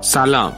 سلام. 0.00 0.52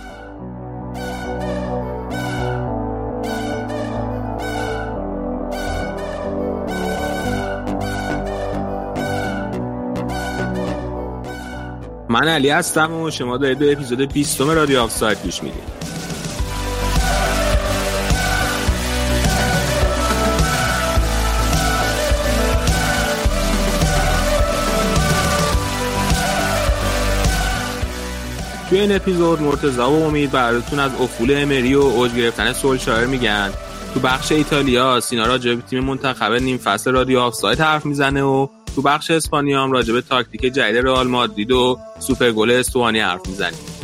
من 12.09 12.29
علی 12.29 12.51
هستم 12.51 12.93
و 12.93 13.11
شما 13.11 13.37
دارید 13.37 13.59
به 13.59 13.73
اپیزود 13.73 14.13
20 14.13 14.41
رادیو 14.41 14.81
آف 14.81 14.91
سایت 14.91 15.23
گوش 15.23 15.43
می‌دید. 15.43 15.80
توی 28.71 28.81
این 28.81 28.97
اپیزود 28.97 29.43
مرتضی 29.43 29.91
و 29.91 30.03
امید 30.03 30.31
براتون 30.31 30.79
از 30.79 30.91
افول 31.01 31.35
امری 31.37 31.75
و 31.75 31.81
اوج 31.81 32.15
گرفتن 32.15 32.53
سولشایر 32.53 33.07
میگن. 33.07 33.51
تو 33.95 34.01
بخش 34.01 34.33
ایتالیا 34.33 35.01
سینا 35.01 35.27
راجع 35.27 35.55
تیم 35.55 35.85
منتخب 35.85 36.33
نیم 36.33 36.59
فصل 36.59 36.91
رادیو 36.91 37.19
آفساید 37.19 37.61
حرف 37.61 37.87
می‌زنه 37.87 38.23
و 38.23 38.47
تو 38.75 38.83
بخش 38.83 39.11
اسپانیا 39.11 39.63
هم 39.63 39.73
راجع 39.73 39.93
به 39.93 40.01
تاکتیک 40.01 40.41
جدید 40.41 40.77
رئال 40.77 41.07
مادرید 41.07 41.51
و 41.51 41.79
سوپر 41.99 42.31
گل 42.31 42.51
استوانی 42.51 43.01
حرف 43.01 43.27
می‌زنیم. 43.27 43.80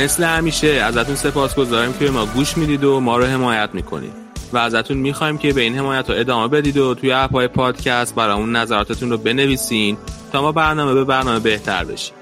مثل 0.00 0.24
همیشه 0.24 0.68
ازتون 0.68 1.14
سپاس 1.14 1.54
گذاریم 1.54 1.92
که 1.92 2.10
ما 2.10 2.26
گوش 2.26 2.56
می‌دید 2.58 2.84
و 2.84 3.00
ما 3.00 3.16
رو 3.16 3.24
حمایت 3.24 3.70
می‌کنید. 3.72 4.12
و 4.52 4.58
ازتون 4.58 4.96
می‌خوایم 4.96 5.38
که 5.38 5.52
به 5.52 5.60
این 5.60 5.78
حمایت 5.78 6.10
رو 6.10 6.16
ادامه 6.18 6.48
بدید 6.48 6.76
و 6.76 6.94
توی 6.94 7.12
اپهای 7.12 7.48
پادکست 7.48 8.14
برامون 8.14 8.56
نظراتتون 8.56 9.10
رو 9.10 9.18
بنویسین 9.18 9.96
تا 10.32 10.42
ما 10.42 10.52
برنامه 10.52 10.94
به 10.94 11.04
برنامه 11.04 11.38
بهتر 11.38 11.84
بشیم. 11.84 12.14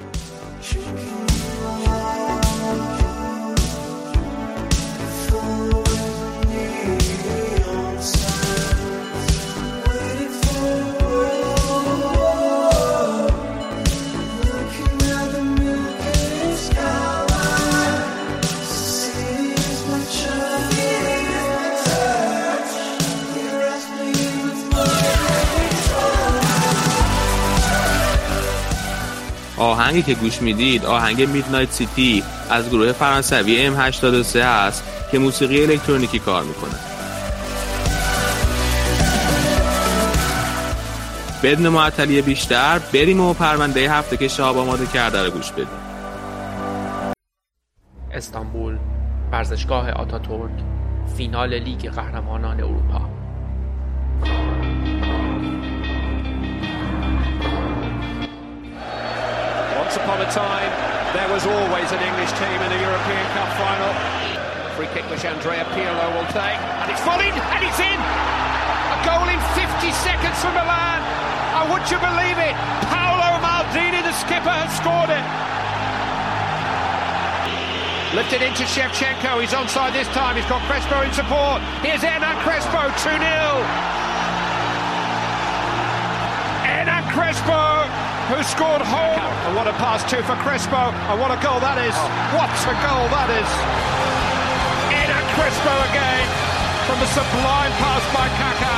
آهنگی 29.88 30.02
که 30.02 30.14
گوش 30.14 30.42
می‌دید 30.42 30.84
آهنگ 30.84 31.28
میدنایت 31.28 31.72
سیتی 31.72 32.22
از 32.50 32.70
گروه 32.70 32.92
فرانسوی 32.92 33.70
M83 33.70 34.36
است 34.36 34.84
که 35.10 35.18
موسیقی 35.18 35.62
الکترونیکی 35.62 36.18
کار 36.18 36.44
می‌کنه. 36.44 36.74
بدون 41.42 41.68
معطلی 41.68 42.22
بیشتر 42.22 42.78
بریم 42.78 43.20
و 43.20 43.34
پرونده 43.34 43.90
هفته 43.90 44.16
که 44.16 44.28
شهاب 44.28 44.58
آماده 44.58 44.86
کرده 44.86 45.22
رو 45.24 45.30
گوش 45.30 45.52
بدیم. 45.52 45.66
استانبول 48.12 48.78
ورزشگاه 49.32 49.90
آتاتورک 49.90 50.52
فینال 51.16 51.54
لیگ 51.54 51.90
قهرمانان 51.90 52.60
اروپا. 52.60 53.17
Once 59.88 60.04
upon 60.04 60.20
a 60.20 60.28
time, 60.28 60.68
there 61.16 61.24
was 61.32 61.48
always 61.48 61.88
an 61.96 62.02
English 62.04 62.28
team 62.36 62.60
in 62.60 62.70
a 62.76 62.80
European 62.84 63.24
Cup 63.32 63.48
final. 63.56 63.88
Free 64.76 64.84
kick 64.92 65.08
which 65.08 65.24
Andrea 65.24 65.64
Pirlo 65.72 66.12
will 66.12 66.28
take. 66.28 66.60
And 66.84 66.92
it's 66.92 67.00
volleyed, 67.08 67.32
and 67.32 67.62
it's 67.64 67.80
in! 67.80 67.96
A 67.96 68.98
goal 69.00 69.24
in 69.32 69.40
50 69.56 69.88
seconds 70.04 70.36
from 70.44 70.52
Milan. 70.60 71.00
And 71.56 71.72
would 71.72 71.88
you 71.88 71.96
believe 72.04 72.36
it? 72.36 72.52
Paolo 72.92 73.40
Maldini, 73.40 74.04
the 74.04 74.12
skipper, 74.12 74.52
has 74.52 74.68
scored 74.76 75.08
it. 75.08 75.24
Lifted 78.12 78.44
into 78.44 78.68
Shevchenko. 78.68 79.40
He's 79.40 79.56
onside 79.56 79.96
this 79.96 80.08
time. 80.12 80.36
He's 80.36 80.44
got 80.52 80.60
Crespo 80.68 81.00
in 81.00 81.16
support. 81.16 81.64
Here's 81.80 82.04
Hernan 82.04 82.36
Crespo, 82.44 82.92
2 83.08 83.16
Crespo 87.18 87.82
who 88.30 88.38
scored 88.46 88.78
home. 88.86 89.18
And 89.50 89.58
what 89.58 89.66
a 89.66 89.74
pass 89.82 90.06
too 90.06 90.22
for 90.22 90.38
Crespo. 90.38 90.94
And 91.10 91.18
what 91.18 91.34
a 91.34 91.38
goal 91.42 91.58
that 91.58 91.74
is. 91.82 91.90
Oh. 91.98 92.38
What 92.38 92.54
a 92.62 92.74
goal 92.78 93.06
that 93.10 93.26
is. 93.34 93.50
Hernan 94.94 95.26
Crespo 95.34 95.74
again 95.90 96.26
from 96.86 97.02
the 97.02 97.10
sublime 97.10 97.74
pass 97.82 98.06
by 98.14 98.30
Kaka. 98.38 98.74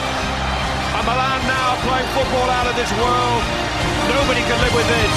And 0.96 1.04
Milan 1.04 1.40
now 1.44 1.76
playing 1.84 2.08
football 2.16 2.48
out 2.48 2.64
of 2.64 2.74
this 2.80 2.88
world. 2.96 3.42
Nobody 4.08 4.40
can 4.48 4.56
live 4.56 4.72
with 4.72 4.88
this. 4.88 5.14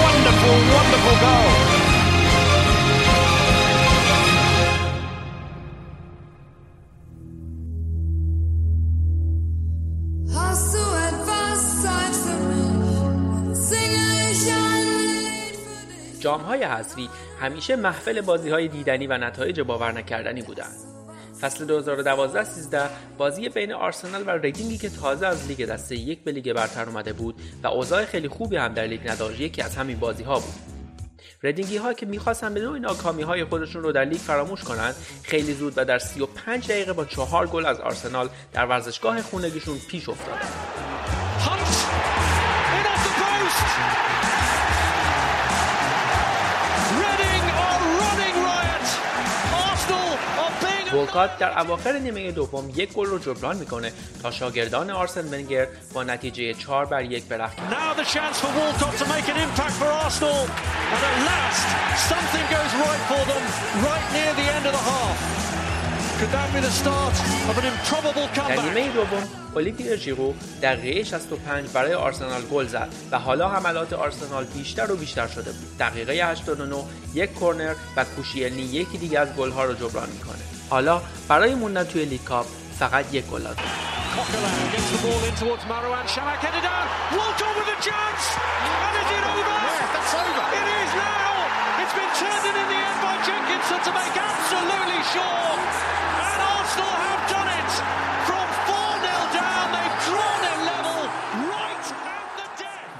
Wonderful, 0.00 0.56
wonderful 0.72 1.16
goal. 1.20 1.77
Für 16.28 16.36
dich? 16.36 16.38
جام 16.38 16.40
های 16.40 16.62
حذفی 16.62 17.08
همیشه 17.40 17.76
محفل 17.76 18.20
بازی 18.20 18.50
های 18.50 18.68
دیدنی 18.68 19.06
و 19.06 19.18
نتایج 19.18 19.60
باور 19.60 19.92
نکردنی 19.92 20.42
بودند. 20.42 20.76
فصل 21.40 21.82
2012-13 22.76 22.76
بازی 23.18 23.48
بین 23.48 23.72
آرسنال 23.72 24.24
و 24.26 24.30
ریدینگی 24.30 24.78
که 24.78 24.88
تازه 24.88 25.26
از 25.26 25.48
لیگ 25.48 25.66
دسته 25.66 25.96
یک 25.96 26.24
به 26.24 26.32
لیگ 26.32 26.52
برتر 26.52 26.84
اومده 26.84 27.12
بود 27.12 27.34
و 27.62 27.66
اوضاع 27.66 28.04
خیلی 28.04 28.28
خوبی 28.28 28.56
هم 28.56 28.74
در 28.74 28.84
لیگ 28.84 29.08
نداشت 29.08 29.40
یکی 29.40 29.62
از 29.62 29.76
همین 29.76 29.98
بازی 29.98 30.22
ها 30.22 30.34
بود. 30.34 30.54
ریدینگی 31.42 31.76
ها 31.76 31.92
که 31.92 32.06
می‌خواستن 32.06 32.54
به 32.54 32.60
نوعی 32.60 32.80
ناکامی 32.80 33.22
های 33.22 33.44
خودشون 33.44 33.82
رو 33.82 33.92
در 33.92 34.04
لیگ 34.04 34.18
فراموش 34.18 34.64
کنند 34.64 34.94
خیلی 35.22 35.54
زود 35.54 35.72
و 35.76 35.84
در 35.84 35.98
35 35.98 36.68
دقیقه 36.68 36.92
با 36.92 37.04
چهار 37.04 37.46
گل 37.46 37.66
از 37.66 37.80
آرسنال 37.80 38.28
در 38.52 38.66
ورزشگاه 38.66 39.22
خونگیشون 39.22 39.78
پیش 39.78 40.08
افتادن. 40.08 40.48
ولکات 50.92 51.38
در 51.38 51.60
اواخر 51.60 51.98
نیمه 51.98 52.32
دوم 52.32 52.70
یک 52.76 52.92
گل 52.92 53.06
رو 53.06 53.18
جبران 53.18 53.56
می‌کنه 53.56 53.92
تا 54.22 54.30
شاگردان 54.30 54.90
آرسن 54.90 55.34
ونگر 55.34 55.66
با 55.92 56.04
نتیجه 56.04 56.54
4 56.54 56.86
بر 56.86 57.04
یک 57.04 57.28
کشند. 57.28 57.52
Now 57.70 58.00
the 58.00 58.06
chance 58.14 58.36
for 58.42 58.50
Walcott 58.58 58.94
to 59.00 59.06
make 59.14 59.28
an 59.34 59.38
impact 59.46 59.74
for 59.80 59.88
Arsenal. 60.04 60.40
And 60.94 61.02
at 61.10 61.16
last, 61.30 61.66
something 62.12 62.46
goes 62.56 62.72
right 62.84 63.02
for 63.10 63.22
them 63.30 63.44
right 63.86 64.06
near 64.16 64.32
the 64.40 64.46
end 64.56 64.64
of 64.70 64.72
the 64.78 64.84
half. 64.90 65.16
Could 66.18 66.32
that 66.36 66.48
be 66.54 66.60
the 66.68 66.74
start 66.82 67.16
of 67.50 67.54
an 67.60 67.66
improbable 67.72 68.26
در 68.34 68.42
comeback? 68.42 68.64
نیمه 68.64 68.92
دوم 68.92 69.28
اولیویر 69.54 69.96
ژیرو 69.96 70.34
دقیقه 70.62 71.04
65 71.04 71.68
برای 71.68 71.94
آرسنال 71.94 72.42
گل 72.42 72.66
زد 72.66 72.88
و 73.10 73.18
حالا 73.18 73.48
حملات 73.48 73.92
آرسنال 73.92 74.44
بیشتر 74.44 74.92
و 74.92 74.96
بیشتر 74.96 75.26
شده 75.26 75.52
بود 75.52 75.78
دقیقه 75.78 76.12
89 76.12 76.84
یک 77.14 77.30
کرنر 77.40 77.74
و 77.96 78.04
کوشیلنی 78.04 78.62
یکی 78.62 78.98
دیگه 78.98 79.18
از 79.18 79.34
گلها 79.34 79.64
رو 79.64 79.74
جبران 79.74 80.08
می‌کنه 80.10 80.57
حالا 80.70 81.02
برای 81.28 81.54
موندن 81.54 81.84
توی 81.84 82.04
لیکاپ 82.04 82.46
فقط 82.78 83.14
یک 83.14 83.26
گل 83.26 83.46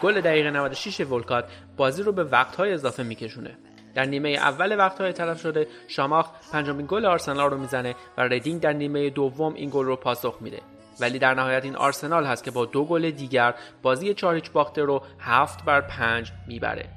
گل 0.03 0.21
دقیقه 0.21 0.51
96 0.51 1.01
ولکات 1.01 1.45
بازی 1.77 2.03
رو 2.03 2.13
به 2.13 2.25
وقت‌های 2.25 2.73
اضافه 2.73 3.03
میکشونه. 3.03 3.57
در 3.95 4.05
نیمه 4.05 4.29
اول 4.29 4.79
وقتهای 4.79 5.13
طرف 5.13 5.41
شده 5.41 5.67
شاماخ 5.89 6.31
پنجمین 6.53 6.87
گل 6.89 7.07
آرسنال 7.07 7.51
رو 7.51 7.59
می‌زنه 7.59 7.95
و 8.17 8.21
ردینگ 8.23 8.61
در 8.61 8.73
نیمه 8.73 9.11
دوم 9.11 9.55
این 9.55 9.71
گل 9.71 9.85
رو 9.85 9.97
پاسخ 9.97 10.39
میده 10.41 10.61
ولی 11.01 11.19
در 11.19 11.35
نهایت 11.35 11.65
این 11.65 11.77
آرسنال 11.77 12.25
هست 12.25 12.45
که 12.45 12.51
با 12.51 12.65
دو 12.65 12.85
گل 12.85 13.11
دیگر 13.11 13.55
بازی 13.83 14.15
چهار 14.15 14.35
هیچ 14.35 14.51
باخته 14.51 14.83
رو 14.83 15.03
هفت 15.21 15.65
بر 15.65 15.81
پنج 15.81 16.33
می‌بره 16.49 16.89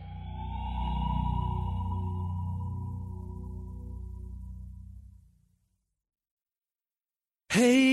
Hey. 7.53 7.91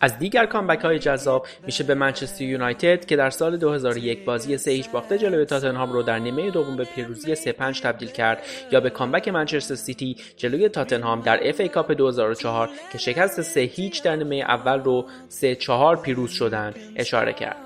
از 0.00 0.18
دیگر 0.18 0.46
comeback 0.46 0.80
های 0.80 0.98
جذاب 0.98 1.46
میشه 1.66 1.84
به 1.84 1.94
منچستر 1.94 2.44
یونایتد 2.44 3.04
که 3.04 3.16
در 3.16 3.30
سال 3.30 3.56
2001 3.56 4.24
بازی 4.24 4.58
3 4.58 4.70
هیچ 4.70 4.90
باخته 4.90 5.18
جلوی 5.18 5.44
تاتنهام 5.44 5.92
رو 5.92 6.02
در 6.02 6.18
نیمه 6.18 6.50
دوم 6.50 6.76
به 6.76 6.84
پیروزی 6.84 7.34
3 7.34 7.52
5 7.52 7.80
تبدیل 7.80 8.08
کرد. 8.08 8.42
یا 8.72 8.80
به 8.80 8.90
comeback 8.90 9.28
منچستر 9.28 9.74
سیتی 9.74 10.16
جلوی 10.36 10.68
تاتنهام 10.68 11.20
در 11.20 11.48
FA 11.48 11.60
Cup 11.60 11.92
2004 11.92 12.70
که 12.92 12.98
شکست 12.98 13.42
3 13.42 13.60
هیچ 13.60 14.02
در 14.02 14.16
نیمه 14.16 14.36
اول 14.36 14.80
رو 14.80 15.06
3 15.28 15.54
4 15.54 15.96
پیروز 15.96 16.30
شدن 16.30 16.74
اشاره 16.96 17.32
کرد. 17.32 17.56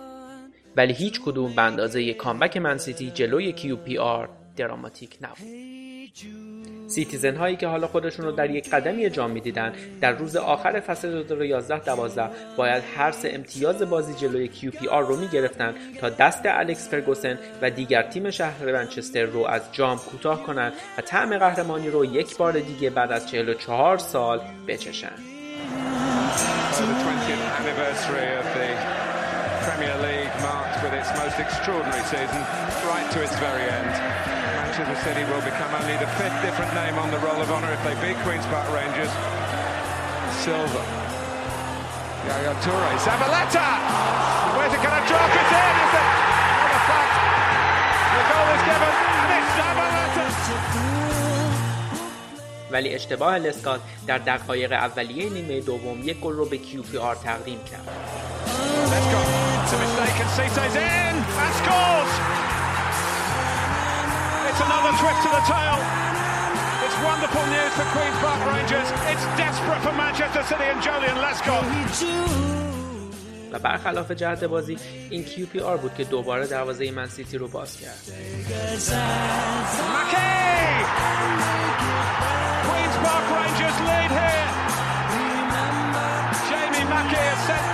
ولی 0.76 0.92
هیچ 0.92 1.20
کدوم 1.20 1.54
به 1.54 1.62
اندازه 1.62 2.14
comeback 2.14 2.56
من 2.56 2.78
سیتی 2.78 3.10
جلوی 3.10 3.52
QPR 3.52 4.28
دراماتیک 4.56 5.18
نبود. 5.20 6.51
سیتیزن 6.94 7.36
هایی 7.36 7.56
که 7.56 7.66
حالا 7.66 7.86
خودشون 7.86 8.24
رو 8.24 8.32
در 8.32 8.50
یک 8.50 8.70
قدمی 8.70 9.10
جام 9.10 9.30
می‌دیدن 9.30 9.72
در 10.00 10.12
روز 10.12 10.36
آخر 10.36 10.80
فصل 10.80 11.24
2011-12 12.18 12.20
باید 12.56 12.82
هر 12.96 13.10
سه 13.10 13.30
امتیاز 13.34 13.82
بازی 13.82 14.14
جلوی 14.14 14.48
کیو 14.48 14.70
پی 14.70 14.88
آر 14.88 15.02
رو 15.02 15.16
می‌گرفتن 15.16 15.74
تا 16.00 16.08
دست 16.08 16.42
الکس 16.44 16.88
فرگوسن 16.88 17.38
و 17.62 17.70
دیگر 17.70 18.02
تیم 18.02 18.30
شهر 18.30 18.72
منچستر 18.72 19.22
رو 19.22 19.46
از 19.46 19.62
جام 19.72 19.98
کوتاه 19.98 20.42
کنند 20.42 20.72
و 20.98 21.02
طعم 21.02 21.38
قهرمانی 21.38 21.90
رو 21.90 22.04
یک 22.04 22.36
بار 22.36 22.52
دیگه 22.52 22.90
بعد 22.90 23.12
از 23.12 23.28
44 23.30 23.98
سال 23.98 24.40
بچشن. 24.68 25.12
So 26.76 26.82
the 26.90 26.98
20th 27.04 27.44
anniversary 27.60 28.28
of 28.40 28.46
the 28.58 28.68
Premier 29.66 29.96
League 30.08 30.34
marked 30.50 30.78
with 30.82 30.94
its 31.00 31.10
most 31.20 31.36
extraordinary 31.44 32.04
season 32.12 32.42
right 32.90 33.08
to 33.14 33.18
its 33.26 33.36
very 33.46 33.64
end. 33.78 33.91
Manchester 34.82 35.14
City 35.14 35.22
will 35.30 35.40
become 35.42 35.70
only 35.78 35.94
the 36.02 36.10
fifth 36.18 36.34
different 36.42 36.74
name 36.74 36.98
on 36.98 37.08
the 37.12 37.18
roll 37.22 37.38
of 37.38 37.48
honour 37.52 37.70
if 37.70 37.78
they 37.86 37.94
beat 38.02 38.18
Queen's 38.26 38.44
Park 38.46 38.66
Rangers. 38.74 39.12
Silva. 40.42 40.82
Yaya 42.26 42.50
Toure. 42.66 42.90
Zabaleta! 42.98 43.68
Where's 44.58 44.74
it 44.74 44.82
going 44.82 44.98
to 44.98 45.04
drop? 45.06 45.30
It's 45.38 45.54
in! 45.54 45.74
Is 45.86 45.94
it? 46.02 46.08
On 46.58 46.68
the 46.74 46.80
flat. 46.82 47.10
The 48.10 48.22
goal 48.26 48.48
is 48.58 48.62
given 48.66 48.94
and 49.22 49.30
it's 49.38 49.50
Zabaleta! 49.54 50.26
ولی 52.70 52.94
اشتباه 52.94 53.38
لسکات 53.38 53.80
در 54.06 54.18
دقایق 54.18 54.72
اولیه 54.72 55.30
نیمه 55.30 55.60
دوم 55.60 56.08
یک 56.08 56.20
گل 56.20 56.32
رو 56.32 56.44
به 56.44 56.58
کیو 56.58 56.82
پی 56.82 56.98
آر 56.98 57.14
تقدیم 57.14 57.64
کرد. 57.64 57.88
Let's 58.90 59.06
go. 59.12 59.20
It's 59.62 59.72
a 59.72 59.78
mistake 59.78 60.20
and 60.20 60.30
Cise's 60.30 60.76
in 60.76 61.14
and 61.42 61.54
scores! 61.54 62.61
It's 64.51 64.61
another 64.67 64.93
twist 65.01 65.19
to 65.25 65.29
the 65.37 65.43
tail. 65.53 65.77
It's 66.85 66.97
wonderful 67.09 67.45
news 67.55 67.73
for 67.77 67.85
Queen's 67.93 68.17
Park 68.23 68.41
Rangers. 68.51 68.87
It's 69.11 69.25
desperate 69.41 69.81
for 69.85 69.93
Manchester 70.03 70.43
City 70.49 70.67
and 70.71 70.79
Jolyon 70.85 71.17
Lescott. 71.25 71.65
و 73.51 73.59
برخلاف 73.59 74.11
جهت 74.11 74.43
بازی 74.43 74.77
این 75.09 75.23
کیو 75.23 75.45
پی 75.45 75.59
آر 75.59 75.77
بود 75.77 75.95
که 75.95 76.03
دوباره 76.03 76.47
دروازه 76.47 76.91
من 76.91 77.07
سیتی 77.07 77.37
رو 77.37 77.47
باز 77.47 77.77
کرد. 77.77 77.99
Mackey! 79.93 80.37
Queen's 82.67 82.97
Park 83.05 83.25
Rangers 83.37 83.77
lead 83.87 84.11
here. 84.19 84.49
Jamie 86.49 86.85
Mackey 86.93 87.23
has 87.31 87.41
sent 87.47 87.65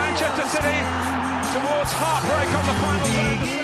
Manchester 0.00 0.46
City 0.54 0.80
towards 1.54 1.92
heartbreak 2.00 2.50
on 2.58 2.64
the 2.70 2.76
final 2.82 3.63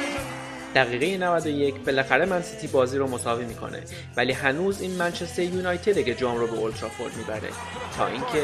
دقیقه 0.75 1.18
91 1.18 1.75
بالاخره 1.75 2.25
من 2.25 2.41
سیتی 2.41 2.68
بازی 2.68 2.97
رو 2.97 3.07
مساوی 3.07 3.45
می‌کنه. 3.45 3.83
ولی 4.18 4.33
هنوز 4.33 4.81
این 4.81 4.91
منچستر 4.91 5.41
یونایتده 5.41 6.03
که 6.03 6.13
جام 6.13 6.38
رو 6.38 6.47
به 6.47 6.53
اولترافورد 6.53 7.18
می‌بره. 7.18 7.50
تا 7.97 8.07
اینکه 8.07 8.44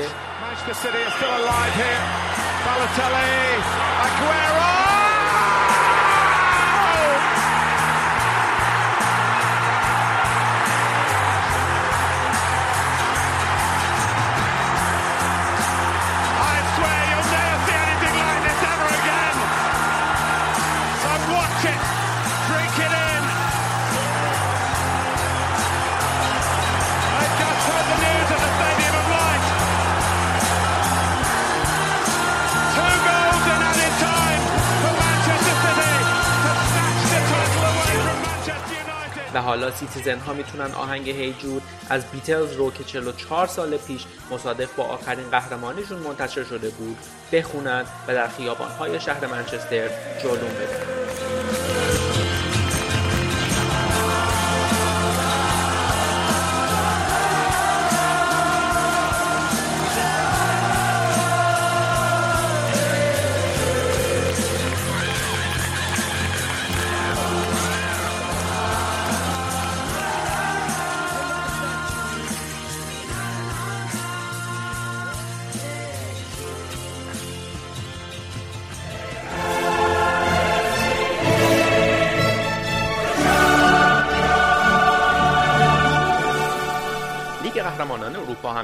حالا 39.68 39.80
سیتیزن 39.80 40.20
ها 40.20 40.34
می‌تونن 40.34 40.72
آهنگ 40.72 41.10
Hey 41.10 41.32
Jude 41.32 41.62
از 41.90 42.12
بیتلز 42.12 42.54
رو 42.54 42.72
که 42.72 42.84
44 42.84 43.48
سال 43.48 43.78
پیش 43.78 44.06
مصادف 44.32 44.76
با 44.76 44.84
آخرین 44.84 45.30
قهرمانیشون 45.30 46.00
منتشر 46.00 46.44
شده 46.44 46.70
بود 46.70 46.98
بخونن 47.32 47.86
و 48.08 48.14
در 48.14 48.28
خیابان 48.28 48.72
های 48.72 49.00
شهر 49.00 49.28
منچستر 49.28 49.90
جولون 50.24 50.38
بدن. 50.38 50.97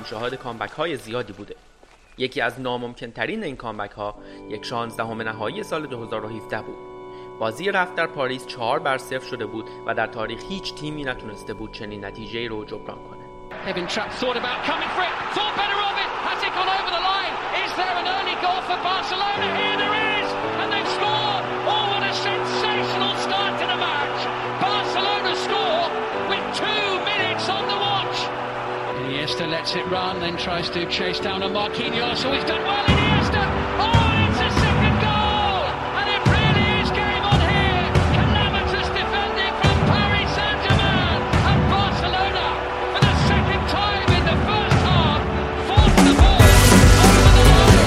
هم 0.03 0.09
شاهد 0.09 0.35
کامبک 0.35 0.71
های 0.71 0.97
زیادی 0.97 1.33
بوده 1.33 1.55
یکی 2.17 2.41
از 2.41 2.61
ناممکن 2.61 3.11
ترین 3.11 3.43
این 3.43 3.55
کامبک 3.55 3.91
ها 3.91 4.15
یک 4.49 4.65
شانزده 4.65 5.13
نهایی 5.13 5.63
سال 5.63 5.87
2017 5.87 6.61
بود 6.61 6.75
بازی 7.39 7.71
رفت 7.71 7.95
در 7.95 8.07
پاریس 8.07 8.45
چهار 8.45 8.79
بر 8.79 8.97
صفر 8.97 9.29
شده 9.29 9.45
بود 9.45 9.69
و 9.85 9.93
در 9.93 10.07
تاریخ 10.07 10.39
هیچ 10.49 10.73
تیمی 10.75 11.03
نتونسته 11.03 11.53
بود 11.53 11.73
چنین 11.73 12.05
نتیجه 12.05 12.47
رو 12.47 12.65
جبران 12.65 12.97
کنه 12.97 13.23
Is 17.63 17.71
there 17.79 17.97
an 18.01 18.07
early 18.17 18.35
goal 18.45 18.61
for 18.69 18.77
Barcelona? 18.87 19.47
Here 19.59 19.77
there 19.83 19.95
is! 20.17 20.27
And 20.61 20.67
they've 20.73 20.91
scored! 20.97 21.43
Oh, 21.71 21.83
what 21.91 22.03
a 22.03 22.13
sensation! 22.13 22.52
Iniesta 29.43 29.49
lets 29.49 29.75
it 29.75 29.85
run, 29.91 30.19
then 30.19 30.37
tries 30.37 30.69
to 30.69 30.85
chase 30.89 31.19
down 31.19 31.43
a 31.43 31.49
Marquinhos. 31.49 32.17
So 32.17 32.31
he's 32.31 32.43
done 32.45 32.63
well, 32.63 32.85
Iniesta. 32.85 33.43
Oh, 33.79 34.25
it's 34.25 34.39
a 34.39 34.51
second 34.63 34.95
goal, 35.07 35.63
and 35.99 36.07
it 36.15 36.21
really 36.35 36.67
is 36.81 36.89
game 36.91 37.25
on 37.31 37.39
here. 37.51 37.85
Calamitous 38.15 38.87
defending 38.99 39.53
from 39.61 39.77
Paris 39.91 40.29
Saint-Germain, 40.37 41.19
and 41.49 41.61
Barcelona, 41.73 42.47
for 42.93 43.01
the 43.07 43.15
second 43.29 43.63
time 43.79 44.07
in 44.17 44.23
the 44.31 44.37
first 44.47 44.79
half, 44.87 45.21
the 46.07 46.13
ball 46.19 46.41
over 47.07 47.31
the 47.37 47.45
line. 47.51 47.83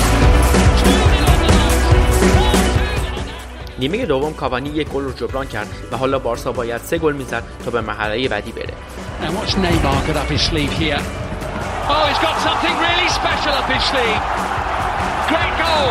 2-0 0.81 1.25
on 1.33 1.39
the 1.43 1.51
night, 1.57 1.81
4-2 1.91 2.37
on 2.45 2.59
average. 2.69 3.79
نیمه 3.79 4.07
دوم 4.07 4.33
کاوانی 4.35 4.69
یک 4.69 4.89
گل 4.89 5.03
رو 5.03 5.13
جبران 5.13 5.47
کرد 5.47 5.69
و 5.93 5.97
حالا 5.97 6.19
بارسا 6.19 6.53
باید 6.53 6.81
سه 6.81 6.99
گل 6.99 7.13
می‌زد 7.13 7.43
تا 7.65 7.71
به 7.71 7.81
مرحله 7.81 8.29
بعدی 8.29 8.53
بره 8.53 8.75
Now 9.23 9.33
watch 9.33 9.55
Neymar 9.55 10.07
get 10.07 10.17
up 10.17 10.29
his 10.29 10.43
sleeve 10.43 10.73
here. 10.73 11.26
Oh, 11.87 12.03
he's 12.11 12.19
got 12.19 12.35
something 12.43 12.75
really 12.83 13.07
special 13.15 13.55
up 13.55 13.71
his 13.71 13.79
sleeve. 13.87 14.23
Great 15.31 15.55
goal. 15.55 15.91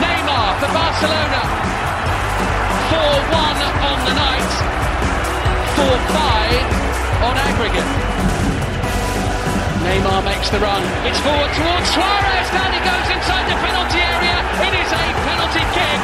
Neymar 0.00 0.56
for 0.56 0.72
Barcelona. 0.72 1.42
4-1 2.88 3.60
on 3.92 3.98
the 4.08 4.14
night. 4.16 4.52
4-5 5.76 7.28
on 7.28 7.34
aggregate. 7.44 7.92
Neymar 9.84 10.24
makes 10.24 10.48
the 10.48 10.60
run. 10.64 10.80
It's 11.04 11.20
forward 11.20 11.52
towards 11.60 11.88
Suarez. 11.92 12.48
Down 12.48 12.72
he 12.72 12.80
goes 12.80 13.08
inside 13.12 13.44
the 13.52 13.58
penalty 13.60 14.00
area. 14.00 14.38
It 14.64 14.74
is 14.80 14.90
a 14.96 15.04
penalty 15.28 15.64
kick. 15.76 16.00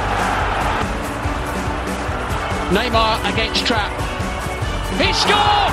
Neymar 2.76 3.24
against 3.32 3.64
Trap. 3.64 3.88
He 5.00 5.12
scored! 5.14 5.67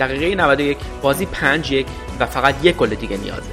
دقیقه 0.00 0.34
91 0.42 0.78
بازی 1.02 1.26
5 1.26 1.72
1 1.72 1.86
و 2.20 2.26
فقط 2.26 2.54
یک 2.62 2.76
گل 2.76 2.94
دیگه 2.94 3.16
نیازه. 3.16 3.50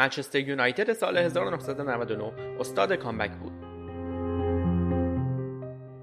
منچستر 0.00 0.38
یونایتد 0.38 0.92
سال 0.92 1.18
1999 1.18 2.32
استاد 2.60 2.92
comeback 2.92 3.30
بود. 3.30 3.52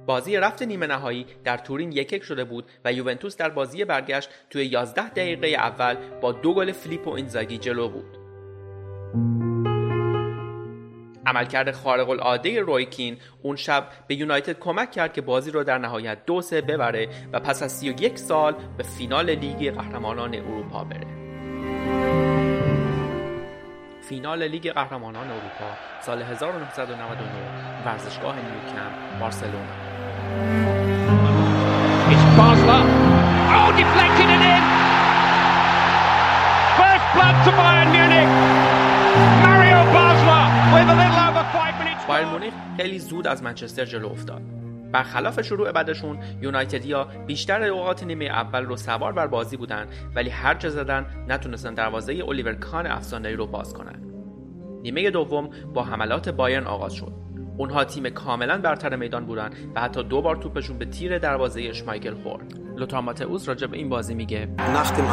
بازی 0.06 0.38
رفت 0.38 0.63
نیمه 0.63 0.88
نهایی 0.88 1.25
در 1.44 1.58
تورین 1.58 1.92
یک 1.92 2.13
یک 2.13 2.24
شده 2.24 2.44
بود 2.44 2.66
و 2.86 2.94
یوونتوس 2.94 3.38
در 3.38 3.50
بازی 3.50 3.86
برگشت 3.86 4.30
توی 4.50 4.66
11 4.66 5.10
دقیقه 5.10 5.48
اول 5.48 5.96
با 6.22 6.32
دو 6.32 6.54
گل 6.54 6.72
فیلیپو 6.72 7.12
اینزاگی 7.12 7.58
جلو 7.58 7.89
بود. 7.89 8.18
عملکرد 11.25 11.72
خارق 11.72 12.10
العاده 12.10 12.60
روی 12.60 12.84
کین 12.84 13.17
اون 13.42 13.56
شب 13.56 13.88
به 14.08 14.16
یونایتد 14.16 14.60
کمک 14.60 14.92
کرد 14.92 15.13
که 15.13 15.22
بازی 15.22 15.51
رو 15.51 15.63
در 15.63 15.77
نهایت 15.77 16.25
دو 16.25 16.42
سه 16.42 16.62
ببره 16.62 17.10
و 17.34 17.39
پس 17.39 17.63
از 17.63 17.72
31 17.72 18.20
سال 18.20 18.56
به 18.77 18.84
فینال 18.84 19.30
لیگ 19.30 19.74
قهرمانان 19.75 20.36
اروپا 20.36 20.84
بره. 20.84 21.16
فینال 24.09 24.43
لیگ 24.43 24.71
قهرمانان 24.71 25.27
اروپا 25.27 25.77
سال 26.01 26.21
1999 26.21 27.29
ورزشگاه 27.85 28.35
نیوکم 28.35 29.19
بارسلونا. 29.19 29.57
این. 32.09 32.17
ماریو 39.45 39.83
بایر 42.07 42.25
مونیخ 42.25 42.53
خیلی 42.77 42.99
زود 42.99 43.27
از 43.27 43.43
منچستر 43.43 43.85
جلو 43.85 44.09
افتاد. 44.09 44.41
برخلاف 44.91 45.41
شروع 45.41 45.72
بعدشون 45.72 46.20
یونایتدیا 46.41 47.08
بیشتر 47.27 47.63
اوقات 47.63 48.03
نیمه 48.03 48.25
اول 48.25 48.65
رو 48.65 48.77
سوار 48.77 49.13
بر 49.13 49.27
بازی 49.27 49.58
بودن 49.58 49.88
ولی 50.15 50.29
هر 50.29 50.56
چه 50.56 50.70
زدن 50.70 51.06
نتونستن 51.27 51.74
دروازه 51.74 52.24
الیور 52.27 52.53
کان 52.53 52.88
افسانه‌ای 52.88 53.36
رو 53.36 53.48
باز 53.48 53.74
کنن. 53.74 54.01
نیمه 54.84 55.12
دوم 55.12 55.50
با 55.74 55.84
حملات 55.84 56.29
بایرن 56.29 56.67
آغاز 56.67 56.94
شد. 56.94 57.26
اونها 57.57 57.83
تیم 57.83 58.09
کاملا 58.09 58.57
برتر 58.57 58.95
میدان 58.95 59.25
بودن 59.25 59.49
و 59.75 59.81
حتی 59.81 60.03
دو 60.03 60.21
بار 60.21 60.35
توپشون 60.35 60.77
به 60.77 60.85
تیر 60.85 61.17
دروازه 61.17 61.61
اشمایکل 61.61 62.13
خورد 62.23 62.59
لوتار 62.77 63.01
ماتئوس 63.01 63.47
راجع 63.47 63.67
به 63.67 63.77
این 63.77 63.89
بازی 63.89 64.15
میگه 64.15 64.49
Nach 64.57 64.91
dem 64.91 65.05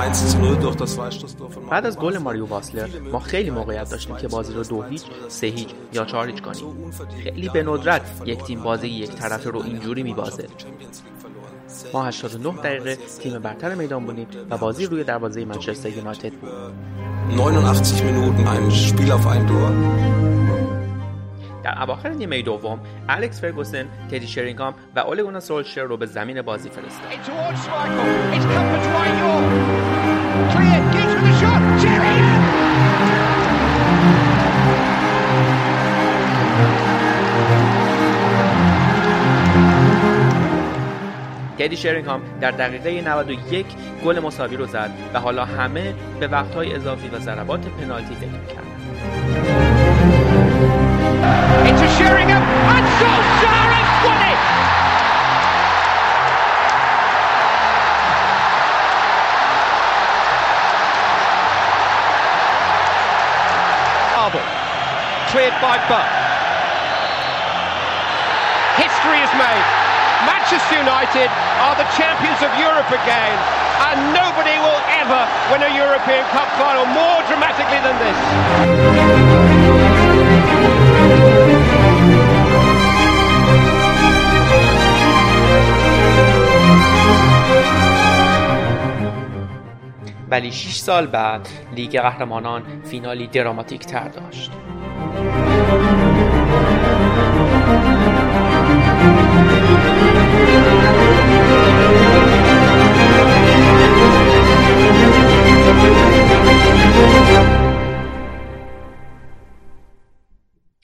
1-0 0.59 0.63
durch 0.63 0.77
das 0.77 0.95
Freistoßtor 0.95 1.51
von 1.55 1.71
بعد 1.71 1.87
از 1.87 1.99
گل 1.99 2.19
ماریو 2.19 2.47
واسلر 2.47 2.89
ما 3.13 3.19
خیلی 3.19 3.51
موقعیت 3.51 3.91
داشتیم 3.91 4.17
که 4.17 4.29
بازی 4.29 4.55
رو 4.55 4.65
دو 4.65 4.83
هیچ، 4.83 5.05
سه 5.29 5.47
هیچ 5.47 5.69
یا 5.93 6.05
چهار 6.05 6.27
هیچ 6.27 6.43
کنیم. 6.43 6.91
خیلی 7.23 7.49
به 7.49 7.63
ندرت 7.63 8.23
یک 8.27 8.43
تیم 8.43 8.63
بازی 8.63 8.89
یک 8.89 9.11
طرفه 9.11 9.51
رو 9.51 9.63
اینجوری 9.63 10.03
میبازه. 10.03 10.47
ما 11.93 12.05
89 12.05 12.53
دقیقه 12.63 12.97
تیم 12.97 13.39
برتر 13.39 13.75
میدان 13.75 14.05
بودیم 14.05 14.27
و 14.51 14.59
بازی 14.59 14.87
روی 14.87 15.05
دروازه 15.05 15.45
منچستر 15.45 15.89
یونایتد 15.89 16.33
بود. 16.33 16.51
89 17.31 18.03
Minuten 18.03 18.47
ein 18.47 18.71
Spiel 18.71 19.11
auf 19.13 19.27
ein 19.27 19.47
Tor. 19.47 20.64
در 21.65 21.83
اواخر 21.83 22.09
نیمه 22.09 22.43
دوم 22.43 22.81
الکس 23.09 23.41
فرگوسن، 23.41 23.87
تدی 24.11 24.27
شرینگام 24.27 24.75
و 24.97 24.99
اولگونا 24.99 25.41
سولشر 25.41 25.83
رو 25.83 25.97
به 25.97 26.07
زمین 26.07 26.43
بازی 26.43 26.71
فرستاد. 26.71 27.11
تدی 41.59 41.77
شرینگهام 41.77 42.21
در 42.41 42.51
دقیقه 42.51 43.11
91 43.11 43.67
گل 44.05 44.21
مساوی 44.21 44.57
رو 44.57 44.67
زد 44.67 44.91
و 45.15 45.21
حالا 45.21 45.45
همه 45.45 45.95
به 46.21 46.27
وقتهای 46.27 46.75
اضافی 46.75 47.09
و 47.09 47.19
ضربات 47.19 47.61
پنالتی 47.61 48.15
فکر 48.15 48.29
می‌کردن. 48.29 49.64
Into 51.69 51.87
Sheringham. 51.97 52.43
And 52.43 52.85
Solskjaer 53.01 53.69
has 53.73 53.89
won 54.05 54.21
it. 54.25 54.41
Marble. 64.25 64.47
Cleared 65.31 65.57
by 65.61 65.77
Buck. 65.89 66.09
History 68.81 69.21
is 69.21 69.33
made. 69.37 69.65
Manchester 70.25 70.79
United 70.81 71.29
are 71.61 71.77
the 71.77 71.85
champions 71.93 72.41
of 72.43 72.49
Europe 72.59 72.89
again. 72.89 73.37
And 73.85 74.15
nobody 74.15 74.57
will 74.59 74.81
ever 74.89 75.29
win 75.53 75.63
a 75.63 75.69
European 75.77 76.25
Cup 76.33 76.49
final 76.57 76.87
more 76.87 77.23
dramatically 77.29 77.81
than 77.85 77.99
this. 78.01 78.17
ولی 90.35 90.53
6 90.53 90.75
سال 90.75 91.07
بعد 91.07 91.49
لیگ 91.77 92.01
قهرمانان 92.01 92.83
فینالی 92.83 93.27
دراماتیک 93.27 93.87
تر 93.87 94.09
داشت. 94.09 94.51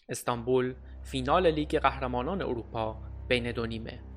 استانبول 0.09 0.75
فینال 1.03 1.51
لیگ 1.51 1.79
قهرمانان 1.79 2.43
اروپا 2.43 2.97
بین 3.29 3.53
دو 3.53 3.67
نیمه 3.67 4.10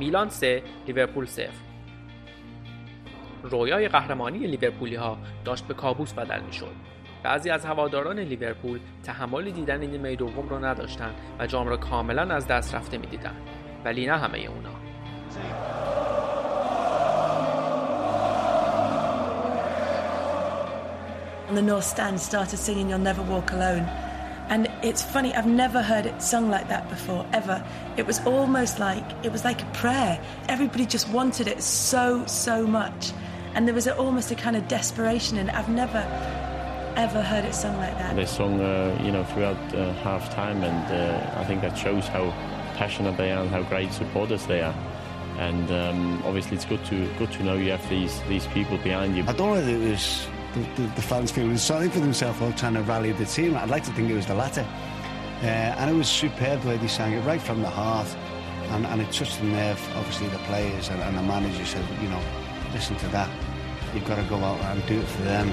میلان 0.00 0.28
3 0.28 0.62
لیورپول 0.86 1.26
0 1.26 1.48
رویای 3.42 3.88
قهرمانی 3.88 4.38
لیورپولی 4.38 4.94
ها 4.94 5.18
داشت 5.44 5.64
به 5.64 5.74
کابوس 5.74 6.12
بدل 6.12 6.40
می 6.40 6.52
شد. 6.52 6.72
بعضی 7.22 7.50
از 7.50 7.66
هواداران 7.66 8.18
لیورپول 8.18 8.80
تحمل 9.04 9.50
دیدن 9.50 9.80
نیمه 9.80 10.16
دوم 10.16 10.48
را 10.48 10.58
نداشتند 10.58 11.14
و 11.38 11.46
جام 11.46 11.68
را 11.68 11.76
کاملا 11.76 12.34
از 12.34 12.46
دست 12.46 12.74
رفته 12.74 12.98
می 12.98 13.08
ولی 13.84 14.06
نه 14.06 14.18
همه 14.18 14.38
اونا. 14.38 14.70
And 21.48 21.56
the 21.58 21.62
North 21.62 21.84
Stand 21.84 22.20
started 22.20 22.58
singing 22.58 22.88
You'll 22.90 23.06
Never 23.10 23.24
Walk 23.32 23.50
Alone. 23.52 24.09
And 24.50 24.68
it's 24.82 25.00
funny, 25.00 25.32
I've 25.32 25.46
never 25.46 25.80
heard 25.80 26.06
it 26.06 26.20
sung 26.20 26.50
like 26.50 26.68
that 26.68 26.88
before, 26.90 27.24
ever. 27.32 27.64
It 27.96 28.04
was 28.04 28.18
almost 28.26 28.80
like 28.80 29.04
it 29.22 29.30
was 29.30 29.44
like 29.44 29.62
a 29.62 29.66
prayer. 29.66 30.20
Everybody 30.48 30.86
just 30.86 31.08
wanted 31.10 31.46
it 31.46 31.62
so, 31.62 32.26
so 32.26 32.66
much. 32.66 33.12
And 33.54 33.66
there 33.66 33.74
was 33.74 33.86
a, 33.86 33.96
almost 33.96 34.32
a 34.32 34.34
kind 34.34 34.56
of 34.56 34.66
desperation 34.66 35.38
in 35.38 35.48
it. 35.48 35.54
I've 35.54 35.68
never 35.68 36.04
ever 36.96 37.22
heard 37.22 37.44
it 37.44 37.54
sung 37.54 37.76
like 37.76 37.96
that. 37.98 38.16
They 38.16 38.26
sung, 38.26 38.60
uh, 38.60 39.00
you 39.04 39.12
know, 39.12 39.24
throughout 39.24 39.56
uh, 39.74 39.92
half 40.02 40.28
time, 40.34 40.64
and 40.64 40.92
uh, 40.92 41.40
I 41.40 41.44
think 41.44 41.62
that 41.62 41.78
shows 41.78 42.08
how 42.08 42.30
passionate 42.74 43.16
they 43.16 43.30
are 43.30 43.42
and 43.42 43.50
how 43.50 43.62
great 43.62 43.92
supporters 43.92 44.46
they 44.46 44.60
are. 44.62 44.74
And 45.38 45.70
um, 45.70 46.22
obviously, 46.24 46.56
it's 46.56 46.64
good 46.64 46.84
to 46.86 47.08
good 47.18 47.30
to 47.32 47.44
know 47.44 47.54
you 47.54 47.70
have 47.70 47.88
these 47.88 48.20
these 48.28 48.46
people 48.48 48.78
behind 48.78 49.16
you. 49.16 49.22
I 49.28 49.32
don't 49.32 49.54
know 49.54 49.60
if 49.60 49.68
it 49.68 49.90
was 49.90 50.26
the, 50.54 50.82
the, 50.82 50.88
the 50.94 51.02
fans 51.02 51.30
feeling 51.30 51.56
sorry 51.56 51.88
for 51.88 52.00
themselves 52.00 52.40
or 52.40 52.52
trying 52.52 52.74
to 52.74 52.82
rally 52.82 53.12
the 53.12 53.24
team. 53.24 53.56
I'd 53.56 53.70
like 53.70 53.84
to 53.84 53.92
think 53.92 54.10
it 54.10 54.14
was 54.14 54.26
the 54.26 54.34
latter. 54.34 54.66
Uh, 55.42 55.46
and 55.46 55.90
it 55.90 55.94
was 55.94 56.08
superb 56.08 56.60
the 56.62 56.68
way 56.68 56.76
they 56.76 56.88
sang 56.88 57.12
it 57.12 57.20
right 57.20 57.40
from 57.40 57.62
the 57.62 57.70
heart. 57.70 58.08
And, 58.70 58.86
and 58.86 59.00
it 59.00 59.10
touched 59.12 59.38
the 59.38 59.46
nerve, 59.46 59.80
obviously, 59.96 60.28
the 60.28 60.38
players 60.38 60.88
and, 60.88 61.00
and 61.02 61.16
the 61.16 61.22
manager 61.22 61.64
said, 61.64 61.84
you 62.02 62.08
know, 62.08 62.22
listen 62.72 62.96
to 62.96 63.08
that. 63.08 63.30
You've 63.94 64.04
got 64.04 64.16
to 64.16 64.22
go 64.24 64.36
out 64.36 64.60
and 64.60 64.86
do 64.86 65.00
it 65.00 65.06
for 65.06 65.22
them. 65.22 65.48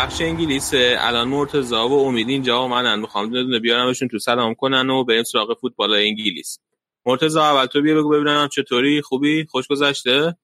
بخش 0.00 0.20
انگلیسه 0.20 0.96
الان 0.98 1.28
مرتضا 1.28 1.88
و 1.88 1.92
امید 1.92 2.28
اینجا 2.28 2.58
اومدن. 2.58 3.00
می‌خوام 3.00 3.30
دونه 3.30 3.58
بیارمشون 3.58 4.08
تو 4.08 4.18
سلام 4.18 4.54
کنن 4.54 4.90
و 4.90 5.04
بریم 5.04 5.22
سراغ 5.22 5.58
فوتبال 5.60 5.94
انگلیس. 5.94 6.58
مرتضا 7.06 7.42
اول 7.42 7.66
تو 7.66 7.82
بیا 7.82 7.94
بگو 7.94 8.08
ببینم 8.08 8.48
چطوری؟ 8.52 9.02
خوبی؟ 9.02 9.46
خوش 9.50 9.68
گذشته؟ 9.68 10.36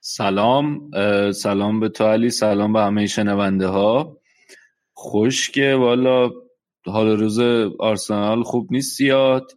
سلام 0.00 0.90
سلام 1.32 1.80
به 1.80 1.88
تو 1.88 2.04
علی 2.04 2.30
سلام 2.30 2.72
به 2.72 2.80
همه 2.80 3.06
شنونده 3.06 3.66
ها 3.66 4.18
خوش 4.92 5.50
که 5.50 5.74
والا 5.74 6.30
حال 6.86 7.08
روز 7.08 7.40
آرسنال 7.78 8.42
خوب 8.42 8.68
نیست 8.70 8.96
زیاد 8.96 9.52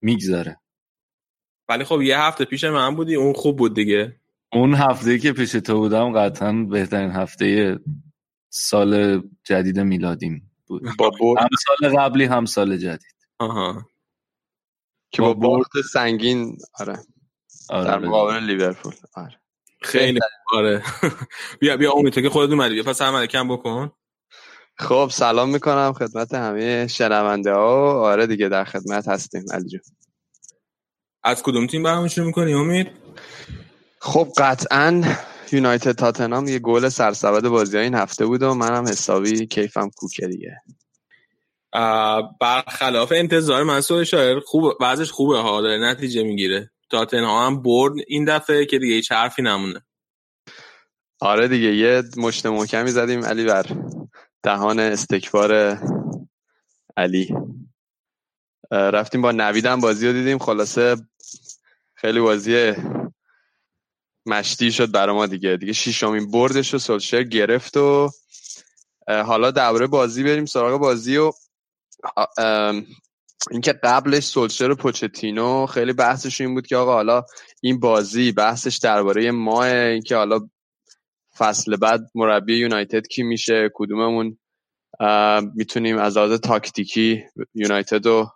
میگذره. 0.00 0.60
ولی 1.68 1.84
خب 1.84 2.02
یه 2.02 2.18
هفته 2.18 2.44
پیش 2.44 2.64
من 2.64 2.96
بودی 2.96 3.14
اون 3.14 3.32
خوب 3.32 3.56
بود 3.56 3.74
دیگه. 3.74 4.16
اون 4.52 4.74
هفته 4.74 5.18
که 5.18 5.32
پیش 5.32 5.52
تو 5.52 5.78
بودم 5.78 6.12
قطعا 6.12 6.52
بهترین 6.52 7.10
هفته 7.10 7.78
سال 8.54 9.22
جدید 9.44 9.80
میلادیم. 9.80 10.50
بود 10.66 10.96
با 10.98 11.10
برد؟ 11.20 11.42
هم 11.42 11.48
سال 11.66 11.96
قبلی 11.98 12.24
هم 12.24 12.44
سال 12.44 12.76
جدید. 12.76 13.16
آها. 13.38 13.86
که 15.10 15.22
با 15.22 15.34
برد 15.34 15.66
سنگین 15.92 16.58
آره. 16.80 16.98
آره 17.70 17.84
در 17.84 17.98
مقابل 17.98 18.44
لیورپول. 18.44 18.92
آره. 19.14 19.40
خیلی. 19.82 20.20
آره. 20.52 20.82
بیا 21.60 21.76
بیا 21.76 21.92
امید 21.92 22.12
تو 22.12 22.20
که 22.20 22.28
خودت 22.28 22.52
اومدی. 22.52 22.74
بیا 22.74 22.82
پس 22.82 22.98
سلام 22.98 23.26
کم 23.26 23.48
بکن. 23.48 23.92
خب 24.78 25.08
سلام 25.12 25.50
می‌کنم 25.50 25.92
خدمت 25.92 26.34
همه 26.34 26.86
شنونده 26.86 27.52
ها. 27.52 28.10
آره 28.10 28.26
دیگه 28.26 28.48
در 28.48 28.64
خدمت 28.64 29.08
هستیم 29.08 29.44
علی 29.52 29.68
جون. 29.68 29.80
از 31.22 31.42
کدوم 31.42 31.66
تیم 31.66 31.82
برنامه 31.82 32.08
شروع 32.08 32.26
می‌کنی 32.26 32.54
امید؟ 32.54 32.86
خب 33.98 34.28
قطعا 34.38 35.02
یونایتد 35.52 35.92
تاتنهام 35.92 36.48
یه 36.48 36.58
گل 36.58 36.88
سرسبد 36.88 37.48
بازی 37.48 37.78
این 37.78 37.94
هفته 37.94 38.26
بود 38.26 38.42
و 38.42 38.54
منم 38.54 38.88
حسابی 38.88 39.46
کیفم 39.46 39.90
کوکه 39.96 40.26
دیگه. 40.26 40.62
برخلاف 42.40 43.12
انتظار 43.16 43.62
من 43.62 43.80
سوال 43.80 44.04
شاعر 44.04 44.40
خوب 44.40 44.72
وضعش 44.80 45.10
خوبه 45.10 45.38
ها 45.38 45.60
داره 45.60 45.90
نتیجه 45.90 46.22
می‌گیره. 46.22 46.70
تاتنهام 46.90 47.54
هم 47.54 47.62
برد 47.62 47.94
این 48.06 48.24
دفعه 48.24 48.66
که 48.66 48.78
دیگه 48.78 48.94
هیچ 48.94 49.12
حرفی 49.12 49.42
نمونه. 49.42 49.80
آره 51.20 51.48
دیگه 51.48 51.74
یه 51.74 52.02
مشت 52.16 52.46
محکمی 52.46 52.90
زدیم 52.90 53.24
علی 53.24 53.44
بر 53.44 53.66
دهان 54.42 54.80
استکبار 54.80 55.78
علی. 56.96 57.34
رفتیم 58.70 59.22
با 59.22 59.32
نویدم 59.32 59.80
بازی 59.80 60.06
رو 60.06 60.12
دیدیم 60.12 60.38
خلاصه 60.38 60.96
خیلی 61.94 62.20
بازی 62.20 62.72
مشتی 64.26 64.72
شد 64.72 64.90
برای 64.90 65.14
ما 65.14 65.26
دیگه. 65.26 65.56
دیگه 65.56 65.72
شیشمین 65.72 66.30
بردش 66.30 66.72
رو 66.72 66.78
سولشر 66.78 67.22
گرفت 67.22 67.76
و 67.76 68.10
حالا 69.08 69.50
درباره 69.50 69.86
بازی 69.86 70.22
بریم 70.22 70.46
سراغ 70.46 70.80
بازی 70.80 71.16
و 71.16 71.32
اینکه 73.50 73.72
قبلش 73.72 74.24
سولشر 74.24 74.70
و 74.70 74.74
پوچتینو 74.74 75.66
خیلی 75.66 75.92
بحثش 75.92 76.40
این 76.40 76.54
بود 76.54 76.66
که 76.66 76.76
آقا 76.76 76.92
حالا 76.92 77.24
این 77.60 77.80
بازی 77.80 78.32
بحثش 78.32 78.76
درباره 78.76 79.30
ماه 79.30 79.66
اینکه 79.66 80.16
حالا 80.16 80.40
فصل 81.38 81.76
بعد 81.76 82.00
مربی 82.14 82.56
یونایتد 82.56 83.06
کی 83.06 83.22
میشه 83.22 83.70
کدوممون 83.74 84.38
می‌تونیم 85.54 85.98
از 85.98 86.16
لحاظ 86.16 86.40
تاکتیکی 86.40 87.24
یونایتد 87.54 88.06
رو 88.06 88.30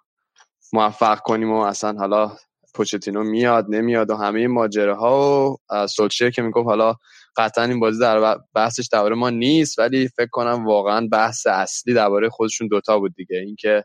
موفق 0.73 1.21
کنیم 1.21 1.53
و 1.53 1.61
اصلا 1.61 1.99
حالا 1.99 2.37
پوچتینو 2.77 3.23
میاد 3.23 3.67
نمیاد 3.69 4.11
و 4.11 4.17
همه 4.17 4.47
ماجراها 4.47 5.59
و 5.71 5.87
سولشیر 5.87 6.31
که 6.31 6.43
می‌گفت 6.43 6.67
حالا 6.67 6.95
قطعا 7.37 7.65
این 7.65 7.81
بازی 7.81 8.01
در 8.01 8.39
بحثش 8.55 8.89
درباره 8.93 9.15
ما 9.15 9.31
نیست 9.31 9.79
ولی 9.79 10.09
فکر 10.09 10.29
کنم 10.33 10.67
واقعا 10.67 11.09
بحث 11.13 11.47
اصلی 11.47 11.95
درباره 11.95 12.29
خودشون 12.29 12.69
دوتا 12.69 12.99
بود 12.99 13.15
دیگه. 13.15 13.39
اینکه 13.39 13.85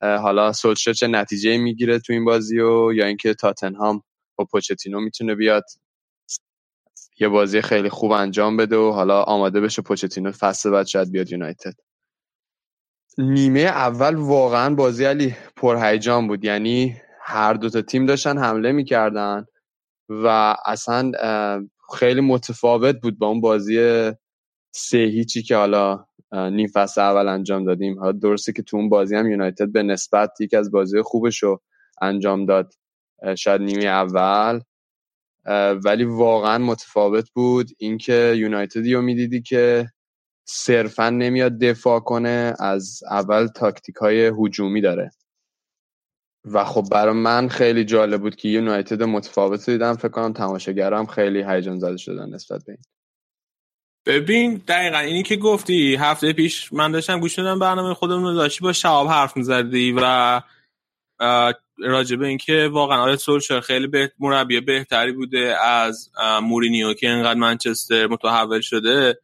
حالا 0.00 0.52
سولشر 0.52 0.92
چه 0.92 1.06
نتیجه 1.06 1.58
می‌گیره 1.58 1.98
تو 1.98 2.12
این 2.12 2.24
بازی 2.24 2.60
و 2.60 2.92
یا 2.92 3.06
اینکه 3.06 3.34
تاتنهام 3.34 4.02
با 4.36 4.44
پوچتینو 4.44 5.00
می‌تونه 5.00 5.34
بیاد. 5.34 5.64
یه 7.20 7.28
بازی 7.28 7.62
خیلی 7.62 7.88
خوب 7.88 8.12
انجام 8.12 8.56
بده 8.56 8.76
و 8.76 8.90
حالا 8.90 9.22
آماده 9.22 9.60
بشه 9.60 9.82
پوچتینو 9.82 10.32
فصل 10.32 10.70
بعد 10.70 10.86
شاید 10.86 11.10
بیاد 11.12 11.32
یونایتد. 11.32 11.74
نیمه 13.18 13.60
اول 13.60 14.14
واقعا 14.14 14.74
بازی 14.74 15.04
علی 15.04 15.36
پرهیجان 15.56 16.28
بود. 16.28 16.44
یعنی 16.44 16.96
هر 17.28 17.54
دو 17.54 17.70
تا 17.70 17.82
تیم 17.82 18.06
داشتن 18.06 18.38
حمله 18.38 18.72
می‌کردن 18.72 19.46
و 20.08 20.56
اصلا 20.66 21.12
خیلی 21.98 22.20
متفاوت 22.20 22.96
بود 23.02 23.18
با 23.18 23.26
اون 23.26 23.40
بازی 23.40 24.10
سه 24.74 24.98
هیچی 24.98 25.42
که 25.42 25.56
حالا 25.56 26.06
نیم 26.32 26.68
فصل 26.68 27.00
اول 27.00 27.28
انجام 27.28 27.64
دادیم. 27.64 27.98
حالا 27.98 28.12
درسته 28.12 28.52
که 28.52 28.62
تو 28.62 28.76
اون 28.76 28.88
بازی 28.88 29.16
هم 29.16 29.30
یونایتد 29.30 29.72
به 29.72 29.82
نسبت 29.82 30.40
یکی 30.40 30.56
از 30.56 30.70
بازی 30.70 31.02
خوبش 31.02 31.42
رو 31.42 31.62
انجام 32.02 32.46
داد 32.46 32.72
شاید 33.38 33.60
نیمه 33.60 33.84
اول. 33.84 34.60
ولی 35.84 36.04
واقعا 36.04 36.58
متفاوت 36.58 37.30
بود 37.30 37.70
اینکه 37.78 38.34
یونایتدی 38.36 38.94
رو 38.94 39.02
می‌دیدی 39.02 39.42
که 39.42 39.86
صرفا 40.44 41.10
نمیاد 41.10 41.58
دفاع 41.58 42.00
کنه 42.00 42.54
از 42.60 43.00
اول 43.10 43.46
تاکتیک 43.46 43.96
های 43.96 44.32
هجومی 44.38 44.80
داره. 44.80 45.10
و 46.52 46.64
خب 46.64 46.84
برای 46.90 47.14
من 47.14 47.48
خیلی 47.48 47.84
جالب 47.84 48.20
بود 48.20 48.36
که 48.36 48.48
یونایتد 48.48 49.02
متفاوت 49.02 49.70
دیدم. 49.70 49.94
فکر 49.94 50.08
کنم 50.08 50.32
تماشاگرم 50.32 51.06
خیلی 51.06 51.42
هیجان 51.42 51.78
زده 51.78 51.96
شدن 51.96 52.34
نسبت 52.34 52.64
به 52.64 52.72
این. 52.72 52.82
ببین 54.06 54.62
دقیقا 54.68 54.98
اینی 54.98 55.22
که 55.22 55.36
گفتی 55.36 55.94
هفته 55.94 56.32
پیش 56.32 56.72
من 56.72 56.92
داشتم 56.92 57.20
گوش 57.20 57.38
میدم 57.38 57.58
برنامه 57.58 57.94
خودمون 57.94 58.22
رو 58.22 58.34
داشتی 58.34 58.64
با 58.64 58.72
شعب 58.72 59.06
حرف 59.06 59.36
می‌زدی 59.36 59.92
و 59.92 60.40
راجع 61.78 62.16
به 62.16 62.26
اینکه 62.26 62.68
واقعا 62.72 63.02
آره 63.02 63.16
سولشر 63.16 63.60
خیلی 63.60 63.86
به 63.86 64.12
مربی 64.18 64.60
بهتری 64.60 65.12
بوده 65.12 65.56
از 65.64 66.10
مورینیو 66.42 66.94
که 66.94 67.08
انقدر 67.08 67.38
منچستر 67.38 68.06
متحول 68.06 68.60
شده. 68.60 69.18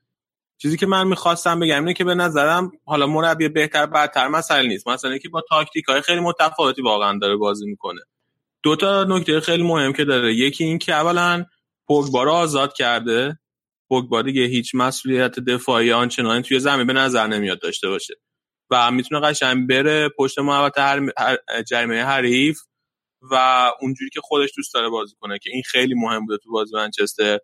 چیزی 0.63 0.77
که 0.77 0.87
من 0.87 1.07
می‌خواستم 1.07 1.61
بگم 1.61 1.79
اینه 1.79 1.95
که 1.95 2.05
به 2.05 2.15
نظرم 2.15 2.73
حالا 2.85 3.07
مربی 3.07 3.49
بهتر 3.49 3.87
بدتر 3.87 4.29
مسئله 4.29 4.69
نیست. 4.69 4.89
مثلا 4.89 5.19
که 5.19 5.29
با 5.29 5.43
تاکتیک 5.49 5.85
های 5.85 6.01
خیلی 6.01 6.21
متفاوتی 6.21 6.83
واقعا 6.83 7.19
داره 7.19 7.37
بازی 7.37 7.67
می‌کنه. 7.67 8.01
دو 8.63 8.77
تا 8.77 9.05
نکته 9.05 9.41
خیلی 9.41 9.63
مهم 9.63 9.93
که 9.93 10.05
داره. 10.05 10.35
یکی 10.35 10.65
این 10.65 10.79
که 10.79 10.95
اولا 10.95 11.45
پوگبا 11.87 12.23
رو 12.23 12.33
آزاد 12.33 12.73
کرده. 12.73 13.39
پوگبا 13.89 14.23
دیگه 14.23 14.43
هیچ 14.43 14.75
مسئولیت 14.75 15.39
دفاعی 15.39 15.93
آنچنانی 15.93 16.43
توی 16.43 16.61
زمین 16.61 16.87
به 16.87 16.93
نظر 16.93 17.27
نمیاد 17.27 17.61
داشته 17.61 17.89
باشه. 17.89 18.15
و 18.71 18.91
می‌تونه 18.91 19.21
قشنگ 19.21 19.69
بره 19.69 20.09
پشت 20.19 20.39
محوطه 20.39 20.83
هر, 20.83 21.01
جریمه 21.69 22.05
حریف 22.05 22.59
و 23.31 23.35
اونجوری 23.81 24.11
که 24.11 24.21
خودش 24.23 24.51
دوست 24.57 24.75
داره 24.75 24.89
بازی 24.89 25.15
کنه 25.21 25.39
که 25.39 25.51
این 25.53 25.63
خیلی 25.67 25.95
مهم 25.95 26.27
بوده 26.27 26.39
تو 26.39 26.53
بازی 26.53 26.77
منچستر. 26.77 27.39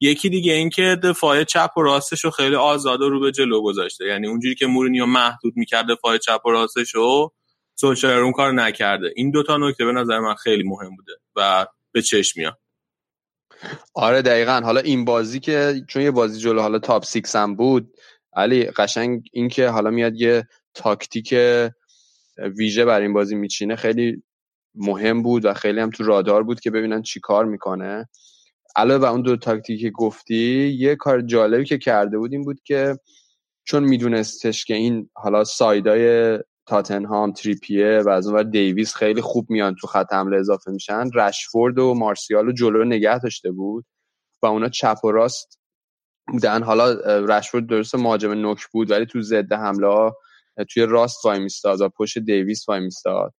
یکی 0.00 0.28
دیگه 0.28 0.52
این 0.52 0.70
که 0.70 0.96
دفاع 1.02 1.44
چپ 1.44 1.70
و 1.76 1.82
راستش 1.82 2.24
رو 2.24 2.30
خیلی 2.30 2.54
آزاد 2.54 3.00
و 3.00 3.08
رو 3.08 3.20
به 3.20 3.32
جلو 3.32 3.62
گذاشته. 3.62 4.06
یعنی 4.06 4.26
اونجوری 4.26 4.54
که 4.54 4.66
مورینیو 4.66 5.06
محدود 5.06 5.52
می‌کرد 5.56 5.86
دفاع 5.86 6.18
چپ 6.18 6.40
و 6.46 6.50
راستش 6.50 6.94
رو 6.94 7.34
سولشایر 7.80 8.18
اون 8.18 8.32
کار 8.32 8.52
نکرده. 8.52 9.12
این 9.16 9.30
دوتا 9.30 9.56
نکته 9.56 9.84
به 9.84 9.92
نظر 9.92 10.18
من 10.18 10.34
خیلی 10.34 10.62
مهم 10.62 10.96
بوده 10.96 11.12
و 11.36 11.66
به 11.92 12.02
چشم 12.02 12.40
میاد. 12.40 12.58
آره 13.94 14.22
دقیقا. 14.22 14.60
حالا 14.64 14.80
این 14.80 15.04
بازی 15.04 15.40
که 15.40 15.82
چون 15.88 16.02
یه 16.02 16.10
بازی 16.10 16.40
جلو 16.40 16.60
حالا 16.60 16.78
top 16.78 17.04
six 17.04 17.36
هم 17.36 17.56
بود 17.56 17.92
علی 18.32 18.64
قشنگ 18.64 19.22
این 19.32 19.48
که 19.48 19.68
حالا 19.68 19.90
میاد 19.90 20.14
یه 20.16 20.48
تاکتیک 20.74 21.34
ویژه 22.38 22.84
بر 22.84 23.00
این 23.00 23.12
بازی 23.12 23.34
میچینه 23.34 23.76
خیلی 23.76 24.22
مهم 24.74 25.22
بود 25.22 25.44
و 25.44 25.54
خیلی 25.54 25.80
هم 25.80 25.90
تو 25.90 26.04
رادار 26.04 26.42
بود 26.42 26.60
که 26.60 26.70
ببینن 26.70 27.02
چی 27.02 27.20
کار 27.20 27.44
می‌کنه. 27.44 28.08
علاوه 28.76 28.98
بر 28.98 29.08
اون 29.08 29.22
دو 29.22 29.36
تاکتیک 29.36 29.92
گفتی 29.92 30.76
یه 30.78 30.96
کار 30.96 31.20
جالبی 31.20 31.64
که 31.64 31.78
کرده 31.78 32.18
بود 32.18 32.32
این 32.32 32.44
بود 32.44 32.60
که 32.64 32.98
چون 33.64 33.84
میدونستش 33.84 34.64
که 34.64 34.74
این 34.74 35.10
حالا 35.14 35.44
سایدای 35.44 36.38
تاتنهام 36.66 37.32
تریپیه 37.32 38.02
و 38.06 38.08
از 38.08 38.26
اون 38.26 38.50
دیویس 38.50 38.94
خیلی 38.94 39.20
خوب 39.20 39.50
میان 39.50 39.74
تو 39.74 39.86
خط 39.86 40.12
حمله 40.12 40.36
اضافه 40.36 40.70
میشن 40.70 41.10
رشفورد 41.14 41.78
و 41.78 41.94
مارسیال 41.94 42.46
رو 42.46 42.52
جلو 42.52 42.84
نگه 42.84 43.18
داشته 43.18 43.50
بود 43.50 43.84
و 44.42 44.46
اونا 44.46 44.68
چپ 44.68 45.04
و 45.04 45.10
راست 45.10 45.60
بودن. 46.28 46.62
حالا 46.62 46.92
رشفورد 47.18 47.66
درست 47.66 47.94
مهاجم 47.94 48.32
نوک 48.32 48.66
بود 48.72 48.90
ولی 48.90 49.06
تو 49.06 49.22
ضد 49.22 49.52
حمله 49.52 50.12
توی 50.70 50.86
راست 50.86 51.24
وای 51.24 51.38
میستاد 51.38 51.80
و 51.80 51.88
پشت 51.88 52.18
دیویس 52.18 52.68
وای 52.68 52.80
میستاد. 52.80 53.34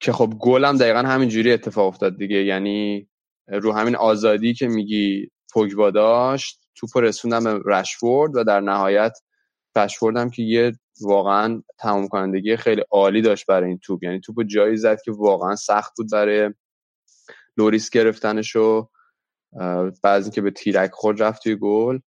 که 0.00 0.12
خب 0.12 0.34
گل 0.40 0.64
هم 0.64 0.76
دقیقا 0.76 0.98
همینجوری 0.98 1.52
اتفاق 1.52 1.86
افتاد 1.86 2.18
دیگه. 2.18 2.44
یعنی 2.44 3.09
رو 3.50 3.72
همین 3.72 3.96
آزادی 3.96 4.54
که 4.54 4.68
میگی 4.68 5.30
پوگبا 5.52 5.90
داشت 5.90 6.60
توپ 6.74 6.96
رسوندم 6.96 7.44
به 7.44 7.62
رشفورد 7.66 8.36
و 8.36 8.44
در 8.44 8.60
نهایت 8.60 9.12
رشفورد 9.76 10.16
هم 10.16 10.30
که 10.30 10.42
یه 10.42 10.72
واقعا 11.00 11.62
تمام 11.78 12.08
کنندگی 12.08 12.56
خیلی 12.56 12.82
عالی 12.90 13.22
داشت 13.22 13.46
برای 13.46 13.68
این 13.68 13.78
توپ. 13.78 14.02
یعنی 14.02 14.20
توپ 14.20 14.42
جایی 14.42 14.76
زد 14.76 15.00
که 15.04 15.12
واقعا 15.12 15.56
سخت 15.56 15.92
بود 15.96 16.10
برای 16.12 16.50
لوریس 17.56 17.90
گرفتنش 17.90 18.56
و 18.56 18.88
بعد 20.02 20.22
اینکه 20.22 20.40
به 20.40 20.50
تیرک 20.50 20.90
خورد 20.92 21.22
رفت 21.22 21.42
توی 21.42 21.56
گل. 21.56 21.98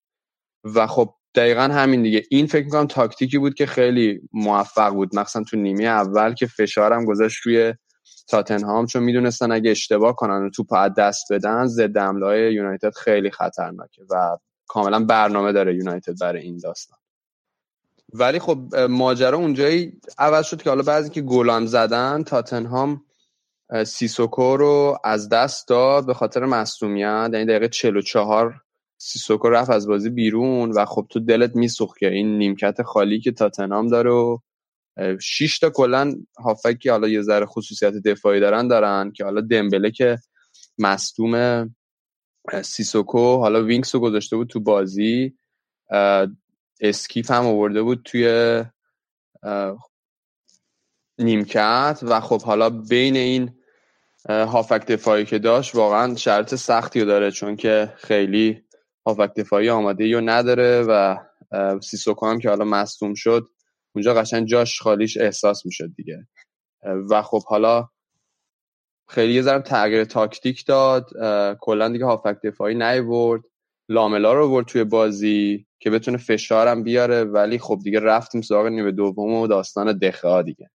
و 0.63 0.87
خب 0.87 1.15
دقیقا 1.35 1.61
همین 1.61 2.03
دیگه. 2.03 2.23
این 2.31 2.47
فکر 2.47 2.65
می‌کنم 2.65 2.87
تاکتیکی 2.87 3.37
بود 3.37 3.53
که 3.53 3.65
خیلی 3.65 4.21
موفق 4.33 4.93
بود. 4.93 5.15
مخصوصا 5.15 5.43
تو 5.43 5.57
نیمه 5.57 5.83
اول 5.83 6.33
که 6.33 6.47
فشارم 6.47 7.05
گذاشت 7.05 7.41
روی 7.45 7.73
تاتنهام 8.27 8.85
چون 8.85 9.03
می‌دونستن 9.03 9.51
اگه 9.51 9.71
اشتباه 9.71 10.15
کنن 10.15 10.45
و 10.45 10.49
توپ 10.49 10.73
از 10.73 10.93
دست 10.93 11.33
بدن 11.33 11.65
ضد 11.65 11.97
حمله 11.97 12.53
یونایتد 12.53 12.93
خیلی 12.95 13.31
خطرناکه 13.31 14.01
و 14.09 14.37
کاملا 14.67 15.05
برنامه 15.05 15.51
داره 15.51 15.75
یونایتد 15.75 16.19
برای 16.19 16.41
این 16.41 16.57
داستان. 16.57 16.97
ولی 18.13 18.39
خب 18.39 18.75
ماجرا 18.89 19.37
اونجایی 19.37 20.01
عوض 20.17 20.45
شد 20.45 20.61
که 20.61 20.69
حالا 20.69 20.83
بعد 20.83 21.09
اینکه 21.09 21.21
گلم 21.21 21.65
زدن 21.65 22.23
تاتنهام 22.23 23.01
سیسوکو 23.85 24.57
رو 24.57 24.97
از 25.03 25.29
دست 25.29 25.67
داد 25.67 26.05
به 26.05 26.13
خاطر 26.13 26.45
مصدومیت 26.45 27.29
یعنی 27.33 27.45
دقیقه 27.45 27.67
44 27.67 28.61
سیسوکو 28.97 29.49
رفت 29.49 29.69
از 29.69 29.87
بازی 29.87 30.09
بیرون 30.09 30.71
و 30.71 30.85
خب 30.85 31.07
تو 31.09 31.19
دلت 31.19 31.55
میسوخت 31.55 31.97
که 31.97 32.09
این 32.09 32.37
نیمکت 32.37 32.81
خالی 32.81 33.19
که 33.19 33.31
تاتنهام 33.31 33.87
داره 33.87 34.11
و 34.11 34.37
6 35.21 35.59
تا 35.59 35.69
کلا 35.69 36.13
هافکی 36.39 36.89
حالا 36.89 37.07
یه 37.07 37.21
ذره 37.21 37.45
خصوصیت 37.45 37.93
دفاعی 37.93 38.39
دارن 38.39 38.67
دارن 38.67 39.11
که 39.11 39.23
حالا 39.23 39.41
دمبله 39.41 39.91
که 39.91 40.17
مصدوم 40.77 41.75
سیسوکو 42.61 43.37
حالا 43.37 43.63
وینکس 43.63 43.95
رو 43.95 44.01
گذاشته 44.01 44.35
بود 44.35 44.47
تو 44.47 44.59
بازی. 44.59 45.33
اسکیپ 46.81 47.31
هم 47.31 47.45
آورده 47.47 47.81
بود 47.81 48.01
توی 48.05 48.63
نیمکت 51.19 51.99
و 52.01 52.19
خب 52.19 52.41
حالا 52.41 52.69
بین 52.69 53.15
این 53.15 53.51
هافک 54.29 54.85
دفاعی 54.85 55.25
که 55.25 55.39
داشت 55.39 55.75
واقعا 55.75 56.15
شرط 56.15 56.55
سختی 56.55 56.99
رو 56.99 57.05
داره 57.05 57.31
چون 57.31 57.55
که 57.55 57.93
خیلی 57.97 58.63
هافک 59.05 59.33
دفاعی 59.33 59.69
آماده 59.69 60.13
رو 60.13 60.21
نداره 60.21 60.81
و 60.81 61.17
سیسوکو 61.81 62.25
هم 62.25 62.39
که 62.39 62.49
حالا 62.49 62.65
مصدوم 62.65 63.13
شد 63.13 63.49
اونجا 63.95 64.13
قشنگ 64.13 64.47
جاش 64.47 64.81
خالیش 64.81 65.17
احساس 65.17 65.65
می‌شد 65.65 65.89
دیگه. 65.95 66.27
و 67.09 67.21
خب 67.21 67.43
حالا 67.43 67.89
خیلی 69.09 69.33
یه 69.33 69.59
تغییر 69.59 70.03
تاکتیک 70.03 70.65
داد 70.65 71.09
کلا 71.59 71.89
دیگه 71.89 72.05
هافک 72.05 72.37
دفاعی 72.43 72.75
نیورد. 72.75 73.41
لاملا 73.89 74.33
رو 74.33 74.49
برد 74.49 74.65
توی 74.65 74.83
بازی 74.83 75.65
که 75.79 75.89
بتونه 75.89 76.17
فشارم 76.17 76.83
بیاره 76.83 77.23
ولی 77.23 77.57
خب 77.59 77.79
دیگه 77.83 77.99
رفتیم 77.99 78.41
سراغ 78.41 78.65
نیمه 78.65 78.91
دوم 78.91 79.33
و 79.33 79.47
داستان 79.47 79.97
دخه 79.97 80.43
دیگه. 80.43 80.69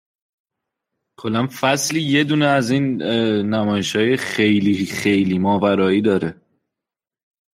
کلا 1.16 1.46
فصلی 1.60 2.00
یه 2.00 2.24
دونه 2.24 2.46
از 2.46 2.70
این 2.70 3.02
نمایش 3.42 3.96
های 3.96 4.16
خیلی 4.16 4.86
خیلی 4.86 5.38
ماورایی 5.38 6.02
داره. 6.02 6.34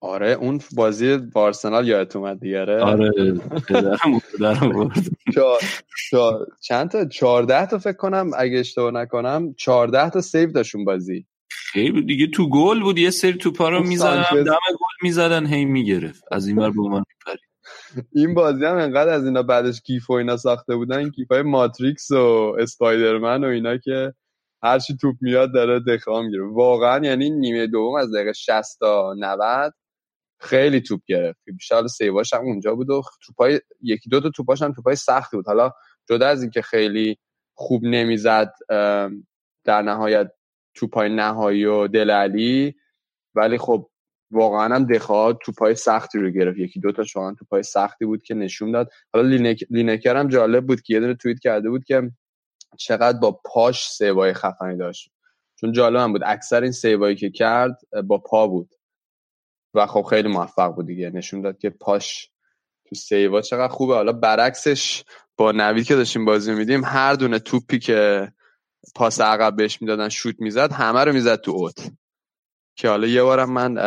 آره 0.05 0.31
اون 0.31 0.61
بازی 0.77 1.17
بارسنال 1.17 1.89
یادت 1.89 2.17
اومد 2.17 2.41
دیگه؟ 2.41 2.61
آره, 2.61 2.81
آره 2.81 3.13
چند 6.61 6.91
تا؟ 6.91 7.05
14 7.05 7.67
تا 7.67 7.79
فکر 7.79 7.97
کنم 7.97 8.31
اگه 8.39 8.59
اشتباه 8.59 8.91
نکنم 8.91 9.55
14 9.55 10.11
تا 10.11 10.21
سیو 10.21 10.53
داشون 10.53 10.85
بازی. 10.85 11.27
خیلی 11.49 12.03
دیگه 12.03 12.27
تو 12.27 12.49
گل 12.49 12.83
بود 12.83 12.99
یه 12.99 13.11
سری 13.11 13.33
توپا 13.33 13.69
رو 13.69 13.83
می‌زدن 13.83 14.25
دم 14.33 14.43
گل 14.71 14.97
می‌زدن 15.03 15.47
هی 15.47 15.65
می‌گرفت. 15.65 16.25
از 16.33 16.47
این 16.47 16.57
بر 16.57 16.71
به 16.71 16.83
عنوان 16.83 17.05
میپرید 17.09 17.49
این 18.15 18.35
بازی 18.35 18.65
هم 18.65 18.77
انقدر 18.77 19.11
از 19.11 19.25
اینا 19.25 19.43
بعدش 19.43 19.83
GIF 19.83 20.11
و 20.11 20.13
اینا 20.13 20.37
ساخته 20.37 20.77
بودن 20.77 21.09
GIF 21.09 21.29
های 21.31 21.43
ماتریکس 21.43 22.11
و 22.11 22.57
اسپایدرمن 22.59 23.45
و 23.45 23.47
اینا 23.47 23.77
که 23.77 24.13
هرچی 24.63 24.97
توپ 24.97 25.17
میاد 25.21 25.55
داره 25.55 25.81
دخیا 25.81 26.23
می‌گیره. 26.23 26.45
واقعا 26.53 27.05
یعنی 27.05 27.31
نیمه 27.31 27.67
دوم 27.67 27.95
از 27.95 28.15
دقیقه 28.15 28.33
60 28.33 28.79
تا 28.81 29.15
90 29.19 29.75
خیلی 30.41 30.81
توپ 30.81 31.01
گرفت. 31.07 31.41
بیشتر 31.45 31.87
سیواش 31.87 32.35
هم 32.35 32.41
اونجا 32.41 32.75
بود 32.75 32.91
و 32.91 33.03
توپای 33.27 33.61
یکی 33.81 34.11
دو 34.11 34.21
تا 34.21 34.31
توپاش 34.31 34.63
هم 34.63 34.73
توپای 34.73 34.97
سختی 34.97 35.37
بود. 35.37 35.47
حالا 35.47 35.73
جدا 36.09 36.27
از 36.27 36.43
اینکه 36.43 36.63
خیلی 36.63 37.19
خوب 37.55 37.85
نمی‌زد 37.85 38.53
در 39.65 39.83
نهایت 39.83 40.31
توپای 40.75 41.15
نهایی 41.15 41.65
و 41.65 41.87
دله 41.87 42.11
علی 42.11 42.75
ولی 43.35 43.59
خب 43.59 43.91
واقعا 44.31 44.75
هم 44.75 44.85
دخواه 44.85 45.39
توپای 45.43 45.75
سختی 45.75 46.19
رو 46.19 46.31
گرفت. 46.31 46.59
یکی 46.59 46.81
دو 46.81 46.93
تا 46.93 47.05
شما 47.05 47.35
توپای 47.39 47.63
سختی 47.63 48.05
بود 48.05 48.23
که 48.23 48.35
نشون 48.35 48.73
داد. 48.73 48.91
حالا 49.13 49.29
لینک... 49.29 49.65
لینکر 49.71 50.17
هم 50.17 50.29
جالب 50.29 50.67
بود 50.67 50.81
که 50.81 50.95
یه 50.95 51.01
دونه 51.01 51.15
توییت 51.15 51.39
کرده 51.39 51.71
بود 51.71 51.85
که 51.85 52.11
چقدر 52.79 53.19
با 53.19 53.41
پاش 53.45 53.89
سیوای 53.89 54.33
خفنی 54.33 54.77
داشت. 54.77 55.11
چون 55.61 55.73
جالب 55.73 56.01
هم 56.01 56.13
بود. 56.13 56.23
اکثر 56.27 56.63
این 56.63 56.73
سیوایی 56.73 57.17
که 57.17 57.31
کرد 57.31 57.79
با 58.05 58.19
پا 58.19 58.47
بود. 58.47 58.75
و 59.75 59.87
خب 59.87 60.03
خیلی 60.11 60.29
موفق 60.29 60.75
بود 60.75 60.87
دیگه. 60.87 61.11
نشون 61.11 61.41
داد 61.41 61.59
که 61.59 61.71
پاش 61.71 62.31
تو 62.89 62.95
سیوا 62.95 63.41
چقدر 63.41 63.73
خوبه. 63.73 63.95
حالا 63.95 64.13
برعکسش 64.13 65.05
با 65.37 65.53
نوید 65.53 65.87
که 65.87 65.95
داشتیم 65.95 66.25
بازی 66.25 66.55
میدیم 66.55 66.85
هر 66.85 67.15
دونه 67.15 67.39
توپی 67.39 67.79
که 67.79 68.33
پاس 68.95 69.21
عقب 69.21 69.57
بهش 69.57 69.83
می‌دادن 69.83 70.09
شوت 70.09 70.37
می‌زد 70.39 70.73
همه 70.73 71.05
رو 71.05 71.13
می‌زد 71.13 71.41
تو 71.41 71.51
اوت. 71.51 71.91
که 72.77 72.89
حالا 72.89 73.07
یه 73.07 73.23
بارم 73.23 73.53
من 73.53 73.79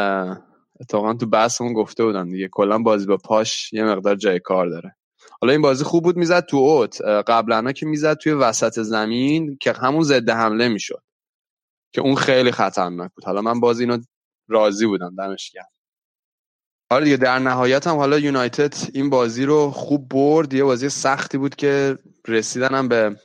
اتفاقا 0.80 1.13
تو 1.13 1.26
بحثمون 1.26 1.73
گفته 1.73 2.06
بودم 2.06 2.32
دیگه. 2.32 2.47
کلا 2.52 2.78
بازی 2.78 3.06
با 3.06 3.17
پاش 3.17 3.73
یه 3.73 3.84
مقدار 3.84 4.15
جای 4.15 4.39
کار 4.39 4.69
داره. 4.69 4.95
حالا 5.41 5.54
این 5.54 5.62
بازی 5.62 5.84
خوب 5.84 6.04
بود 6.04 6.17
می‌زد 6.17 6.45
تو 6.45 6.58
اوت. 6.58 7.02
قبلا 7.02 7.71
که 7.71 7.86
می‌زد 7.86 8.17
توی 8.17 8.32
وسط 8.32 8.80
زمین 8.80 9.58
که 9.62 9.71
همون 9.71 10.04
ضد 10.04 10.30
حمله 10.30 10.67
می‌شد. 10.67 11.04
که 11.93 12.02
اون 12.02 12.15
خیلی 12.15 12.52
خطرناک 12.52 13.12
بود. 13.15 13.26
حالا 13.26 13.41
من 13.41 13.60
بازی 13.60 13.84
اینو 13.84 13.97
راضی 14.47 14.86
بودم 14.86 15.15
دمش 15.15 15.52
گرم. 15.52 15.69
حالا 16.89 17.04
دیگه 17.04 17.17
در 17.17 17.39
نهایت 17.39 17.88
هم 17.88 17.95
حالا 17.95 18.19
یونایتد 18.19 18.73
این 18.93 19.10
بازی 19.10 19.45
رو 19.45 19.71
خوب 19.71 20.10
برد. 20.10 20.54
یه 20.54 20.63
بازی 20.63 20.89
سختی 20.89 21.38
بود 21.38 21.56
که 21.56 21.97
رسیدنم 22.28 22.88
به 22.88 23.15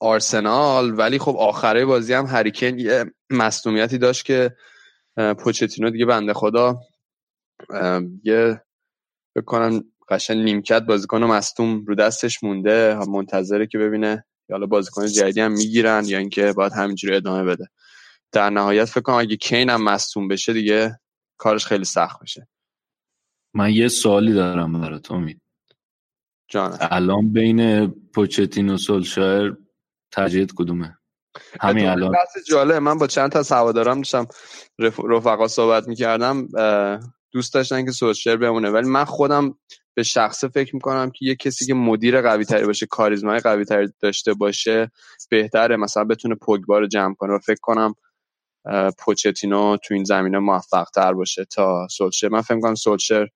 آرسنال 0.00 0.98
ولی 0.98 1.18
خب 1.18 1.36
آخره 1.36 1.84
بازی 1.84 2.12
هم 2.12 2.26
هریکن 2.26 2.78
یه 2.78 3.04
مصومیتی 3.30 3.98
داشت 3.98 4.24
که 4.24 4.56
پوچتینو 5.38 5.90
دیگه 5.90 6.06
بنده 6.06 6.32
خدا 6.32 6.80
یه 8.24 8.62
بکنم 9.36 9.84
قشن 10.08 10.36
نیمکت 10.36 10.82
بازیکن 10.82 11.24
مصدوم 11.24 11.84
رو 11.84 11.94
دستش 11.94 12.44
مونده. 12.44 12.94
منتظره 13.08 13.66
که 13.66 13.78
ببینه 13.78 14.24
حالا 14.50 14.66
بازیکن 14.66 15.06
جدیدی 15.06 15.40
هم 15.40 15.52
می‌گیرن 15.52 16.04
یا 16.04 16.18
اینکه 16.18 16.52
باید 16.52 16.72
همینجوری 16.72 17.16
ادامه 17.16 17.44
بده. 17.44 17.66
در 18.32 18.50
نهایت 18.50 18.84
فکر 18.84 19.00
کنم 19.00 19.16
اگه 19.16 19.36
کین 19.36 19.70
هم 19.70 19.84
مصدوم 19.84 20.28
بشه 20.28 20.52
دیگه 20.52 21.00
کارش 21.36 21.66
خیلی 21.66 21.84
سخت 21.84 22.22
میشه. 22.22 22.48
من 23.54 23.70
یه 23.70 23.88
سوالی 23.88 24.32
دارم 24.32 24.80
برات 24.80 25.12
امید. 25.12 25.40
جان. 26.48 26.78
الان 26.80 27.32
بین 27.32 27.88
پوچتین 28.14 28.70
و 28.70 28.76
سولشایر 28.76 29.56
ترجیحت 30.12 30.52
کدومه؟ 30.56 30.98
همین 31.60 31.86
الان. 31.86 32.12
بحث 32.12 32.48
جالب. 32.48 32.74
من 32.74 32.98
با 32.98 33.06
چند 33.06 33.30
تا 33.32 33.56
هوادارم 33.56 33.96
داشتم 33.96 34.26
رفقا 35.08 35.48
صحبت 35.48 35.88
می‌کردم 35.88 36.48
دوست 37.32 37.54
داشتن 37.54 37.84
که 37.84 37.90
سولشایر 37.90 38.36
بمونه. 38.36 38.70
ولی 38.70 38.88
من 38.88 39.04
خودم 39.04 39.58
به 39.94 40.02
شخصه 40.02 40.48
فکر 40.48 40.74
می‌کنم 40.74 41.10
که 41.10 41.26
یه 41.26 41.36
کسی 41.36 41.66
که 41.66 41.74
مدیر 41.74 42.20
قوی 42.20 42.44
تری 42.44 42.66
باشه 42.66 42.86
کاریزمای 42.86 43.38
قوی 43.38 43.64
تری 43.64 43.88
داشته 44.00 44.34
باشه 44.34 44.90
بهتره. 45.30 45.76
مثلا 45.76 46.04
بتونه 46.04 46.34
پوگبا 46.34 46.78
رو 46.78 46.86
جمع 46.86 47.14
کنه. 47.14 47.34
و 47.34 47.38
فکر 47.38 47.60
کنم 47.62 47.94
پوچتینو 48.98 49.76
تو 49.76 49.94
این 49.94 50.04
زمینه 50.04 50.38
موفق 50.38 50.88
تر 50.94 51.12
باشه 51.12 51.44
تا 51.44 51.88
سولشر 51.90 52.28
من 52.28 52.40
فکر 52.40 52.60
کنم 52.60 52.74
سولشر 52.74 53.28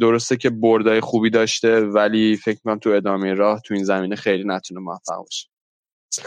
درسته 0.00 0.36
که 0.36 0.50
بردای 0.50 1.00
خوبی 1.00 1.30
داشته 1.30 1.80
ولی 1.80 2.36
فکر 2.36 2.58
کنم 2.64 2.78
تو 2.78 2.90
ادامه 2.90 3.34
راه 3.34 3.60
تو 3.60 3.74
این 3.74 3.84
زمینه 3.84 4.16
خیلی 4.16 4.44
نتونه 4.46 4.80
موفق 4.80 5.16
باشه. 5.16 5.48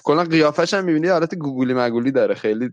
کلا 0.03 0.23
قیافش 0.23 0.73
هم 0.73 0.85
می‌بینی 0.85 1.07
حالت 1.07 1.35
گوگولی 1.35 1.73
مگولی 1.73 2.11
داره. 2.11 2.35
خیلی 2.35 2.69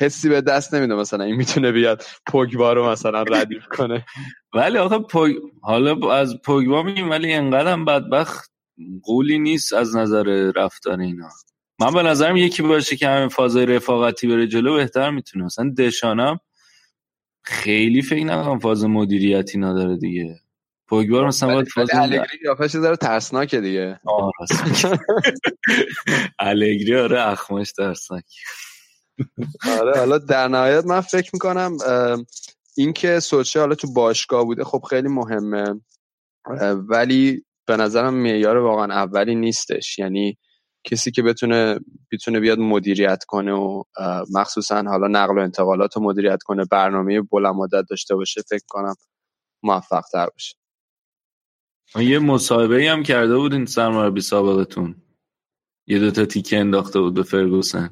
حسی 0.00 0.28
به 0.28 0.40
دست 0.40 0.74
نمیده 0.74 0.94
مثلا 0.94 1.24
این 1.24 1.36
می‌تونه 1.36 1.72
بیاد 1.72 2.02
پوگبا 2.26 2.72
رو 2.72 2.90
مثلا 2.90 3.22
ردیف 3.22 3.66
کنه. 3.66 4.04
ولی 4.54 4.78
آخه 4.78 4.98
پوگ... 4.98 5.36
حالا 5.62 6.12
از 6.12 6.34
پوگبا 6.44 6.82
میگیم 6.82 7.10
ولی 7.10 7.32
انقدر 7.32 7.72
هم 7.72 7.84
بدبخت 7.84 8.50
قولی 9.02 9.38
نیست 9.38 9.72
از 9.72 9.96
نظر 9.96 10.52
رفتار 10.56 11.00
اینا. 11.00 11.28
من 11.80 11.94
به 11.94 12.02
نظرم 12.02 12.36
یکی 12.36 12.62
باشه 12.62 12.96
که 12.96 13.08
همین 13.08 13.28
فازای 13.28 13.66
رفاقتی 13.66 14.26
بره 14.26 14.46
جلو 14.46 14.74
بهتر 14.74 15.10
می‌تونه. 15.10 15.44
مثلا 15.44 15.70
دشانم 15.78 16.40
خیلی 17.50 18.02
فکر 18.02 18.24
نکنم 18.24 18.58
فاز 18.58 18.84
مدیریتی 18.84 19.58
نداره 19.58 19.96
دیگه. 19.96 20.40
پوگبا 20.86 21.26
مثلا 21.26 21.54
باید 21.54 21.68
فاز 21.68 21.88
الگری 21.92 22.38
قیافش 22.42 22.74
داره 22.74 22.96
ترسناکه 22.96 23.60
دیگه. 23.60 24.00
الگری 26.38 26.96
آره 26.96 27.28
اخماش 27.28 27.72
ترسناک 27.72 28.24
آره 29.80 29.98
حالا 29.98 30.18
در 30.18 30.48
نهایت 30.48 30.84
من 30.84 31.00
فکر 31.00 31.30
می‌کنم 31.32 31.76
اینکه 32.76 33.20
سوچه 33.20 33.60
حالا 33.60 33.74
تو 33.74 33.92
باشگاه 33.92 34.44
بوده 34.44 34.64
خب 34.64 34.82
خیلی 34.90 35.08
مهمه. 35.08 35.80
ولی 36.88 37.44
به 37.66 37.76
نظرم 37.76 38.14
معیار 38.14 38.56
واقعا 38.56 38.94
اولی 38.94 39.34
نیستش. 39.34 39.98
یعنی 39.98 40.38
کسی 40.84 41.10
که 41.10 41.22
بتونه 41.22 41.78
بتونه 42.12 42.40
بیاد 42.40 42.58
مدیریت 42.58 43.24
کنه 43.24 43.52
و 43.52 43.82
مخصوصا 44.34 44.82
حالا 44.82 45.06
نقل 45.06 45.38
و 45.38 45.40
انتقالات 45.40 45.96
رو 45.96 46.02
مدیریت 46.02 46.42
کنه 46.42 46.64
برنامه 46.64 47.20
بلند 47.20 47.54
مدت 47.54 47.84
داشته 47.90 48.14
باشه 48.14 48.42
فکر 48.42 48.64
کنم 48.68 48.94
موفق 49.62 50.04
تر 50.12 50.26
باشه 50.26 50.56
یه 51.98 52.18
مصاحبه 52.18 52.90
هم 52.90 53.02
کرده 53.02 53.36
بودین 53.36 53.66
سرمربی 53.66 54.20
سابقتون. 54.20 54.96
یه 55.86 55.98
دوتا 55.98 56.24
تیکه 56.24 56.58
انداخته 56.58 57.00
بود 57.00 57.14
به 57.14 57.22
فرگوسن. 57.22 57.90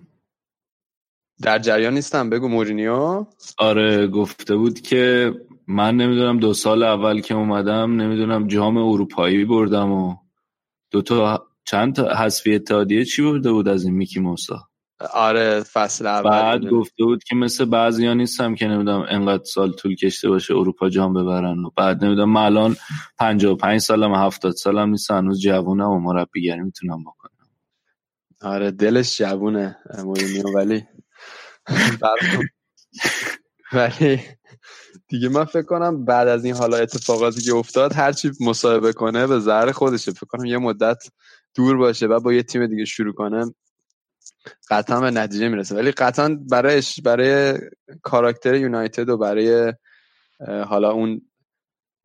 در 1.43 1.59
جریان 1.59 1.95
نیستم 1.95 2.31
بگو 2.31 2.49
مورینیو. 2.49 3.27
آره 3.59 4.07
گفته 4.07 4.57
بود 4.57 4.81
که 4.81 5.33
من 5.67 5.97
نمی‌دونم 5.97 6.39
دو 6.39 6.55
سال 6.55 6.83
اول 6.83 7.21
که 7.21 7.35
اومدم 7.35 7.97
نمی‌دونم 7.97 8.47
جام 8.47 8.77
اروپایی 8.77 9.45
بردم 9.45 9.93
و 9.93 10.17
دوتا 10.91 11.49
چند 11.71 11.95
تا 11.95 12.15
حذفی 12.15 12.55
اتحادیه 12.55 13.05
چی 13.05 13.23
برده 13.23 13.53
بود 13.53 13.69
از 13.69 13.85
این 13.85 13.95
میکی 13.95 14.21
موسا؟ 14.21 14.69
آره 15.13 15.63
فصل 15.63 16.07
اول 16.07 16.31
بعد 16.31 16.65
گفته 16.67 17.05
بود 17.05 17.25
که 17.25 17.35
مثل 17.35 17.65
بعضیا 17.65 18.15
نیستم 18.15 18.55
که 18.55 18.67
نمی‌دونم 18.67 19.07
انقدر 19.09 19.45
سال 19.45 19.73
طول 19.73 19.95
کشته 19.95 20.29
باشه 20.29 20.55
اروپا 20.55 20.89
جام 20.89 21.15
ببرن. 21.15 21.65
و 21.65 21.71
بعد 21.77 22.05
نمی‌دونم 22.05 22.33
من 22.33 22.43
الان 22.43 22.77
55 23.19 23.81
سالم 23.81 24.15
70 24.15 24.53
سالم 24.53 24.91
نیست 24.91 25.11
هنوز 25.11 25.41
جوونم 25.41 25.91
و 25.91 26.01
مربیگری 26.01 26.61
می‌تونم 26.61 27.05
بکنم. 27.05 27.31
آره 28.43 28.71
دلش 28.71 29.19
جوونه 29.19 29.77
مورینیو 30.05 30.45
ولی 30.55 30.87
ولی 33.73 34.21
دیگه 35.09 35.29
من 35.29 35.45
فکر 35.45 35.63
کنم 35.63 36.05
بعد 36.05 36.29
از 36.29 36.45
این 36.45 36.55
حالا 36.55 36.77
اتفاقاتی 36.77 37.41
که 37.41 37.55
افتاد 37.55 37.93
هرچی 37.93 38.31
مصاحبه 38.41 38.93
کنه 38.93 39.27
به 39.27 39.39
ذره 39.39 39.73
خودشه. 39.73 40.13
فکر 40.13 40.27
کنم 40.27 40.45
یه 40.45 40.59
مدت 40.59 41.03
دور 41.55 41.77
باشه 41.77 42.07
و 42.07 42.21
با 42.21 42.33
یه 42.33 42.43
تیم 42.43 42.67
دیگه 42.67 42.85
شروع 42.85 43.13
کنه 43.13 43.55
قطعا 44.71 45.01
به 45.01 45.11
نتیجه 45.11 45.49
می‌رسه. 45.49 45.75
ولی 45.75 45.91
قطعا 45.91 46.39
برایش 46.51 47.01
برای 47.01 47.59
کاراکتر 48.03 48.55
یونایتد 48.55 49.09
و 49.09 49.17
برای 49.17 49.75
حالا 50.67 50.91
اون 50.91 51.21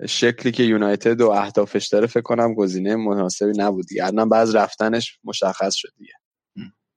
شکلی 0.08 0.52
که 0.52 0.64
یونایتد 0.64 1.22
و 1.22 1.30
اهدافش 1.30 1.88
داره 1.88 2.08
فکر 2.08 2.22
کنم 2.22 2.54
گزینه 2.54 2.96
مناسبی 2.96 3.52
نبود 3.58 3.86
دیگه. 3.88 4.06
الان 4.06 4.30
بعض 4.30 4.56
رفتنش 4.56 5.20
مشخص 5.24 5.76
شد 5.76 5.90
دیگه. 5.98 6.14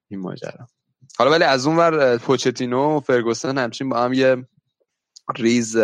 این 0.09 0.20
ماجرا. 0.20 0.66
حالا 1.18 1.30
ولی 1.30 1.44
از 1.44 1.66
اون 1.66 1.76
ور 1.76 2.18
پوچتینو 2.18 2.96
و 2.96 3.00
فرگوسن 3.00 3.59
همچین 3.59 3.88
با 3.88 4.02
هم 4.02 4.12
یه 4.12 4.46
ریز 5.37 5.76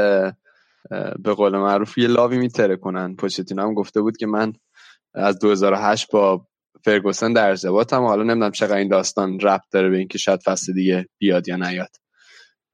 به 1.22 1.34
قول 1.36 1.56
معروف 1.56 1.98
یه 1.98 2.08
لاوی 2.08 2.38
میتره 2.38 2.76
کنن 2.76 3.16
پوچتینو 3.16 3.62
هم 3.62 3.74
گفته 3.74 4.00
بود 4.00 4.16
که 4.16 4.26
من 4.26 4.52
از 5.14 5.38
2008 5.38 6.10
با 6.10 6.46
فرگوسن 6.84 7.32
در 7.32 7.48
ارتباطم. 7.48 8.02
حالا 8.02 8.22
نمی‌دونم 8.22 8.50
چقدر 8.50 8.76
این 8.76 8.88
داستان 8.88 9.40
ربط 9.40 9.64
داره 9.70 9.88
به 9.88 9.98
اینکه 9.98 10.18
شاید 10.18 10.40
فصل 10.42 10.72
دیگه 10.72 11.08
بیاد 11.18 11.48
یا 11.48 11.56
نیاد. 11.56 11.96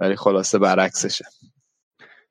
ولی 0.01 0.16
خلاصه 0.16 0.59
برعکسشه. 0.59 1.25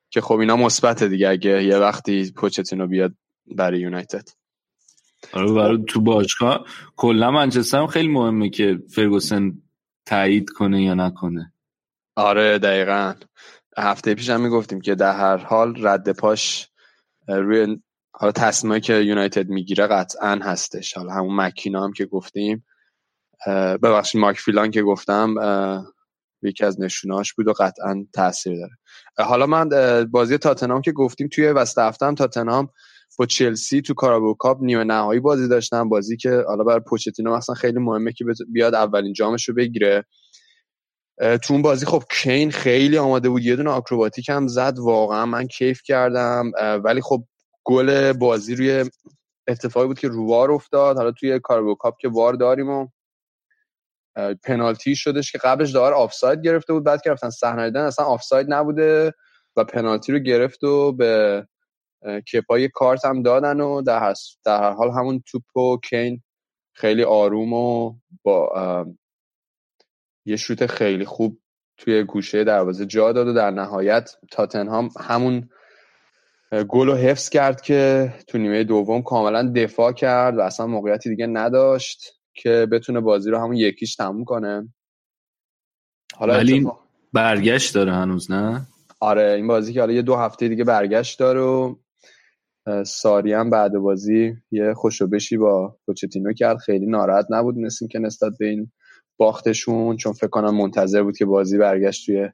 که 0.09 0.21
خب 0.21 0.35
اینا 0.35 0.55
مثبت 0.55 1.03
دیگه. 1.03 1.29
اگه 1.29 1.63
یه 1.63 1.77
وقتی 1.77 2.31
پوچتینو 2.31 2.87
بیاد 2.87 3.13
برای 3.55 3.79
یونایتد. 3.79 4.29
آره 5.33 5.51
برای 5.51 5.83
تو 5.87 6.01
باشگاه. 6.01 6.65
کلا 6.95 7.31
منچستر 7.31 7.77
هم 7.77 7.87
خیلی 7.87 8.07
مهمه 8.07 8.49
که 8.49 8.79
فرگوسن 8.95 9.61
تایید 10.05 10.49
کنه 10.49 10.83
یا 10.83 10.93
نکنه. 10.93 11.53
آره 12.15 12.59
دقیقا. 12.59 13.13
هفته 13.77 14.15
پیش 14.15 14.29
هم 14.29 14.41
می‌گفتیم 14.41 14.81
که 14.81 14.95
در 14.95 15.15
هر 15.17 15.37
حال 15.37 15.87
رد 15.87 16.11
پاش 16.11 16.69
روی 17.27 17.77
حالا 18.19 18.31
تصمیمی 18.31 18.81
که 18.81 18.93
یونایتد 18.93 19.49
می‌گیره 19.49 19.87
قطعا 19.87 20.39
هستش. 20.43 20.93
حالا 20.93 21.13
همون 21.13 21.35
مکینا 21.35 21.83
هم 21.83 21.93
که 21.93 22.05
گفتیم 22.05 22.65
ببخشید 23.83 24.21
مارک 24.21 24.39
فیلان 24.39 24.71
که 24.71 24.81
گفتم 24.83 25.33
یکی 26.41 26.65
از 26.65 26.81
نشوناش 26.81 27.33
بود 27.33 27.47
و 27.47 27.53
قطعا 27.53 28.05
تاثیر 28.13 28.57
داره. 28.57 28.71
حالا 29.29 29.45
من 29.45 29.69
بازی 30.11 30.37
تاتنام 30.37 30.81
که 30.81 30.91
گفتیم 30.91 31.27
توی 31.31 31.47
وسط 31.47 31.77
هفته 31.77 32.05
هم 32.05 32.15
تاتنام 32.15 32.69
با 33.19 33.25
چلسی 33.25 33.81
تو 33.81 33.93
کارابو 33.93 34.33
کاپ 34.33 34.57
نیمه 34.61 34.83
نهایی 34.83 35.19
بازی 35.19 35.47
داشتن. 35.47 35.89
بازی 35.89 36.17
که 36.17 36.43
حالا 36.47 36.63
برای 36.63 36.79
پوچتینو 36.79 37.35
مثلا 37.37 37.55
خیلی 37.55 37.79
مهمه 37.79 38.13
که 38.13 38.25
بیاد 38.51 38.75
اولین 38.75 39.13
جامش 39.13 39.49
رو 39.49 39.55
بگیره. 39.55 40.05
تو 41.19 41.53
اون 41.53 41.61
بازی 41.61 41.85
خب 41.85 42.03
کین 42.11 42.51
خیلی 42.51 42.97
آماده 42.97 43.29
بود. 43.29 43.41
یه 43.41 43.55
دونه 43.55 43.69
آکروباتیک 43.69 44.29
هم 44.29 44.47
زد. 44.47 44.79
واقعا 44.79 45.25
من 45.25 45.47
کیف 45.47 45.81
کردم. 45.85 46.51
ولی 46.83 47.01
خب 47.01 47.23
گل 47.67 48.13
بازی 48.13 48.55
روی 48.55 48.89
اتفاقی 49.47 49.87
بود 49.87 49.99
که 49.99 50.07
رووار 50.07 50.51
افتاد. 50.51 50.97
حالا 50.97 51.11
توی 51.11 51.39
کاربو 51.39 51.75
کاپ 51.75 51.97
که 51.97 52.09
وار 52.09 52.33
داریم 52.33 52.69
و 52.69 52.87
پنالتی 54.43 54.95
شدش 54.95 55.31
که 55.31 55.37
قبلش 55.37 55.71
دار 55.71 55.93
آفساید 55.93 56.41
گرفته 56.41 56.73
بود 56.73 56.83
بعد 56.83 57.01
که 57.01 57.11
رفتن 57.11 57.29
صحنه 57.29 57.79
اصلا 57.79 58.05
آفساید 58.05 58.53
نبوده 58.53 59.13
و 59.55 59.63
پنالتی 59.63 60.11
رو 60.11 60.19
گرفت 60.19 60.63
و 60.63 60.91
به 60.91 61.47
کپای 62.33 62.69
کارت 62.69 63.05
هم 63.05 63.21
دادن 63.21 63.61
و 63.61 63.81
در, 63.81 64.13
در 64.45 64.63
هر 64.63 64.71
حال 64.71 64.91
همون 64.91 65.23
توپ 65.25 65.57
و 65.57 65.77
کین 65.89 66.23
خیلی 66.73 67.03
آروم 67.03 67.53
و 67.53 67.95
با 68.23 68.85
یه 70.25 70.35
شوت 70.35 70.65
خیلی 70.65 71.05
خوب 71.05 71.39
توی 71.77 72.03
گوشه 72.03 72.43
دروازه 72.43 72.85
جا 72.85 73.11
داد 73.11 73.27
و 73.27 73.33
در 73.33 73.51
نهایت 73.51 74.11
تاتنهام 74.31 74.89
همون 74.99 75.49
گل 76.51 76.87
رو 76.87 76.95
حفظ 76.95 77.29
کرد 77.29 77.61
که 77.61 78.13
تو 78.27 78.37
نیمه 78.37 78.63
دوم 78.63 79.01
کاملا 79.01 79.51
دفاع 79.55 79.91
کرد 79.91 80.37
و 80.37 80.41
اصلا 80.41 80.67
موقعیتی 80.67 81.09
دیگه 81.09 81.27
نداشت 81.27 82.19
که 82.33 82.67
بتونه 82.71 82.99
بازی 82.99 83.29
رو 83.29 83.37
همون 83.37 83.55
یکیش 83.55 83.95
تموم 83.95 84.23
کنه. 84.23 84.73
حالا 86.15 86.33
ولی 86.33 86.67
برگشت 87.13 87.75
داره 87.75 87.93
هنوز 87.93 88.31
نه؟ 88.31 88.61
آره 88.99 89.31
این 89.31 89.47
بازی 89.47 89.73
که 89.73 89.79
حالا 89.79 89.93
یه 89.93 90.01
دو 90.01 90.15
هفته 90.15 90.47
دیگه 90.47 90.63
برگشت 90.63 91.19
داره 91.19 91.41
و 91.41 91.75
ساری 92.85 93.33
هم 93.33 93.49
بعد 93.49 93.77
بازی 93.77 94.35
یه 94.51 94.73
خوشوبشی 94.73 95.37
با 95.37 95.77
پوچتینو 95.85 96.33
کرد. 96.33 96.57
خیلی 96.57 96.85
ناراحت 96.85 97.25
نبود 97.29 97.57
مثل 97.57 97.87
که 97.87 97.99
نسبت 97.99 98.33
به 98.39 98.47
این 98.47 98.71
باختشون 99.17 99.97
چون 99.97 100.13
فکر 100.13 100.27
کنم 100.27 100.55
منتظر 100.55 101.03
بود 101.03 101.17
که 101.17 101.25
بازی 101.25 101.57
برگشت 101.57 102.05
توی 102.05 102.29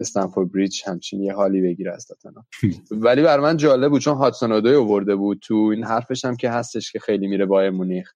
استنفورد 0.00 0.52
بریج 0.52 0.82
همچین 0.86 1.22
یه 1.22 1.34
حالی 1.34 1.60
بگیره 1.60 1.92
از 1.92 2.06
تاتنهام 2.06 2.46
ولی 3.06 3.22
بر 3.22 3.40
من 3.40 3.56
جالب 3.56 3.90
بود 3.90 4.00
چون 4.00 4.16
هاتسون 4.16 4.52
اودوی 4.52 4.74
آورده 4.74 5.16
بود 5.16 5.38
تو 5.42 5.54
این 5.54 5.84
حرفش 5.84 6.24
هم 6.24 6.36
که 6.36 6.50
هستش 6.50 6.92
که 6.92 6.98
خیلی 6.98 7.26
میره 7.26 7.46
با 7.46 7.70
مونیخ. 7.70 8.12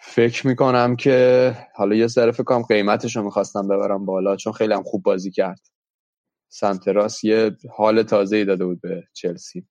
فکر 0.00 0.46
می‌کنم 0.46 0.96
که 0.96 1.56
حالا 1.74 1.96
یه 1.96 2.06
سر 2.06 2.30
فکر 2.30 2.42
کنم 2.42 2.62
قیمتش 2.62 3.16
رو 3.16 3.22
می‌خواستم 3.22 3.68
ببرم 3.68 4.04
بالا 4.06 4.36
چون 4.36 4.52
خیلی 4.52 4.74
هم 4.74 4.82
خوب 4.82 5.02
بازی 5.02 5.30
کرد. 5.30 5.60
سمت 6.48 6.88
راست 6.88 7.24
یه 7.24 7.56
حال 7.76 8.02
تازه 8.02 8.36
ای 8.36 8.44
داده 8.44 8.64
بود 8.64 8.80
به 8.80 9.04
چلسی. 9.12 9.66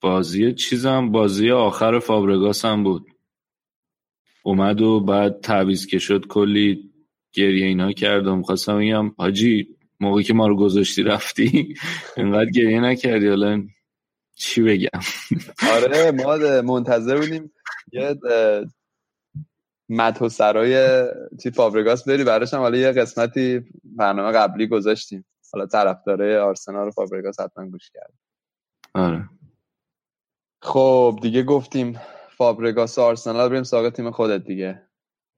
بازی 0.00 0.54
چیزم 0.54 1.12
بازی 1.12 1.50
آخر 1.50 1.98
فابرگاس 1.98 2.64
هم 2.64 2.84
بود. 2.84 3.06
اومد 4.42 4.80
و 4.80 5.00
بعد 5.00 5.40
تعویز 5.40 5.86
که 5.86 5.98
شد 5.98 6.26
کلی 6.26 6.92
گریه 7.32 7.66
اینا 7.66 7.92
کردم. 7.92 8.42
خواستم 8.42 8.78
بگم 8.78 9.08
حاجی 9.18 9.76
موقعی 10.02 10.24
که 10.24 10.34
ما 10.34 10.46
رو 10.46 10.56
گذاشتی 10.56 11.02
رفتی 11.02 11.74
اینقدر 12.16 12.50
گریه 12.50 12.80
نکردی. 12.80 13.28
حالا 13.28 13.62
چی 14.34 14.62
بگم؟ 14.62 15.00
آره 15.72 16.10
ما 16.10 16.36
منتظر 16.62 17.18
بودیم 17.18 17.52
یه 17.92 18.18
مدح 19.88 20.18
و 20.18 20.28
سرای 20.28 21.04
چی 21.42 21.50
فابرگاس 21.50 22.08
بری 22.08 22.24
براش 22.24 22.54
هم. 22.54 22.60
حالا 22.60 22.78
یه 22.78 22.92
قسمتی 22.92 23.64
برنامه 23.84 24.32
قبلی 24.32 24.66
گذاشتیم. 24.66 25.24
حالا 25.52 25.66
طرفدارای 25.66 26.36
آرسنال 26.36 26.84
رو 26.84 26.90
فابرگاس 26.90 27.40
حتما 27.40 27.66
گوش 27.66 27.90
کرد 27.90 28.12
آره. 28.94 29.28
خب 30.62 31.18
دیگه 31.22 31.42
گفتیم 31.42 32.00
فابرگاس 32.36 32.98
آرسنال 32.98 33.48
بریم 33.48 33.62
سراغ 33.62 33.88
تیم 33.88 34.10
خودت 34.10 34.44
دیگه. 34.44 34.88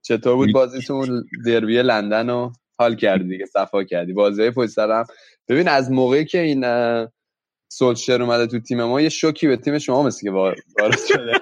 چطور 0.02 0.36
بود 0.36 0.52
بازیتون؟ 0.52 1.24
دربی 1.46 1.82
لندن 1.82 2.30
رو 2.30 2.52
حال 2.78 2.96
کردی 2.96 3.28
دیگه 3.28 3.46
صفا 3.46 3.84
کردی. 3.84 4.12
بازی 4.12 4.50
پشت 4.50 4.70
سرم. 4.70 5.04
ببین 5.48 5.68
از 5.68 5.90
موقعی 5.90 6.24
که 6.24 6.40
این 6.40 6.64
سولشر 7.68 8.22
اومده 8.22 8.46
تو 8.46 8.60
تیم 8.60 8.84
ما 8.84 9.00
یه 9.00 9.08
شوکی 9.08 9.46
به 9.48 9.56
تیم 9.56 9.78
شما 9.78 10.02
مثل 10.02 10.20
که 10.20 10.30
وارد 10.30 10.98
شده. 11.08 11.32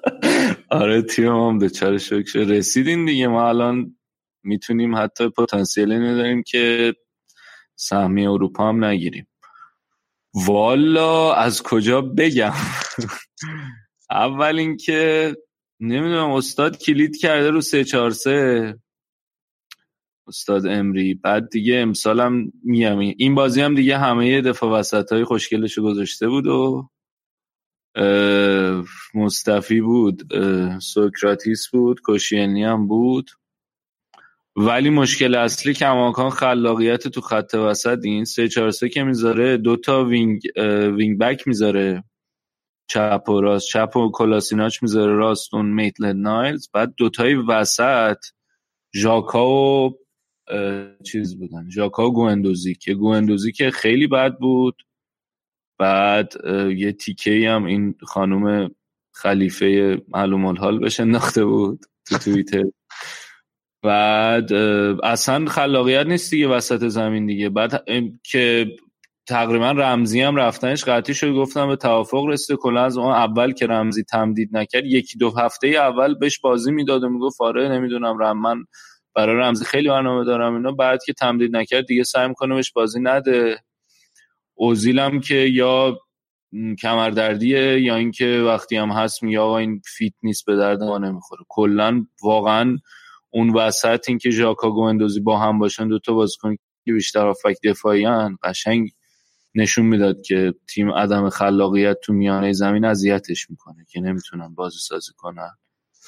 آره 0.70 1.02
تیم 1.02 1.32
ما 1.32 1.50
هم 1.50 1.58
دچار 1.58 1.98
شوک 1.98 2.28
شد. 2.28 2.38
رسیدیم 2.38 3.06
دیگه. 3.06 3.28
ما 3.28 3.48
الان 3.48 3.96
می‌تونیم 4.42 4.96
حتی 4.96 5.28
پتانسیلی 5.28 5.98
نداریم 5.98 6.42
که 6.42 6.94
سهمی 7.76 8.26
اروپا 8.26 8.68
هم 8.68 8.84
نگیریم. 8.84 9.28
والا 10.46 11.34
از 11.34 11.62
کجا 11.62 12.00
بگم؟ 12.00 12.52
اول 14.10 14.58
اینکه 14.58 15.34
نمی‌دونم 15.80 16.30
استاد 16.30 16.78
کلید 16.78 17.16
کرده 17.16 17.50
رو 17.50 17.60
سه 17.60 17.84
چهار 17.84 18.10
سه. 18.10 18.74
استاد 20.28 20.66
امری. 20.66 21.14
بعد 21.14 21.48
دیگه 21.50 21.76
امسالم 21.76 22.52
میام 22.64 22.98
این 22.98 23.34
بازی 23.34 23.60
هم 23.60 23.74
دیگه 23.74 23.98
همه 23.98 24.40
دفاع 24.40 24.78
وسط 24.78 25.12
های 25.12 25.24
خوشگلش 25.24 25.78
گذاشته 25.78 26.28
بود 26.28 26.46
و 26.46 26.88
مصطفی 29.14 29.80
بود 29.80 30.22
سوکراتیس 30.78 31.68
بود 31.68 32.00
کوشیلنی 32.00 32.64
هم 32.64 32.88
بود. 32.88 33.30
ولی 34.56 34.90
مشکل 34.90 35.34
اصلی 35.34 35.74
کماکان 35.74 36.30
خلاقیت 36.30 37.08
تو 37.08 37.20
خط 37.20 37.54
وسط 37.54 37.98
این 38.04 38.24
سه 38.24 38.48
چهار 38.48 38.70
سه 38.70 38.88
که 38.88 39.02
می‌ذاره 39.02 39.56
دو 39.56 39.76
تا 39.76 40.04
wing, 40.04 40.40
وینگ 40.96 41.18
بک 41.18 41.48
می‌ذاره. 41.48 42.04
چپ 42.90 43.28
و 43.28 43.40
راست 43.40 43.68
چپ 43.68 43.96
و 43.96 44.10
کلاسیناچ 44.10 44.82
می‌ذاره 44.82 45.12
راست 45.12 45.54
اون 45.54 45.66
میتلند 45.66 46.16
نایلز. 46.16 46.68
بعد 46.72 46.94
دوتای 46.96 47.34
وسط 47.34 48.18
ژاکا 48.96 49.50
و 49.50 49.98
چیز 51.04 51.38
بودن. 51.38 51.70
ژاکا 51.70 52.10
گوندوزی 52.10 52.74
که 52.74 52.94
گوندوزی 52.94 53.52
که 53.52 53.70
خیلی 53.70 54.06
بد 54.06 54.38
بود. 54.38 54.82
بعد 55.78 56.32
یه 56.76 56.92
تیکه 56.92 57.50
هم 57.50 57.64
این 57.64 57.94
خانم 58.02 58.70
خلیفه 59.12 59.98
معلوم 60.08 60.46
الحال 60.46 60.78
بشه 60.78 61.02
انداخته 61.02 61.44
بود 61.44 61.80
تو 62.08 62.18
توییتر. 62.18 62.64
بعد 63.82 64.52
اصلا 65.02 65.46
خلاقیت 65.46 66.06
نیست 66.06 66.30
دیگه 66.30 66.48
وسط 66.48 66.88
زمین 66.88 67.26
دیگه. 67.26 67.48
بعد 67.48 67.84
که 68.22 68.66
تقریبا 69.26 69.70
رمزی 69.70 70.20
هم 70.20 70.36
رفتنش 70.36 70.84
قطعی 70.84 71.14
شد. 71.14 71.32
گفتم 71.32 71.68
به 71.68 71.76
توافق 71.76 72.24
رسیده. 72.26 72.56
کلا 72.56 72.84
از 72.84 72.98
اون 72.98 73.12
اول 73.12 73.52
که 73.52 73.66
رمزی 73.66 74.04
تمدید 74.04 74.56
نکرد 74.56 74.84
یکی 74.86 75.18
دو 75.18 75.30
هفته 75.30 75.68
اول 75.68 76.14
بهش 76.14 76.38
بازی 76.38 76.72
می‌داد 76.72 77.04
و 77.04 77.08
می‌گفت 77.08 77.40
آره 77.40 77.68
نمی‌دونم 77.68 78.18
رم 78.18 78.40
من 78.40 78.64
برای 79.14 79.36
رمزی 79.36 79.64
خیلی 79.64 79.88
برنامه 79.88 80.24
دارم. 80.24 80.54
اینا 80.54 80.72
بعد 80.72 81.04
که 81.04 81.12
تمدید 81.12 81.56
نکرد 81.56 81.86
دیگه 81.86 82.04
سعی 82.04 82.28
می‌کنه 82.28 82.54
بهش 82.54 82.72
بازی 82.72 83.00
نده. 83.02 83.58
اوزیلم 84.54 85.20
که 85.20 85.34
یا 85.34 85.98
کمردردیه 86.82 87.80
یا 87.80 87.96
اینکه 87.96 88.42
وقتی 88.46 88.76
هم 88.76 88.90
هست 88.90 89.22
میگه 89.22 89.40
آقا 89.40 89.58
این 89.58 89.82
فیت 89.96 90.12
نیست 90.22 90.46
به 90.46 90.56
درد 90.56 90.82
ما 90.82 90.98
نمی‌خوره. 90.98 91.40
کلا 91.48 92.06
واقعا 92.22 92.78
اون 93.30 93.50
وسط 93.50 94.04
اینکه 94.08 94.30
ژاکا 94.30 94.70
گوندوزی 94.70 95.20
با 95.20 95.38
هم 95.38 95.58
باشن 95.58 95.88
دو 95.88 95.98
تا 95.98 96.12
بازیکن 96.12 96.56
که 96.84 96.92
بیشتر 96.92 97.26
افک 97.26 97.56
دفاعی 97.64 98.06
قشنگ 98.42 98.90
نشون 99.54 99.86
می‌داد 99.86 100.22
که 100.22 100.54
تیم 100.68 100.90
عدم 100.90 101.30
خلاقیت 101.30 102.00
تو 102.02 102.12
میانه 102.12 102.52
زمین 102.52 102.84
اذیتش 102.84 103.50
می‌کنه 103.50 103.84
که 103.88 104.00
نمی‌تونن 104.00 104.54
بازی 104.54 104.78
سازی 104.78 105.12
کنن. 105.16 105.50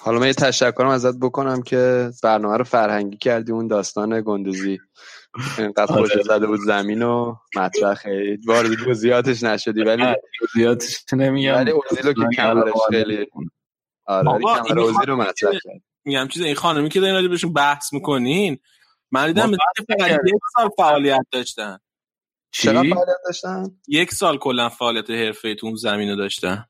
حالا 0.00 0.18
من 0.18 0.26
یه 0.26 0.34
تشکرم 0.34 0.88
ازت 0.88 1.18
بکنم 1.18 1.62
که 1.62 2.10
برنامه 2.22 2.56
رو 2.56 2.64
فرهنگی 2.64 3.16
کردی 3.16 3.52
اون 3.52 3.66
داستان 3.66 4.22
گندوزی 4.26 4.78
اینقدر 5.58 5.86
خوش 5.86 6.12
آره. 6.12 6.22
زده 6.22 6.46
بود 6.46 6.60
زمین 6.60 7.02
و 7.02 7.34
مطرح 7.56 7.94
خیلی. 7.94 8.38
وارد 8.46 8.74
جزئیاتش 8.74 9.42
نشدی 9.42 9.82
ولی 9.82 10.04
جزئیاتش 10.40 11.04
نمیگم. 11.12 11.54
ولی 11.54 11.70
اوزیلو 11.70 12.12
که 12.12 12.36
کمرش 12.36 12.74
خیلی 12.90 13.26
آره 14.06 14.40
کمر 14.40 14.78
اوزی 14.78 15.06
رو 15.06 15.16
مطرح 15.16 15.52
کرد. 15.52 15.82
میگم 16.04 16.28
چیز 16.28 16.42
این 16.42 16.54
خانمی 16.54 16.88
که 16.88 17.00
دارین 17.00 17.30
بهشون 17.30 17.52
بحث 17.52 17.92
می‌کنین 17.92 18.58
من 19.10 19.26
دیدم 19.26 19.52
فقط 19.98 20.10
یک 20.26 20.34
سال 20.56 20.70
فعالیت 20.76 21.26
داشتن. 21.32 21.78
چرا 22.50 22.82
فعالیت 22.82 23.18
داشتن؟ 23.26 23.64
یک 23.88 24.14
سال 24.14 24.38
کلا 24.38 24.68
فعالیت 24.68 25.10
حرفه 25.10 25.54
تو 25.54 25.66
اون 25.66 25.76
زمینو 25.76 26.16
داشتن. 26.16 26.64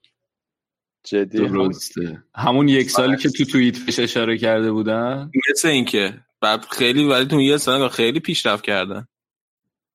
جدی؟ 1.04 1.38
درسته. 1.38 2.24
همون 2.34 2.68
یک 2.68 2.90
سالی 2.90 3.16
که 3.16 3.28
تو 3.28 3.44
توییت 3.44 3.98
اشاره 3.98 4.38
کرده 4.38 4.72
بودن؟ 4.72 5.30
مثل 5.50 5.68
اینکه. 5.68 6.20
بعد 6.40 6.64
خیلی 6.64 7.04
ولی 7.04 7.24
تو 7.24 7.40
یه 7.40 7.56
سال 7.56 7.88
خیلی 7.88 8.20
پیشرفت 8.20 8.64
کردن. 8.64 9.06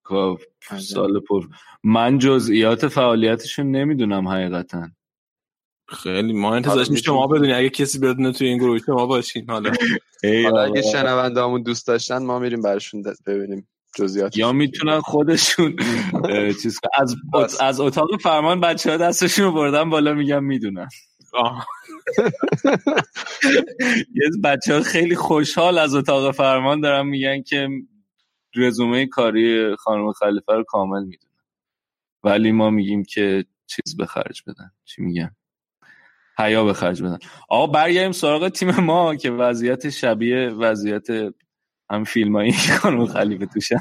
خب 0.03 0.39
سال 0.79 1.19
پر. 1.19 1.47
من 1.83 2.17
جزئیات 2.17 2.87
فعالیتشون 2.87 3.71
نمی‌دونم 3.71 4.27
حقیقتا. 4.27 4.87
خیلی 5.87 6.33
ما 6.33 6.55
انتظارش 6.55 6.89
میشه 6.91 7.03
شما 7.03 7.27
بدونی 7.27 7.53
اگه 7.53 7.69
کسی 7.69 7.99
بدونه 7.99 8.31
توی 8.31 8.47
این 8.47 8.57
گروه 8.57 8.79
ما 8.87 9.05
باشین. 9.05 9.49
حالا. 9.49 9.71
حالا 10.23 10.61
اگه 10.61 10.81
شنوندهامون 10.81 11.63
دوست 11.63 11.87
داشتن 11.87 12.23
ما 12.23 12.39
میریم 12.39 12.61
براشون 12.61 13.03
ببینیم. 13.27 13.67
جزئیات 13.95 14.37
یا 14.37 14.51
می‌تونن 14.51 14.99
خودشون 14.99 15.75
چیز 16.61 16.79
از 16.99 17.15
از 17.61 17.79
اتاق 17.79 18.21
فرمان 18.21 18.61
بچه 18.61 18.91
ها 18.91 18.97
دستشون 18.97 19.45
رو 19.45 19.51
بردن 19.51 19.89
بالا 19.89 20.13
میگم 20.13 20.43
می‌دونن. 20.43 20.87
یه 24.15 24.29
بچه 24.43 24.73
ها 24.73 24.81
خیلی 24.81 25.15
خوشحال 25.15 25.77
از 25.77 25.95
اتاق 25.95 26.31
فرمان 26.31 26.81
دارن 26.81 27.07
میگن 27.07 27.41
که 27.41 27.69
رزومه 28.55 29.05
کاری 29.05 29.75
خانم 29.75 30.11
خلیفه 30.11 30.53
رو 30.53 30.63
کامل 30.63 31.03
می‌دونن. 31.03 31.33
ولی 32.23 32.51
ما 32.51 32.69
میگیم 32.69 33.03
که 33.03 33.45
چیز 33.67 33.97
به 33.97 34.05
خرج 34.05 34.43
بدن. 34.47 34.71
چی 34.85 35.01
میگن؟ 35.01 35.35
حیا 36.37 36.65
به 36.65 36.73
خرج 36.73 37.03
بدن. 37.03 37.17
آقا 37.49 37.67
برگردیم 37.67 38.11
سراغ 38.11 38.49
تیم 38.49 38.69
ما 38.69 39.15
که 39.15 39.31
وضعیت 39.31 39.89
شبیه 39.89 40.49
وضعیت 40.49 41.07
هم 41.89 42.03
فیلم 42.03 42.35
هایی 42.35 42.53
خانم 42.81 43.05
خلیفه 43.05 43.45
توشن 43.45 43.79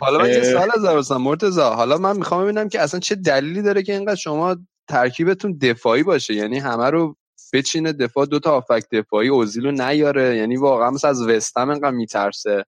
حالا 0.00 0.18
من 0.18 0.28
یه 0.28 0.42
سوال 0.42 0.68
از 0.74 0.82
دارستم 0.82 1.16
مرتزا 1.16 1.74
حالا 1.74 1.98
من 1.98 2.16
می‌خوام 2.16 2.42
ببینم 2.42 2.68
که 2.68 2.80
اصلا 2.80 3.00
چه 3.00 3.14
دلیلی 3.14 3.62
داره 3.62 3.82
که 3.82 3.92
اینقدر 3.92 4.14
شما 4.14 4.56
ترکیبتون 4.88 5.58
دفاعی 5.58 6.02
باشه؟ 6.02 6.34
یعنی 6.34 6.58
همه 6.58 6.90
رو 6.90 7.16
بچینه 7.52 7.92
دفاع 7.92 8.26
دو 8.26 8.38
تا 8.38 8.52
آفک 8.52 8.84
دفاعی 8.92 9.28
اوزیل 9.28 9.64
رو 9.66 9.72
نیاره 9.72 10.36
یعنی 10.36 10.56
واقعا 10.56 10.90
مثل 10.90 11.08
از 11.08 11.28
وستم 11.28 11.70
اینقدر 11.70 11.90
میترسه؟ 11.90 12.64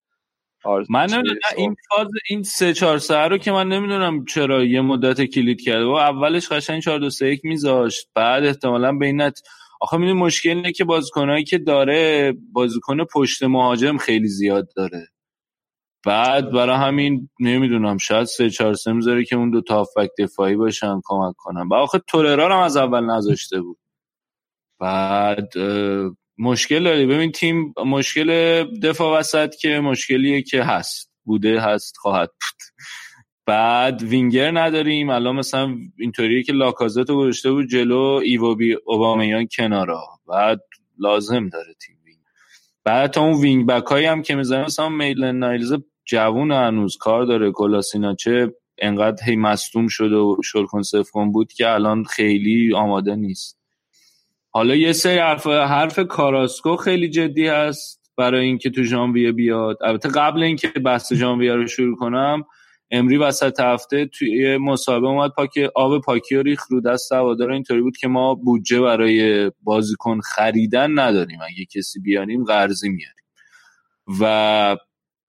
من 0.90 1.10
نمی‌دونم 1.10 1.38
این 1.56 1.76
فاز 1.88 2.06
این 2.30 2.42
سه 2.42 2.72
چهار 2.72 2.98
سه 2.98 3.16
رو 3.16 3.38
که 3.38 3.52
من 3.52 3.68
نمی‌دونم 3.68 4.24
چرا 4.24 4.64
یه 4.64 4.80
مدت 4.80 5.24
کلید 5.24 5.60
کرده. 5.60 5.84
و 5.84 5.90
اولش 5.90 6.48
قشنگ 6.48 6.82
4 6.82 6.98
2 6.98 7.10
3 7.10 7.26
1 7.26 7.40
میذاشت 7.44 8.08
بعد 8.14 8.44
احتمالا 8.44 8.92
به 8.92 9.06
این 9.06 9.22
نت 9.22 9.40
آخه 9.84 9.96
می‌دونی 9.96 10.20
مشکل 10.20 10.48
اینه 10.50 10.72
که 10.72 10.84
بازیکنایی 10.84 11.44
که 11.44 11.58
داره 11.58 12.32
بازیکن 12.52 13.04
پشت 13.04 13.42
مهاجم 13.42 13.96
خیلی 13.98 14.28
زیاد 14.28 14.68
داره. 14.76 15.08
بعد 16.06 16.52
برای 16.52 16.76
همین 16.76 17.30
نمی‌دونم 17.40 17.98
شاید 17.98 18.24
سه 18.24 18.50
چهار 18.50 18.74
سه 18.74 18.92
می‌ذاره 18.92 19.24
که 19.24 19.36
اون 19.36 19.50
دو 19.50 19.60
تا 19.60 19.80
افک 19.80 20.10
دفاعی 20.18 20.56
باشن 20.56 21.00
کمک 21.04 21.34
کنم 21.38 21.68
و 21.68 21.74
آخه 21.74 22.02
توررا 22.08 22.56
هم 22.56 22.62
از 22.62 22.76
اول 22.76 23.04
نذاشته 23.04 23.60
بود. 23.60 23.78
بعد 24.80 25.52
مشکل 26.38 26.84
داری. 26.84 27.06
ببین 27.06 27.32
تیم 27.32 27.74
مشکل 27.86 28.30
دفاع 28.80 29.18
وسط 29.18 29.54
که 29.54 29.80
مشکلیه 29.80 30.42
که 30.42 30.62
هست. 30.64 31.10
بوده 31.24 31.60
هست 31.60 31.96
خواهد 31.96 32.28
بود. 32.28 32.84
بعد 33.46 34.02
وینگر 34.02 34.60
نداریم. 34.60 35.10
الان 35.10 35.36
مثلا 35.36 35.76
اینطوریه 35.98 36.42
که 36.42 36.52
لاکازت 36.52 37.10
رو 37.10 37.16
گذاشته 37.16 37.50
بود 37.50 37.68
جلو 37.68 38.20
ایووبی 38.24 38.76
اوبامیانگ 38.84 39.46
کنارا. 39.56 40.04
بعد 40.28 40.60
لازم 40.98 41.48
داره 41.48 41.74
تیم 41.86 41.96
wing. 42.04 42.18
بعد 42.84 43.10
تا 43.10 43.20
اون 43.20 43.40
wing 43.40 43.66
back 43.66 43.86
هایی 43.86 44.06
هم 44.06 44.22
که 44.22 44.34
می‌زنه 44.34 44.64
مثلا 44.64 44.88
میتلند 44.88 45.38
نایلز 45.38 45.74
جوون 46.04 46.52
هنوز 46.52 46.96
کار 46.96 47.24
داره. 47.24 47.52
کولاشیناچ 47.52 48.54
انقدر 48.78 49.24
هی 49.24 49.36
مصدوم 49.36 49.88
شده 49.88 50.16
و 50.16 50.36
شل 50.44 50.63
کن 50.63 50.82
سفت 50.82 51.07
کن 51.07 51.32
بود 51.32 51.52
که 51.52 51.70
الان 51.70 52.04
خیلی 52.04 52.74
آماده 52.74 53.16
نیست. 53.16 53.58
حالا 54.50 54.74
یه 54.74 54.92
سری 54.92 55.18
حرف, 55.18 55.46
حرف 55.46 55.98
کاراسکو 55.98 56.76
خیلی 56.76 57.08
جدی 57.08 57.46
هست 57.46 58.12
برای 58.16 58.46
اینکه 58.46 58.70
تو 58.70 58.82
ژانویه 58.82 59.32
بیاد. 59.32 59.78
البته 59.82 60.08
قبل 60.08 60.42
اینکه 60.42 60.68
بحث 60.68 61.12
ژانویه 61.12 61.54
رو 61.54 61.66
شروع 61.66 61.96
کنم 61.96 62.44
امری 62.90 63.16
وسط 63.16 63.60
هفته 63.60 64.06
توی 64.06 64.56
مسابقه 64.56 65.06
اومد 65.06 65.30
پاک 65.30 65.50
آب 65.74 66.02
پاکی 66.02 66.34
و 66.36 66.42
ریخ 66.42 66.62
رو 66.70 66.80
دست 66.80 67.12
هوادار 67.12 67.52
اینطوری 67.52 67.80
بود 67.80 67.96
که 67.96 68.08
ما 68.08 68.34
بودجه 68.34 68.80
برای 68.80 69.50
بازیکن 69.62 70.20
خریدن 70.20 70.98
نداریم. 70.98 71.40
اگه 71.42 71.64
کسی 71.64 72.00
بیاریم 72.00 72.44
قرضی 72.44 72.88
میاریم. 72.88 73.24
و 74.20 74.76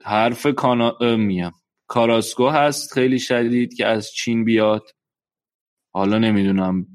حرف 0.03 0.47
کانا... 0.47 0.97
میم 1.01 1.51
کاراسکو 1.88 2.47
هست 2.47 2.93
خیلی 2.93 3.20
شدید 3.20 3.74
که 3.74 3.86
از 3.86 4.12
چین 4.12 4.45
بیاد. 4.45 4.84
حالا 5.93 6.18
نمی‌دونم 6.18 6.88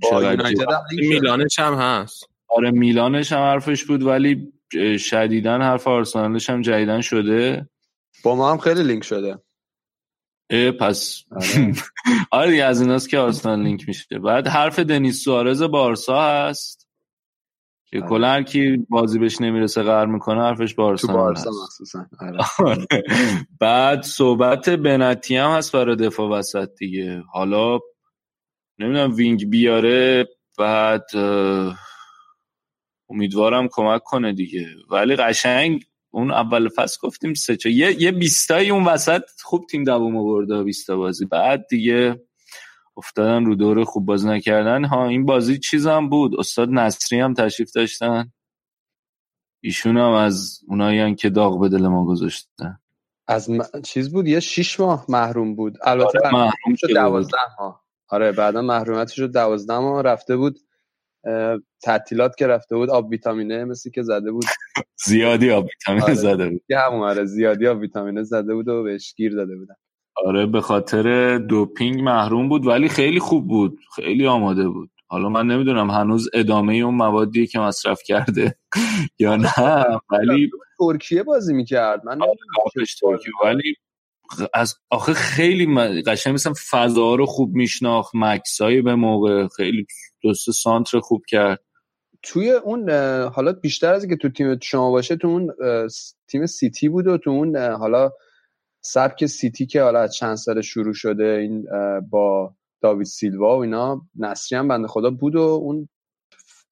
میلانش 0.92 1.58
هم 1.58 1.74
هست. 1.74 2.24
آره 2.48 2.70
میلانش 2.70 3.32
هم 3.32 3.38
حرفش 3.38 3.84
بود 3.84 4.02
ولی 4.02 4.52
شدیدن 4.98 5.62
حرف 5.62 5.88
آرسنالش 5.88 6.50
هم 6.50 6.62
جدیدن 6.62 7.00
شده. 7.00 7.68
با 8.24 8.36
ما 8.36 8.50
هم 8.50 8.58
خیلی 8.58 8.82
لینک 8.82 9.04
شده. 9.04 9.38
پس 10.80 11.24
آره. 12.30 12.50
دیگه 12.50 12.64
از 12.64 12.80
ایناست 12.80 13.08
که 13.08 13.18
آرسنال 13.18 13.62
لینک 13.64 13.88
میشه. 13.88 14.18
بعد 14.18 14.48
حرف 14.48 14.78
دنیس 14.78 15.24
سوارز 15.24 15.62
بارسا 15.62 16.22
هست 16.22 16.88
که 17.86 18.00
کلا 18.00 18.28
هر 18.28 18.42
کی 18.42 18.76
بازی 18.88 19.18
بهش 19.18 19.40
نمی‌رسه 19.40 19.82
قرار 19.82 20.06
می‌کنه 20.06 20.40
حرفش 20.40 20.74
بارسا 20.74 21.06
تو 21.06 21.12
بارسا 21.12 21.50
مخصوصا. 21.50 22.06
آره. 22.58 22.86
بعد 23.60 24.02
صحبت 24.02 24.68
بنتی 24.68 25.36
هم 25.36 25.50
هست 25.50 25.72
برای 25.72 25.96
دفاع 25.96 26.28
وسط 26.30 26.68
دیگه. 26.78 27.22
حالا 27.32 27.78
نمی‌دونم 28.78 29.14
وینگ 29.14 29.50
بیاره 29.50 30.28
بعد 30.58 31.06
امیدوارم 33.10 33.68
کمک 33.72 34.02
کنه 34.02 34.32
دیگه. 34.32 34.66
ولی 34.90 35.16
قشنگ 35.16 35.84
اون 36.10 36.30
اول 36.30 36.68
فصل 36.68 36.98
گفتیم 37.02 37.34
سه 37.34 37.56
چه 37.56 37.70
یه 37.70 38.02
یه 38.02 38.12
بیستایی 38.12 38.70
اون 38.70 38.84
وسط 38.84 39.22
خوب 39.42 39.66
تیم 39.70 39.84
دوم 39.84 40.16
آورده 40.16 40.62
بیستا 40.62 40.96
بازی. 40.96 41.26
بعد 41.26 41.66
دیگه 41.70 42.22
افتادن 42.96 43.44
رو 43.44 43.54
دور 43.54 43.84
خوب 43.84 44.06
بازی 44.06 44.28
نکردن. 44.28 44.84
ها 44.84 45.06
این 45.06 45.26
بازی 45.26 45.58
چیز 45.58 45.86
هم 45.86 46.08
بود. 46.08 46.40
استاد 46.40 46.68
نصری 46.68 47.20
هم 47.20 47.34
تشریف 47.34 47.72
داشتن. 47.72 48.32
ایشون 49.60 49.96
هم 49.96 50.12
از 50.12 50.60
اونایی 50.68 51.14
که 51.14 51.30
داغ 51.30 51.60
به 51.60 51.68
دل 51.68 51.86
ما 51.86 52.04
گذاشتن. 52.04 52.78
از 53.26 53.50
م... 53.50 53.62
چیز 53.84 54.12
بود؟ 54.12 54.26
یه 54.26 54.40
شیش 54.40 54.80
ماه 54.80 55.04
محروم 55.08 55.54
بود. 55.54 55.78
البته 55.84 56.18
آره 56.18 56.34
محروم 56.34 56.74
شد 56.76 56.88
دوازده 56.88 57.36
ماه. 57.60 57.84
آره 58.08 58.32
بعدا 58.32 58.62
محرومیتش 58.62 59.18
رو 59.18 59.26
دوازده 59.26 59.78
ماه 59.78 60.02
رفته 60.02 60.36
بود. 60.36 60.58
تعطیلات 61.82 62.36
که 62.36 62.46
رفته 62.46 62.76
بود 62.76 62.90
آب 62.90 63.10
ویتامینه 63.10 63.64
مثل 63.64 63.90
که 63.90 64.02
زده 64.02 64.32
بود. 64.32 64.44
زیادی 65.06 65.50
آب 65.50 65.64
ویتامینه 65.64 66.04
آره. 66.04 66.14
زده 66.14 66.48
بود. 66.48 66.62
یه 66.68 66.78
همون 66.78 67.08
آره 67.08 67.24
زیادی 67.24 67.66
آب 67.66 67.80
ویتامینه 67.80 68.22
زده 68.22 68.54
بود 68.54 68.68
و 68.68 68.82
بهش 68.82 69.14
گیر 69.16 69.34
داده 69.34 69.56
بودن. 69.56 69.74
آره 70.26 70.46
به 70.46 70.60
خاطر 70.60 71.38
دوپینگ 71.38 72.00
محروم 72.00 72.48
بود 72.48 72.66
ولی 72.66 72.88
خیلی 72.88 73.18
خوب 73.18 73.48
بود. 73.48 73.78
خیلی 73.96 74.26
آماده 74.26 74.68
بود. 74.68 74.90
حالا 75.08 75.28
من 75.28 75.46
نمی‌دونم 75.46 75.90
هنوز 75.90 76.28
ادامه 76.34 76.74
اون 76.74 76.94
موادی 76.94 77.46
که 77.46 77.58
مصرف 77.58 78.00
کرده 78.06 78.58
یا 79.18 79.36
نه 79.36 79.84
ولی 80.10 80.50
ترکیه 80.78 81.22
بازی 81.22 81.54
می‌کرد. 81.54 82.04
من 82.04 82.22
آره 82.22 82.32
ترکیه. 82.74 83.32
ولی 83.44 83.74
از 84.54 84.74
آخه 84.90 85.12
خیلی 85.12 85.66
قشنگ 86.02 86.34
مثلا 86.34 86.52
فضا 86.70 87.14
رو 87.14 87.26
خوب 87.26 87.54
میشناخت. 87.54 88.10
مکسایی 88.14 88.82
به 88.82 88.94
موقع 88.94 89.48
خیلی 89.48 89.86
دوست 90.22 90.50
سانتر 90.50 91.00
خوب 91.00 91.22
کرد. 91.28 91.64
توی 92.22 92.50
اون 92.50 92.90
حالا 93.24 93.52
بیشتر 93.52 93.94
از 93.94 94.06
که 94.06 94.16
تو 94.16 94.28
تیم 94.28 94.58
شما 94.62 94.90
باشه 94.90 95.16
تو 95.16 95.28
اون 95.28 95.52
تیم 96.28 96.46
سیتی 96.46 96.88
بود 96.88 97.06
و 97.06 97.18
تو 97.18 97.30
اون 97.30 97.56
حالا 97.56 98.10
سبک 98.80 99.26
سیتی 99.26 99.66
که 99.66 99.82
حالا 99.82 100.00
از 100.00 100.14
چند 100.14 100.34
سال 100.34 100.60
شروع 100.60 100.94
شده 100.94 101.24
این 101.24 101.66
با 102.10 102.54
داوید 102.82 103.06
سیلوا 103.06 103.56
و 103.56 103.60
اینا 103.62 104.02
نصری 104.18 104.58
هم 104.58 104.68
بنده 104.68 104.88
خدا 104.88 105.10
بود 105.10 105.36
و 105.36 105.40
اون 105.40 105.88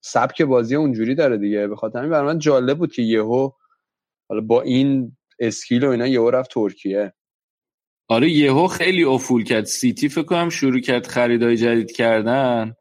سبک 0.01 0.41
بازی 0.41 0.75
اونجوری 0.75 1.15
داره 1.15 1.37
دیگه. 1.37 1.67
به 1.67 1.75
خاطر 1.75 1.99
همین 1.99 2.11
برای 2.11 2.27
من 2.27 2.39
جالب 2.39 2.77
بود 2.77 2.91
که 2.91 3.01
یهو 3.01 3.51
حالا 4.29 4.41
با 4.41 4.61
این 4.61 5.17
اسکیل 5.39 5.85
و 5.85 5.89
اینا 5.89 6.07
یهو 6.07 6.29
رفت 6.29 6.51
ترکیه. 6.51 7.13
آره 8.07 8.29
یهو 8.29 8.67
خیلی 8.67 9.03
افول 9.03 9.43
کرد. 9.43 9.65
سیتی 9.65 10.09
فکر 10.09 10.23
کنم 10.23 10.49
شروع 10.49 10.79
کرد 10.79 11.07
خریدای 11.07 11.57
جدید 11.57 11.91
کردن. 11.91 12.73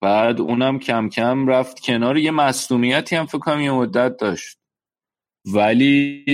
بعد 0.00 0.40
اونم 0.40 0.78
کم 0.78 1.08
کم 1.08 1.46
رفت 1.46 1.80
کنار. 1.80 2.18
یه 2.18 2.30
مصدومیتی 2.30 3.16
هم 3.16 3.26
فکر 3.26 3.38
کنم 3.38 3.60
یه 3.60 3.72
مدت 3.72 4.16
داشت. 4.16 4.58
ولی 5.54 6.24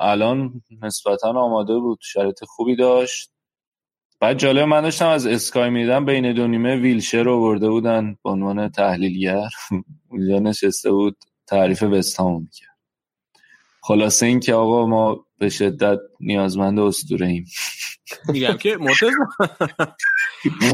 الان 0.00 0.62
نسبتا 0.82 1.28
آماده 1.28 1.78
بود. 1.78 1.98
شرط 2.02 2.44
خوبی 2.44 2.76
داشت. 2.76 3.32
بعد 4.20 4.38
جالب 4.38 4.62
من 4.68 4.80
داشتم 4.80 5.08
از 5.08 5.26
اسکای 5.26 5.70
میدم 5.70 6.04
بین 6.04 6.32
دو 6.32 6.46
نیمه 6.46 6.76
ویلشر 6.76 7.22
رو 7.22 7.40
برده 7.40 7.70
بودن 7.70 8.16
به 8.24 8.30
عنوان 8.30 8.68
تحلیلگر. 8.68 9.48
اونجا 10.10 10.38
نشسته 10.38 10.90
بود 10.90 11.16
تعریف 11.46 11.82
وستهامو 11.82 12.40
می‌کرد 12.40 12.72
خلاصه 13.82 14.26
این 14.26 14.40
که 14.40 14.54
آقا 14.54 14.86
ما 14.86 15.26
به 15.38 15.48
شدت 15.48 15.98
نیازمند 16.20 16.78
اسطوره 16.78 17.26
ایم 17.26 17.44
میگم 18.28 18.56
که 18.56 18.76
مرتضی. 18.76 19.16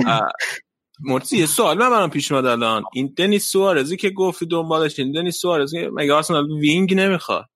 مرتضی 1.01 1.39
یه 1.39 1.47
سوال 1.47 1.79
من 1.79 1.91
برام 1.91 2.11
پیش 2.11 2.33
اومد 2.33 2.47
الان. 2.47 2.85
این 2.93 3.15
دنیس 3.17 3.53
سوارزی 3.53 3.97
که 3.97 4.11
گفتی 4.11 4.47
دنبالش 4.47 4.99
این 4.99 5.13
دنیس 5.13 5.37
سوارزی 5.37 5.87
مگه 5.87 6.13
آرسنال 6.13 6.51
وینگ 6.51 6.95
نمی‌خواد؟ 6.95 7.49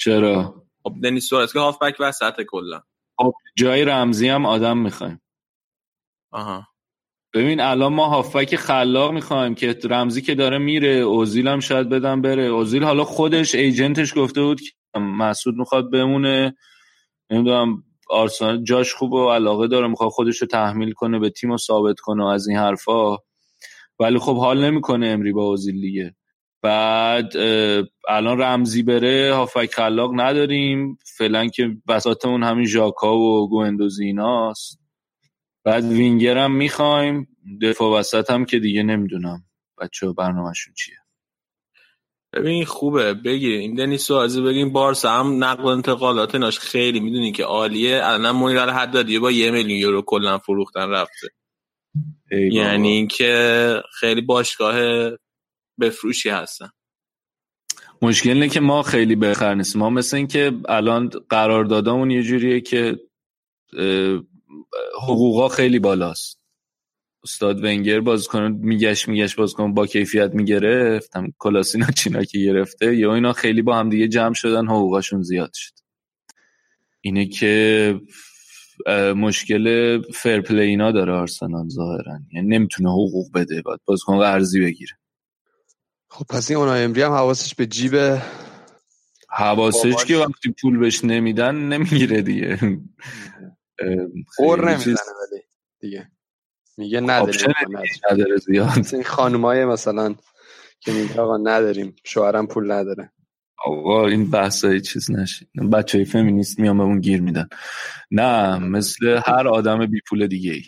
چرا؟ 0.00 0.64
خب 0.82 0.94
دنیس 1.02 1.28
سوارز 1.28 1.52
که 1.52 1.58
هافبک 1.58 1.96
وسط 2.00 2.42
کلا. 2.48 2.80
خب 3.16 3.34
جای 3.56 3.84
رمزی 3.84 4.28
هم 4.28 4.46
آدم 4.46 4.78
می‌خوایم. 4.78 5.20
آها. 6.30 6.66
ببین 7.34 7.60
الان 7.60 7.92
ما 7.92 8.06
هافک 8.06 8.56
خلاق 8.56 9.12
می‌خوایم 9.12 9.54
که 9.54 9.78
رمزی 9.84 10.22
که 10.22 10.34
داره 10.34 10.58
میره 10.58 10.88
اوزیل 10.88 11.48
هم 11.48 11.60
شاید 11.60 11.88
بدم 11.88 12.22
بره. 12.22 12.42
اوزیل 12.42 12.84
حالا 12.84 13.04
خودش 13.04 13.54
ایجنتش 13.54 14.12
گفته 14.16 14.42
بود 14.42 14.60
که 14.60 14.98
مسعود 14.98 15.56
می‌خواد 15.56 15.90
بمونه. 15.90 16.56
نمی‌دونم. 17.30 17.84
آرسنال 18.08 18.64
جاش 18.64 18.94
خوب 18.94 19.12
و 19.12 19.30
علاقه 19.30 19.66
داره 19.68 19.86
می‌خواد 19.86 20.10
خودش 20.10 20.38
رو 20.38 20.46
تحمیل 20.46 20.92
کنه 20.92 21.18
به 21.18 21.30
تیم 21.30 21.50
رو 21.50 21.58
ثابت 21.58 22.00
کنه 22.00 22.24
و 22.24 22.26
از 22.26 22.48
این 22.48 22.58
حرفا. 22.58 23.16
ولی 24.00 24.18
خب 24.18 24.36
حال 24.36 24.64
نمی‌کنه 24.64 25.06
امری 25.06 25.32
با 25.32 25.44
اوزیل 25.44 25.80
دیگه 25.80 26.14
بعد 26.62 27.36
الان 28.08 28.40
رمزی 28.40 28.82
بره 28.82 29.34
هافک 29.34 29.74
خلاق 29.74 30.20
نداریم. 30.20 30.98
فعلا 31.18 31.46
که 31.46 31.76
بساتمون 31.88 32.42
همین 32.42 32.66
ژاکا 32.66 33.16
و 33.16 33.48
گوندوزی 33.48 34.04
ایناست 34.04 34.78
بعد 35.64 35.84
وینگر 35.84 36.38
هم 36.38 36.52
می‌خوایم. 36.52 37.28
دفاع 37.62 37.98
وسط 37.98 38.30
هم 38.30 38.44
که 38.44 38.58
دیگه 38.58 38.82
نمی‌دونم 38.82 39.44
بچه 39.80 40.12
برنامهشون 40.12 40.74
چیه. 40.74 40.96
ببین 42.32 42.64
خوبه. 42.64 43.14
بگیر 43.14 43.58
این 43.58 43.74
دنیس 43.74 44.04
سوازی 44.04 44.42
بگیم 44.42 44.72
بارسا 44.72 45.10
هم 45.10 45.44
نقل 45.44 45.62
و 45.62 45.66
انتقالات 45.66 46.34
ناش 46.34 46.58
خیلی 46.58 47.00
می‌دونی 47.00 47.32
که 47.32 47.44
عالیه. 47.44 48.00
الان 48.04 48.36
منیر 48.36 48.58
الحدادی 48.58 49.18
با 49.18 49.30
یه 49.30 49.50
میلیون 49.50 49.78
یورو 49.78 50.02
کلا 50.02 50.38
فروختن 50.38 50.90
رفته. 50.90 51.28
یعنی 52.52 52.88
اینکه 52.88 53.82
خیلی 54.00 54.20
باشگاه 54.20 55.10
بفروشی 55.80 56.28
هستن. 56.28 56.70
مشکل 58.02 58.30
اینه 58.30 58.48
که 58.48 58.60
ما 58.60 58.82
خیلی 58.82 59.16
بخر 59.16 59.54
نیستیم. 59.54 59.80
ما 59.80 59.90
مثل 59.90 60.16
اینکه 60.16 60.52
الان 60.68 61.10
قراردادامون 61.28 62.10
یه 62.10 62.22
جوریه 62.22 62.60
که 62.60 63.00
حقوقا 65.02 65.48
خیلی 65.48 65.78
بالاست. 65.78 66.37
استاد 67.22 67.64
ونگر 67.64 68.00
بازیکن 68.00 68.58
میگشت 68.60 69.08
میگشت 69.08 69.36
بازیکن 69.36 69.74
با 69.74 69.86
کیفیت 69.86 70.34
می‌گرفت. 70.34 71.16
هم 71.16 71.32
کلاسینا 71.38 71.86
چینا 71.86 72.24
که 72.24 72.38
گرفته؟ 72.38 72.96
یا 72.96 73.14
اینا 73.14 73.32
خیلی 73.32 73.62
با 73.62 73.76
هم 73.76 73.90
دیگه 73.90 74.08
جمع 74.08 74.34
شدن 74.34 74.66
حقوقاشون 74.66 75.22
زیاد 75.22 75.50
شد. 75.54 75.72
اینه 77.00 77.26
که 77.26 78.00
مشکل 79.16 80.02
فرپلی 80.02 80.60
اینا 80.60 80.92
داره 80.92 81.12
آرسنال 81.12 81.68
ظاهرا. 81.68 82.18
یعنی 82.32 82.48
نمی‌تونه 82.48 82.90
حقوق 82.90 83.32
بده 83.34 83.62
باید 83.62 83.80
بازیکن 83.84 84.18
قرضی 84.18 84.60
بگیره. 84.60 84.92
خب 86.10 86.26
پس 86.26 86.50
این 86.50 86.60
اونا 86.60 86.74
امری 86.74 87.02
هم 87.02 87.12
حواسش 87.12 87.54
به 87.54 87.66
جیب 87.66 87.96
حواسش 89.30 90.04
که 90.04 90.16
وقتی 90.16 90.54
پول 90.62 90.78
بهش 90.78 91.04
نمیدن 91.04 91.54
نمی‌گیره 91.54 92.22
دیگه. 92.22 92.58
اور 94.38 94.70
نمی‌زنه 94.70 94.94
ولی 94.94 95.42
دیگه. 95.80 96.10
میگه 96.78 97.00
نداریم 97.00 97.54
نداره 98.10 98.36
زیاد. 98.36 98.86
این 98.92 99.04
خانومای 99.04 99.64
مثلا 99.64 100.14
که 100.80 100.92
میگه 100.92 101.20
آقا 101.20 101.36
نداریم 101.36 101.96
شوهرم 102.04 102.46
پول 102.46 102.72
نداره. 102.72 103.12
آقا 103.64 104.06
این 104.06 104.30
بحثای 104.30 104.80
چیز 104.80 105.10
نشید 105.10 105.48
بچه 105.72 105.98
های 105.98 106.04
فمینیست 106.04 106.58
میان 106.58 106.78
به 106.78 106.84
اون 106.84 107.00
گیر 107.00 107.20
میدن. 107.20 107.48
نه 108.10 108.58
مثل 108.58 109.20
هر 109.26 109.48
آدم 109.48 109.86
بی 109.86 110.00
پول 110.08 110.26
دیگه 110.26 110.52
ای. 110.52 110.62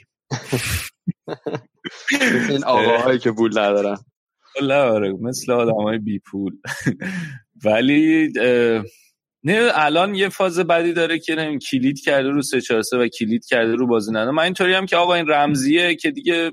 این 2.48 2.64
آقاهایی 2.64 3.18
که 3.18 3.32
پول 3.32 3.58
ندارن. 3.58 3.96
آره 4.70 5.12
مثل 5.12 5.52
آدم 5.52 5.82
های 5.82 5.98
بی 5.98 6.18
پول. 6.18 6.52
ولی 7.64 8.32
نه 9.44 9.70
الان 9.74 10.14
یه 10.14 10.28
فاز 10.28 10.58
بدی 10.60 10.92
داره 10.92 11.18
که 11.18 11.58
کلید 11.70 12.00
کرده 12.00 12.28
رو 12.28 12.42
سه 12.42 12.60
چهار 12.60 12.82
و 12.92 13.08
کلید 13.08 13.44
کرده 13.44 13.74
رو 13.74 13.86
بازی 13.86 14.12
نده 14.12 14.30
من 14.30 14.42
اینطوری 14.42 14.74
هم 14.74 14.86
که 14.86 14.96
آقا 14.96 15.14
این 15.14 15.28
رمزیه 15.28 15.94
که 15.94 16.10
دیگه 16.10 16.52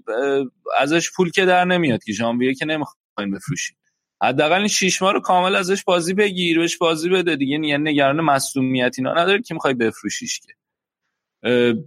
ازش 0.80 1.12
پول 1.16 1.32
که 1.32 1.46
در 1.46 1.66
نمیاد 1.66 2.04
که 2.04 2.14
ژانویه 2.14 2.54
که 2.54 2.66
نمی‌خواین 2.66 3.32
بفروشید 3.36 3.78
حداقل 4.24 4.58
این 4.58 4.68
شش 4.68 5.02
ماه 5.02 5.14
رو 5.14 5.20
کامل 5.20 5.56
ازش 5.56 5.84
بازی 5.84 6.14
بگیر 6.14 6.60
بهش 6.60 6.78
بازی 6.78 7.10
بده 7.10 7.36
دیگه. 7.36 7.52
یعنی 7.52 7.78
نگران 7.78 8.22
مصونیت 8.22 8.96
اینا 8.98 9.14
نداره 9.14 9.42
که 9.42 9.54
می‌خوای 9.54 9.74
بفروشیش 9.74 10.40
که. 10.40 10.54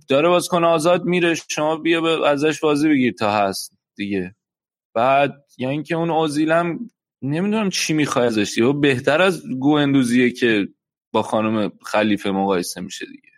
داره 0.08 0.28
بازیکن 0.28 0.64
آزاد 0.64 1.04
میره 1.04 1.34
شما 1.34 1.76
بیا 1.76 2.26
ازش 2.26 2.60
بازی 2.60 2.88
بگیر 2.88 3.12
تا 3.12 3.32
هست 3.32 3.72
دیگه. 3.96 4.34
بعد 4.94 5.30
یا 5.30 5.36
یعنی 5.58 5.72
اینکه 5.72 5.94
اون 5.94 6.10
اوزیلم 6.10 6.78
نمی‌دونم 7.22 7.70
چی 7.70 7.92
می‌خوای 7.92 8.26
ازش 8.26 8.52
دیگه. 8.54 8.72
بهتر 8.72 9.22
از 9.22 9.42
گو 9.60 9.72
اندوزیه 9.72 10.30
که 10.30 10.68
با 11.12 11.22
خانم 11.22 11.72
خلیفه 11.86 12.30
مقایسه 12.30 12.80
میشه 12.80 13.06
دیگه. 13.06 13.30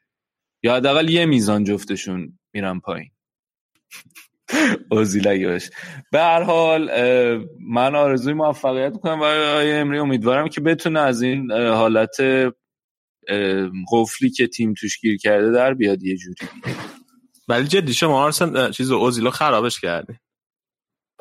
یا 0.63 0.77
حداقل 0.77 1.11
یه 1.11 1.27
میزان 1.27 1.65
جفتشون 1.65 2.39
میرن 2.53 2.81
پایین. 2.81 3.11
اوزیل 4.91 5.47
باشه. 5.47 5.71
به 6.13 6.21
هر 6.21 6.43
حال 6.43 6.91
من 7.61 7.95
آرزوی 7.95 8.33
موفقیت 8.33 8.93
می‌کنم 8.93 9.21
برای 9.21 9.51
آقای 9.51 9.73
امری 9.73 9.99
امیدوارم 9.99 10.49
که 10.49 10.61
بتونه 10.61 11.01
از 11.01 11.23
این 11.23 11.53
حالت 11.53 12.17
قفلی 13.93 14.31
که 14.31 14.47
تیم 14.47 14.75
توش 14.75 15.01
گیر 15.01 15.17
کرده 15.17 15.51
در 15.51 15.75
بیاد 15.75 16.03
یه 16.03 16.17
جوری. 16.17 16.49
ولی 17.49 17.67
جدی 17.67 17.95
شما 17.95 18.25
آرسن 18.25 18.71
چیز 18.71 18.91
اوزیلو 18.91 19.31
خرابش 19.31 19.81
کرده 19.81 20.21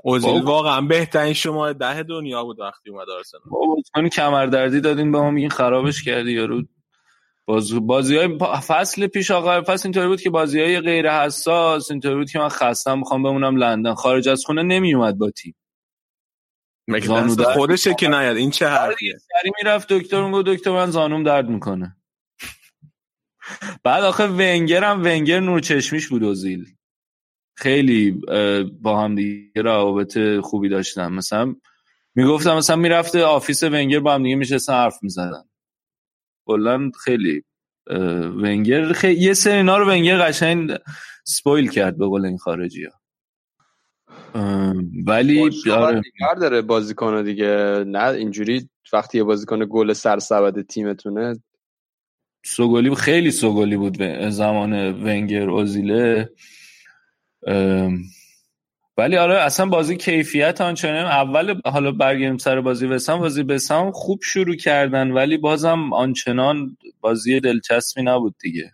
اوزیل 0.04 0.41
واقعا 0.41 0.82
بهترین 0.82 1.34
شما 1.34 1.74
ده 1.74 2.04
دنیا 2.04 2.43
بود 2.43 2.60
وقتی 2.60 2.89
اومد 2.89 3.10
آرسنال. 3.10 3.43
بابا 3.45 4.10
کمردردی 4.10 4.82
دادین 4.82 5.12
به 5.12 5.20
ما 5.20 5.32
میگین 5.32 5.49
خرابش 5.49 6.04
کردی 6.04 6.32
یارو. 6.32 6.64
باز 7.45 7.74
بازی 7.88 8.18
های 8.18 8.38
فصل 8.68 9.08
پیش 9.08 9.32
آقا 9.32 9.62
فصل 9.62 9.88
اینطوری 9.88 10.08
بود 10.08 10.22
که 10.22 10.30
بازی 10.30 10.62
های 10.62 10.80
غیر 10.80 11.12
حساس 11.12 11.91
اینطوری 11.91 12.16
بود 12.16 12.32
که 12.32 12.39
من 12.39 12.49
خستم 12.49 12.99
می‌خوام 12.99 13.24
بمونم 13.24 13.56
لندن. 13.56 13.93
خارج 13.93 14.30
از 14.30 14.43
خونه 14.45 14.64
نمیومد 14.64 15.18
با 15.18 15.30
تیم. 15.30 15.56
خودشه 17.54 17.93
که 17.93 18.08
نیاد؟ 18.08 18.38
این 18.38 18.52
چه 18.52 18.68
حرفیه؟ 18.68 19.18
سری 19.18 19.52
می‌رفت 19.64 19.93
دکتر 19.93 20.18
اون 20.18 20.43
دکتر 20.45 20.72
من 20.72 20.91
زانوم 20.91 21.24
درد 21.24 21.49
می‌کنه. 21.49 21.95
بعد 23.84 24.04
آخه 24.04 24.28
ونگر 24.28 24.84
هم 24.84 25.04
ونگر 25.04 25.39
نور 25.39 25.60
چشمیش 25.60 26.08
بود 26.08 26.24
اوزیل. 26.24 26.66
خیلی 27.56 28.12
با 28.82 29.02
هم 29.04 29.16
دیگه 29.16 29.62
روابط 29.62 30.18
خوبی 30.39 30.70
داشتن. 30.70 31.08
مثلا 31.08 31.56
می‌گفتم 32.16 32.56
مثلا 32.56 32.76
می‌رفته 32.76 33.24
office 33.24 33.64
ونگر 33.64 33.99
با 33.99 34.14
هم 34.14 34.24
دیگه 34.24 34.36
میشستن 34.36 34.74
حرف 34.74 34.97
می‌زدن. 35.02 35.43
کلا 36.45 36.91
خیلی 37.04 37.43
ونگر 38.43 38.93
خیلی 38.93 39.22
یه 39.22 39.34
سری 39.34 39.54
اینا 39.54 39.78
رو 39.78 39.89
ونگر 39.89 40.18
قشنگ 40.18 40.72
spoil 41.24 41.70
کرد 41.70 41.97
به 41.97 42.06
قول 42.06 42.26
این 42.26 42.38
خارجی 42.38 42.84
ها 42.84 42.91
ولی 45.06 45.49
آره. 45.72 46.02
داره 46.39 46.62
بازیکن 46.62 47.24
دیگه. 47.24 47.84
نه 47.88 48.04
اینجوری 48.04 48.70
وقتی 48.93 49.18
یه 49.18 49.24
بازیکن 49.24 49.66
گل 49.70 49.93
سرسبد 49.93 50.62
تیمتونه. 50.62 51.39
سوگلی 52.45 52.95
خیلی 52.95 53.32
سوگلی 53.32 53.78
بود 53.78 54.04
زمان 54.30 54.74
ونگر 55.04 55.49
اوزیله. 55.49 56.30
ولی 58.98 59.18
آره 59.18 59.39
اصلا 59.42 59.66
بازی 59.66 59.98
کیفیت 59.98 60.62
آنچنان 60.62 61.06
اول 61.06 61.62
حالا 61.66 61.92
برگردیم 61.92 62.38
سر 62.38 62.62
بازی 62.62 62.88
بسام 62.88 63.20
بازی 63.20 63.44
بسام 63.44 63.92
خوب 63.92 64.20
شروع 64.24 64.56
کردن 64.56 65.12
ولی 65.12 65.38
بازم 65.38 65.94
آنچنان 65.94 66.78
بازی 67.02 67.39
دلچسبی 67.39 68.04
نبود 68.04 68.36
دیگه. 68.42 68.72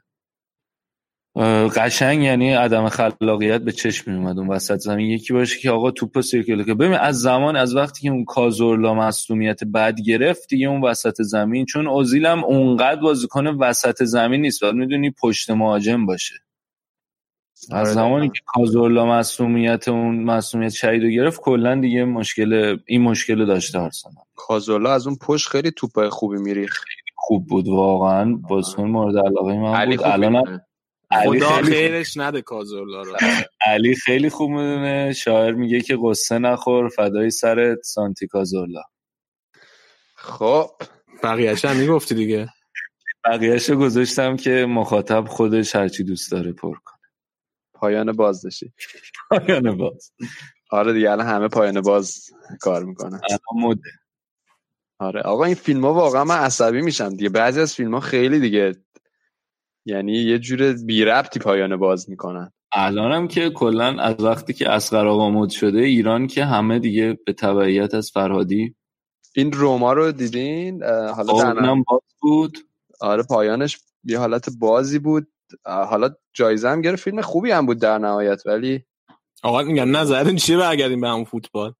قشنگ 1.75 2.23
یعنی 2.23 2.53
عدم 2.53 2.89
خلاقیت 2.89 3.61
به 3.61 3.71
چشم 3.71 4.11
می 4.11 4.17
اومد 4.17 4.39
اون 4.39 4.47
وسط 4.47 4.77
زمین. 4.77 5.07
یکی 5.07 5.33
باشه 5.33 5.59
که 5.59 5.71
آقا 5.71 5.91
توپ 5.91 6.21
سرکل 6.21 6.63
که 6.63 6.73
ببین 6.73 6.93
از 6.93 7.19
زمان 7.19 7.55
از 7.55 7.75
وقتی 7.75 8.01
که 8.01 8.09
اون 8.09 8.25
کازورلا 8.25 8.93
مصونیت 8.93 9.63
بد 9.63 10.01
گرفت 10.01 10.49
دیگه 10.49 10.67
اون 10.67 10.81
وسط 10.81 11.21
زمین 11.21 11.65
چون 11.65 11.87
اوزیل 11.87 12.25
هم 12.25 12.43
اونقدر 12.43 13.01
بازیکن 13.01 13.47
وسط 13.47 14.03
زمین 14.03 14.41
نیست. 14.41 14.63
بعد 14.63 14.73
می‌دونی 14.75 15.11
پشت 15.11 15.51
مهاجم 15.51 16.05
باشه. 16.05 16.35
از 17.71 17.93
زمانی 17.93 18.29
که 18.29 18.41
کازورلا 18.45 19.05
مسئولیت 19.05 19.87
اون 19.87 20.23
مسئولیت 20.23 20.73
شهید 20.73 21.03
رو 21.03 21.09
گرفت 21.09 21.41
کلا 21.41 21.75
دیگه 21.75 22.05
مشکل 22.05 22.77
این 22.85 23.01
مشکل 23.01 23.45
داشته 23.45 23.79
آرسنال 23.79 24.13
کازورلا 24.35 24.93
از 24.93 25.07
اون 25.07 25.17
پشت 25.21 25.49
خیلی 25.49 25.71
توپ 25.71 26.09
خوبی 26.09 26.37
میری 26.37 26.67
خیلی 26.67 27.11
خوب 27.15 27.47
بود 27.47 27.67
واقعا. 27.67 28.35
بازیکن 28.35 28.83
مورد 28.83 29.17
علاقه 29.17 29.53
من 29.53 29.85
بود. 29.85 30.03
الان 30.03 30.61
علی 31.11 31.39
خدا 31.39 31.49
خیرش 31.49 32.17
نده 32.17 32.41
کازورلا 32.41 33.01
رو. 33.01 33.15
علی 33.61 33.95
خیلی 33.95 34.29
خوب 34.29 34.49
می‌دونه. 34.49 35.13
شاعر 35.13 35.51
میگه 35.51 35.81
که 35.81 35.97
قصه 36.03 36.39
نخور 36.39 36.89
فدای 36.89 37.29
سر 37.29 37.77
سانتی 37.83 38.27
کازورلا. 38.27 38.83
خب. 40.15 40.69
بقیهش 41.23 41.65
هم 41.65 41.75
می‌گفتی 41.75 42.15
دیگه. 42.15 42.47
بقیهش 43.25 43.69
گذاشتم 43.69 44.35
که 44.35 44.65
مخاطب 44.69 45.25
خودش 45.27 45.75
هرچی 45.75 46.03
دوست 46.03 46.31
داره 46.31 46.51
پر 46.51 46.73
کن 46.73 46.96
پایان 47.79 48.11
باز 48.11 48.41
داشتی 48.41 48.73
پایان 49.29 49.77
باز. 49.77 50.11
آره 50.71 50.93
دیگه 50.93 51.11
الان 51.11 51.27
همه 51.27 51.47
پایان 51.47 51.81
باز 51.81 52.25
کار 52.61 52.83
می‌کنن. 52.83 53.21
مده 53.55 53.91
آره 54.99 55.21
آقا 55.21 55.45
این 55.45 55.55
فیلم 55.55 55.85
ها 55.85 55.93
واقعا 55.93 56.23
من 56.23 56.37
عصبی 56.37 56.81
میشم 56.81 57.09
دیگه. 57.09 57.29
بعضی 57.29 57.59
از 57.59 57.75
فیلم 57.75 57.93
ها 57.93 57.99
خیلی 57.99 58.39
دیگه 58.39 58.75
یعنی 59.85 60.13
یه 60.13 60.39
جور 60.39 60.73
بی 60.73 61.05
ربطی 61.05 61.39
پایان 61.39 61.77
باز 61.77 62.09
می‌کنن. 62.09 62.51
الانم 62.71 63.27
که 63.27 63.49
کلا 63.49 64.01
از 64.01 64.23
وقتی 64.23 64.53
که 64.53 64.69
اسقر 64.69 65.07
آقا 65.07 65.29
مد 65.29 65.49
شده 65.49 65.79
ایران 65.79 66.27
که 66.27 66.45
همه 66.45 66.79
دیگه 66.79 67.19
به 67.25 67.33
تبعیت 67.33 67.93
از 67.93 68.11
فرهادی. 68.11 68.75
این 69.35 69.51
روما 69.51 69.93
رو 69.93 70.11
دیدین؟ 70.11 70.83
حالا 70.83 71.33
باز 71.87 72.01
بود. 72.21 72.57
آره 73.01 73.23
پایانش 73.23 73.79
یه 74.03 74.19
حالت 74.19 74.49
بازی 74.59 74.99
بود. 74.99 75.27
حالا 75.65 76.09
جایزه 76.33 76.69
هم 76.69 76.81
گرفت. 76.81 77.03
فیلم 77.03 77.21
خوبی 77.21 77.51
هم 77.51 77.65
بود 77.65 77.79
در 77.79 77.97
نهایت 77.97 78.41
ولی 78.45 78.83
آقا 79.43 79.63
میگن 79.63 79.89
نظرتون 79.89 80.35
چیه 80.35 80.57
برگردیم 80.57 81.01
به 81.01 81.07
همون 81.07 81.23
فوتبال؟ 81.23 81.73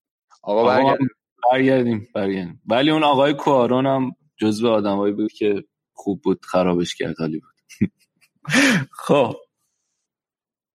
آقا 0.43 0.65
برگردیم. 0.65 1.07
برگردیم 1.51 2.07
برگردیم. 2.15 2.61
ولی 2.65 2.91
اون 2.91 3.03
آقای 3.03 3.33
کوارون 3.33 3.85
هم 3.85 4.11
جزو 4.37 4.69
آدمایی 4.69 5.13
بود 5.13 5.31
که 5.31 5.63
خوب 5.93 6.21
بود 6.21 6.45
خرابش 6.45 6.95
کرد 6.95 7.19
حالی 7.19 7.39
بود. 7.39 7.89
خب. 9.07 9.35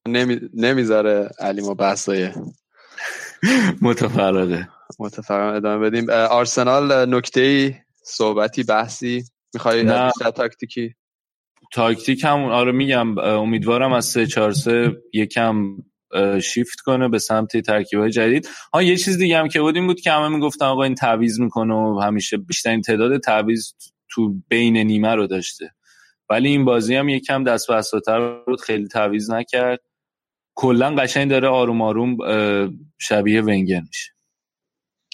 نمی... 0.09 0.41
نمی‌ذاره 0.55 1.31
علی 1.39 1.63
ما 1.63 1.75
بحثای 1.75 2.31
متفرقه. 3.83 4.69
متفرقه 4.99 5.57
ادامه 5.57 5.91
بدیم. 5.91 6.11
آرسنال 6.11 7.15
نکته 7.15 7.75
صحبتی 8.05 8.63
بحثی؟ 8.63 9.25
می‌خوای 9.55 9.83
بیشتر 9.83 10.31
تاکتیکی؟ 10.31 10.95
تاکتیک 11.73 12.25
هم 12.25 12.45
آره 12.45 12.73
میگم 12.73 13.19
امیدوارم 13.19 13.93
از 13.93 14.07
3 14.07 14.27
4 14.27 14.53
3 14.53 14.97
یکم 15.13 15.77
شیفت 16.43 16.81
کنه 16.81 17.09
به 17.09 17.19
سمت 17.19 17.57
ترکیبای 17.57 18.11
جدید. 18.11 18.49
ها 18.75 18.83
یه 18.83 18.97
چیز 18.97 19.19
دیگه 19.19 19.39
هم 19.39 19.49
که 19.49 19.61
بود 19.61 19.77
این 19.77 19.87
بود 19.87 20.01
که 20.01 20.13
همه 20.13 20.29
می‌گفتن 20.29 20.65
آقا 20.65 20.83
این 20.83 20.95
تعویض 20.95 21.41
می‌کنه 21.41 21.75
و 21.75 22.01
همیشه 22.03 22.37
بیشترین 22.37 22.83
تعداد 22.83 23.21
تعویض 23.21 23.73
تو 24.11 24.35
بین 24.49 24.77
نیمه 24.77 25.15
رو 25.15 25.27
داشته. 25.27 25.71
ولی 26.31 26.49
این 26.49 26.65
بازی 26.65 26.95
هم 26.95 27.09
یکم 27.09 27.45
دست 27.45 27.69
به 27.69 27.83
بود 28.47 28.61
خیلی 28.61 28.89
تعویض 28.89 29.31
نکرد. 29.31 29.81
کلا 30.55 30.95
قشنگ 30.95 31.31
داره 31.31 31.49
آروم 31.49 31.83
آروم 31.83 32.17
شبیه 32.99 33.43
ونگر 33.43 33.81
میشه. 33.81 34.13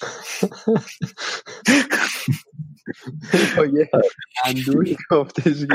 اندوش 4.45 4.89
گفتش 5.11 5.67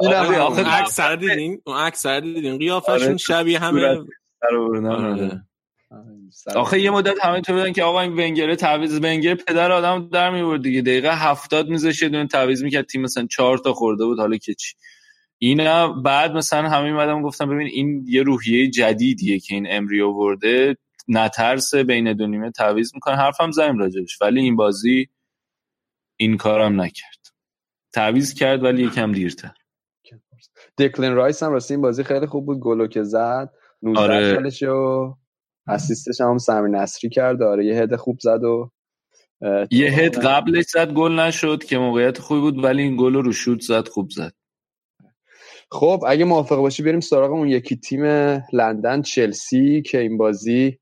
این 0.00 0.14
آخه 0.14 0.64
اکثر 0.66 1.16
دیدین؟ 1.16 1.62
اون 1.66 1.76
اکثر 1.76 2.20
دیدین؟ 2.20 2.58
قیافشون 2.58 3.16
شبیه 3.16 3.58
همه 3.58 3.98
آخه 6.56 6.80
یه 6.80 6.90
مدت 6.90 7.24
همه 7.24 7.40
تو 7.40 7.52
بودن 7.52 7.72
که 7.72 7.82
آقا 7.82 8.00
این 8.00 8.12
ونگره 8.12 8.56
تعویض 8.56 8.98
ونگر 9.02 9.34
پدر 9.34 9.72
آدم 9.72 10.08
در 10.08 10.30
میورد 10.30 10.62
دیگه. 10.62 10.82
دقیقه 10.82 11.16
هفتاد 11.16 11.68
میذاشه 11.68 12.08
دون 12.08 12.28
تعویض 12.28 12.62
می‌کرد 12.62 12.86
تیم 12.86 13.02
مثلا 13.02 13.26
چهار 13.26 13.58
تا 13.58 13.72
خورده 13.72 14.04
بود. 14.04 14.18
حالا 14.18 14.36
که 14.36 14.54
چی؟ 14.54 14.74
اینا 15.38 15.88
بعد 15.88 16.32
مثلا 16.32 16.68
همه 16.68 16.92
مدام 16.92 17.22
گفتم 17.22 17.48
ببین 17.48 17.66
این 17.66 18.04
یه 18.08 18.22
روحیه 18.22 18.70
جدیدیه 18.70 19.38
که 19.38 19.54
این 19.54 19.66
امری 19.70 20.00
ورده 20.00 20.76
نترس 21.08 21.74
بین 21.74 22.12
دو 22.12 22.26
نیمه 22.26 22.50
تعویض 22.50 22.94
می‌کنه. 22.94 23.16
حرفم 23.16 23.50
زدیم 23.50 23.78
راجبش. 23.78 24.22
ولی 24.22 24.40
این 24.40 24.56
بازی 24.56 25.08
این 26.16 26.36
کارم 26.36 26.80
نکرد. 26.80 27.20
تعویض 27.92 28.34
کرد 28.34 28.64
ولی 28.64 28.82
یکم 28.82 29.12
دیرتر. 29.12 29.52
دکلین 30.80 31.14
رایس 31.14 31.42
هم 31.42 31.52
راستی 31.52 31.74
این 31.74 31.80
بازی 31.80 32.04
خیلی 32.04 32.26
خوب 32.26 32.46
بود. 32.46 32.60
گلو 32.60 32.86
که 32.86 33.02
زد 33.02 33.52
19 33.82 34.00
آره. 34.00 34.34
سالش 34.34 34.62
و 34.62 35.14
اسیستش 35.66 36.20
هم 36.20 36.38
سمی 36.38 36.70
نصری 36.70 37.10
کرد. 37.10 37.42
آره 37.42 37.66
یه 37.66 37.74
هد 37.74 37.96
خوب 37.96 38.18
زد 38.20 38.44
و 38.44 38.70
یه 39.70 39.90
هد 39.90 40.18
قبلش 40.18 40.64
زد 40.64 40.92
گل 40.92 41.12
نشد 41.12 41.64
که 41.64 41.78
موقعیت 41.78 42.18
خوبی 42.18 42.40
بود 42.40 42.64
ولی 42.64 42.82
این 42.82 42.96
گل 42.96 43.14
رو 43.14 43.32
شوت 43.32 43.60
زد 43.60 43.88
خوب 43.88 44.10
زد. 44.10 44.32
خب 45.72 46.04
اگه 46.06 46.24
موافق 46.24 46.56
باشی 46.56 46.82
بریم 46.82 47.00
سراغ 47.00 47.30
اون 47.30 47.48
یکی 47.48 47.76
تیم 47.76 48.04
لندن 48.52 49.02
چلسی 49.02 49.82
که 49.82 49.98
این 50.00 50.16
بازی 50.16 50.78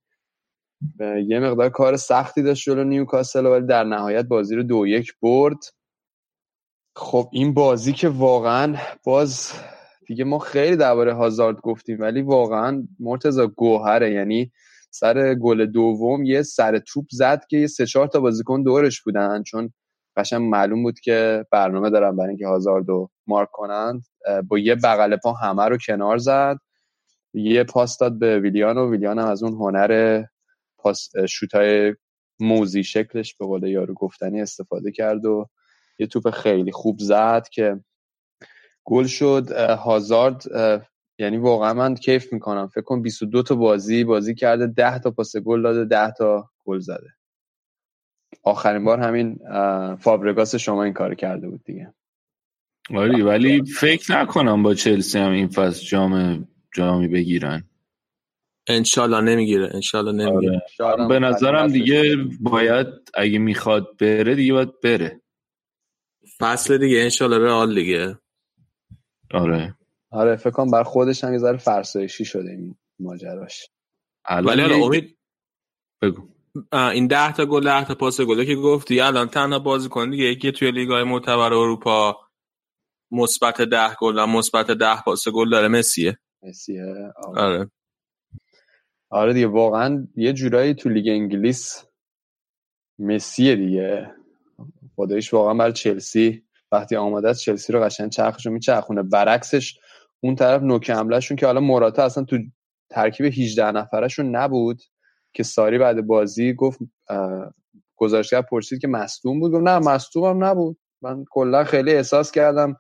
یه 1.27 1.41
مقدار 1.41 1.69
کار 1.69 1.97
سختی 1.97 2.43
داشت 2.43 2.65
جلو 2.65 2.85
نیوکاسل 2.85 3.47
ولی 3.47 3.67
در 3.67 3.85
نهایت 3.85 4.25
بازی 4.25 4.57
رو 4.57 4.63
دو 4.63 4.87
یک 4.87 5.13
برد. 5.23 5.59
خب 6.97 7.29
این 7.33 7.55
بازی 7.55 7.93
که 7.93 8.09
واقعا 8.09 8.77
باز 9.05 9.53
دیگه 10.09 10.25
ما 10.25 10.39
خیلی 10.39 10.77
درباره 10.77 11.15
هازارد 11.15 11.61
گفتیم 11.61 12.01
ولی 12.01 12.23
واقعا 12.23 12.89
مرتضی 13.01 13.47
گوهره. 13.47 14.13
یعنی 14.13 14.53
سر 14.91 15.35
گل 15.35 15.67
دوم 15.67 16.25
یه 16.25 16.43
سر 16.43 16.79
توپ 16.79 17.07
زد 17.11 17.45
که 17.51 17.57
یه 17.57 17.67
سه 17.67 17.87
چهار 17.87 18.07
تا 18.07 18.21
بازیکن 18.21 18.63
دورش 18.63 19.03
بودن. 19.03 19.43
چون 19.43 19.73
قشنگ 20.17 20.41
معلوم 20.43 20.83
بود 20.83 21.01
که 21.01 21.47
برنامه 21.53 21.91
دارن 21.91 22.17
برای 22.17 22.29
اینکه 22.29 22.47
هازاردو 22.47 23.11
مارک 23.27 23.49
کنند 23.53 24.03
با 24.49 24.59
یه 24.59 24.75
بغل 24.75 25.17
پا 25.17 25.33
همه 25.33 25.65
رو 25.65 25.79
کنار 25.87 26.19
زد. 26.19 26.59
یه 27.35 27.65
پاس 27.65 27.99
داد 27.99 28.19
به 28.19 28.39
ویلیان 28.39 28.79
و 28.79 28.91
ویلیان 28.91 29.19
هم 29.19 29.27
از 29.27 29.43
اون 29.43 29.53
هنر 29.53 30.25
پاس 30.79 31.09
شوتای 31.29 31.95
موزی 32.41 32.85
شکلش 32.85 33.35
به 33.35 33.47
قول 33.47 33.63
یارو 33.63 33.95
گفتنی 33.95 34.41
استفاده 34.41 34.93
کرد 34.93 35.25
و 35.25 35.49
یه 35.99 36.07
توپ 36.07 36.31
خیلی 36.31 36.73
خوب 36.73 36.99
زد 36.99 37.49
که 37.53 37.81
گل 38.89 39.07
شد 39.07 39.51
هازارد 39.79 40.45
یعنی 41.19 41.37
واقعا 41.37 41.75
من 41.75 41.95
کیف 41.95 42.33
می‌کنم. 42.33 42.67
فکر 42.69 42.81
کنم 42.81 43.03
22 43.03 43.43
تا 43.43 43.55
بازی 43.55 44.05
بازی 44.05 44.35
کرده 44.35 44.67
10 44.67 44.99
تا 44.99 45.11
پاس 45.11 45.37
گل 45.37 45.63
داده 45.63 45.85
10 45.85 46.11
تا 46.11 46.51
گل 46.65 46.79
زده. 46.79 47.09
آخرین 48.43 48.85
بار 48.85 49.01
همین 49.01 49.39
فابرگاس 49.97 50.55
شما 50.55 50.85
این 50.85 50.93
کار 50.93 51.15
کرده 51.15 51.49
بود 51.49 51.65
دیگه. 51.65 51.95
آره 52.95 53.25
ولی 53.25 53.65
فکر 53.65 54.21
نکنم 54.21 54.63
با 54.63 54.75
چلسی 54.75 55.19
هم 55.19 55.33
این 55.33 55.49
فصل 55.49 55.87
جام 55.87 56.49
جامی 56.75 57.09
بگیرن. 57.09 57.65
انشالله 58.67 59.21
نمی‌گیره 59.21 59.71
انشالله 59.75 60.13
نمی‌گیره. 60.13 60.63
آره. 60.81 61.09
به 61.09 61.19
نظرم 61.19 61.67
دیگه 61.67 62.17
باید 62.41 62.87
اگه 63.15 63.39
می‌خواد 63.39 63.97
بره 64.01 64.35
دیگه 64.35 64.53
باید 64.53 64.81
بره. 64.81 65.21
فصل 66.39 66.79
دیگه 66.79 67.01
انشالله 67.01 67.39
رئال 67.39 67.75
دیگه. 67.75 68.19
آره. 69.35 69.75
آره 70.11 70.37
فکر 70.37 70.51
کنم 70.51 70.71
بر 70.71 70.83
خودش 70.83 71.25
هم 71.25 71.33
یه 71.33 71.39
ذره 71.39 71.57
فرسایشی 71.57 72.25
شده 72.25 72.51
این 72.51 72.77
ماجراش. 73.01 73.71
ولی 74.31 74.63
حالا 74.63 74.87
امید 74.87 75.19
بگو. 76.03 76.29
این 76.73 77.07
ده 77.07 77.33
تا 77.33 77.47
گل 77.47 77.65
ده 77.65 77.85
تا 77.85 77.95
پاس 77.95 78.21
گله 78.21 78.47
که 78.47 78.55
گفتی 78.55 79.01
الان 79.01 79.29
تنها 79.29 79.59
بازیکن 79.59 80.11
دیگه 80.11 80.25
یکی 80.25 80.53
توی 80.53 80.71
لیگ 80.71 80.91
های 80.91 81.05
معتبر 81.05 81.53
اروپا 81.53 82.17
مثبت 83.11 83.61
ده 83.61 83.95
گل 83.95 84.19
و 84.19 84.27
مثبت 84.27 84.67
ده 84.67 85.03
پاس 85.03 85.29
گل 85.29 85.51
داره 85.51 85.69
مسیه. 85.69 86.19
مسیه 86.43 86.85
آره. 87.17 87.41
آره. 87.41 87.71
آره 89.11 89.33
دیگه 89.33 89.47
واقعا 89.47 90.09
یه 90.17 90.33
جورایی 90.33 90.75
تو 90.75 90.89
لیگ 90.89 91.09
انگلیس 91.09 91.85
مسیه 92.99 93.57
دیگه. 93.57 94.15
خدایش 94.97 95.35
واقعا 95.35 95.55
برای 95.55 95.73
چلسی 95.73 96.48
وقتی 96.73 96.97
آماده 96.97 97.29
است 97.29 97.41
چلسی 97.41 97.73
رو 97.73 97.81
قشنگ 97.81 98.11
چرخشو 98.11 98.51
میچرخونه. 98.51 99.03
برعکسش 99.03 99.79
اون 100.21 100.35
طرف 100.35 100.63
نوک 100.63 100.91
حملهشون 100.91 101.37
که 101.37 101.47
حالا 101.47 101.61
موراتا 101.61 102.05
اصلا 102.05 102.25
تو 102.25 102.39
ترکیب 102.91 103.27
18 103.27 103.71
نفرشون 103.71 104.37
نبود 104.37 104.83
که 105.33 105.43
ساری 105.43 105.79
بعد 105.79 106.07
بازی 106.07 106.55
گفت 106.55 106.79
گزارشگر 107.97 108.43
پرسید 108.43 108.81
که 108.81 108.89
مصدوم 108.89 109.41
بود. 109.41 109.53
گفت 109.53 109.63
نه 109.63 109.79
مصدومم 109.79 110.45
نبود. 110.45 110.79
من 111.03 111.25
کلا 111.31 111.65
خیلی 111.65 111.93
احساس 111.93 112.33
کردم. 112.33 112.77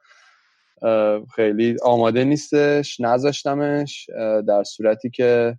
خیلی 1.34 1.76
آماده 1.82 2.24
نیستش 2.24 3.00
نذاشتمش 3.00 4.06
در 4.48 4.64
صورتی 4.64 5.10
که 5.10 5.58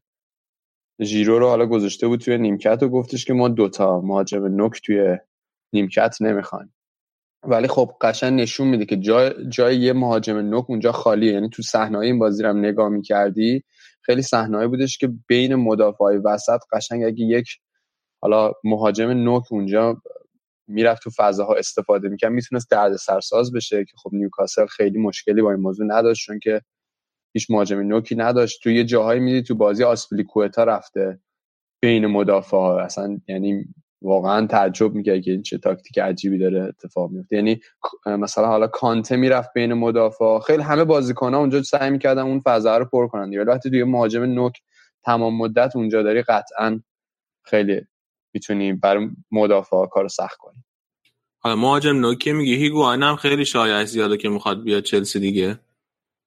ژیرو 1.02 1.40
رو 1.40 1.48
حالا 1.48 1.66
گذاشته 1.66 2.08
بود 2.08 2.20
توی 2.20 2.38
نیمکت 2.38 2.84
و 2.84 2.90
گفتش 2.90 3.26
که 3.26 3.34
ما 3.34 3.48
دوتا 3.48 4.02
مهاجم 4.02 4.46
نوک 4.46 4.82
توی 4.86 5.18
نیمکت 5.74 6.16
نمی‌خوایم. 6.22 6.74
ولی 7.44 7.68
خب 7.68 7.92
قشن 8.02 8.34
نشون 8.34 8.68
میده 8.68 8.86
که 8.86 8.98
جای, 8.98 9.50
جای 9.50 9.78
یه 9.78 9.94
مهاجم 9.94 10.38
نوک 10.38 10.70
اونجا 10.70 10.92
خالیه. 10.92 11.34
یعنی 11.34 11.50
تو 11.50 11.62
صحنه 11.64 12.00
این 12.00 12.20
بازی 12.20 12.44
رو 12.44 12.50
هم 12.50 12.58
نگاه 12.60 12.90
می‌کردی 12.90 13.64
خیلی 14.02 14.22
صحنه 14.22 14.68
بودش 14.68 14.98
که 14.98 15.10
بین 15.28 15.56
مدافعای 15.56 16.18
وسط 16.18 16.60
قشنگ 16.74 17.04
اگه 17.04 17.26
یک 17.26 17.48
حالا 18.22 18.52
مهاجم 18.64 19.10
نوک 19.10 19.44
اونجا 19.52 20.02
می‌رفت 20.68 21.04
تو 21.04 21.10
فضاها 21.18 21.56
استفاده 21.56 22.10
می‌کرد 22.10 22.32
می‌تونست 22.32 22.72
درد 22.72 22.96
سرساز 22.96 23.52
بشه 23.54 23.86
که 23.86 23.94
خب 24.04 24.10
نیوکاسل 24.14 24.66
خیلی 24.66 25.00
مشکلی 25.00 25.42
با 25.42 25.52
این 25.52 25.62
موضوع 25.62 25.88
نداشت 25.88 26.26
چون 26.26 26.40
که 26.40 26.62
هیچ 27.34 27.52
مهاجم 27.52 27.80
نوکی 27.80 28.16
نداشت. 28.16 28.64
تو 28.64 28.70
یه 28.70 28.84
جاهایی 28.84 29.20
میدی 29.20 29.44
تو 29.44 29.56
بازی 29.56 29.84
آسپلی 29.84 30.24
کوتا 30.24 30.64
رفته 30.64 31.20
بین 31.82 32.08
مدافع 32.08 32.58
ها 32.58 32.82
اصلا 32.82 33.20
یعنی 33.28 33.66
واقعا 34.02 34.48
تعجب 34.48 34.94
می‌کرد 34.94 35.22
که 35.22 35.32
این 35.32 35.42
چه 35.42 35.58
تاکتیک 35.58 36.00
عجیبی 36.00 36.38
داره 36.38 36.62
اتفاق 36.62 37.12
میفته 37.12 37.36
یعنی 37.36 37.62
مثلا 38.06 38.48
حالا 38.48 38.68
کانته 38.68 39.16
می‌رفت 39.16 39.50
بین 39.54 39.74
مدافع 39.74 40.40
خیلی 40.40 40.64
همه 40.64 40.84
بازیکن 40.84 41.34
ها 41.34 41.40
اونجا 41.40 41.64
سعی 41.64 41.90
می‌کردن 41.90 42.22
اون 42.22 42.40
فضا 42.40 42.78
رو 42.78 42.86
پر 42.86 43.08
کنن 43.08 43.22
ولی 43.22 43.38
وقتی 43.38 43.70
توی 43.70 43.84
مهاجم 43.84 44.24
نوک 44.24 44.58
تمام 45.04 45.38
مدت 45.38 45.76
اونجا 45.76 46.04
داری 46.04 46.22
قطعا 46.22 46.82
خیلی 47.44 47.82
می‌تونی 48.34 48.74
برای 48.74 49.10
مدافع 49.32 49.86
کار 49.86 50.08
سخت 50.08 50.38
کنی. 50.38 50.64
حالا 51.40 51.56
مهاجم 51.56 52.00
نوکی 52.00 52.32
میگه 52.32 52.54
هیگوان 52.54 53.04
هم 53.04 53.16
خیلی 53.16 53.46
شایع 53.46 53.84
زیاده 53.84 54.18
که 54.18 54.30
می‌خواد 54.30 54.64
بیاد 54.64 54.84
چلسی 54.84 55.20
دیگه. 55.20 55.60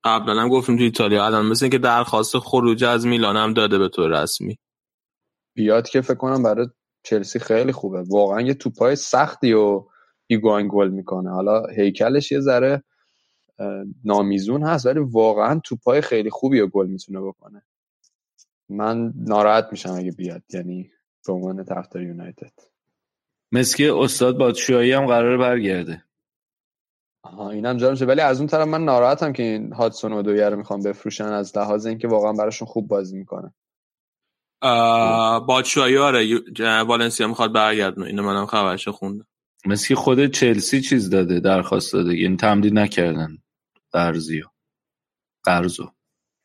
قبلا 0.04 0.42
هم 0.42 0.48
گفتیم 0.48 0.76
تو 0.76 0.82
ایتالیا 0.82 1.26
الان 1.26 1.46
مثل 1.46 1.68
که 1.68 1.78
درخواست 1.78 2.38
خروج 2.38 2.84
از 2.84 3.06
میلان 3.06 3.36
هم 3.36 3.52
داده 3.52 3.78
به 3.78 3.88
طور 3.88 4.22
رسمی. 4.22 4.58
بیاد 5.56 5.88
که 5.88 6.00
فکر 6.00 6.14
کنم 6.14 6.42
برای 6.42 6.66
چلسی 7.02 7.38
خیلی 7.38 7.72
خوبه. 7.72 8.02
واقعا 8.02 8.40
یه 8.40 8.54
توپای 8.54 8.96
سختی 8.96 9.52
و 9.52 9.84
ایگوان 10.26 10.68
گل 10.70 10.88
می‌کنه. 10.88 11.30
حالا 11.30 11.66
هیکلش 11.66 12.32
یه 12.32 12.40
ذره 12.40 12.82
نامیزون 14.04 14.62
هست 14.62 14.86
ولی 14.86 15.00
واقعا 15.00 15.60
توپای 15.64 16.00
خیلی 16.00 16.30
خوبی 16.30 16.60
و 16.60 16.66
گل 16.66 16.86
می‌تونه 16.86 17.20
بکنه. 17.20 17.62
من 18.68 19.12
ناراحت 19.16 19.68
میشم 19.70 19.92
اگه 19.92 20.10
بیاد 20.10 20.42
یعنی 20.52 20.90
به 21.26 21.32
عنوان 21.32 21.64
طرفدار 21.64 22.02
یونایتد. 22.02 22.52
مسکی 23.52 23.88
استاد 23.88 24.38
باتشویی 24.38 24.92
هم 24.92 25.06
قرار 25.06 25.38
برگرده. 25.38 26.04
آها 27.22 27.50
اینم 27.50 27.76
جا 27.76 27.90
میشه 27.90 28.04
ولی 28.04 28.20
از 28.20 28.38
اون 28.38 28.46
طرف 28.46 28.68
من 28.68 28.84
ناراحتم 28.84 29.32
که 29.32 29.42
این 29.42 29.72
هاتسون 29.72 30.12
و 30.12 30.22
دویه 30.22 30.48
رو 30.48 30.56
می‌خوام 30.56 30.82
بفروشن 30.82 31.24
از 31.24 31.56
لحاظ 31.56 31.86
اینکه 31.86 32.08
واقعا 32.08 32.32
براشون 32.32 32.68
خوب 32.68 32.88
بازی 32.88 33.18
می‌کنه. 33.18 33.54
باتشویی 35.46 35.98
آره 35.98 36.42
والنسیا 36.82 37.28
می‌خواد 37.28 37.52
برگردونه 37.52 38.06
اینو 38.06 38.22
منم 38.22 38.46
خبرش 38.46 38.88
خوندم. 38.88 39.26
مثل 39.66 39.94
خود 39.94 40.26
چلسی 40.26 40.80
چیز 40.80 41.10
داده 41.10 41.40
درخواست 41.40 41.92
داده 41.92 42.16
یعنی 42.16 42.36
تمدید 42.36 42.74
نکردن. 42.74 43.38
قرضیو. 43.92 44.44
قرضو. 45.44 45.90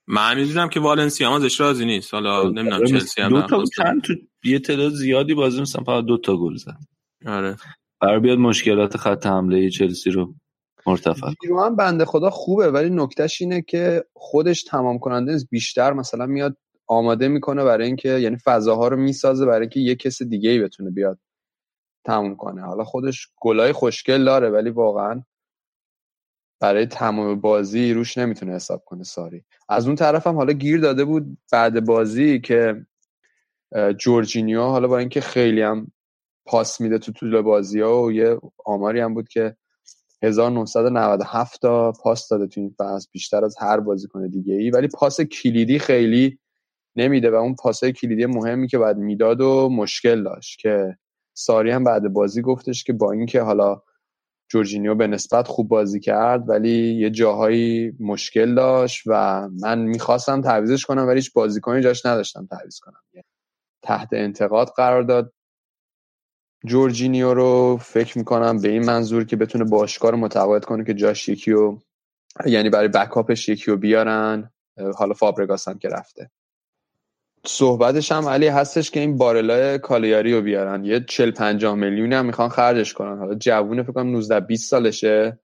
من 0.07 0.39
می‌دونم 0.39 0.69
که 0.69 0.79
والنسیا 0.79 1.29
هم 1.29 1.35
ازش 1.35 1.59
راضی 1.59 1.85
نیست. 1.85 2.13
حالا 2.13 2.43
نمی‌دونم 2.43 2.85
چلسی 2.85 3.21
هم 3.21 3.29
دو 3.29 3.41
تا 3.41 3.63
چند 3.77 4.01
تو 4.01 4.13
یه 4.43 4.59
تعداد 4.59 4.91
زیادی 4.91 5.33
بازی 5.33 5.61
مثلا 5.61 5.83
فقط 5.83 6.05
دو 6.05 6.17
تا 6.17 6.37
گل 6.37 6.55
زد. 6.55 6.77
آره. 7.25 7.55
قرار 7.99 8.19
بیاد 8.19 8.37
مشکلات 8.37 8.97
خط 8.97 9.25
حمله 9.25 9.69
چلسی 9.69 10.11
رو 10.11 10.33
مرتفع 10.85 11.27
هم 11.65 11.75
بنده 11.75 12.05
خدا 12.05 12.29
خوبه 12.29 12.71
ولی 12.71 12.89
نکتهش 12.89 13.41
اینه 13.41 13.61
که 13.61 14.05
خودش 14.13 14.63
تمام 14.63 14.99
کننده 14.99 15.31
نیست. 15.31 15.47
بیشتر 15.49 15.93
مثلا 15.93 16.25
میاد 16.25 16.57
آماده 16.87 17.27
می‌کنه 17.27 17.63
برای 17.63 17.87
اینکه 17.87 18.09
یعنی 18.09 18.37
فضاها 18.37 18.87
رو 18.87 18.97
می‌سازه 18.97 19.45
برای 19.45 19.61
اینکه 19.61 19.79
یه 19.79 19.95
کس 19.95 20.21
دیگه 20.21 20.49
ای 20.49 20.59
بتونه 20.59 20.89
بیاد 20.89 21.19
تموم 22.05 22.35
کنه. 22.35 22.61
حالا 22.61 22.83
خودش 22.83 23.29
گلای 23.41 23.71
خوشگل 23.71 24.25
داره 24.25 24.49
ولی 24.49 24.69
واقعا 24.69 25.23
برای 26.59 26.85
تمام 26.85 27.41
بازی 27.41 27.93
روش 27.93 28.17
نمی‌تونه 28.17 28.55
حساب 28.55 28.83
کنه 28.85 29.03
ساری. 29.03 29.43
از 29.69 29.87
اون 29.87 29.95
طرف 29.95 30.27
هم 30.27 30.35
حالا 30.35 30.53
گیر 30.53 30.79
داده 30.79 31.05
بود 31.05 31.37
بعد 31.51 31.85
بازی 31.85 32.39
که 32.39 32.85
جورجینیو 33.97 34.61
حالا 34.61 34.87
با 34.87 34.97
اینکه 34.97 35.21
خیلی 35.21 35.61
هم 35.61 35.91
پاس 36.45 36.81
میده 36.81 36.97
تو 36.97 37.11
طول 37.11 37.41
بازی 37.41 37.81
ها 37.81 38.03
و 38.03 38.11
یه 38.11 38.39
آماری 38.65 38.99
هم 38.99 39.13
بود 39.13 39.29
که 39.29 39.57
1997 40.23 41.61
تا 41.61 41.91
پاس 41.91 42.27
داده 42.29 42.47
تو 42.47 42.61
این 42.61 42.75
فصل 42.77 43.07
بیشتر 43.11 43.45
از 43.45 43.55
هر 43.59 43.79
بازیکن 43.79 44.27
دیگه 44.27 44.53
ای 44.53 44.69
ولی 44.69 44.87
پاس 44.87 45.21
کلیدی 45.21 45.79
خیلی 45.79 46.39
نمیده 46.97 47.31
و 47.31 47.35
اون 47.35 47.55
پاسای 47.55 47.93
کلیدی 47.93 48.25
مهمی 48.25 48.67
که 48.67 48.77
بعد 48.77 48.97
می‌داد 48.97 49.41
و 49.41 49.69
مشکل 49.69 50.23
داشت 50.23 50.59
که 50.59 50.97
ساری 51.33 51.71
هم 51.71 51.83
بعد 51.83 52.13
بازی 52.13 52.41
گفتش 52.41 52.83
که 52.83 52.93
با 52.93 53.11
اینکه 53.11 53.41
حالا 53.41 53.81
جورجینیو 54.51 54.95
به 54.95 55.07
نسبت 55.07 55.47
خوب 55.47 55.67
بازی 55.67 55.99
کرد 55.99 56.49
ولی 56.49 56.93
یه 56.93 57.09
جاهایی 57.09 57.93
مشکل 57.99 58.55
داشت 58.55 59.03
و 59.05 59.47
من 59.61 59.79
می‌خواستم 59.79 60.41
تعویزش 60.41 60.85
کنم 60.85 61.07
ولی 61.07 61.15
هیچ 61.15 61.33
بازیکنی 61.33 61.81
جاش 61.81 62.05
نداشتم 62.05 62.47
تعویز 62.51 62.79
کنم. 62.79 63.23
تحت 63.83 64.09
انتقاد 64.11 64.67
قرار 64.75 65.03
داد. 65.03 65.33
جورجینیو 66.65 67.33
رو 67.33 67.77
فکر 67.81 68.17
می‌کنم 68.17 68.57
به 68.57 68.69
این 68.69 68.85
منظور 68.85 69.23
که 69.23 69.35
بتونه 69.35 69.63
باشگاه 69.63 70.11
رو 70.11 70.17
متقاعد 70.17 70.65
کنه 70.65 70.83
که 70.83 70.93
جاش 70.93 71.29
یکی 71.29 71.51
و 71.51 71.77
یعنی 72.45 72.69
برای 72.69 72.87
بکاپش 72.87 73.49
یکی 73.49 73.71
رو 73.71 73.77
بیارن. 73.77 74.51
حالا 74.97 75.13
فابرگاس 75.13 75.67
هم 75.67 75.77
که 75.79 75.89
رفته. 75.89 76.29
صحبتش 77.47 78.11
هم 78.11 78.27
علی 78.27 78.47
هستش 78.47 78.91
که 78.91 78.99
این 78.99 79.17
بارلای 79.17 79.79
کالیاری 79.79 80.33
رو 80.33 80.41
بیارن. 80.41 80.85
یه 80.85 80.99
40 80.99 81.31
50 81.31 81.75
میلیونی 81.75 82.15
هم 82.15 82.25
می‌خوان 82.25 82.49
خرجش 82.49 82.93
کنن. 82.93 83.17
حالا 83.17 83.35
جوونه 83.35 83.83
فکر 83.83 83.91
کنم 83.91 84.11
19 84.11 84.39
20 84.39 84.69
سالشه. 84.69 85.39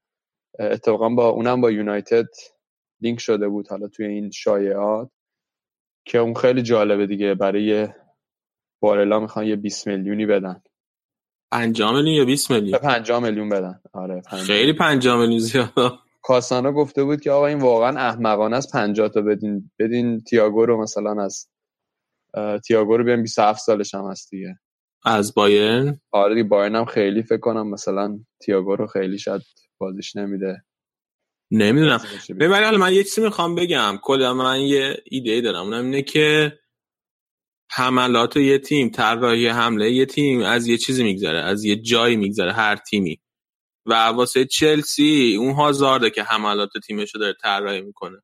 اتفاقا 0.59 1.09
با 1.09 1.29
اونم 1.29 1.61
با 1.61 1.71
یونایتد 1.71 2.27
لینک 3.01 3.19
شده 3.19 3.47
بود 3.47 3.67
حالا 3.67 3.87
توی 3.87 4.05
این 4.05 4.31
شایعات. 4.31 5.09
که 6.05 6.17
اون 6.17 6.33
خیلی 6.33 6.61
جالبه 6.61 7.07
دیگه 7.07 7.35
برای 7.35 7.87
بارلا 8.81 9.19
می‌خوان 9.19 9.45
یه 9.45 9.55
20 9.55 9.87
میلیونی 9.87 10.25
بدن. 10.25 10.61
5 11.51 11.81
میلیون 11.81 12.07
یا 12.07 12.25
20 12.25 12.51
میلیون؟ 12.51 12.79
5 12.79 13.11
میلیون 13.11 13.49
بدن. 13.49 13.81
آره 13.93 14.21
خیلی 14.21 14.73
5 14.73 15.07
میلیون 15.07 15.39
زیاده 15.39 15.91
کاسانا 16.21 16.71
گفته 16.71 17.03
بود 17.03 17.21
که 17.21 17.31
آقا 17.31 17.47
این 17.47 17.59
واقعا 17.59 17.99
احمقانه 17.99 18.57
است 18.57 18.71
50 18.71 19.09
تا 19.09 19.21
بدین 19.21 19.71
بدین 19.79 20.21
تییاگو 20.21 20.65
رو 20.65 20.81
مثلا 20.81 21.23
از 21.23 21.49
تییاگو 22.67 22.97
رو 22.97 23.03
بیان 23.03 23.21
27 23.21 23.59
سالش 23.59 23.93
هم 23.93 24.11
هست 24.11 24.29
دیگه. 24.29 24.59
از 25.05 25.33
بایرن؟ 25.33 26.01
آره 26.11 26.35
دیگه 26.35 26.47
بایرن 26.47 26.75
هم 26.75 26.85
خیلی 26.85 27.23
فکر 27.23 27.37
کنم 27.39 27.69
مثلا 27.69 28.19
تییاگو 28.41 28.75
رو 28.75 28.87
خیلی 28.87 29.19
شاید 29.19 29.41
بازیش 29.77 30.15
نمیده. 30.15 30.63
نمی‌دونم. 31.51 31.99
ببین 32.29 32.51
حالا 32.51 32.77
من 32.77 32.93
یه 32.93 33.03
چیزی 33.03 33.21
می‌خوام 33.21 33.55
بگم. 33.55 33.99
کلا 34.01 34.33
من 34.33 34.61
یه 34.61 34.97
ایده 35.05 35.41
دارم. 35.41 35.65
اونم 35.65 35.85
اینه 35.85 36.01
که 36.01 36.59
حملات 37.71 38.37
یه 38.37 38.57
تیم 38.59 38.89
طراحی 38.89 39.47
حمله 39.47 39.91
یه 39.91 40.05
تیم 40.05 40.41
از 40.41 40.67
یه 40.67 40.77
چیزی 40.77 41.03
میگذره 41.03 41.39
از 41.39 41.63
یه 41.63 41.75
جایی 41.75 42.15
میگذره 42.15 42.53
هر 42.53 42.75
تیمی. 42.75 43.19
و 43.85 43.93
واسه 43.93 44.45
چلسی 44.45 45.35
اون 45.39 45.53
هازارده 45.53 46.09
که 46.09 46.23
حملات 46.23 46.69
تیمشو 46.87 47.19
داره 47.19 47.35
طراحی 47.41 47.81
می‌کنه. 47.81 48.21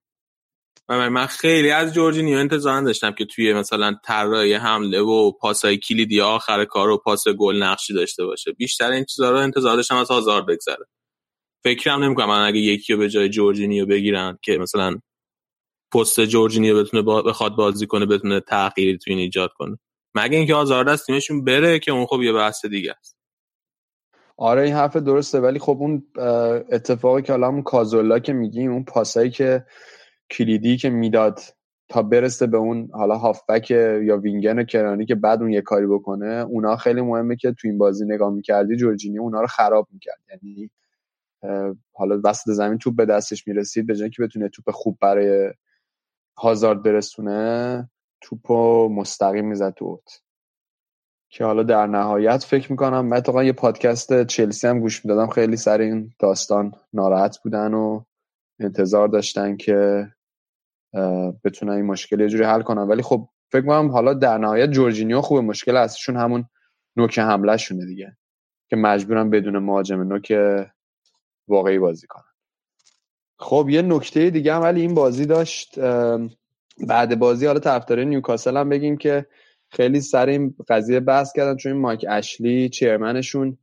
و 0.90 1.10
من 1.10 1.26
خیلی 1.26 1.72
از 1.72 1.94
جورجینیو 1.94 2.38
انتظار 2.38 2.82
داشتم 2.82 3.12
که 3.12 3.26
توی 3.26 3.54
مثلا 3.54 3.96
طراحی 4.04 4.54
حمله 4.54 5.00
و 5.00 5.32
پاسای 5.32 5.78
کلیدی 5.78 6.22
آخر 6.22 6.66
کار 6.66 6.90
و 6.90 6.98
پاس 6.98 7.28
گل 7.28 7.64
نقشی 7.64 7.94
داشته 7.94 8.26
باشه. 8.26 8.52
بیشتر 8.52 8.92
این 8.92 9.06
چیزا 9.06 9.32
رو 9.32 9.38
انتظار 9.38 9.76
داشتم 9.76 9.96
از 9.96 10.12
هازارد 10.12 10.46
بگذره. 10.46 10.86
فکرم 11.64 12.04
نمی‌کنم 12.04 12.30
اگه 12.30 12.60
یکی 12.60 12.94
رو 12.94 13.00
به 13.00 13.10
جای 13.10 13.30
جورجینیو 13.30 13.86
بگیرن 13.86 14.38
که 14.42 14.58
مثلا 14.58 15.00
پست 15.94 16.20
جورجینیو 16.26 16.84
بتونه 16.84 17.04
با 17.04 17.22
بخواد 17.22 17.56
بازی 17.56 17.88
کنه 17.88 18.06
بتونه 18.06 18.40
تغییری 18.40 18.98
تو 18.98 19.12
این 19.12 19.20
ایجاد 19.20 19.52
کنه. 19.54 19.80
مگه 20.16 20.38
اینکه 20.38 20.56
آزارد 20.56 20.90
از 20.90 21.06
تیمشون 21.06 21.44
بره 21.44 21.80
که 21.80 21.92
اون 21.92 22.06
خب 22.06 22.22
یه 22.22 22.34
بحث 22.34 22.66
دیگه 22.66 22.96
است. 23.00 23.18
آره 24.38 24.62
این 24.62 24.74
حرف 24.74 24.96
درسته 24.96 25.40
ولی 25.40 25.60
خب 25.60 25.78
اون 25.80 26.04
اتفاقی 26.72 27.22
که 27.22 27.32
حالا 27.32 27.48
اون 27.48 27.64
کازورلا 27.64 28.20
که 28.20 28.34
میگیم 28.34 28.72
اون 28.72 28.84
پاسایی 28.84 29.30
که 29.30 29.66
کلیدی 30.32 30.78
که 30.78 30.90
می‌داد 30.90 31.40
تا 31.90 32.02
برسه 32.02 32.48
به 32.48 32.58
اون 32.58 32.90
حالا 32.94 33.18
هافبک 33.18 33.72
یا 33.72 34.18
وینگن 34.18 34.64
کرانی 34.64 35.06
که 35.06 35.16
بعد 35.16 35.42
اون 35.42 35.52
یه 35.52 35.62
کاری 35.62 35.88
بکنه 35.88 36.46
اونا 36.50 36.76
خیلی 36.76 37.02
مهمه 37.02 37.36
که 37.36 37.52
تو 37.52 37.68
این 37.68 37.78
بازی 37.78 38.06
نگاه 38.06 38.34
می‌کردی 38.34 38.76
جورجینیو 38.76 39.22
اونا 39.22 39.42
رو 39.42 39.48
خراب 39.48 39.88
می‌کرد. 39.92 40.20
یعنی 40.30 40.70
حالا 41.94 42.22
وسط 42.24 42.52
زمین 42.52 42.78
توپ 42.78 42.96
به 42.96 43.06
دستش 43.06 43.48
می‌رسید 43.48 43.88
به 43.88 43.96
جای 43.96 44.10
که 44.10 44.24
بتونه 44.24 44.50
توپ 44.50 44.72
خوب 44.72 44.98
برای 45.02 45.54
هازارد 46.38 46.84
برسونه 46.84 47.90
توپو 48.22 48.90
مستقیم 48.90 49.46
می‌زد 49.46 49.74
تو 49.74 49.86
اوت. 49.86 50.22
که 51.32 51.46
حالا 51.46 51.64
در 51.64 51.88
نهایت 51.88 52.44
فکر 52.44 52.72
می‌کنم 52.72 53.06
من 53.06 53.18
اتفاقا 53.18 53.44
یه 53.44 53.54
پادکست 53.54 54.24
چلسی 54.24 54.68
هم 54.68 54.80
گوش 54.80 55.06
می‌دادم 55.06 55.28
خیلی 55.28 55.58
سر 55.58 55.80
این 55.80 56.12
داستان 56.20 56.72
ناراحت 56.94 57.38
بودن 57.44 57.74
و 57.74 58.04
انتظار 58.60 59.08
داشتن 59.08 59.58
که 59.58 60.08
بتونن 61.44 61.72
این 61.72 61.86
مشکل 61.86 62.20
یه 62.20 62.28
جوری 62.28 62.44
حل 62.44 62.62
کنن. 62.62 62.82
ولی 62.82 63.02
خب 63.02 63.30
فکر 63.52 63.62
می‌کنم 63.62 63.92
حالا 63.92 64.14
در 64.14 64.38
نهایت 64.38 64.72
جورجینیو 64.72 65.22
خوبه. 65.22 65.42
مشکل 65.42 65.78
اصلیشون 65.78 66.18
همون 66.18 66.46
نوک 66.96 67.20
حمله 67.20 67.58
شونه 67.58 67.86
دیگه 67.86 68.18
که 68.70 68.76
مجبورن 68.76 69.30
بدون 69.30 69.58
مهاجم 69.58 70.04
نوک 70.04 70.34
واقعی 71.48 71.80
بازی 71.80 72.08
کنن. 72.08 72.24
خب 73.40 73.68
یه 73.70 73.82
نکته 73.82 74.30
دیگه 74.30 74.56
هم 74.56 74.62
ولی 74.62 74.82
این 74.82 74.94
بازی 74.94 75.26
داشت. 75.26 75.80
بعد 76.88 77.20
بازی 77.20 77.46
حالا 77.46 77.60
طرفدار 77.60 78.04
نیوکاسل 78.04 78.58
هم 78.58 78.70
بگیم 78.70 78.98
که 78.98 79.26
خیلی 79.70 80.02
سر 80.02 80.26
این 80.26 80.56
قضیه 80.68 81.00
بحث 81.00 81.34
کردن 81.34 81.56
چون 81.56 81.72
این 81.72 81.82
مایک 81.82 82.06
اشلی 82.10 82.70
چیرمنشون 82.70 83.58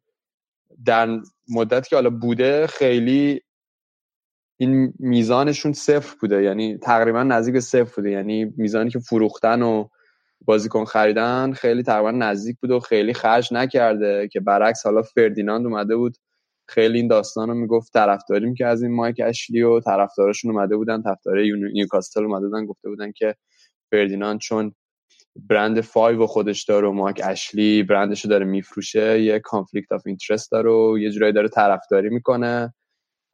در 0.84 1.20
مدت 1.48 1.88
که 1.88 1.96
حالا 1.96 2.10
بوده 2.10 2.66
خیلی 2.66 3.42
این 4.56 4.94
میزانشون 4.98 5.72
صفر 5.72 6.16
بوده. 6.20 6.42
یعنی 6.42 6.78
تقریبا 6.78 7.22
نزدیک 7.22 7.58
صفر 7.58 7.96
بوده. 7.96 8.10
یعنی 8.10 8.52
میزانی 8.56 8.90
که 8.90 8.98
فروختن 8.98 9.62
و 9.62 9.88
بازیکن 10.40 10.84
خریدن 10.84 11.52
خیلی 11.52 11.82
تقریبا 11.82 12.10
نزدیک 12.10 12.56
بوده 12.60 12.74
و 12.74 12.80
خیلی 12.80 13.14
خرج 13.14 13.54
نکرده 13.54 14.28
که 14.32 14.40
برعکس 14.40 14.86
حالا 14.86 15.02
فردیناند 15.02 15.66
اومده 15.66 15.96
بود. 15.96 16.16
خیلی 16.68 16.98
این 16.98 17.08
داستان 17.08 17.48
رو 17.48 17.54
می‌گفت 17.54 17.92
طرفداری 17.92 18.54
که 18.54 18.66
از 18.66 18.82
این 18.82 18.94
مایک 18.94 19.20
اشلی 19.24 19.62
و 19.62 19.80
طرفدارشون 19.80 20.50
اومده 20.50 20.76
بودن 20.76 21.02
طرفدار 21.02 21.38
نیوکاسل 21.72 22.24
اومده 22.24 22.46
بودن 22.46 22.66
گفته 22.66 22.88
بودن 22.88 23.12
که 23.12 23.34
فردیناند 23.90 24.40
چون 24.40 24.74
برند 25.36 25.80
Five 25.80 26.26
خودش 26.26 26.64
داره 26.64 26.88
و 26.88 26.92
مایک 26.92 27.20
اشلی 27.24 27.82
برندش 27.82 28.24
رو 28.24 28.30
داره 28.30 28.44
میفروشه 28.44 29.22
یه 29.22 29.38
conflict 29.38 29.92
of 29.92 30.02
interest 30.06 30.50
داره 30.52 30.70
و 30.70 30.98
یه 30.98 31.10
جورایی 31.10 31.32
داره 31.32 31.48
طرفداری 31.48 32.08
می‌کنه. 32.08 32.74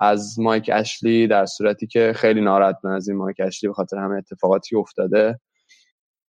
از 0.03 0.40
مایک 0.40 0.70
اشلی 0.72 1.26
در 1.26 1.46
صورتی 1.46 1.86
که 1.86 2.12
خیلی 2.16 2.40
ناراحت 2.40 2.84
از 2.84 3.09
این 3.09 3.18
مایک 3.18 3.36
اشلی 3.40 3.68
به 3.68 3.74
خاطر 3.74 3.96
همه 3.96 4.16
اتفاقاتی 4.16 4.76
افتاده 4.76 5.40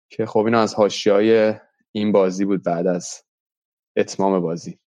که 0.10 0.26
خب 0.26 0.40
این 0.40 0.56
از 0.56 0.76
های 1.08 1.54
این 1.92 2.12
بازی 2.12 2.46
بود 2.46 2.64
بعد 2.64 2.88
از 2.88 3.24
اتمام 3.96 4.40
بازی. 4.40 4.80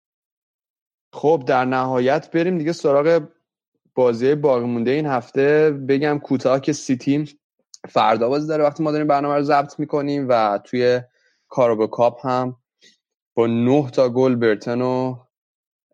خب 1.13 1.45
در 1.47 1.65
نهایت 1.65 2.31
بریم 2.31 2.59
دیگه 2.59 2.73
سراغ 2.73 3.29
بازی 3.95 4.35
باقی 4.35 4.65
مونده 4.65 4.91
این 4.91 5.07
هفته. 5.07 5.71
بگم 5.71 6.19
کوتاه 6.19 6.61
که 6.61 6.73
سیتی 6.73 7.39
فردا 7.89 8.29
بازی 8.29 8.49
داره. 8.49 8.65
وقتی 8.65 8.83
ما 8.83 8.93
داریم 8.93 9.07
برنامه 9.07 9.35
رو 9.35 9.43
ضبط 9.43 9.81
می‌کنیم 9.81 10.27
و 10.29 10.61
توی 10.65 11.01
کارابو 11.49 11.87
کاپ 11.87 12.27
هم 12.27 12.57
با 13.35 13.47
نه 13.47 13.91
تا 13.91 14.09
گل 14.09 14.35
برتن 14.35 14.81
و 14.81 15.24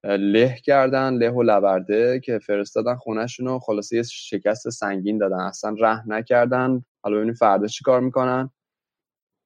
له 0.04 0.56
کردن 0.64 1.14
له 1.14 1.30
و 1.30 1.42
لبرده 1.42 2.20
که 2.24 2.38
فرستادن 2.38 2.94
خونهشون 2.94 3.46
و 3.46 3.58
خلاصه 3.58 3.96
یه 3.96 4.02
شکست 4.02 4.68
سنگین 4.68 5.18
دادن. 5.18 5.40
اصلا 5.40 5.76
ره 5.78 6.08
نکردن. 6.08 6.84
حالا 7.02 7.16
ببینیم 7.16 7.34
فردا 7.34 7.66
چی 7.66 7.84
کار 7.84 8.00
می‌کنن. 8.00 8.50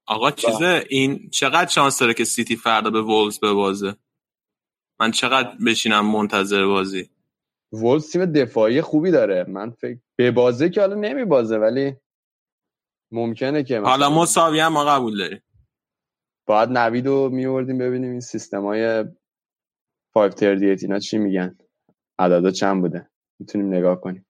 آقا 0.06 0.30
چیزه 0.30 0.84
این 0.88 1.30
چقدر 1.30 1.70
شانس 1.70 1.98
داره 1.98 2.14
که 2.14 2.24
سیتی 2.24 2.56
فردا 2.56 2.90
به 2.90 3.02
وولز 3.02 3.40
ببازه؟ 3.40 3.96
من 5.00 5.10
چقدر 5.10 5.56
بشینم 5.66 6.06
منتظر 6.06 6.66
بازی؟ 6.66 7.10
وولز 7.72 8.12
تیم 8.12 8.24
دفاعی 8.24 8.80
خوبی 8.80 9.10
داره. 9.10 9.44
من 9.48 9.70
فکر 9.70 9.98
به 10.16 10.30
بازه 10.30 10.68
که 10.68 10.80
حالا 10.80 10.94
نمی 10.94 11.24
بازه 11.24 11.58
ولی 11.58 11.96
ممکنه 13.12 13.62
که 13.62 13.80
حالا 13.80 14.10
مساوی 14.10 14.60
هم 14.60 14.72
ما 14.72 14.84
قبول 14.84 15.18
داریم. 15.18 15.42
باید 16.46 16.68
نوید 16.68 17.06
رو 17.06 17.28
میوردیم 17.28 17.78
ببینیم 17.78 18.10
این 18.10 18.20
سیستم 18.20 18.62
های 18.62 19.04
538 20.14 20.82
اینا 20.82 20.98
چی 20.98 21.18
میگن؟ 21.18 21.58
عددا 22.18 22.50
چند 22.50 22.80
بوده؟ 22.80 23.08
می‌تونیم 23.40 23.74
نگاه 23.74 24.00
کنیم. 24.00 24.26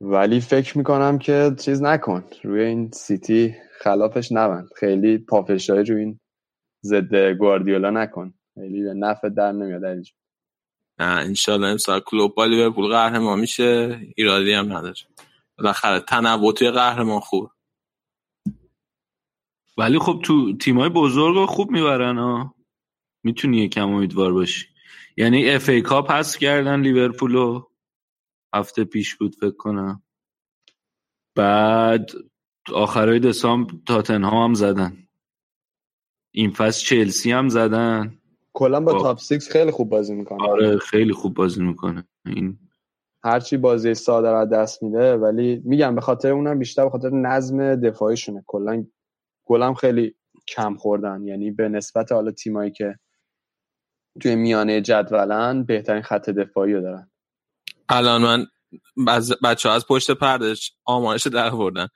ولی 0.00 0.40
فکر 0.40 0.78
می‌کنم 0.78 1.18
که 1.18 1.54
چیز 1.58 1.82
نکن. 1.82 2.24
روی 2.44 2.64
این 2.64 2.90
سیتی 2.90 3.54
خلافش 3.80 4.32
نبند. 4.32 4.68
خیلی 4.76 5.18
پافشایی 5.18 5.84
روی 5.84 6.00
این 6.00 6.20
ضد 6.84 7.14
گواردیولا 7.14 7.90
نکن. 7.90 8.34
خیلی 8.54 8.82
به 8.82 8.94
نفع 8.94 9.28
در 9.28 9.52
نمیاد 9.52 9.84
اینجا 9.84 10.12
نه 10.98 11.06
انشالله 11.06 11.66
امسال 11.66 12.00
کلوب 12.00 12.34
با 12.34 12.44
لیورپول 12.44 12.88
قهرمان 12.88 13.40
میشه. 13.40 14.00
ایرادی 14.16 14.52
هم 14.52 14.72
نداره. 14.72 14.94
بالاخره 15.58 16.00
تنوع 16.00 16.52
توی 16.52 16.70
قهرمان 16.70 17.20
خوب. 17.20 17.50
ولی 19.78 19.98
خب 19.98 20.20
تو 20.24 20.56
تیمای 20.56 20.88
بزرگ 20.88 21.46
خوب 21.46 21.70
می‌برن 21.70 22.18
ها 22.18 22.54
می‌تونی 23.22 23.56
یکم 23.56 23.88
امیدوار 23.88 24.32
باشی. 24.32 24.66
یعنی 25.16 25.50
FA 25.50 25.68
Cup 25.68 26.10
پس 26.10 26.36
کردن 26.36 26.80
لیورپولو 26.80 27.66
هفته 28.54 28.84
پیش 28.84 29.16
بود 29.16 29.34
فکر 29.34 29.56
کنم. 29.56 30.02
بعد 31.36 32.10
آخرای 32.74 33.18
دسامبر 33.18 33.74
تاتنهام 33.86 34.48
هم 34.48 34.54
زدن. 34.54 35.08
این 36.34 36.50
فصل 36.50 36.86
چلسی 36.86 37.32
هم 37.32 37.48
زدن. 37.48 38.18
کلا 38.52 38.80
با 38.80 39.02
top 39.02 39.18
6 39.18 39.48
خیلی 39.48 39.70
خوب 39.70 39.88
بازی 39.88 40.14
می‌کنه. 40.14 40.42
آره 40.42 40.78
خیلی 40.78 41.12
خوب 41.12 41.34
بازی 41.34 41.62
می‌کنه. 41.62 42.08
این 42.26 42.58
هرچی 43.24 43.56
بازی 43.56 43.94
ساده 43.94 44.30
را 44.30 44.44
دست 44.44 44.82
میده 44.82 45.16
ولی 45.16 45.62
میگم 45.64 45.94
به 45.94 46.00
خاطر 46.00 46.32
اونم 46.32 46.58
بیشتر 46.58 46.84
به 46.84 46.90
خاطر 46.90 47.10
نظم 47.10 47.74
دفاعیشونه. 47.74 48.44
کلا 48.46 48.86
گلم 49.44 49.74
خیلی 49.74 50.14
کم 50.48 50.74
خوردن. 50.74 51.22
یعنی 51.26 51.50
به 51.50 51.68
نسبت 51.68 52.12
حالا 52.12 52.30
تیمایی 52.30 52.70
که 52.70 52.98
توی 54.20 54.36
میانه 54.36 54.80
جدولن 54.80 55.62
بهترین 55.64 56.02
خط 56.02 56.30
دفاعی 56.30 56.72
رو 56.72 56.80
دارن. 56.80 57.10
الان 57.88 58.22
من 58.22 58.46
بچه 59.44 59.68
ها 59.68 59.74
از 59.74 59.86
پشت 59.86 60.10
پردش 60.10 60.72
آمارش 60.84 61.26
در 61.26 61.50
بردن 61.50 61.88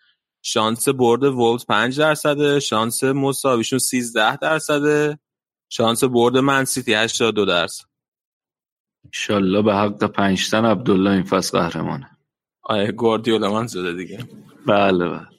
شانس 0.42 0.88
برد 0.88 1.22
وولز 1.22 1.66
5 1.66 1.98
درصده 1.98 2.60
شانس 2.60 3.04
مساویشون 3.04 3.78
13 3.78 4.36
درصده 4.36 5.18
شانس 5.68 6.04
برد 6.04 6.36
من 6.36 6.64
سیتی 6.64 6.94
82 6.94 7.44
درصد. 7.44 7.84
انشالله 9.04 9.62
به 9.62 9.74
حق 9.74 10.04
پنجتن 10.04 10.64
عبدالله 10.64 11.10
این 11.10 11.22
فصل 11.22 11.58
قهرمانه. 11.58 12.10
آیه 12.62 12.92
گواردیولا 12.92 13.52
من 13.52 13.66
زده 13.66 13.92
دیگه. 13.92 14.18
بله 14.66 15.08
بله. 15.08 15.33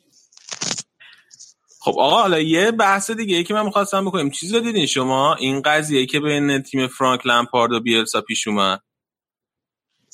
خب 1.85 1.95
آقا 1.99 2.21
حالا 2.21 2.39
یه 2.39 2.71
بحث 2.71 3.11
دیگه 3.11 3.37
ای 3.37 3.43
که 3.43 3.53
من 3.53 3.65
می‌خواستم 3.65 4.05
بکنیم 4.05 4.29
چیز 4.29 4.53
رو 4.53 4.59
دیدین 4.59 4.85
شما؟ 4.85 5.35
این 5.35 5.61
قضیه 5.61 6.05
که 6.05 6.19
بین 6.19 6.61
تیم 6.61 6.87
فرانک 6.87 7.27
لمپارد 7.27 7.71
و 7.71 7.79
بیلسا 7.79 8.21
پیش 8.21 8.47
اومد. 8.47 8.79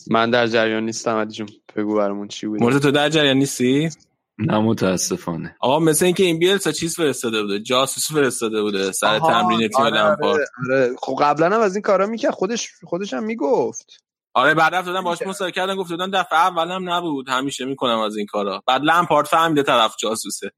من 0.10 0.30
در 0.32 0.48
جریان 0.48 0.86
نیستم 0.86 1.18
عدی 1.18 1.34
جون. 1.34 1.48
بگو 1.76 1.96
برامون 1.96 2.28
چی 2.28 2.48
بود 2.48 2.64
مرد 2.64 2.80
تو 2.80 2.92
در 2.92 3.10
جریان 3.10 3.38
نیستی؟ 3.38 3.90
نه 4.38 4.60
متاسفانه. 4.60 5.56
آقا 5.60 5.80
مثل 5.80 6.06
اینکه 6.06 6.24
این 6.24 6.40
بیلسا 6.40 6.72
چیز 6.72 6.96
فرستاده 6.96 7.42
بوده 7.42 7.60
جاسوس 7.60 8.12
فرستاده 8.12 8.62
بوده 8.62 8.92
سر 8.92 9.20
تمرین 9.20 9.68
تیم 9.68 9.86
آره 9.86 9.98
لمپارد. 9.98 10.48
آره, 10.70 10.80
آره. 10.82 10.96
خب 11.02 11.16
قبلا 11.22 11.46
هم 11.46 11.62
از 11.62 11.76
این 11.76 11.82
کارا 11.82 12.08
می‌کرد. 12.08 12.32
خودش 12.32 12.70
خودش 12.84 13.14
هم 13.14 13.24
می‌گفت. 13.24 13.86
آره 14.34 14.54
بعد 14.54 14.76
رفتن 14.76 15.02
باش 15.02 15.22
مصاحبه 15.22 15.52
کردن 15.52 15.76
گفت 15.76 15.90
دادن 15.90 16.10
دفعه 16.10 16.40
اولم 16.40 16.90
نبود. 16.90 17.30
همیشه 17.30 17.66
می‌کنم 17.66 18.00
از 18.00 18.18
این 18.18 18.26
کارا. 18.26 18.64
بعد 18.68 18.82
لمپارد 18.84 19.28
فهمیده 19.28 19.64
طرف 19.64 19.96
جاسوسه. 20.00 20.52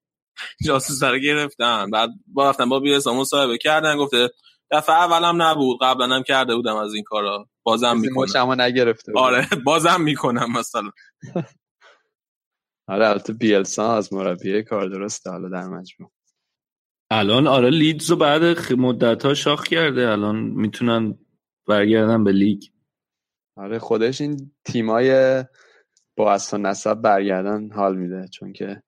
جاسوس 0.65 1.03
رو 1.03 1.17
گرفتن. 1.17 1.89
بعد 1.89 2.09
با 2.27 2.49
رفتن 2.49 2.69
با 2.69 2.79
بیرسا 2.79 3.13
مصاحبه 3.13 3.57
کردن 3.57 3.97
گفته 3.97 4.29
دفعه 4.71 4.95
اولم 4.95 5.41
نبود 5.41 5.77
قبلا 5.81 6.15
هم 6.15 6.23
کرده 6.23 6.55
بودم 6.55 6.75
از 6.75 6.93
این 6.93 7.03
کارا. 7.03 7.49
بازم 7.63 7.97
می‌کنم. 7.99 8.25
شما 8.25 8.55
نگرفته 8.55 9.11
آره 9.15 9.47
بازم 9.65 10.01
می‌کنم 10.01 10.51
مثلا. 10.57 10.91
آره 12.87 13.07
البته 13.07 13.33
بیلسا 13.33 13.95
از 13.97 14.13
مربیه 14.13 14.63
کار 14.63 14.87
درسته 14.87 15.29
حالا 15.29 15.49
در 15.49 15.67
مجموع. 15.67 16.11
الان 17.11 17.47
آره 17.47 17.69
لیدز 17.69 18.09
رو 18.09 18.15
بعد 18.15 18.73
مدت 18.73 19.25
ها 19.25 19.33
شاخ 19.33 19.63
کرده 19.63 20.09
الان 20.09 20.35
می‌تونن 20.35 21.17
برگردن 21.67 22.23
به 22.23 22.31
لیگ. 22.31 22.63
آره 23.57 23.79
خودش 23.79 24.21
این 24.21 24.51
تیمای 24.65 25.43
با 26.17 26.33
اصلا 26.33 26.69
نسب 26.69 26.93
برگردن 26.93 27.71
حال 27.71 27.95
میده 27.95 28.27
چون 28.27 28.53
که 28.53 28.83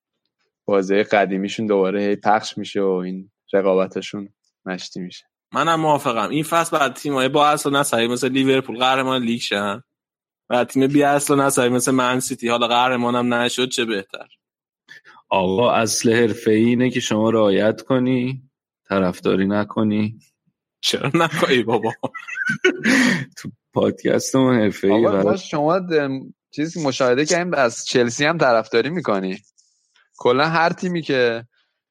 بازی 0.66 1.04
قدیمیشون 1.04 1.66
دوباره 1.66 2.02
هی 2.02 2.16
پخش 2.16 2.58
میشه 2.58 2.82
و 2.82 2.90
این 2.90 3.32
رقابتشون 3.54 4.30
مشتی 4.66 5.00
میشه. 5.00 5.26
منم 5.54 5.80
موافقم. 5.80 6.30
این 6.30 6.44
فصل 6.44 6.78
بعد 6.78 6.94
تیمای 6.94 7.30
با 7.30 7.48
اصل 7.48 7.76
نسبی 7.76 8.08
مثل 8.08 8.30
لیورپول 8.30 8.78
قهرمان 8.78 9.22
لیگ 9.22 9.40
شن. 9.40 9.82
و 10.50 10.64
تیم 10.64 10.88
بی 10.88 11.04
اصل 11.04 11.42
نسبی 11.42 11.70
مثل 11.70 11.92
من 11.92 12.20
سیتی. 12.20 12.48
حالا 12.48 12.68
قهرمانم 12.68 13.34
نشد 13.34 13.70
چه 13.70 13.86
بهتر؟ 13.86 14.28
آقا 15.30 15.72
اصل 15.72 16.14
حرفه 16.14 16.52
اینه 16.52 16.90
که 16.90 17.00
شما 17.00 17.30
رعایت 17.30 17.82
کنی 17.82 18.44
طرفداری 18.90 19.48
نکنی. 19.48 20.20
چرا 20.82 21.12
نکنی 21.14 21.64
بابا؟ 21.64 21.92
تو 23.38 23.50
پادکستمون 23.74 24.56
حرفه 24.56 24.88
ای 24.88 25.38
شما 25.38 25.82
چیزی 26.52 26.84
مشاهده 26.84 27.26
کردیم 27.26 27.54
از 27.54 27.86
چلسی 27.86 28.26
هم 28.26 28.38
طرفداری 28.38 28.90
می‌کنی. 28.90 29.38
کلا 30.18 30.46
هر 30.46 30.70
تیمی 30.70 31.02
که 31.02 31.48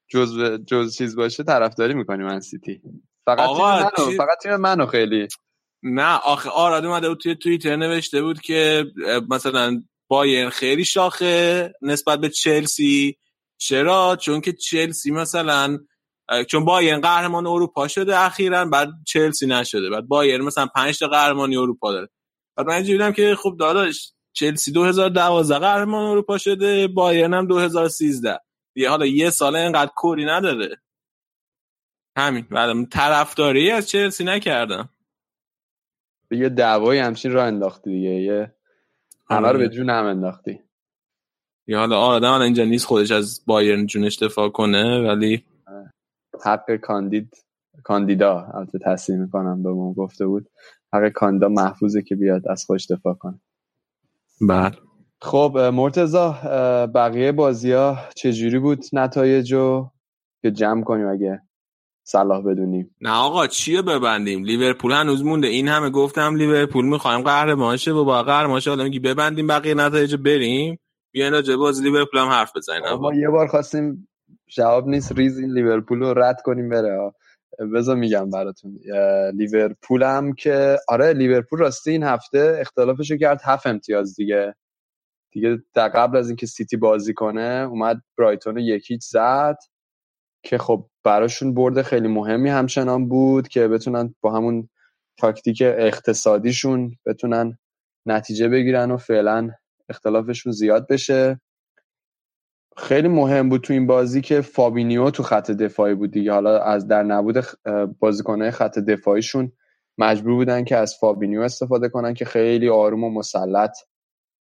جز 0.07 0.39
جز 0.67 0.97
چیز 0.97 1.15
باشه 1.15 1.43
طرفداری 1.43 1.93
می‌کنی 1.93 2.23
من 2.23 2.39
سیتی. 2.39 2.81
فقط 3.25 3.39
آقا 3.39 3.89
تیم 3.89 4.05
منو 4.05 4.17
فقط 4.17 4.37
تیم 4.43 4.55
منو 4.55 4.85
خیلی. 4.85 5.27
نه 5.83 6.17
آخه 6.17 6.49
آراد 6.49 6.85
اومده 6.85 7.09
بود 7.09 7.19
توی 7.19 7.35
توییتر 7.35 7.75
نوشته 7.75 8.21
بود 8.21 8.41
که 8.41 8.85
مثلا 9.29 9.83
بایر 10.07 10.49
خیلی 10.49 10.85
شاخه 10.85 11.73
نسبت 11.81 12.19
به 12.19 12.29
چلسی. 12.29 13.17
چرا؟ 13.57 14.17
چون 14.21 14.41
که 14.41 14.53
چلسی 14.53 15.11
مثلا 15.11 15.79
چون 16.47 16.65
بایر 16.65 16.99
قهرمان 16.99 17.47
اروپا 17.47 17.87
شده 17.87 18.19
اخیرا 18.19 18.65
بعد 18.65 18.89
چلسی 19.07 19.47
نشده. 19.47 19.89
بعد 19.89 20.07
بایر 20.07 20.41
مثلا 20.41 20.67
5 20.75 20.99
تا 20.99 21.07
قهرمانی 21.07 21.57
اروپا 21.57 21.91
داره. 21.91 22.09
بعد 22.55 22.67
من 22.67 22.81
دیدم 22.81 23.11
که 23.11 23.35
خب 23.35 23.55
داداش 23.59 24.13
چلسی 24.35 24.71
2012 24.71 25.59
قهرمان 25.59 26.03
اروپا 26.03 26.37
شده 26.37 26.87
بایرن 26.87 27.33
هم 27.33 27.47
2013 27.47 28.39
یه 28.75 28.89
حالا 28.89 29.05
یه 29.05 29.29
سال 29.29 29.55
اینقدر 29.55 29.91
کوری 29.95 30.25
نداره. 30.25 30.81
همین 32.17 32.47
بعدم 32.51 32.85
طرفداری 32.85 33.71
از 33.71 33.89
چلسی 33.89 34.23
نکردم. 34.23 34.89
یه 36.31 36.49
دعوای 36.49 36.99
همچین 36.99 37.31
را 37.31 37.45
انداختی 37.45 37.89
دیگه 37.89 38.09
یه 38.09 38.55
همه 39.29 39.51
رو 39.51 39.59
به 39.59 39.69
جون 39.69 39.89
هم 39.89 40.05
انداختی. 40.05 40.59
یا 41.67 41.79
حالا 41.79 41.99
آدم 41.99 42.29
حالا 42.29 42.43
اینجا 42.43 42.63
نیست 42.63 42.85
خودش 42.85 43.11
از 43.11 43.43
بایرن 43.45 43.85
جونش 43.85 44.23
دفاع 44.23 44.49
کنه 44.49 45.07
ولی 45.07 45.45
حق 46.45 46.75
کاندید 46.75 47.45
کاندیدا 47.83 48.47
البته 48.53 48.79
تصدیق 48.85 49.19
می‌کنم 49.19 49.63
به 49.63 49.69
من 49.69 49.93
گفته 49.93 50.25
بود. 50.25 50.49
حق 50.93 51.09
کاندیدا 51.09 51.49
محفوظه 51.49 52.01
که 52.01 52.15
بیاد 52.15 52.47
از 52.47 52.65
خودش 52.65 52.91
دفاع 52.91 53.13
کنه. 53.13 53.41
بله. 54.41 54.71
خب 55.21 55.57
مرتزا 55.73 56.31
بقیه 56.95 57.31
بازی 57.31 57.71
ها 57.71 57.97
چجوری 58.15 58.59
بود 58.59 58.83
نتایج 58.93 59.53
رو 59.53 59.91
که 60.41 60.51
جمع 60.51 60.83
کنیم 60.83 61.07
اگه 61.07 61.41
صلاح 62.03 62.41
بدونیم. 62.41 62.95
نه 63.01 63.11
آقا 63.11 63.47
چیه 63.47 63.81
ببندیم؟ 63.81 64.43
لیورپول 64.43 64.91
هنوز 64.91 65.23
مونده. 65.23 65.47
این 65.47 65.67
همه 65.67 65.89
گفتم 65.89 66.35
لیورپول 66.35 66.85
می‌خوایم 66.85 67.21
قهرمان 67.21 67.77
شه. 67.77 67.91
و 67.91 68.05
با 68.05 68.23
قهرمان 68.23 68.59
شه. 68.59 68.75
میگی 68.75 68.99
ببندیم 68.99 69.47
بقیه 69.47 69.73
نتایج 69.73 70.15
بریم. 70.15 70.79
بیاین 71.11 71.33
راجع 71.33 71.55
باز 71.55 71.81
لیورپول 71.83 72.19
هم 72.19 72.27
حرف 72.27 72.51
بزنیم. 72.57 72.81
ما 72.99 73.13
یه 73.13 73.29
بار 73.29 73.47
خواستیم 73.47 74.07
جواب 74.55 74.87
نیست. 74.87 75.11
ریز 75.11 75.39
این 75.39 75.53
لیورپول 75.53 75.99
رو 75.99 76.13
رد 76.13 76.41
کنیم 76.41 76.69
بره. 76.69 77.11
بذار 77.73 77.95
میگم 77.95 78.29
براتون. 78.29 78.79
لیورپول 79.33 80.03
هم 80.03 80.33
که 80.33 80.77
آره 80.87 81.13
لیورپول 81.13 81.59
راستی 81.59 81.91
این 81.91 82.03
هفته 82.03 82.57
اختلافش 82.61 83.11
کرد. 83.11 83.41
هفت 83.43 83.67
امتیاز 83.67 84.15
دیگه. 84.15 84.55
دیگه 85.31 85.57
در 85.73 85.87
قبل 85.87 86.17
از 86.17 86.27
اینکه 86.27 86.45
سیتی 86.45 86.77
بازی 86.77 87.13
کنه 87.13 87.67
اومد 87.71 88.01
برایتون 88.17 88.57
یک 88.57 88.76
هیچ 88.76 89.01
زد 89.03 89.57
که 90.43 90.57
خب 90.57 90.89
براشون 91.03 91.53
برد 91.53 91.81
خیلی 91.81 92.07
مهمی 92.07 92.49
همچنان 92.49 93.07
بود 93.09 93.47
که 93.47 93.67
بتونن 93.67 94.15
با 94.21 94.35
همون 94.35 94.69
تاکتیک 95.17 95.61
اقتصادیشون 95.61 96.95
بتونن 97.05 97.57
نتیجه 98.05 98.47
بگیرن 98.49 98.91
و 98.91 98.97
فعلا 98.97 99.51
اختلافشون 99.89 100.51
زیاد 100.51 100.87
بشه. 100.87 101.41
خیلی 102.77 103.07
مهم 103.07 103.49
بود 103.49 103.61
تو 103.61 103.73
این 103.73 103.87
بازی 103.87 104.21
که 104.21 104.41
فابینیو 104.41 105.09
تو 105.09 105.23
خط 105.23 105.51
دفاعی 105.51 105.95
بود 105.95 106.11
دیگه. 106.11 106.31
حالا 106.31 106.59
از 106.59 106.87
در 106.87 107.03
نبود 107.03 107.45
بازیکنهای 107.99 108.51
خط 108.51 108.79
دفاعیشون 108.79 109.51
مجبور 109.97 110.35
بودن 110.35 110.63
که 110.63 110.77
از 110.77 110.95
فابینیو 110.99 111.41
استفاده 111.41 111.89
کنن 111.89 112.13
که 112.13 112.25
خیلی 112.25 112.69
آروم 112.69 113.03
و 113.03 113.09
مسلط 113.09 113.77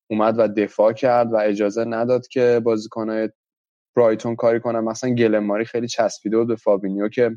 اومد 0.09 0.35
و 0.39 0.47
دفاع 0.47 0.93
کرد 0.93 1.33
و 1.33 1.35
اجازه 1.35 1.85
نداد 1.85 2.27
که 2.27 2.61
بازیکنهای 2.63 3.29
برایتون 3.95 4.35
کاری 4.35 4.59
کنن. 4.59 4.79
مثلا 4.79 5.09
گلن 5.09 5.37
ماری 5.37 5.65
خیلی 5.65 5.87
چسبیده 5.87 6.37
بود 6.37 6.47
به 6.47 6.55
فابینیو 6.55 7.09
که 7.09 7.31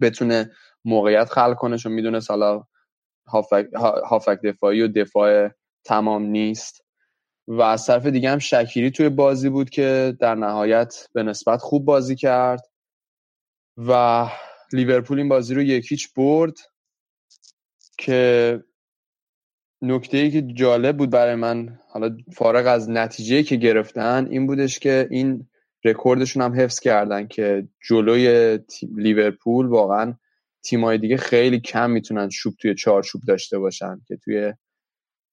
بتونه 0.00 0.50
موقعیت 0.84 1.28
خلق 1.28 1.56
کنه 1.56 1.78
چون 1.78 1.92
می‌دونه 1.92 2.20
حالا 2.28 2.64
هافک, 3.28 3.66
هافک 4.10 4.38
دفاعی 4.44 4.82
و 4.82 4.88
دفاع 4.88 5.50
تمام 5.84 6.22
نیست. 6.22 6.85
و 7.48 7.62
از 7.62 7.86
طرف 7.86 8.06
دیگه 8.06 8.30
هم 8.30 8.38
شکیری 8.38 8.90
توی 8.90 9.08
بازی 9.08 9.48
بود 9.48 9.70
که 9.70 10.16
در 10.20 10.34
نهایت 10.34 11.08
به 11.12 11.22
نسبت 11.22 11.60
خوب 11.60 11.84
بازی 11.84 12.16
کرد 12.16 12.60
و 13.76 14.26
لیورپول 14.72 15.18
این 15.18 15.28
بازی 15.28 15.54
رو 15.54 15.62
یکیچ 15.62 16.14
برد 16.14 16.54
که 17.98 18.62
نکته 19.82 20.18
ای 20.18 20.30
که 20.30 20.42
جالب 20.42 20.96
بود 20.96 21.10
برای 21.10 21.34
من 21.34 21.78
حالا 21.88 22.16
فارغ 22.32 22.66
از 22.66 22.90
نتیجه 22.90 23.42
که 23.42 23.56
گرفتن 23.56 24.26
این 24.30 24.46
بودش 24.46 24.78
که 24.78 25.08
این 25.10 25.48
رکوردشون 25.84 26.42
هم 26.42 26.60
حفظ 26.60 26.80
کردن 26.80 27.26
که 27.26 27.68
جلوی 27.88 28.58
لیورپول 28.96 29.66
واقعا 29.66 30.14
تیمای 30.64 30.98
دیگه 30.98 31.16
خیلی 31.16 31.60
کم 31.60 31.90
می‌تونن 31.90 32.30
شوب 32.30 32.54
توی 32.60 32.74
چارچوب 32.74 33.22
داشته 33.26 33.58
باشن 33.58 34.00
که 34.08 34.16
توی 34.16 34.54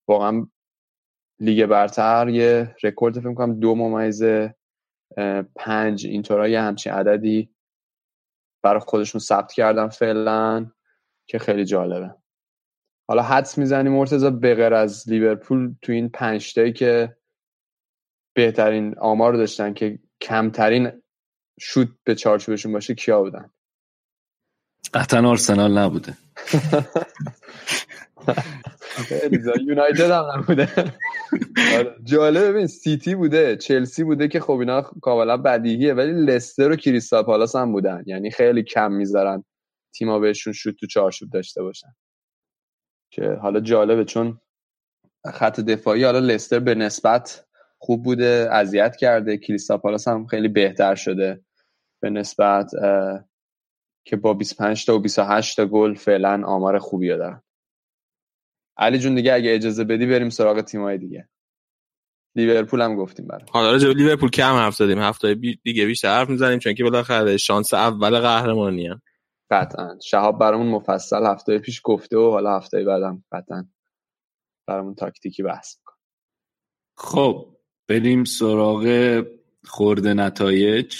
واقعا 0.07 0.47
لیگ 1.39 1.65
برتر 1.65 2.29
یه 2.29 2.75
رکورد 2.83 3.19
فکر 3.19 3.33
کنم 3.33 3.59
دو 3.59 3.75
ممیزه 3.75 4.55
پنج 5.55 6.05
اینطورا 6.05 6.47
یه 6.47 6.61
همچین 6.61 6.93
عددی 6.93 7.55
برای 8.63 8.79
خودشون 8.79 9.19
ثبت 9.19 9.51
کردن 9.51 9.87
فعلا 9.87 10.71
که 11.27 11.39
خیلی 11.39 11.65
جالبه. 11.65 12.15
حالا 13.07 13.21
حدس 13.21 13.57
می‌زنی 13.57 13.89
مرتضی 13.89 14.29
بغیر 14.29 14.73
از 14.73 15.09
لیورپول 15.09 15.75
تو 15.81 15.91
این 15.91 16.09
پنج 16.09 16.53
تایی 16.53 16.73
که 16.73 17.17
بهترین 18.35 18.99
آمار 18.99 19.33
داشتن 19.33 19.73
که 19.73 19.99
کمترین 20.21 21.03
شوت 21.59 21.87
به 22.03 22.15
چارچوبشون 22.15 22.73
باشه 22.73 22.95
کیا 22.95 23.21
بودن؟ 23.21 23.49
قطعا 24.93 25.29
آرسنال 25.29 25.77
نبوده. 25.77 26.17
یونایتد 29.67 30.11
هم 30.11 30.25
نبوده. 30.35 30.69
آره. 31.77 31.95
جالب 32.03 32.43
ببین 32.43 32.67
سیتی 32.67 33.15
بوده 33.15 33.55
چلسی 33.55 34.03
بوده 34.03 34.27
که 34.27 34.39
خب 34.39 34.51
اینا 34.51 34.81
کاملا 34.81 35.37
بدیهیه 35.37 35.93
ولی 35.93 36.11
لستر 36.11 36.71
و 36.71 36.75
کریستال 36.75 37.23
پالاس 37.23 37.55
هم 37.55 37.71
بودن. 37.71 38.03
یعنی 38.05 38.31
خیلی 38.31 38.63
کم 38.63 38.91
می‌ذارن 38.91 39.43
تیما 39.95 40.19
بهشون 40.19 40.53
شوت 40.53 40.75
تو 40.75 40.87
چارچوب 40.87 41.29
داشته 41.29 41.63
باشن. 41.63 41.95
که 43.11 43.29
حالا 43.41 43.59
جالبه 43.59 44.05
چون 44.05 44.41
خط 45.33 45.59
دفاعی 45.59 46.03
حالا 46.03 46.19
لستر 46.19 46.59
به 46.59 46.75
نسبت 46.75 47.45
خوب 47.77 48.03
بوده 48.03 48.47
اذیت 48.51 48.95
کرده. 48.95 49.37
کریستال 49.37 49.77
پالاس 49.77 50.07
هم 50.07 50.25
خیلی 50.25 50.47
بهتر 50.47 50.95
شده 50.95 51.41
به 52.01 52.09
نسبت 52.09 52.71
که 54.05 54.15
با 54.15 54.33
25 54.33 54.85
تا 54.85 54.95
و 54.95 54.99
28 54.99 55.57
تا 55.57 55.65
گل 55.65 55.93
فعلا 55.93 56.41
آمار 56.45 56.79
خوبی 56.79 57.07
دارن. 57.07 57.42
علی 58.77 58.99
جون 58.99 59.15
دیگه 59.15 59.33
اگه 59.33 59.55
اجازه 59.55 59.83
بدی 59.83 60.05
بریم 60.05 60.29
سراغ 60.29 60.61
تیمای 60.61 60.97
دیگه. 60.97 61.29
لیورپول 62.35 62.81
هم 62.81 62.95
گفتیم 62.95 63.27
برای 63.27 63.45
حالا 63.51 63.71
راجع 63.71 63.89
لیورپول 63.89 64.29
کم 64.29 64.53
حرف 64.53 64.75
زدیم. 64.75 64.99
هفته 64.99 65.33
دیگه 65.63 65.85
بیشتر 65.85 66.07
حرف 66.07 66.29
می‌زنیم 66.29 66.59
چون 66.59 66.73
که 66.73 66.83
بالاخره 66.83 67.37
شانس 67.37 67.73
اول 67.73 68.19
قهرمانی 68.19 68.87
هم. 68.87 69.01
قطعا. 69.51 69.99
شهاب 70.03 70.39
برامون 70.39 70.67
مفصل 70.67 71.25
هفته 71.25 71.59
پیش 71.59 71.81
گفته 71.83 72.17
و 72.17 72.31
حالا 72.31 72.57
هفته 72.57 72.83
بعدم 72.83 73.23
قطعا 73.31 73.67
برامون 74.67 74.95
تاکتیکی 74.95 75.43
بحث 75.43 75.75
میکن 75.77 75.93
خب 76.97 77.57
بریم 77.87 78.23
سراغ 78.23 79.23
خورده 79.63 80.13
نتایج. 80.13 80.95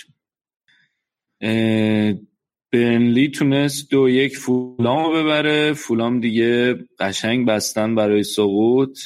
برنلی 2.74 3.30
تونست 3.30 3.92
دو 3.92 4.10
یک 4.10 4.38
فولام 4.38 5.06
رو 5.06 5.24
ببره. 5.24 5.74
فولام 5.74 6.20
دیگه 6.20 6.76
قشنگ 7.00 7.48
بستن 7.48 7.96
برای 7.96 8.24
سقوط. 8.24 9.00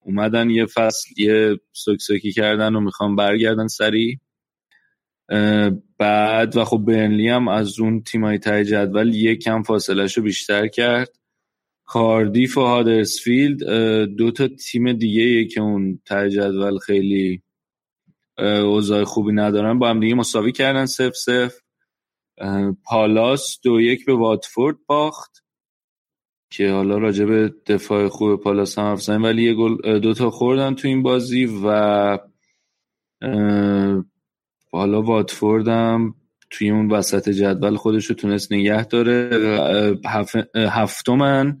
اومدن 0.00 0.50
یه 0.50 0.66
فصل 0.66 1.08
یه 1.16 1.60
سکسکی 1.72 2.32
کردن 2.32 2.74
و 2.74 2.80
می‌خوام 2.80 3.16
برگردن 3.16 3.66
سریع. 3.66 4.18
بعد 5.98 6.56
و 6.56 6.64
خب 6.64 6.78
برنلی 6.78 7.28
هم 7.28 7.48
از 7.48 7.80
اون 7.80 8.02
تیمای 8.02 8.38
تای 8.38 8.64
جدول 8.64 9.14
یک 9.14 9.42
کم 9.42 9.62
رو 10.16 10.22
بیشتر 10.22 10.68
کرد. 10.68 11.10
کاردیف 11.84 12.58
و 12.58 12.60
هادرسفیلد 12.60 13.64
دو 14.04 14.30
تا 14.30 14.48
تیم 14.48 14.92
دیگه 14.92 15.44
که 15.44 15.60
اون 15.60 16.00
تای 16.06 16.30
جدول 16.30 16.78
خیلی 16.78 17.42
اوضاع 18.38 19.04
خوبی 19.04 19.32
ندارن 19.32 19.78
با 19.78 19.90
هم 19.90 20.00
دیگه 20.00 20.14
مساوی 20.14 20.52
کردن 20.52 20.86
سف 20.86 21.16
سف 21.16 21.54
پالاس 22.84 23.58
دو 23.62 23.80
یک 23.80 24.06
به 24.06 24.14
واتفورد 24.14 24.76
باخت 24.86 25.44
که 26.52 26.70
حالا 26.70 26.98
راجع 26.98 27.24
به 27.24 27.54
دفاع 27.66 28.08
خوب 28.08 28.40
پالاس 28.40 28.78
هم 28.78 28.84
حرف 28.84 29.08
ولی 29.08 29.42
یه 29.42 29.54
گل 29.54 29.98
دو 29.98 30.14
تا 30.14 30.30
خوردن 30.30 30.74
تو 30.74 30.88
این 30.88 31.02
بازی 31.02 31.60
و 31.64 32.18
حالا 34.72 35.02
واتفورد 35.02 35.68
هم 35.68 36.14
توی 36.50 36.70
اون 36.70 36.90
وسط 36.90 37.28
جدول 37.28 37.76
خودش 37.76 38.06
رو 38.06 38.14
تونست 38.14 38.52
نگه 38.52 38.84
داره. 38.84 39.98
هفتمن 40.56 41.60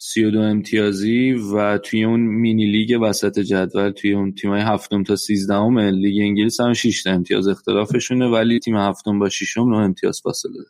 سی 0.00 0.30
دو 0.30 0.40
امتیازی 0.40 1.32
و 1.32 1.78
توی 1.78 2.04
اون 2.04 2.20
مینی 2.20 2.66
لیگ 2.66 2.98
وسط 3.02 3.38
جدول 3.38 3.90
توی 3.90 4.12
اون 4.12 4.34
تیمای 4.34 4.60
هفتم 4.60 5.02
تا 5.02 5.16
سیزدهم 5.16 5.78
لیگ 5.78 6.22
انگلیس 6.22 6.60
هم 6.60 6.72
6 6.72 7.06
امتیاز 7.06 7.48
اختلافشونه 7.48 8.28
ولی 8.28 8.58
تیم 8.58 8.76
هفتم 8.76 9.18
با 9.18 9.28
ششم 9.28 9.68
نه 9.68 9.76
امتیاز 9.76 10.20
فاصله 10.20 10.52
داره. 10.52 10.68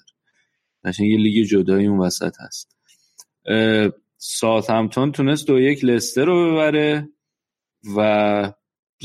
قشنگ 0.85 1.11
یه 1.11 1.19
لیگ 1.19 1.45
جدایی 1.45 1.87
اون 1.87 1.99
وسط 1.99 2.35
هست. 2.41 2.77
ساعت 4.17 4.71
همتون 4.71 5.13
تونست 5.13 5.47
دو 5.47 5.61
یک 5.61 5.85
لستر 5.85 6.25
رو 6.25 6.53
ببره 6.53 7.09
و 7.97 8.53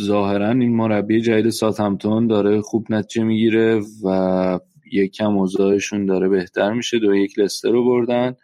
ظاهرا 0.01 0.49
این 0.49 0.76
مربی 0.76 1.21
جدید 1.21 1.49
ساعت 1.49 1.80
همتون 1.80 2.28
داره 2.28 2.61
خوب 2.61 2.88
نتیجه 2.89 3.24
می‌گیره 3.26 3.82
و 4.03 4.59
یکم 4.91 5.38
اوضاعشون 5.38 6.05
داره 6.05 6.30
بهتر 6.30 6.74
میشه. 6.74 6.99
دو 6.99 7.15
یک 7.15 7.39
لستر 7.39 7.69
رو 7.69 7.86
بردن. 7.86 8.36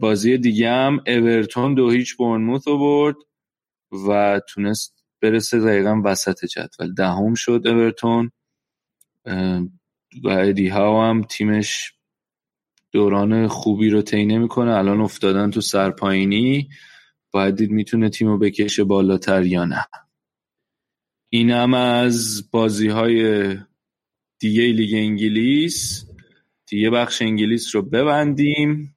بازی 0.00 0.38
دیگه 0.38 0.70
هم 0.70 1.00
اورتون 1.06 1.74
دو 1.74 1.90
هیچ 1.90 2.16
برنموث 2.16 2.68
رو 2.68 2.78
برد 2.78 3.16
و 4.08 4.40
تونست 4.48 5.04
برسه 5.22 5.60
دقیقا 5.60 6.02
وسط 6.04 6.44
جدول. 6.44 6.94
دهم 6.94 7.34
شد 7.34 7.62
اورتون 7.64 8.30
و 10.24 10.28
ادی 10.28 10.68
ها 10.68 11.10
هم 11.10 11.22
تیمش 11.22 11.92
دوران 12.92 13.48
خوبی 13.48 13.90
رو 13.90 14.02
طی 14.02 14.26
نمی‌کنه. 14.26 14.74
الان 14.74 15.00
افتادن 15.00 15.50
تو 15.50 15.60
سرپایینی 15.60 16.68
باید 17.30 17.56
دید 17.56 17.70
می‌تونه 17.70 18.08
تیم 18.08 18.28
رو 18.28 18.38
بکشه 18.38 18.84
بالاتر 18.84 19.44
یا 19.44 19.64
نه. 19.64 19.84
این 21.28 21.50
هم 21.50 21.74
از 21.74 22.50
بازی 22.50 22.88
های 22.88 23.48
دیگه 24.38 24.62
لیگ 24.62 24.94
انگلیس. 24.94 26.06
دیگه 26.66 26.90
بخش 26.90 27.22
انگلیس 27.22 27.74
رو 27.74 27.82
ببندیم. 27.82 28.95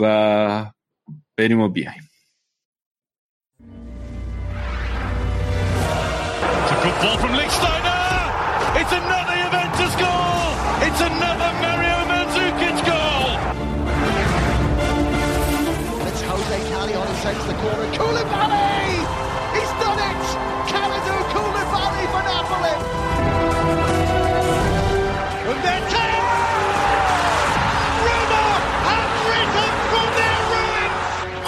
و 0.00 0.72
بریم 1.38 1.60
و 1.60 1.68
بیایم 1.68 2.02
It's 6.86 7.02
another 7.02 7.20
Juventus 7.22 7.58
goal! 7.60 7.75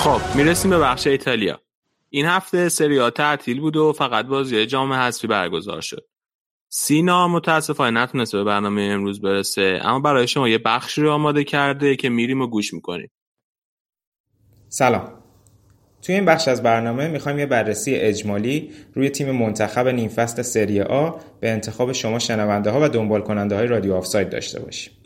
خب 0.08 0.36
می‌رسیم 0.36 0.70
به 0.70 0.78
بخش 0.78 1.06
ایتالیا. 1.06 1.60
این 2.10 2.26
هفته 2.26 2.68
سری 2.68 3.10
تعطیل 3.10 3.60
بود 3.60 3.76
و 3.76 3.92
فقط 3.92 4.26
بازی 4.26 4.66
جام 4.66 4.92
حذفی 4.92 5.26
برگزار 5.26 5.80
شد. 5.80 6.06
سینا 6.68 7.28
متاسفانه 7.28 8.00
نتونست 8.02 8.32
به 8.32 8.44
برنامه 8.44 8.82
امروز 8.82 9.20
برسه 9.20 9.80
اما 9.82 10.00
برای 10.00 10.28
شما 10.28 10.48
یه 10.48 10.58
بخشی 10.58 11.02
رو 11.02 11.12
آماده 11.12 11.44
کرده 11.44 11.96
که 11.96 12.08
میریم 12.08 12.40
و 12.40 12.46
گوش 12.46 12.74
می‌کنیم. 12.74 13.10
سلام. 14.68 15.12
توی 16.02 16.14
این 16.14 16.24
بخش 16.24 16.48
از 16.48 16.62
برنامه 16.62 17.08
می‌خوایم 17.08 17.38
یه 17.38 17.46
بررسی 17.46 17.94
اجمالی 17.94 18.70
روی 18.94 19.10
تیم 19.10 19.30
منتخب 19.30 19.88
نیم 19.88 20.08
فصل 20.08 20.42
سری 20.42 20.80
آ 20.80 21.10
به 21.40 21.50
انتخاب 21.50 21.92
شما 21.92 22.18
شنونده 22.18 22.70
ها 22.70 22.80
و 22.82 22.88
دنبال 22.88 23.20
کننده 23.20 23.56
های 23.56 23.66
رادیو 23.66 23.94
آفساید 23.94 24.30
داشته 24.30 24.60
باشیم. 24.60 24.97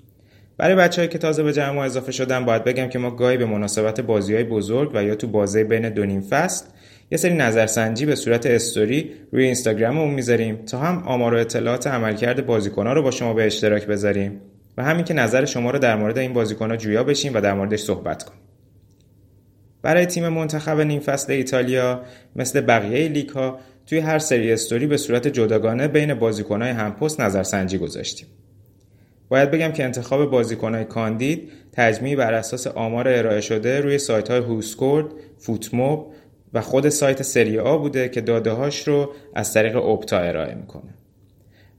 برای 0.63 0.75
بچههایی 0.75 1.09
که 1.09 1.19
تازه 1.19 1.43
به 1.43 1.53
جمع 1.53 1.79
اضافه 1.79 2.13
شدن 2.13 2.45
باید 2.45 2.65
بگم 2.65 2.89
که 2.89 2.99
ما 2.99 3.11
گاهی 3.11 3.37
به 3.37 3.47
مناسبت 3.47 4.01
بازی 4.01 4.35
های 4.35 4.45
بزرگ 4.45 4.91
و 4.95 5.05
یا 5.05 5.15
تو 5.15 5.27
بازی 5.27 5.65
بین 5.65 5.89
دو 5.89 6.05
نیم 6.05 6.21
فصل 6.21 6.67
یه 7.11 7.19
سری 7.19 7.35
نظرسنجی 7.35 8.07
به 8.07 8.15
صورت 8.15 8.47
استوری 8.47 9.13
روی 9.33 9.45
اینستاگراممون 9.45 10.15
می‌ذاریم 10.15 10.57
تا 10.57 10.79
هم 10.79 11.03
آمار 11.07 11.35
و 11.35 11.37
اطلاعات 11.37 11.87
عملکرد 11.87 12.47
بازیکن‌ها 12.47 12.93
رو 12.93 13.03
با 13.03 13.11
شما 13.11 13.35
به 13.35 13.47
اشتراک 13.47 13.87
بذاریم 13.87 14.41
و 14.77 14.85
همین 14.85 15.05
که 15.05 15.15
نظر 15.15 15.45
شما 15.45 15.71
رو 15.71 15.79
در 15.79 15.97
مورد 15.97 16.19
این 16.19 16.33
بازیکن‌ها 16.33 16.77
جویا 16.77 17.05
بشیم 17.05 17.35
و 17.35 17.41
در 17.41 17.55
موردش 17.55 17.81
صحبت 17.81 18.23
کنیم. 18.23 18.41
برای 19.83 20.07
تیم 20.07 20.29
منتخب 20.29 20.81
نیم 20.81 21.01
فصل 21.01 21.33
ایتالیا 21.33 22.03
مثل 22.37 22.61
بقیه 22.61 23.09
لیگ 23.09 23.29
ها 23.29 23.59
توی 23.87 23.99
هر 23.99 24.19
سری 24.19 24.53
استوری 24.53 24.87
به 24.87 24.97
صورت 24.97 25.29
جداگانه 25.29 25.89
بین 25.89 26.15
بازیکن‌های 26.15 26.71
همپست 26.71 27.21
نظرسنجی 27.21 27.79
گذاشتیم. 27.79 28.27
باید 29.33 29.51
بگم 29.51 29.73
که 29.73 29.85
انتخاب 29.85 30.31
بازیکن‌های 30.31 30.85
کاندید 30.85 31.51
تجمیعی 31.73 32.17
بر 32.17 32.35
اساس 32.35 32.67
آمار 32.67 33.09
ارائه 33.09 33.41
شده 33.41 33.81
روی 33.81 33.99
سایت‌های 33.99 34.41
هوسکورد، 34.41 35.07
فوتموب 35.39 36.13
و 36.55 36.61
خود 36.61 36.89
سایت 36.89 37.23
سری 37.23 37.59
آ 37.59 37.79
بوده 37.79 38.09
که 38.09 38.21
داده 38.21 38.51
هاش 38.51 38.89
رو 38.89 39.13
از 39.35 39.55
طریق 39.55 39.77
اپتا 39.77 40.19
ارائه 40.19 40.55
می‌کنه. 40.55 40.95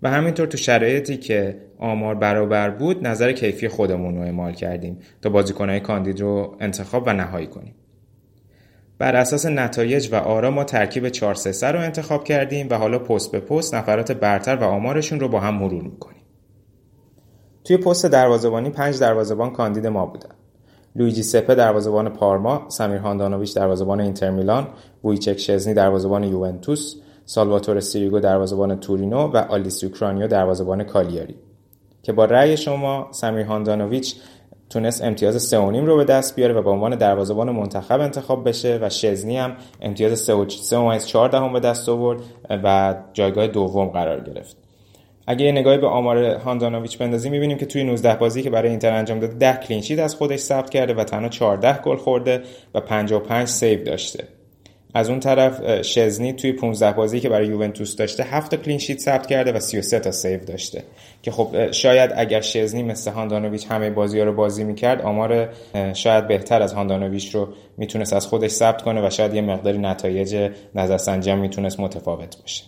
و 0.04 0.10
همینطور 0.10 0.48
تو 0.48 0.58
شرایطی 0.58 1.18
که 1.18 1.58
آمار 1.78 2.16
برابر 2.16 2.70
بود 2.70 3.08
نظر 3.08 3.32
کیفی 3.32 3.68
خودمون 3.68 4.16
رو 4.16 4.22
اعمال 4.22 4.54
کردیم 4.54 5.00
تا 5.22 5.30
بازیکنهای 5.30 5.80
کاندید 5.80 6.22
رو 6.22 6.58
انتخاب 6.60 7.04
و 7.08 7.14
نهایی 7.14 7.48
کنیم. 7.48 7.76
بر 8.98 9.16
اساس 9.16 9.46
نتایج 9.46 10.10
و 10.12 10.16
آرا 10.16 10.52
ما 10.52 10.64
ترکیب 10.64 11.10
4 11.10 11.36
3 11.36 11.72
رو 11.72 11.80
انتخاب 11.80 12.24
کردیم 12.24 12.68
و 12.70 12.74
حالا 12.74 13.00
پست 13.00 13.32
به 13.32 13.40
پست 13.40 13.76
نفرات 13.76 14.12
برتر 14.12 14.56
و 14.56 14.64
آمارشون 14.64 15.20
رو 15.20 15.28
با 15.28 15.40
هم 15.40 15.56
مرور 15.56 15.84
می‌کنیم. 15.84 16.23
توی 17.64 17.78
پست 17.78 18.06
دروازه‌بانی 18.06 18.70
5 18.70 19.00
دروازه‌بان 19.00 19.52
کاندید 19.52 19.88
ما 19.88 20.06
بودن 20.06 20.30
لویجی 20.96 21.24
سپه 21.24 21.56
دروازه‌بان 21.56 22.10
پارما، 22.10 22.66
سمیر 22.68 22.98
هاندانویچ 22.98 23.56
دروازه‌بان 23.56 24.00
اینتر 24.00 24.30
میلان، 24.30 24.68
وویچک 25.04 25.38
شزنی 25.38 25.74
دروازه‌بان 25.74 26.24
یوونتوس، 26.24 26.96
سالواتور 27.26 27.80
سیریگو 27.80 28.20
دروازه‌بان 28.20 28.80
تورینو 28.80 29.18
و 29.18 29.38
آلسیو 29.38 29.84
کرانیو 29.84 30.28
دروازه‌بان 30.28 30.84
کالیاری 30.84 31.36
که 32.04 32.14
با 32.14 32.26
رأی 32.26 32.58
شما 32.58 33.08
سمیر 33.12 33.46
هاندانویچ 33.46 34.16
تونست 34.70 35.04
امتیاز 35.04 35.54
3.5 35.54 35.56
رو 35.88 35.98
به 35.98 36.04
دست 36.04 36.36
بیاره 36.36 36.54
و 36.54 36.62
به 36.62 36.70
عنوان 36.70 36.96
دروازه‌بان 36.96 37.52
منتخب 37.52 38.00
انتخاب 38.00 38.48
بشه 38.48 38.80
و 38.82 38.90
شزنی 38.90 39.38
هم 39.38 39.56
امتیاز 39.82 40.30
3.4 40.30 41.54
به 41.54 41.60
دست 41.60 41.90
آورد 41.90 42.20
و 42.50 42.96
جایگاه 43.14 43.48
دوم 43.48 43.88
قرار 43.88 44.20
گرفت. 44.20 44.63
اگه 45.28 45.46
یه 45.46 45.52
نگاهی 45.52 45.78
به 45.78 45.88
آمار 45.88 46.24
هاندانویچ 46.24 46.98
بندازیم 46.98 47.32
می‌بینیم 47.32 47.58
که 47.58 47.66
توی 47.66 47.84
19 47.84 48.16
بازی 48.16 48.42
که 48.42 48.50
برای 48.50 48.70
اینتر 48.70 48.94
انجام 48.94 49.20
داده 49.20 49.34
10 49.34 49.58
clean 49.58 49.79
sheet 49.79 50.00
از 50.00 50.16
خودش 50.16 50.40
ثبت 50.40 50.70
کرده 50.70 50.94
و 50.94 51.04
تنها 51.04 51.30
14 51.30 51.82
گل 51.82 51.98
خورده 51.98 52.42
و 52.74 52.82
55 52.82 53.48
save 53.48 53.84
داشته. 53.84 54.24
از 54.96 55.10
اون 55.10 55.20
طرف 55.20 55.82
شزنی 55.82 56.34
توی 56.34 56.52
15 56.52 56.92
بازی 56.92 57.20
که 57.20 57.30
برای 57.30 57.48
یوونتوس 57.48 57.96
داشته 57.96 58.24
7 58.24 58.52
تا 58.52 58.58
clean 58.58 58.78
sheet 58.78 59.00
ثبت 59.00 59.28
کرده 59.28 59.52
و 59.52 59.60
33 59.60 60.00
تا 60.00 60.12
save 60.12 60.46
داشته. 60.46 60.84
که 61.22 61.32
خب 61.32 61.72
شاید 61.72 62.12
اگر 62.16 62.42
شزنی 62.42 62.84
مثل 62.84 63.12
هاندانویچ 63.12 63.68
همه 63.70 63.90
بازی 63.90 64.20
ها 64.20 64.26
رو 64.26 64.34
بازی 64.34 64.64
می‌کرد 64.64 65.02
آمار 65.02 65.50
شاید 65.94 66.28
بهتر 66.28 66.62
از 66.62 66.74
هاندانویچ 66.74 67.36
رو 67.36 67.48
می‌تونست 67.78 68.14
از 68.14 68.28
خودش 68.28 68.52
ثبت 68.52 68.82
کنه 68.82 69.08
و 69.08 69.10
شاید 69.10 69.34
یه 69.34 69.42
مقداری 69.42 69.78
نتایج 69.78 70.52
نظرسنجی 70.76 71.30
هم 71.30 71.40
می‌تونست 71.40 71.80
متفاوت 71.80 72.42
باشه. 72.42 72.64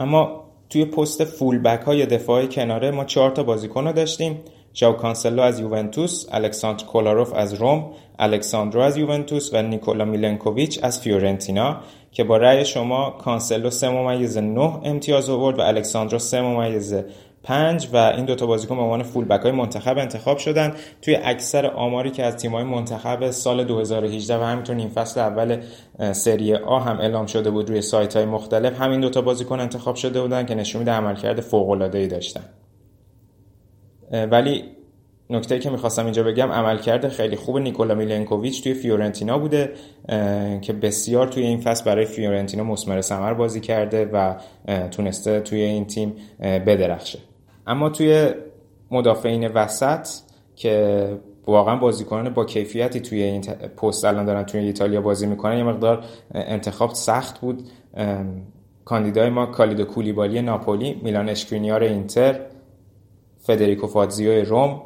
اما 0.00 0.43
توی 0.70 0.84
پست 0.84 1.24
full 1.24 1.58
back 1.58 1.80
های 1.80 2.06
دفاعی 2.06 2.48
کناره 2.48 2.90
ما 2.90 3.04
چهار 3.04 3.30
تا 3.30 3.42
بازیکن 3.42 3.86
رو 3.86 3.92
داشتیم. 3.92 4.40
ژاو 4.74 4.96
کانسلو 4.96 5.42
از 5.42 5.60
یوونتوس، 5.60 6.26
الکساندر 6.32 6.84
کولاروف 6.84 7.32
از 7.34 7.54
روم، 7.54 7.90
الکس 8.18 8.46
ساندرو 8.46 8.80
از 8.80 8.96
یوونتوس 8.96 9.54
و 9.54 9.62
نیکولا 9.62 10.04
میلنکوویچ 10.04 10.78
از 10.82 11.00
فیورنتینا 11.00 11.76
که 12.12 12.24
با 12.24 12.36
رأی 12.36 12.64
شما 12.64 13.10
کانسلو 13.10 13.70
3 13.70 13.88
ممیز 13.88 14.38
9 14.38 14.60
امتیاز 14.60 15.30
آورد 15.30 15.58
و 15.58 15.62
الکس 15.62 15.87
ساندرو 15.87 16.18
3 16.18 16.40
ممیز 16.40 16.94
5 17.44 17.88
و 17.92 17.96
این 17.96 18.24
دوتا 18.24 18.46
بازیکن 18.46 18.76
به 18.76 18.82
عنوان 18.82 19.02
full 19.02 19.24
back 19.24 19.40
های 19.40 19.52
منتخب 19.52 19.98
انتخاب 19.98 20.38
شدن. 20.38 20.74
توی 21.02 21.16
اکثر 21.16 21.66
آماری 21.66 22.10
که 22.10 22.24
از 22.24 22.36
تیم‌های 22.36 22.64
منتخب 22.64 23.30
سال 23.30 23.64
2018 23.64 24.38
و 24.38 24.42
همینطور 24.42 24.76
نیم 24.76 24.88
فصل 24.88 25.20
اول 25.20 25.62
سری 26.12 26.54
آ 26.54 26.78
هم 26.78 27.00
اعلام 27.00 27.26
شده 27.26 27.50
بود 27.50 27.70
روی 27.70 27.82
سایت 27.82 28.16
های 28.16 28.24
مختلف 28.24 28.80
همین 28.80 29.00
دوتا 29.00 29.22
بازیکن 29.22 29.60
انتخاب 29.60 29.94
شده 29.96 30.20
بودن 30.20 30.46
که 30.46 30.54
نشون 30.54 30.78
میده 30.78 30.92
عملکرد 30.92 31.54
ای 31.94 32.06
داشتن. 32.06 32.44
ولی 34.12 34.64
نکته 35.30 35.58
که 35.58 35.70
می‌خواستم 35.70 36.04
اینجا 36.04 36.22
بگم 36.22 36.52
عملکرد 36.52 37.08
خیلی 37.08 37.36
خوب 37.36 37.58
نیکولا 37.58 37.94
میلنکوویچ 37.94 38.62
توی 38.62 38.74
فیورنتینا 38.74 39.38
بوده 39.38 39.72
که 40.62 40.72
بسیار 40.72 41.28
توی 41.28 41.42
این 41.42 41.60
فصل 41.60 41.84
برای 41.84 42.04
فیورنتینا 42.04 42.64
مسمر 42.64 43.00
سمر 43.00 43.34
بازی 43.34 43.60
کرده 43.60 44.10
و 44.12 44.34
تونسته 44.90 45.40
توی 45.40 45.60
این 45.60 45.86
تیم 45.86 46.12
بدرخشه. 46.40 47.18
اما 47.66 47.88
توی 47.88 48.30
مدافعین 48.90 49.48
وسط 49.48 50.08
که 50.56 51.08
واقعا 51.46 51.76
بازیکنان 51.76 52.34
با 52.34 52.44
کیفیتی 52.44 53.00
توی 53.00 53.22
این 53.22 53.40
پست 53.76 54.04
الان 54.04 54.24
دارن 54.24 54.42
توی 54.42 54.60
ایتالیا 54.60 55.00
بازی 55.00 55.26
می‌کنن 55.26 55.58
یه 55.58 55.64
مقدار 55.64 56.04
انتخاب 56.34 56.94
سخت 56.94 57.40
بود. 57.40 57.62
کاندیدای 58.84 59.30
ما 59.30 59.46
کالیدو 59.46 59.84
کولیبالی 59.84 60.42
ناپولی 60.42 61.00
میلان 61.02 61.28
اشکرینیار 61.28 61.82
اینتر 61.82 62.40
فدریکو 63.38 63.86
فاتزیو 63.86 64.44
روم 64.44 64.82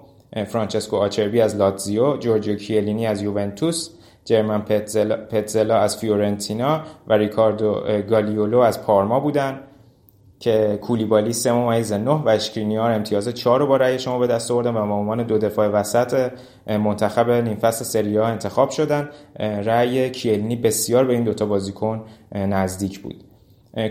فرانچسکو 0.47 0.97
آچربی 0.97 1.41
از 1.41 1.57
لاتزیو 1.57 2.17
جورجیو 2.17 2.57
کیلینی 2.57 3.07
از 3.07 3.23
یوونتوس 3.23 3.91
جرمن 4.25 4.63
پتزلا, 4.63 5.17
پتزلا 5.17 5.77
از 5.77 5.97
فیورنتینا 5.97 6.81
و 7.07 7.13
ریکاردو 7.13 7.83
گالیولو 8.11 8.59
از 8.59 8.83
پارما 8.83 9.21
بودن. 9.21 9.61
که 10.41 10.79
کولیبالی 10.83 11.33
3 11.33 11.53
ممیز 11.53 11.93
9 11.93 12.11
و 12.11 12.29
اشکرینیار 12.29 12.91
امتیاز 12.91 13.29
4 13.29 13.61
رو 13.61 13.67
با 13.67 13.77
رأی 13.77 13.99
شما 13.99 14.19
به 14.19 14.27
دست 14.27 14.51
آوردن 14.51 14.71
و 14.71 14.87
به 14.87 14.93
عنوان 14.93 15.23
دو 15.23 15.39
دفاع 15.39 15.69
وسط 15.69 16.31
منتخب 16.67 17.31
نیم 17.31 17.57
فصل 17.57 17.85
سری 17.85 18.19
انتخاب 18.19 18.71
شدن. 18.71 19.09
رأی 19.41 20.11
کیلینی 20.11 20.57
بسیار 20.57 21.05
به 21.05 21.13
این 21.13 21.25
دوتا 21.25 21.47
بازیکن 21.47 22.05
نزدیک 22.35 23.01
بود. 23.01 23.25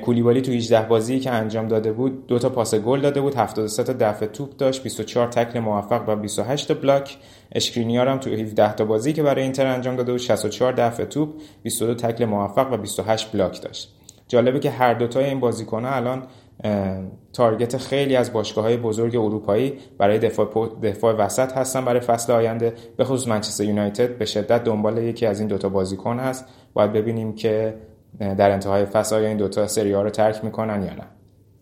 کولیبالی 0.02 0.42
تو 0.42 0.52
18 0.52 0.82
بازی 0.82 1.20
که 1.20 1.32
انجام 1.32 1.68
داده 1.68 1.92
بود 1.92 2.28
دو 2.28 2.40
تا 2.40 2.50
پاس 2.50 2.76
گل 2.76 3.02
داده 3.02 3.22
بود 3.22 3.36
73 3.36 3.84
تا 3.84 3.94
دفع 3.94 4.26
توپ 4.26 4.58
داشت 4.58 4.84
24 4.84 5.28
تکل 5.28 5.60
موفق 5.60 6.10
و 6.10 6.16
28 6.16 6.68
تا 6.68 6.74
بلاک. 6.74 7.18
اشکرینیار 7.52 8.08
هم 8.08 8.18
تو 8.18 8.30
17 8.30 8.74
تا 8.74 8.86
بازی 8.86 9.14
که 9.14 9.24
برای 9.24 9.44
اینتر 9.44 9.66
انجام 9.66 9.96
داده 9.96 10.12
بود 10.12 10.22
64 10.22 10.74
دفع 10.74 11.06
توپ 11.06 11.30
22 11.64 11.94
تکل 11.94 12.26
موفق 12.26 12.74
و 12.74 12.78
28 12.78 13.32
بلاک 13.32 13.62
داشت. 13.62 13.97
جالبه 14.28 14.60
که 14.60 14.70
هر 14.70 14.94
دوتای 14.94 15.26
این 15.26 15.40
بازیکن‌ها 15.40 15.96
الان 15.96 16.24
تارگت 17.34 17.78
خیلی 17.78 18.16
از 18.16 18.34
باشگاه 18.34 18.64
های 18.64 18.78
بزرگ 18.78 19.16
اروپایی 19.16 19.74
برای 19.98 20.20
دفاع, 20.20 20.70
دفاع 20.84 21.14
وسط 21.14 21.52
هستن 21.52 21.86
برای 21.86 22.00
فصل 22.00 22.34
آینده. 22.34 22.74
به 22.98 23.04
خصوص 23.04 23.28
منچستر 23.28 23.64
یونایتد 23.64 24.18
به 24.18 24.26
شدت 24.26 24.64
دنبال 24.64 24.98
یکی 24.98 25.26
از 25.26 25.40
این 25.40 25.48
دوتا 25.48 25.70
بازیکن 25.70 26.20
هست. 26.20 26.46
باید 26.74 26.94
ببینیم 26.94 27.36
که 27.36 27.74
در 28.20 28.52
انتهای 28.52 28.86
فصل 28.86 29.16
آیا 29.16 29.28
این 29.28 29.38
دوتا 29.38 29.68
سری 29.68 29.92
ها 29.92 30.02
رو 30.02 30.10
ترک 30.10 30.44
می‌کنن 30.44 30.84
یا 30.84 30.94
نه. 30.94 31.04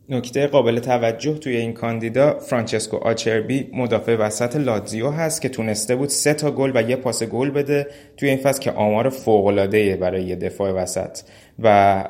نکته 0.09 0.47
قابل 0.47 0.79
توجه 0.79 1.33
توی 1.33 1.55
این 1.57 1.73
کاندیدا 1.73 2.39
فرانچسکو 2.39 2.97
آچربی 2.97 3.69
مدافع 3.73 4.15
وسط 4.15 4.55
لاتزیو 4.55 5.09
هست 5.09 5.41
که 5.41 5.49
تونسته 5.49 5.95
بود 5.95 6.09
سه 6.09 6.33
تا 6.33 6.51
گل 6.51 6.71
و 6.75 6.89
یه 6.89 6.95
پاس 6.95 7.23
گل 7.23 7.49
بده 7.49 7.87
توی 8.17 8.29
این 8.29 8.37
فصل 8.37 8.61
که 8.61 8.71
آمار 8.71 9.09
فوق 9.09 9.45
العاده 9.45 9.95
برای 9.95 10.23
یه 10.23 10.35
دفاع 10.35 10.71
وسط. 10.71 11.19
و 11.59 12.03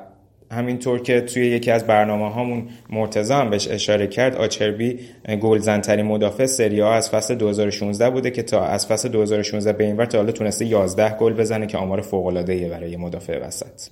همینطور 0.56 0.99
که 0.99 1.22
توی 1.22 1.48
یکی 1.48 1.72
از 1.72 1.88
برنامه 1.88 2.30
هامون 2.30 2.68
مرتضا 2.90 3.36
هم 3.36 3.49
بهش 3.49 3.68
اشاره 3.68 4.07
کرد 4.07 4.36
آچربی 4.36 4.99
گلزنترین 5.41 6.06
مدافع 6.06 6.45
سری 6.45 6.80
ها 6.80 6.94
از 6.94 7.10
فصل 7.10 7.36
2016 7.36 8.10
بوده 8.10 8.32
که 8.32 8.44
تا 8.44 8.65
از 8.65 8.88
فصل 8.88 9.10
2016 9.10 9.73
به 9.73 9.84
این 9.84 9.98
ور 9.98 10.06
تا 10.06 10.18
حالا 10.18 10.32
تونسته 10.32 10.65
11 10.65 11.18
گل 11.18 11.34
بزنه 11.34 11.68
که 11.68 11.77
آمار 11.77 12.02
فوق 12.02 12.26
العاده 12.26 12.69
برای 12.69 12.98
مدافع 12.98 13.48
وسط. 13.48 13.90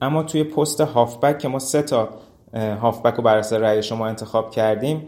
اما 0.00 0.22
توی 0.22 0.44
پست 0.44 0.80
هافبک 0.80 1.38
که 1.38 1.48
ما 1.48 1.58
سه 1.58 1.82
تا 1.82 2.08
هافبک 2.54 3.14
رو 3.14 3.22
بر 3.22 3.38
اساس 3.38 3.60
رأی 3.60 3.82
شما 3.82 4.06
انتخاب 4.06 4.50
کردیم 4.50 5.02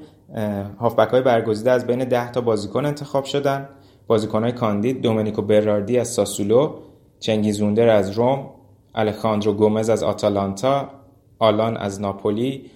هافبک 0.80 1.08
های 1.08 1.22
برگزیده 1.22 1.70
از 1.70 1.86
بین 1.86 2.04
10 2.04 2.32
تا 2.32 2.40
بازیکن 2.40 2.86
انتخاب 2.86 3.24
شدن. 3.24 3.68
بازیکن 4.06 4.42
های 4.42 4.52
کاندید 4.52 5.00
دومینیکو 5.00 5.42
براردی 5.42 5.98
از 5.98 6.08
ساسولو 6.08 6.74
چنگیزوندر 7.20 7.88
از 7.88 8.10
روم 8.10 8.50
الخاندرو 8.98 9.52
گومز 9.52 9.90
از 9.90 10.02
آتالانتا 10.02 10.90
آلان 11.38 11.76
از 11.76 12.00
ناپولی 12.00 12.70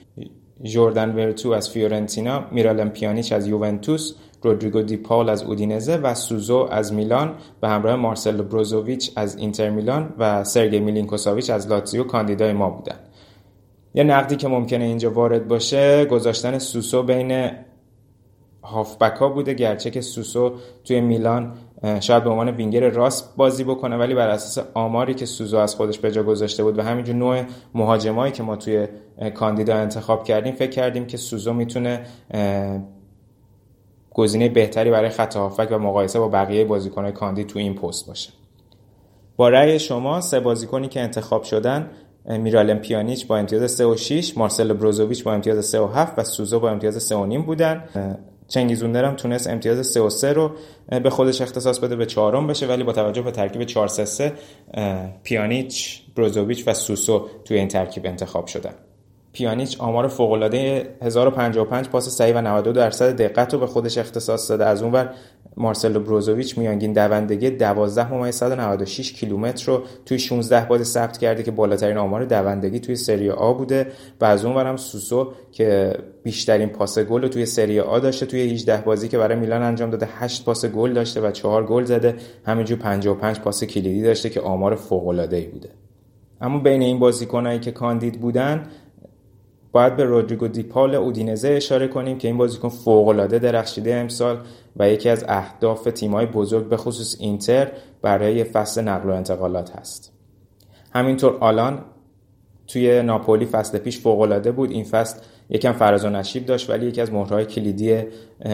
جوردن 0.63 1.15
ورتو 1.15 1.51
از 1.51 1.71
فیورنتینا 1.71 2.45
میرالم 2.51 2.91
پیانیچ 2.91 3.33
از 3.33 3.47
یوونتوس 3.47 4.15
رودریگو 4.43 4.83
دی 4.83 4.97
پاول 4.97 5.29
از 5.29 5.43
اودینزه 5.43 5.97
و 5.97 6.15
سوزو 6.15 6.69
از 6.71 6.93
میلان 6.93 7.35
به 7.61 7.69
همراه 7.69 7.97
مارسلو 7.97 8.43
بروزوویچ 8.43 9.13
از 9.17 9.37
اینتر 9.37 9.71
میلان 9.71 10.15
و 10.19 10.45
سرگی 10.45 10.81
میلینکوساویچ 10.81 11.51
از 11.51 11.69
لاتزیو 11.69 12.05
کاندیدای 12.05 12.53
ما 12.53 12.71
بودن. 12.71 12.97
یه 13.95 14.05
نقدی 14.05 14.37
که 14.37 14.49
ممکنه 14.49 14.85
اینجا 14.85 15.11
وارد 15.11 15.49
باشه 15.49 16.05
گذاشتن 16.05 16.59
سوسو 16.59 17.03
بین 17.03 17.51
هافبک 18.65 19.17
ها 19.17 19.29
بوده 19.29 19.55
گرچه 19.55 19.91
که 19.91 20.01
سوسو 20.01 20.53
توی 20.85 21.01
میلان 21.01 21.53
شاید 22.01 22.25
به 22.25 22.31
عنوان 22.31 22.51
وینگر 22.51 22.91
راست 22.91 23.37
بازی 23.37 23.65
بکنه 23.65 23.97
ولی 23.97 24.15
بر 24.15 24.29
اساس 24.29 24.67
آماری 24.75 25.15
که 25.15 25.27
سوزو 25.27 25.57
از 25.57 25.75
خودش 25.75 25.99
به 25.99 26.13
جا 26.13 26.23
گذاشته 26.23 26.65
بود 26.65 26.79
و 26.79 26.83
همینجور 26.83 27.15
نوع 27.15 27.43
مهاجمایی 27.75 28.33
که 28.33 28.43
ما 28.43 28.57
توی 28.57 28.89
کاندیدا 29.35 29.77
انتخاب 29.77 30.25
کردیم 30.25 30.55
فکر 30.55 30.71
کردیم 30.71 31.07
که 31.07 31.17
سوزو 31.17 31.53
می‌تونه 31.53 32.07
گزینه 34.11 34.49
بهتری 34.49 34.91
برای 34.91 35.11
خط 35.11 35.37
هافک 35.37 35.69
و 35.71 35.79
مقایسه 35.79 36.19
با 36.19 36.29
بقیه 36.29 36.65
بازیکنهای 36.65 37.13
کاندید 37.13 37.47
تو 37.47 37.59
این 37.59 37.75
پست 37.75 38.07
باشه. 38.07 38.31
با 39.37 39.49
رأی 39.49 39.79
شما 39.79 40.21
سه 40.21 40.41
بازیکنی 40.41 40.89
که 40.89 41.01
انتخاب 41.01 41.43
شدن 41.43 41.91
میرالم 42.25 42.79
پیانیچ 42.79 43.27
با 43.27 43.37
امتیاز 43.37 43.71
3 43.71 43.87
و 43.87 43.97
6 43.97 44.39
مارسل 44.39 44.73
بروزوویچ 44.73 45.25
با 45.25 45.33
امتیاز 45.33 45.67
3 45.67 45.81
و 45.81 45.87
7 45.87 46.19
و 46.19 46.25
سوزو 46.25 46.61
با 46.61 46.71
امتیاز 46.71 47.03
3 47.03 47.17
و 47.17 47.43
بودن. 47.43 47.85
چنگیزوندر 48.53 49.05
هم 49.05 49.15
تونست 49.15 49.47
امتیاز 49.47 49.87
3 49.87 50.01
و 50.01 50.11
3 50.11 50.33
رو 50.33 50.51
به 51.03 51.11
خودش 51.11 51.41
اختصاص 51.41 51.79
بده 51.79 51.97
به 51.97 52.07
چهارم 52.07 52.47
بشه. 52.47 52.67
ولی 52.67 52.83
با 52.83 52.93
توجه 52.93 53.23
به 53.23 53.31
ترکیب 53.31 53.65
4 53.65 53.89
3 53.89 54.05
3 54.05 54.33
پیانیچ 55.23 56.01
بروزوویچ 56.17 56.65
و 56.67 56.75
سوسو 56.75 57.29
توی 57.45 57.59
این 57.59 57.69
ترکیب 57.69 58.07
انتخاب 58.07 58.47
شدن. 58.47 58.75
پیانیچ 59.33 59.81
آمار 59.81 60.09
فوق‌العاده 60.09 60.89
1055 61.03 61.89
پاس 61.89 62.09
صحیح 62.09 62.35
و 62.35 62.41
92 62.41 62.73
درصد 62.73 63.17
دقت 63.17 63.55
رو 63.55 63.61
به 63.61 63.67
خودش 63.67 63.99
اختصاص 63.99 64.51
داده. 64.51 64.65
از 64.67 64.83
اونور 64.83 65.15
مارسلو 65.57 66.01
بروزوویچ 66.01 66.59
میانگین 66.59 66.93
دوندگی 66.93 67.51
12 67.51 68.15
ممیز 68.15 68.35
196 68.35 69.13
کیلومتر 69.13 69.73
رو 69.73 69.83
توی 70.07 70.19
16 70.19 70.67
بازی 70.67 70.85
ثبت 70.85 71.19
کرده 71.19 71.43
که 71.43 71.51
بالاترین 71.51 71.97
آمار 71.97 72.25
دوندگی 72.25 72.81
توی 72.81 72.97
سری 72.97 73.31
آ 73.31 73.53
بوده 73.53 73.87
و 74.21 74.25
از 74.25 74.45
اون 74.45 74.67
هم 74.67 74.77
سوسو 74.77 75.33
که 75.53 75.97
بیشترین 76.23 76.69
پاس 76.69 76.99
گل 76.99 77.23
رو 77.23 77.29
توی 77.29 77.47
سری 77.47 77.81
آ 77.81 77.99
داشته 77.99 78.27
توی 78.27 78.41
18 78.41 78.81
بازی 78.81 79.09
که 79.09 79.19
برای 79.19 79.37
میلان 79.37 79.63
انجام 79.63 79.91
داده. 79.91 80.09
8 80.19 80.45
پاس 80.45 80.65
گل 80.65 80.93
داشته 80.93 81.21
و 81.21 81.31
4 81.31 81.67
گل 81.67 81.85
زده. 81.85 82.17
همینجور 82.47 82.79
55 82.79 83.39
پاس 83.41 83.65
کلیدی 83.65 84.03
داشته 84.03 84.31
که 84.31 84.41
آمار 84.41 84.75
فوق 84.75 85.09
العاده 85.09 85.37
ای 85.37 85.47
بوده. 85.47 85.69
اما 86.41 86.59
بین 86.59 86.83
این 86.83 86.99
بازیکنایی 86.99 87.59
که 87.59 87.71
کاندید 87.71 88.21
بودن 88.21 88.67
باید 89.73 89.97
به 89.97 90.05
رودریگو 90.05 90.49
دیپال 90.49 90.95
اودینزه 90.95 91.49
اشاره 91.49 91.89
کنیم 91.89 92.19
که 92.19 92.29
این 92.29 92.37
بازیکن 92.37 92.69
فوق‌العاده 92.69 93.39
درخشیده 93.39 93.95
امسال 93.95 94.39
و 94.77 94.91
یکی 94.91 95.09
از 95.09 95.25
اهداف 95.29 95.85
تیم‌های 95.85 96.27
بزرگ 96.27 96.69
به 96.69 96.77
خصوص 96.77 97.17
اینتر 97.21 97.73
برای 98.03 98.45
فصل 98.45 98.83
نقل 98.83 99.11
و 99.11 99.13
انتقالات 99.13 99.77
هست. 99.77 100.13
همینطور 100.95 101.37
آلان 101.41 101.85
توی 102.67 103.03
ناپولی 103.03 103.47
فصل 103.47 103.79
پیش 103.79 104.01
فوق‌العاده 104.01 104.53
بود 104.53 104.71
این 104.71 104.85
فصل 104.85 105.21
یکم 105.55 105.73
فراز 105.73 106.05
و 106.05 106.11
نشیب 106.11 106.47
داشت 106.47 106.71
ولی 106.71 106.87
یکی 106.87 107.01
از 107.01 107.13
مهرهای 107.13 107.45
کلیدی 107.45 108.03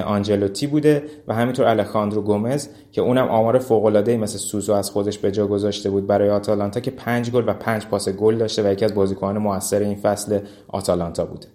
آنجلوتی 0.04 0.66
بوده 0.66 1.02
و 1.28 1.34
همینطور 1.34 1.66
الخاندرو 1.66 2.22
گومز 2.22 2.68
که 2.92 3.00
اونم 3.00 3.28
آمار 3.28 3.58
فوق‌العاده‌ای 3.58 4.18
مثل 4.18 4.38
سوزو 4.38 4.72
از 4.72 4.90
خودش 4.90 5.18
به 5.18 5.32
جا 5.32 5.46
گذاشته 5.46 5.90
بود 5.90 6.06
برای 6.06 6.30
آتالانتا 6.30 6.80
که 6.80 6.90
5 6.90 7.30
گل 7.30 7.44
و 7.46 7.52
5 7.52 7.86
پاس 7.86 8.08
گل 8.08 8.38
داشته 8.38 8.68
و 8.68 8.72
یکی 8.72 8.84
از 8.84 8.94
بازیکنان 8.94 9.38
موثر 9.38 9.78
این 9.78 9.96
فصل 9.96 10.38
آتالانتا 10.68 11.24
بوده. 11.24 11.46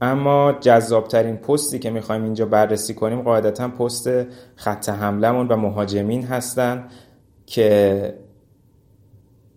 اما 0.00 0.52
جذابترین 0.60 1.36
پستی 1.36 1.78
که 1.78 1.90
می‌خوایم 1.90 2.22
اینجا 2.24 2.46
بررسی 2.46 2.94
کنیم 2.94 3.22
قاعدتا 3.22 3.68
پست 3.68 4.10
خط 4.56 4.88
حملمون 4.88 5.48
و 5.48 5.56
مهاجمین 5.56 6.22
هستن 6.22 6.84
که 7.46 8.14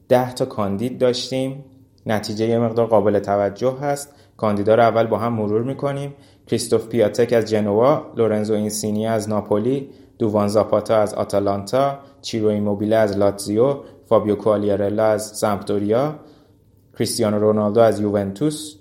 ده 0.10 0.34
تا 0.34 0.46
کاندید 0.46 0.98
داشتیم. 0.98 1.66
نتیجه 2.06 2.46
یه 2.46 2.60
مقدار 2.60 2.88
قابل 2.88 3.20
توجه 3.20 3.78
هست. 3.82 4.14
کاندیدا 4.38 4.76
رو 4.76 4.82
اول 4.82 5.08
با 5.08 5.18
هم 5.18 5.34
مرور 5.34 5.64
می‌کنیم. 5.64 6.14
کریستوف 6.48 6.88
پیاتک 6.88 7.34
از 7.34 7.46
جنوا 7.46 8.12
لورنزو 8.16 8.54
اینسینی 8.54 9.08
از 9.08 9.30
ناپولی 9.30 9.90
دووان 10.20 10.48
زاپاتا 10.48 10.98
از 10.98 11.14
آتالانتا 11.14 12.00
چیرو 12.22 12.48
ایموبیله 12.48 12.96
از 12.96 13.18
لاتزیو 13.18 13.78
فابیو 14.06 14.36
کوالیارلا 14.36 15.06
از 15.06 15.28
سمپدوریا 15.28 16.16
کریستیانو 16.98 17.40
رونالدو 17.40 17.80
از 17.80 18.00
یوونتوس 18.00 18.76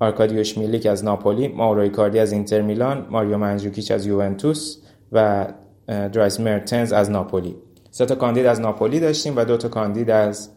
آرکادیوش 0.00 0.58
میلیک 0.58 0.86
از 0.86 1.04
ناپولی 1.04 1.48
مائورو 1.48 1.88
ایکاردی 1.88 2.18
از 2.18 2.32
اینتر 2.32 2.60
میلان 2.60 3.06
ماریو 3.10 3.38
منجوکیچ 3.38 3.90
از 3.90 4.06
یوونتوس 4.06 4.76
و 5.12 5.46
درایس 5.86 6.40
مرتنز 6.40 6.92
از 6.92 7.10
ناپولی. 7.10 7.56
سه 7.90 8.06
تا 8.06 8.14
کاندید 8.14 8.46
از 8.46 8.60
ناپولی 8.60 9.00
داشتیم 9.00 9.36
و 9.36 9.44
دو 9.44 9.56
تا 9.56 9.68
کاندید 9.68 10.10
از 10.10 10.50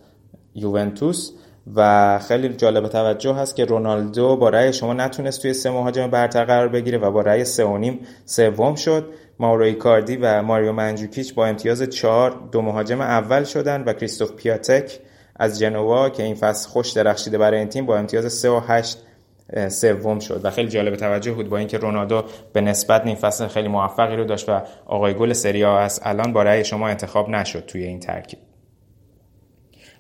یوونتوس. 0.56 1.32
و 1.76 2.20
خیلی 2.20 2.50
جالب 2.50 2.88
توجه 2.88 3.34
هست 3.34 3.56
که 3.56 3.66
رونالدو 3.66 4.36
با 4.36 4.50
رأی 4.50 4.74
شما 4.74 4.94
نتونست 4.94 5.42
توی 5.42 5.54
سه 5.54 5.70
مهاجم 5.70 6.08
برتر 6.08 6.46
قرار 6.46 6.68
بگیره 6.68 6.98
و 6.98 7.12
با 7.12 7.22
رأی 7.22 7.46
سه 7.46 7.66
و 7.66 7.78
نیم 7.78 8.00
سوم 8.26 8.76
شد. 8.76 9.06
ماوروی 9.40 9.74
کاردی 9.74 10.18
و 10.18 10.42
ماریو 10.42 10.72
منجوکیچ 10.72 11.34
با 11.34 11.46
امتیاز 11.46 11.84
چهار 11.84 12.36
دو 12.52 12.62
مهاجم 12.62 13.02
اول 13.02 13.44
شدن 13.44 13.84
و 13.84 13.94
کریستوف 13.94 14.32
پیاتک 14.32 15.00
از 15.36 15.60
جنوا 15.60 16.10
که 16.10 16.24
این 16.24 16.36
فصل 16.36 16.70
خوش 16.70 16.92
درخشیده 16.92 17.38
برای 17.38 17.60
این 17.60 17.70
تیم 17.70 17.86
با 17.86 17.98
امتیاز 17.98 18.34
سه 18.34 18.50
و 18.50 18.62
هشت 18.68 18.98
سوم 19.70 20.20
شد. 20.20 20.42
و 20.44 20.50
خیلی 20.50 20.70
جالب 20.70 20.96
توجه 20.96 21.32
بود 21.32 21.50
با 21.50 21.58
اینکه 21.58 21.78
رونالدو 21.78 22.24
به 22.54 22.62
نسبت 22.62 23.06
این 23.06 23.16
فصل 23.16 23.48
خیلی 23.48 23.68
موفقی 23.68 24.16
رو 24.16 24.24
داشت 24.24 24.50
و 24.50 24.62
آقای 24.86 25.14
گل 25.14 25.34
سری 25.34 25.64
است 25.64 26.02
الان 26.04 26.34
با 26.34 26.44
رأی 26.44 26.66
شما 26.66 26.88
انتخاب 26.88 27.30
نشد 27.30 27.66
توی 27.66 27.84
این 27.84 28.00
ترکیب. 28.00 28.47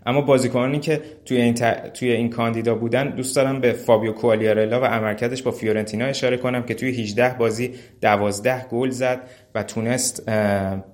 اما 0.08 0.22
بازیکنانی 0.22 0.80
که 0.80 1.02
توی 1.26 1.42
این, 1.42 1.54
توی 1.94 2.12
این 2.12 2.30
کاندیدا 2.30 2.76
بودن 2.76 3.10
دوست 3.10 3.36
دارم 3.36 3.62
به 3.62 3.74
فابیو 3.74 4.12
کوالیارلا 4.12 4.82
و 4.82 4.86
عملکردش 4.86 5.44
با 5.44 5.52
فیورنتینا 5.52 6.06
اشاره 6.06 6.38
کنم 6.38 6.64
که 6.64 6.74
توی 6.74 6.90
18 6.90 7.38
بازی 7.38 7.74
12 8.02 8.68
گل 8.68 8.90
زد 8.90 9.30
و 9.56 9.64
تونست 9.64 10.30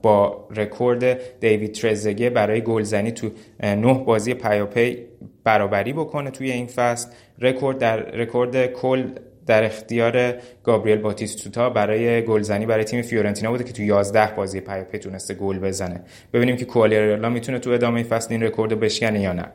با 0.02 0.48
رکورد 0.56 1.40
دیوید 1.40 1.72
ترزگه 1.72 2.30
برای 2.30 2.61
گلزنی 2.61 3.11
تو 3.11 3.30
9 3.64 3.94
بازی 3.94 4.34
پیاپی 4.34 4.98
برابری 5.44 5.94
بکنه 5.94 6.31
توی 6.31 6.52
این 6.52 6.68
فصل. 6.68 7.10
رکورد 7.40 7.77
در 7.77 7.98
رکورد 7.98 8.65
کل 8.65 9.03
در 9.48 9.64
اختیار 9.64 10.34
گابریل 10.64 10.98
باتیستوتا 10.98 11.70
برای 11.70 12.22
گلزنی 12.22 12.65
برای 12.65 12.84
تیم 12.84 13.02
فیورنتینا 13.02 13.52
بوده 13.52 13.64
که 13.64 13.74
تو 13.74 13.84
11 13.84 14.36
بازی 14.36 14.60
پیاپی 14.60 14.98
تونسته 14.98 15.34
گل 15.34 15.60
بزنه. 15.60 16.02
ببینیم 16.34 16.56
که 16.56 16.65
کوالیارلا 16.65 17.30
می‌تونه 17.30 17.60
تو 17.60 17.70
ادامه 17.70 18.03
فصل 18.03 18.28
این 18.34 18.44
رکورد 18.44 18.80
بشکنه 18.80 19.22
یا 19.22 19.34
نه. 19.34 19.45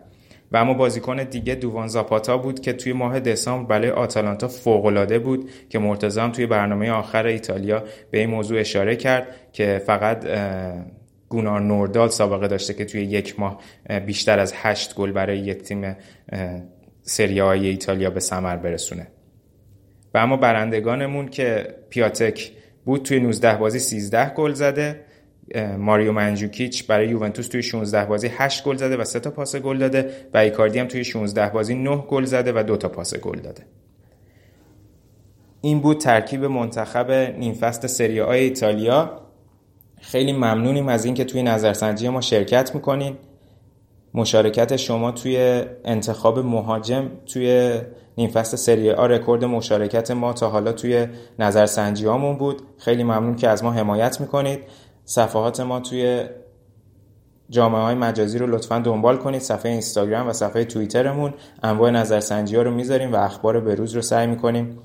و 0.52 0.56
اما 0.56 0.74
بازیکن 0.74 1.22
دیگه 1.22 1.54
دووان 1.54 1.88
زاپاتا 1.88 2.38
بود 2.38 2.60
که 2.60 2.72
توی 2.72 2.92
ماه 2.92 3.20
دسامبر 3.20 3.78
برای 3.78 3.90
آتالانتا 3.90 4.48
فوق‌العاده 4.48 5.18
بود 5.18 5.50
که 5.68 5.78
مرتضی 5.78 6.20
هم 6.20 6.32
توی 6.32 6.46
برنامه 6.46 6.90
آخر 6.90 7.26
ایتالیا 7.26 7.84
به 8.10 8.18
این 8.18 8.30
موضوع 8.30 8.60
اشاره 8.60 8.96
کرد 8.96 9.26
که 9.52 9.82
فقط 9.86 10.26
گونار 11.28 11.60
نوردال 11.60 12.08
سابقه 12.08 12.48
داشته 12.48 12.74
که 12.74 12.84
توی 12.84 13.02
یک 13.02 13.40
ماه 13.40 13.60
بیشتر 14.06 14.38
از 14.38 14.52
هشت 14.56 14.94
گل 14.94 15.12
برای 15.12 15.38
یک 15.38 15.62
تیم 15.62 15.96
سری 17.02 17.40
ایتالیا 17.40 18.10
به 18.10 18.20
ثمر 18.20 18.56
برسونه. 18.56 19.06
و 20.14 20.18
اما 20.18 20.36
برندگانمون 20.36 21.28
که 21.28 21.74
پیاتک 21.90 22.52
بود 22.84 23.02
توی 23.02 23.20
19 23.20 23.56
بازی 23.56 23.78
13 23.78 24.34
گل 24.34 24.52
زده. 24.52 25.00
ماریو 25.78 26.12
منجوکیچ 26.12 26.86
برای 26.86 27.08
یوونتوس 27.08 27.48
توی 27.48 27.62
16 27.62 28.04
بازی 28.04 28.30
8 28.36 28.64
گل 28.64 28.76
زده 28.76 28.96
و 28.96 29.04
3 29.04 29.20
تا 29.20 29.30
پاس 29.30 29.56
گل 29.56 29.78
داده 29.78 30.10
و 30.34 30.38
ایکاردی 30.38 30.78
هم 30.78 30.86
توی 30.86 31.04
16 31.04 31.50
بازی 31.50 31.74
9 31.74 31.96
گل 31.96 32.24
زده 32.24 32.52
و 32.52 32.62
2 32.62 32.76
تا 32.76 32.88
پاس 32.88 33.14
گل 33.14 33.38
داده. 33.38 33.62
این 35.60 35.80
بود 35.80 35.98
ترکیب 35.98 36.44
منتخب 36.44 37.10
نیم 37.10 37.54
فصل 37.54 37.86
سری 37.86 38.20
آ 38.20 38.30
ایتالیا. 38.30 39.20
خیلی 40.00 40.32
ممنونیم 40.32 40.88
از 40.88 41.04
اینکه 41.04 41.24
توی 41.24 41.42
نظرسنجی 41.42 42.08
ما 42.08 42.20
شرکت 42.20 42.74
می‌کنین. 42.74 43.16
مشارکت 44.14 44.76
شما 44.76 45.12
توی 45.12 45.62
انتخاب 45.84 46.38
مهاجم 46.38 47.10
توی 47.26 47.72
نیم 48.18 48.30
فصل 48.30 48.56
سری 48.56 48.90
آ 48.90 49.06
رکورد 49.06 49.44
مشارکت 49.44 50.10
ما 50.10 50.32
تا 50.32 50.48
حالا 50.50 50.72
توی 50.72 51.06
نظرسنجی 51.38 52.06
هامون 52.06 52.38
بود. 52.38 52.62
خیلی 52.78 53.04
ممنون 53.04 53.36
که 53.36 53.48
از 53.48 53.64
ما 53.64 53.72
حمایت 53.72 54.20
می‌کنید. 54.20 54.60
صفحات 55.04 55.60
ما 55.60 55.80
توی 55.80 56.24
جامعه 57.50 57.80
های 57.80 57.94
مجازی 57.94 58.38
رو 58.38 58.46
لطفا 58.46 58.78
دنبال 58.78 59.16
کنید. 59.16 59.40
صفحه 59.40 59.72
اینستاگرام 59.72 60.28
و 60.28 60.32
صفحه 60.32 60.64
توییترمون. 60.64 61.34
انواع 61.62 61.90
نظرسنجی 61.90 62.56
ها 62.56 62.62
رو 62.62 62.70
می‌ذاریم 62.70 63.12
و 63.12 63.16
اخبار 63.16 63.60
بروز 63.60 63.92
رو 63.94 64.02
سعی 64.02 64.26
می‌کنیم 64.26 64.78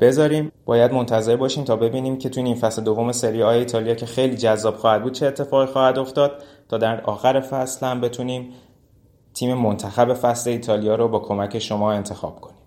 بذاریم. 0.00 0.52
باید 0.64 0.92
منتظر 0.92 1.36
باشیم 1.36 1.64
تا 1.64 1.76
ببینیم 1.76 2.18
که 2.18 2.28
توی 2.28 2.42
این 2.42 2.54
فصل 2.54 2.82
دوم 2.82 3.12
سری 3.12 3.42
آی 3.42 3.58
ایتالیا 3.58 3.94
که 3.94 4.06
خیلی 4.06 4.36
جذاب 4.36 4.76
خواهد 4.76 5.02
بود 5.02 5.12
چه 5.12 5.26
اتفاقی 5.26 5.66
خواهد 5.66 5.98
افتاد. 5.98 6.42
تا 6.68 6.78
در 6.78 7.00
آخر 7.00 7.40
فصل 7.40 7.86
هم 7.86 8.00
بتونیم 8.00 8.50
تیم 9.34 9.54
منتخب 9.54 10.14
فصل 10.14 10.50
ایتالیا 10.50 10.94
رو 10.94 11.08
با 11.08 11.18
کمک 11.18 11.58
شما 11.58 11.92
انتخاب 11.92 12.40
کنیم. 12.40 12.58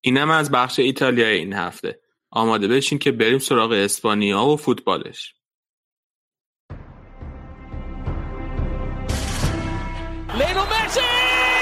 اینم 0.00 0.30
از 0.30 0.50
بخش 0.50 0.78
ایتالیا 0.78 1.28
این 1.28 1.52
هفته. 1.52 2.00
آماده 2.30 2.68
بشین 2.68 2.98
که 2.98 3.12
بریم 3.12 3.38
سراغ 3.38 3.70
اسپانیا 3.70 4.44
و 4.44 4.56
فوتبالش. 4.56 5.34
Lionel 10.38 10.66
Messi! 10.72 11.55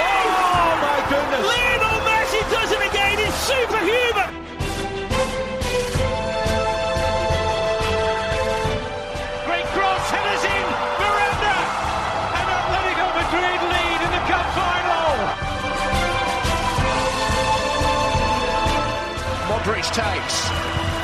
Takes. 19.95 20.37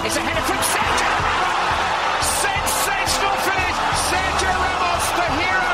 It's 0.05 0.17
a 0.19 0.23
header 0.27 0.45
from 0.51 0.61
Sergio 0.73 1.11
Ramos. 1.27 2.27
Sensational 2.47 3.37
finish. 3.47 3.79
Sergio 4.11 4.53
Ramos, 4.65 5.05
the 5.19 5.27
hero. 5.39 5.71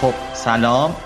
خب 0.00 0.14
سلام 0.34 0.96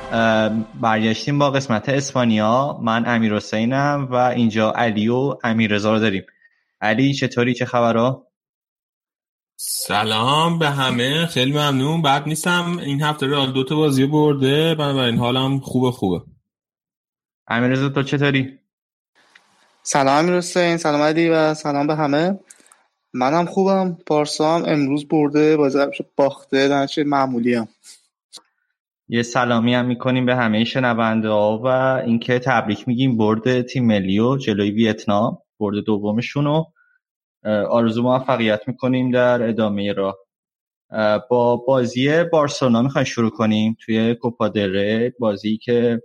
برگشتیم 0.81 1.39
با 1.39 1.51
قسمت 1.51 1.89
اسپانیا 1.89 2.79
من 2.83 3.07
امیر 3.07 3.35
حسینم 3.35 4.09
و 4.11 4.15
اینجا 4.15 4.71
علی 4.71 5.09
و 5.09 5.37
امیر 5.45 5.79
رو 5.79 5.99
داریم 5.99 6.27
علی 6.81 7.15
چطوری 7.15 7.55
چه 7.55 7.65
خبرها 7.65 8.26
سلام 9.59 10.59
به 10.59 10.70
همه 10.70 11.27
خیلی 11.27 11.53
ممنون. 11.53 12.03
بعد 12.03 12.28
نیستم. 12.28 12.78
این 12.78 13.03
هفته 13.03 13.27
رئال 13.27 13.53
دو 13.53 13.65
تا 13.65 13.77
بازی 13.77 14.07
برده. 14.07 14.74
بنابراین 14.74 15.16
حالم 15.16 15.61
خوبه 15.61 15.91
خوبه. 15.91 16.24
امیر 17.49 17.70
رضا 17.70 17.89
تو 17.89 18.03
چطوری؟ 18.03 18.59
سلام 19.83 20.16
امیر 20.16 20.37
حسین 20.37 20.77
سلام 20.77 21.01
علی 21.01 21.28
و 21.28 21.55
سلام 21.55 21.87
به 21.87 21.95
همه. 21.95 22.39
منم 23.12 23.47
خوبم. 23.47 23.99
پارسا 24.07 24.57
هم 24.57 24.65
امروز 24.66 25.09
برده 25.09 25.57
بازی 25.57 25.78
باخته. 26.16 26.69
در 26.69 26.89
معمولی 27.07 27.55
هم. 27.55 27.69
یه 29.09 29.23
سلامی 29.23 29.74
هم 29.74 29.85
می‌کنیم 29.85 30.27
به 30.27 30.37
همه 30.37 30.65
شنونده 30.65 31.28
ها 31.28 31.59
و 31.65 31.66
اینکه 32.07 32.39
تبریک 32.39 32.89
میگیم 32.89 33.16
برد 33.16 33.62
تیم 33.62 33.87
ملی 33.87 34.19
و 34.19 34.37
جلوی 34.37 34.70
ویتنام. 34.70 35.39
برد 35.61 35.85
دومشون 35.85 36.45
رو 36.45 36.66
آرزو 37.47 38.02
موفقیت 38.02 38.60
می‌کنیم 38.66 39.10
در 39.10 39.48
ادامه 39.48 39.93
راه. 39.93 40.16
با 41.31 41.56
بازی 41.56 42.24
بارسلونا 42.24 42.82
می‌خوایم 42.82 43.05
شروع 43.05 43.31
کنیم 43.31 43.77
توی 43.85 44.14
کوپا 44.14 44.48
دره 44.48 45.14
بازی 45.18 45.56
که 45.56 46.02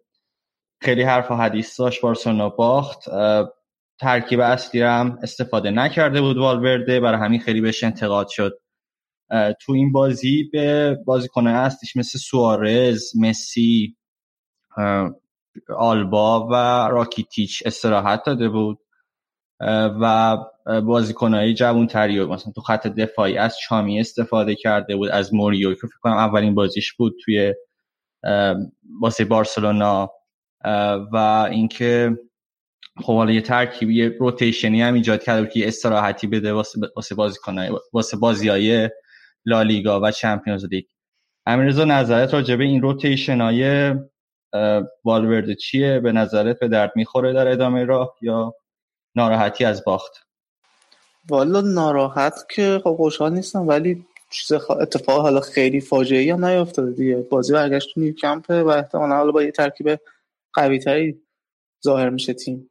خیلی 0.81 1.03
حرف 1.03 1.31
و 1.31 1.35
حدیث 1.35 1.79
داشت 1.79 2.01
بارسلونا 2.01 2.49
باخت. 2.49 2.99
ترکیب 3.99 4.39
اصلی 4.39 4.81
هم 4.81 5.19
استفاده 5.23 5.71
نکرده 5.71 6.21
بود 6.21 6.37
والورده 6.37 6.99
برای 6.99 7.19
همین 7.19 7.39
خیلی 7.39 7.61
بهش 7.61 7.83
انتقاد 7.83 8.27
شد. 8.29 8.59
تو 9.61 9.73
این 9.73 9.91
بازی 9.91 10.49
به 10.53 10.97
بازیکنان 11.05 11.55
اصلیش 11.55 11.95
مثل 11.95 12.19
سوارز 12.19 13.03
مسی 13.19 13.97
آلبا 15.77 16.47
و 16.47 16.53
راکیتیچ 16.91 17.63
استراحت 17.65 18.23
داده 18.25 18.49
بود. 18.49 18.79
و 20.01 20.37
بازیکنهای 20.85 21.53
جوان 21.53 21.87
تری 21.87 22.25
مثلا 22.25 22.53
تو 22.53 22.61
خط 22.61 22.87
دفاعی 22.87 23.37
از 23.37 23.57
چامی 23.57 23.99
استفاده 23.99 24.55
کرده 24.55 24.95
بود 24.95 25.09
از 25.09 25.33
موریو 25.33 25.73
که 25.73 25.87
فکر 25.87 25.99
کنم 26.01 26.17
اولین 26.17 26.55
بازیش 26.55 26.93
بود 26.93 27.15
توی 27.25 27.53
واسه 29.01 29.25
بارسلونا. 29.25 30.11
و 31.13 31.47
اینکه 31.51 32.17
خب 32.97 33.15
حالا 33.15 33.31
یه 33.31 33.41
ترکیبی 33.41 34.05
روتیشنی 34.05 34.81
هم 34.81 34.93
ایجاد 34.93 35.23
کرده 35.23 35.49
که 35.49 35.67
استراحتی 35.67 36.27
بده 36.27 36.53
واسه 36.95 37.15
بازیکنای 37.15 37.69
واسه 37.93 38.17
بازیای 38.17 38.89
لالیگا 39.45 40.01
و 40.01 40.11
چمپیونز 40.11 40.65
لیگ. 40.65 40.85
امیرزا 41.45 41.85
نظرت 41.85 42.33
راجع 42.33 42.55
به 42.55 42.63
این 42.63 42.81
روتیشن 42.81 43.41
های 43.41 43.95
والورد 45.05 45.53
چیه؟ 45.53 45.99
به 45.99 46.11
نظرت 46.11 46.59
به 46.59 46.67
درد 46.67 46.91
می‌خوره 46.95 47.33
در 47.33 47.47
ادامه 47.47 47.83
راه 47.85 48.15
یا 48.21 48.55
ناراحتی 49.15 49.65
از 49.65 49.83
باخت. 49.83 50.27
والا 51.29 51.61
ناراحت 51.61 52.33
که 52.55 52.81
خب 52.83 52.95
خوشحال 52.95 53.33
نیستم 53.33 53.67
ولی 53.67 54.05
چیز 54.29 54.51
اتفاق 54.69 55.21
حالا 55.21 55.39
خیلی 55.39 55.81
فاجعه 55.81 56.33
هم 56.33 56.45
نیافتاده 56.45 56.91
دیگه. 56.91 57.15
بازی 57.15 57.53
برگشت 57.53 57.93
تو 57.93 57.99
نیوکمپ 57.99 58.49
و 58.49 58.67
احتمالا 58.67 59.15
حالا 59.15 59.31
با 59.31 59.43
یه 59.43 59.51
ترکیب 59.51 59.99
قوی 60.53 60.79
تری 60.79 61.21
ظاهر 61.83 62.09
میشه 62.09 62.33
تیم. 62.33 62.69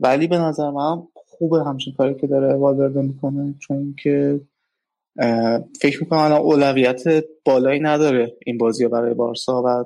ولی 0.00 0.26
به 0.26 0.38
نظر 0.38 0.70
من 0.70 1.02
خوبه 1.14 1.64
همچین 1.64 1.94
کاری 1.94 2.14
که 2.14 2.26
داره 2.26 2.54
والورده 2.54 3.02
می‌کنه 3.02 3.54
چون 3.58 3.94
که 4.02 4.40
فکر 5.80 6.00
می‌کنم 6.00 6.18
الان 6.18 6.40
اولویت 6.40 7.24
بالایی 7.44 7.80
نداره 7.80 8.36
این 8.46 8.58
بازی 8.58 8.88
برای 8.88 9.14
بارسا 9.14 9.62
و 9.62 9.84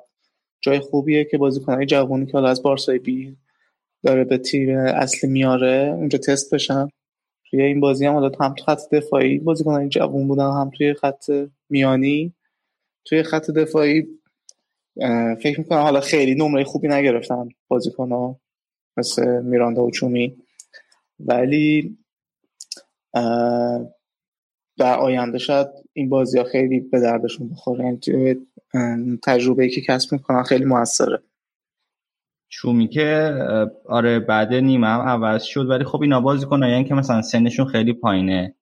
جای 0.61 0.81
خوبیه 0.81 1.25
که 1.25 1.39
بازیکنهای 1.39 1.87
جوانی 1.87 2.27
که 2.27 2.33
حالا 2.33 2.49
از 2.49 2.63
بارسای 2.63 2.99
بی 2.99 3.37
داره 4.05 4.25
به 4.25 4.39
تیم 4.39 4.79
اصلی 4.79 5.31
میاره 5.31 5.95
اونجا 5.97 6.19
تست 6.19 6.55
بشن. 6.55 6.89
توی 7.51 7.63
این 7.63 7.81
بازی 7.81 8.07
هم 8.07 8.15
حالا 8.15 8.31
هم 8.41 8.55
تو 8.55 8.65
خط 8.65 8.81
دفاعی 8.93 9.39
بازیکنهای 9.39 9.89
جوان 9.89 10.29
بودن 10.29 10.51
هم 10.51 10.71
توی 10.77 10.95
خط 10.95 11.25
میانی. 11.69 12.35
توی 13.05 13.23
خط 13.23 13.51
دفاعی 13.51 14.07
فکر 15.43 15.59
می‌کنم 15.61 15.79
حالا 15.79 16.01
خیلی 16.01 16.35
نمره 16.35 16.65
خوبی 16.65 16.89
نگرفتن 16.89 17.49
بازیکن 17.69 18.13
ها 18.13 18.41
مثل 18.97 19.43
میراندا 19.43 19.85
و 19.85 19.91
چومی. 19.91 20.37
ولی 21.21 21.99
در 24.79 24.99
آینده 24.99 25.39
شاید 25.39 25.69
این 25.93 26.09
بازی 26.09 26.39
ها 26.39 26.45
خیلی 26.45 26.81
به 26.81 27.01
دردشون 27.01 27.49
بخوره. 27.49 27.85
یعنی 27.85 28.37
تجربه 29.23 29.69
که 29.69 29.81
کسب 29.81 30.13
می‌کنن 30.13 30.43
خیلی 30.43 30.65
موثره. 30.65 31.23
چومی 32.55 32.89
که 32.89 33.35
آره 33.89 34.19
بعد 34.19 34.55
نیمه 34.55 34.87
هم 34.87 35.01
عوض 35.01 35.43
شد 35.43 35.71
ولی 35.71 35.85
خب 35.85 36.03
اینا 36.03 36.21
بازی 36.21 36.47
کنن. 36.47 36.69
یعنی 36.69 36.85
که 36.85 36.95
مثلا 36.95 37.23
سنشون 37.23 37.67
خیلی 37.67 37.93
پایینه 37.93 38.55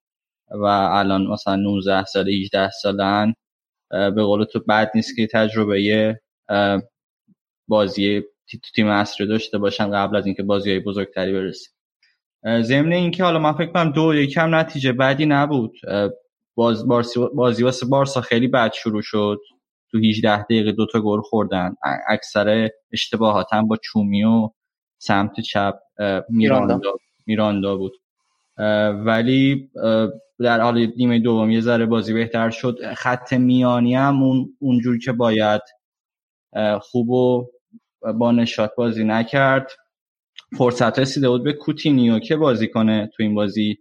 و 0.51 0.65
الان 0.65 1.27
مثلا 1.27 1.57
19 1.57 2.05
سال 2.05 2.29
18 2.29 2.71
سالن. 2.71 3.35
به 3.91 4.23
قول 4.23 4.45
تو 4.45 4.61
بد 4.69 4.91
نیست 4.95 5.17
که 5.17 5.27
تجربه 5.27 6.21
بازی 7.69 8.21
تو 8.51 8.59
تیم 8.75 8.87
اصلی 8.87 9.27
داشته 9.27 9.59
باشن 9.59 9.91
قبل 9.91 10.17
از 10.17 10.27
اینکه 10.27 10.43
بازی 10.43 10.71
های 10.71 10.81
بزرگتری 10.81 11.33
برسه. 11.33 11.71
ضمن 12.63 12.93
اینکه 12.93 13.25
حالا 13.25 13.39
من 13.39 13.53
فکر 13.53 13.73
کنم 13.73 13.91
دو 13.91 14.15
یکم 14.15 14.55
نتیجه 14.55 14.93
بعدی 14.93 15.27
نبود. 15.27 15.73
باز 16.55 16.89
بازی 17.35 17.65
واسه 17.65 17.87
بارسا 17.87 18.21
خیلی 18.21 18.49
بد 18.49 18.73
شروع 18.73 19.03
شد. 19.03 19.41
تو 19.93 19.99
18 19.99 20.43
دقیقه 20.43 20.73
دوتا 20.73 21.01
گل 21.01 21.21
خوردن. 21.21 21.75
اکثر 22.09 22.69
اشتباهات 22.93 23.47
هم 23.53 23.69
با 23.69 23.77
چومی 23.77 24.25
و 24.25 24.51
سمت 24.99 25.41
چپ 25.41 25.75
میراندا 26.29 26.81
میراندا. 27.27 27.77
بود. 27.77 27.93
ولی 29.07 29.71
در 30.39 30.61
حال 30.61 30.93
نیمه 30.97 31.19
دوم 31.19 31.51
یه 31.51 31.61
ذره 31.61 31.87
بازی 31.87 32.13
بهتر 32.13 32.51
شد. 32.51 32.95
خط 32.95 33.33
میانی 33.33 33.95
هم 33.95 34.23
اون 34.23 34.57
اونجور 34.59 34.99
که 34.99 35.13
باید 35.13 35.63
خوب 36.81 37.11
و 37.11 37.47
با 38.19 38.33
نشاط 38.33 38.71
بازی 38.77 39.05
نکرد. 39.05 39.71
فرصت 40.59 40.99
رسیده 40.99 41.29
بود 41.29 41.45
به 41.45 41.53
کوتینیو 41.53 42.19
که 42.19 42.37
بازی 42.37 42.69
کنه 42.69 43.11
تو 43.17 43.23
این 43.23 43.35
بازی. 43.35 43.79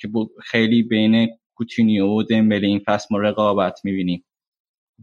که 0.00 0.08
خیلی 0.44 0.82
بین 0.82 1.28
کوتینیو 1.54 2.06
و 2.06 2.22
دمبله 2.22 2.66
این 2.66 2.80
فصل 2.86 3.06
ما 3.10 3.18
رقابت 3.18 3.80
می‌بینیم. 3.84 4.24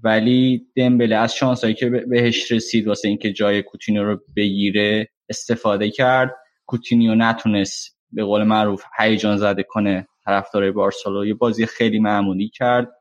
ولی 0.04 0.68
دمبله 0.76 1.16
از 1.16 1.36
شانسایی 1.36 1.74
که 1.74 1.90
بهش 1.90 2.52
رسید 2.52 2.88
واسه 2.88 3.08
اینکه 3.08 3.34
جای 3.34 3.62
کوتینیو 3.62 4.04
رو 4.04 4.20
بگیره 4.36 5.10
استفاده 5.30 5.92
کرد. 5.92 6.36
کوتینیو 6.66 7.16
نتونست 7.16 8.00
به 8.12 8.24
قول 8.24 8.44
معروف 8.44 8.84
هیجان 9.00 9.38
زده 9.38 9.64
کنه 9.64 10.08
طرفدارای 10.26 10.72
بارسلونا. 10.72 11.26
یه 11.26 11.34
بازی 11.34 11.66
خیلی 11.66 12.00
معمولی 12.00 12.50
کرد. 12.50 12.92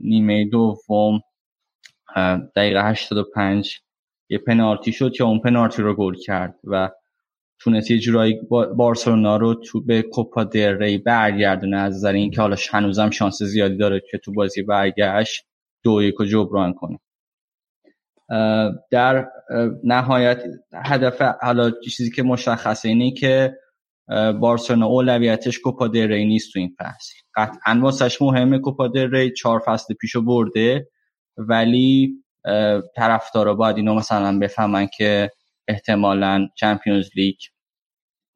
نیمه 0.00 0.44
دوم 0.44 1.20
دقیقه 2.56 2.90
85 2.90 3.80
یه 4.28 4.38
پنالتی 4.38 4.92
شد 4.92 5.12
که 5.12 5.24
اون 5.24 5.40
پنالتی 5.40 5.82
رو 5.82 5.94
گل 5.94 6.14
کرد 6.14 6.54
و 6.64 6.90
تونست 7.58 7.90
یه 7.90 7.98
جورایی 7.98 8.40
بارسلونا 8.76 9.36
رو 9.36 9.54
تو 9.54 9.84
به 9.84 10.02
کوپا 10.02 10.44
در 10.44 10.72
ری 10.72 10.98
برگردونه. 10.98 11.76
از 11.76 11.94
نظر 11.94 12.12
اینکه 12.12 12.40
حالا 12.40 12.56
هنوزم 12.70 13.10
شانس 13.10 13.42
زیادی 13.42 13.76
داره 13.76 14.02
که 14.10 14.18
تو 14.18 14.32
بازی 14.32 14.62
برگشت. 14.62 15.44
دو 15.82 16.02
یک 16.02 16.14
جبران 16.30 16.74
کنه. 16.74 16.98
در 18.90 19.28
نهایت 19.84 20.42
هدف 20.72 21.22
حالا 21.42 21.70
چیزی 21.70 22.10
که 22.10 22.22
مشخصه 22.22 22.88
اینه 22.88 23.10
که 23.10 23.56
بارسلونا 24.40 24.86
اولویتش 24.86 25.58
کوپا 25.58 25.86
ری 25.86 26.24
نیست 26.24 26.52
تو 26.52 26.58
این 26.58 26.76
فصل 26.78 27.14
قطعا 27.36 27.80
واسش 27.82 28.22
مهمه 28.22 28.58
کوپا 28.58 28.86
ری 28.94 29.32
چهار 29.32 29.62
فصل 29.66 29.94
پیشو 29.94 30.22
برده 30.22 30.88
ولی 31.36 32.14
طرفدارا 32.96 33.54
باید 33.54 33.76
اینو 33.76 33.94
مثلا 33.94 34.38
بفهمن 34.38 34.88
که 34.96 35.30
احتمالا 35.68 36.48
چمپیونز 36.56 37.10
لیگ 37.16 37.36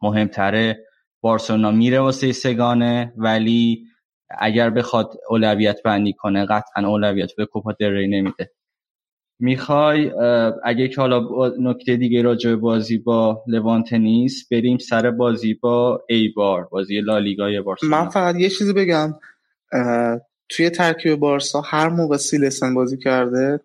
مهمتره. 0.02 0.86
بارسلونا 1.20 1.70
میره 1.70 2.00
واسه 2.00 2.32
سگانه 2.32 3.12
ولی 3.16 3.86
اگر 4.30 4.70
بخواد 4.70 5.12
اولویت 5.30 5.82
بندی 5.82 6.12
کنه 6.12 6.46
قطعا 6.46 6.88
اولویت 6.88 7.36
به 7.36 7.46
کوپا 7.46 7.72
در 7.80 7.90
ری 7.90 8.08
نمیده. 8.08 8.50
می‌خوای 9.40 10.10
اگه 10.64 10.88
که 10.88 11.00
حالا 11.00 11.28
نکته 11.60 11.96
دیگه 11.96 12.22
راجع 12.22 12.50
به 12.50 12.56
بازی 12.56 12.98
با 12.98 13.42
لوانت 13.46 13.92
نیست 13.92 14.48
بریم 14.50 14.78
سر 14.78 15.10
بازی 15.10 15.54
با 15.54 16.04
ایبار 16.08 16.64
بازی 16.64 17.00
لالیگای 17.00 17.60
بارسلونا. 17.60 18.04
من 18.04 18.08
فقط 18.08 18.34
یه 18.36 18.48
چیزی 18.48 18.72
بگم. 18.72 19.14
توی 20.48 20.70
ترکیب 20.70 21.14
بارسا 21.14 21.60
هر 21.60 21.88
موقع 21.88 22.16
سیلسن 22.16 22.74
بازی 22.74 22.96
کرده 22.98 23.60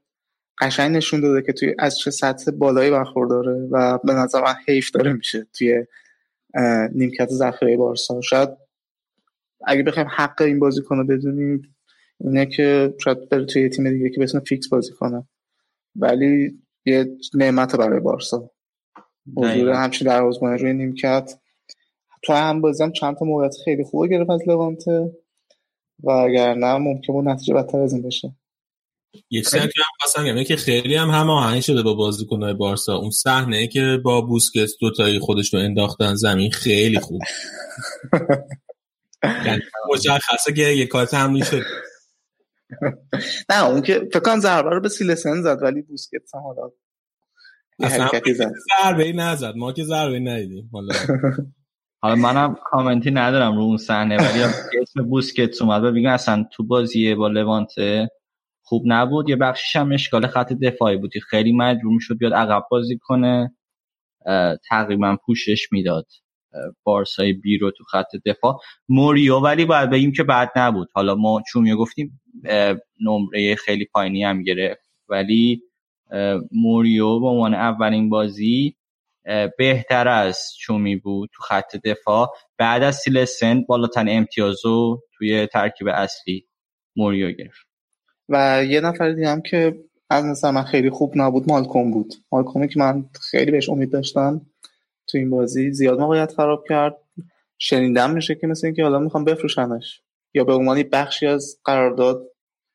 قشنگ 0.61 0.95
نشون 0.95 1.21
داده 1.21 1.41
که 1.41 1.53
توی 1.53 1.75
از 1.79 1.97
چه 1.97 2.11
سطح 2.11 2.51
بالایی 2.51 2.91
برخورداره 2.91 3.67
و 3.71 3.99
به 4.03 4.13
نظر 4.13 4.41
من 4.41 4.55
حیف 4.67 4.91
داره 4.91 5.13
میشه 5.13 5.47
توی 5.57 5.85
نیمکت 6.91 7.29
ذخیره 7.29 7.77
بارسا. 7.77 8.21
شاید 8.21 8.49
اگه 9.67 9.83
بخوایم 9.83 10.09
حق 10.15 10.41
این 10.41 10.59
بازی 10.59 10.81
کنه 10.81 11.03
بدونیم 11.03 11.75
اینه 12.19 12.45
که 12.45 12.93
شاید 13.03 13.29
بره 13.29 13.45
توی 13.45 13.69
تیم 13.69 13.89
دیگه 13.89 14.09
که 14.09 14.19
بتونه 14.19 14.43
فیکس 14.43 14.69
بازی 14.69 14.93
کنه. 14.93 15.27
ولی 15.95 16.59
یه 16.85 17.17
نعمت 17.33 17.75
برای 17.75 17.99
بارسا. 17.99 18.51
حضور 19.37 19.69
همچین 19.69 20.07
در 20.07 20.21
روی 20.57 20.73
نیمکت. 20.73 21.39
تو 22.23 22.33
هم 22.33 22.61
بازی 22.61 22.83
هم 22.83 22.91
چند 22.91 23.17
تا 23.17 23.25
موقعیت 23.25 23.55
خیلی 23.65 23.83
خوبه 23.83 24.07
گرفت 24.07 24.29
از 24.29 24.41
لوانته 24.47 25.11
و 26.03 26.09
اگر 26.09 26.53
نه 26.53 26.77
ممکن 26.77 27.13
بود 27.13 27.29
نتیجه 27.29 27.53
بدتر 27.53 27.79
از 27.79 27.93
این 27.93 28.01
بشه 28.01 28.35
یه 29.29 29.41
چیزی 29.41 29.57
که 29.57 29.63
هم 29.77 29.93
خواستم 29.99 30.43
که 30.43 30.55
خیلی 30.55 30.95
هم 30.95 31.09
هماهنگ 31.09 31.61
شده 31.61 31.83
با 31.83 31.93
بازیکن‌های 31.93 32.53
بارسا. 32.53 32.95
اون 32.95 33.11
صحنه 33.11 33.67
که 33.67 33.99
با 34.03 34.21
بوسکتس 34.21 34.71
دوتایی 34.79 35.19
خودش 35.19 35.53
رو 35.53 35.59
انداختن 35.59 36.15
زمین 36.15 36.51
خیلی 36.51 36.99
خوب. 36.99 37.21
یعنی 38.13 38.25
مشخصه 39.93 40.53
که 40.53 40.61
یه 40.61 40.87
کار 40.87 41.05
تمرین 41.05 41.43
شد. 41.43 41.61
نه 43.49 43.65
اون 43.65 43.81
که 43.81 44.09
فکر 44.13 44.19
کنم 44.19 44.39
ضربه 44.39 44.69
رو 44.69 44.81
به 44.81 44.89
سیلسن 44.89 45.41
زد 45.41 45.57
ولی 45.61 45.81
بوسکتس 45.81 46.35
هم 46.35 46.41
حالا 46.41 46.71
اصلا 47.79 48.09
ضربه 48.81 49.03
ای 49.03 49.13
نزد 49.13 49.55
ما 49.55 49.71
که 49.71 49.83
ضربه 49.83 50.19
ندیدیم. 50.19 50.69
حالا 50.73 50.93
حالا 52.03 52.15
منم 52.15 52.55
کامنتی 52.65 53.11
ندارم 53.11 53.55
رو 53.55 53.61
اون 53.61 53.77
صحنه 53.77 54.17
ولی 54.17 54.43
اسم 54.81 55.03
بوسکتس 55.09 55.61
اومد 55.61 55.83
و 55.83 56.09
اصلا 56.09 56.45
تو 56.51 56.63
بازی 56.63 57.15
با 57.15 57.27
لوانته 57.27 58.09
خوب 58.63 58.83
نبود. 58.85 59.29
یه 59.29 59.35
بخشش 59.35 59.75
هم 59.75 59.91
اشکال 59.91 60.27
خط 60.27 60.53
دفاعی 60.53 60.97
بودی 60.97 61.19
خیلی 61.19 61.53
مجبور 61.53 61.93
می‌شد 61.93 62.17
بیاد 62.17 62.33
عقب 62.33 62.63
بازی 62.71 62.99
کنه 63.01 63.55
تقریبا 64.69 65.17
پوشش 65.25 65.67
می‌داد. 65.71 66.07
بارسای 66.83 67.33
بی 67.33 67.57
رو 67.57 67.71
تو 67.71 67.83
خط 67.83 68.15
دفاع. 68.25 68.59
موریو 68.89 69.39
ولی 69.39 69.65
باید 69.65 69.89
بگیم 69.89 70.11
که 70.11 70.23
بعد 70.23 70.51
نبود. 70.55 70.89
حالا 70.93 71.15
ما 71.15 71.41
چون 71.51 71.75
گفتیم 71.75 72.21
نمره 73.01 73.55
خیلی 73.55 73.85
پایینی 73.85 74.23
هم 74.23 74.43
گرفت. 74.43 74.81
ولی 75.09 75.63
موریو 76.51 77.19
به 77.19 77.27
عنوان 77.27 77.53
اولین 77.53 78.09
بازی 78.09 78.75
بهتر 79.57 80.07
از 80.07 80.39
چومی 80.59 80.95
بود 80.95 81.29
تو 81.33 81.43
خط 81.43 81.75
دفاع. 81.75 82.29
بعد 82.57 82.83
از 82.83 82.95
سیلسن 82.95 83.61
بالاتن 83.61 84.09
امتیازو 84.09 85.01
توی 85.17 85.47
ترکیب 85.47 85.87
اصلی 85.87 86.47
موریو 86.95 87.31
گرفت. 87.31 87.67
و 88.29 88.63
یه 88.65 88.81
نفر 88.81 89.11
دیگه 89.11 89.41
که 89.49 89.83
از 90.09 90.25
نظر 90.25 90.51
من 90.51 90.63
خیلی 90.63 90.89
خوب 90.89 91.13
نبود 91.15 91.43
مالکوم 91.47 91.91
بود. 91.91 92.13
مالکومی 92.31 92.67
که 92.67 92.79
من 92.79 93.05
خیلی 93.31 93.51
بهش 93.51 93.69
امید 93.69 93.91
داشتم. 93.91 94.41
تو 95.11 95.17
این 95.17 95.29
بازی 95.29 95.71
زیاد 95.71 95.99
موقعیت 95.99 96.33
خراب 96.33 96.63
کرد. 96.69 96.97
شنیدم 97.57 98.11
میشه 98.11 98.35
که 98.35 98.47
مثل 98.47 98.67
اینکه 98.67 98.83
حالا 98.83 98.99
می‌خوام 98.99 99.23
بفروشنش. 99.23 100.01
یا 100.33 100.43
به 100.43 100.53
عنوان 100.53 100.83
بخشی 100.83 101.27
از 101.27 101.59
قرارداد 101.63 102.27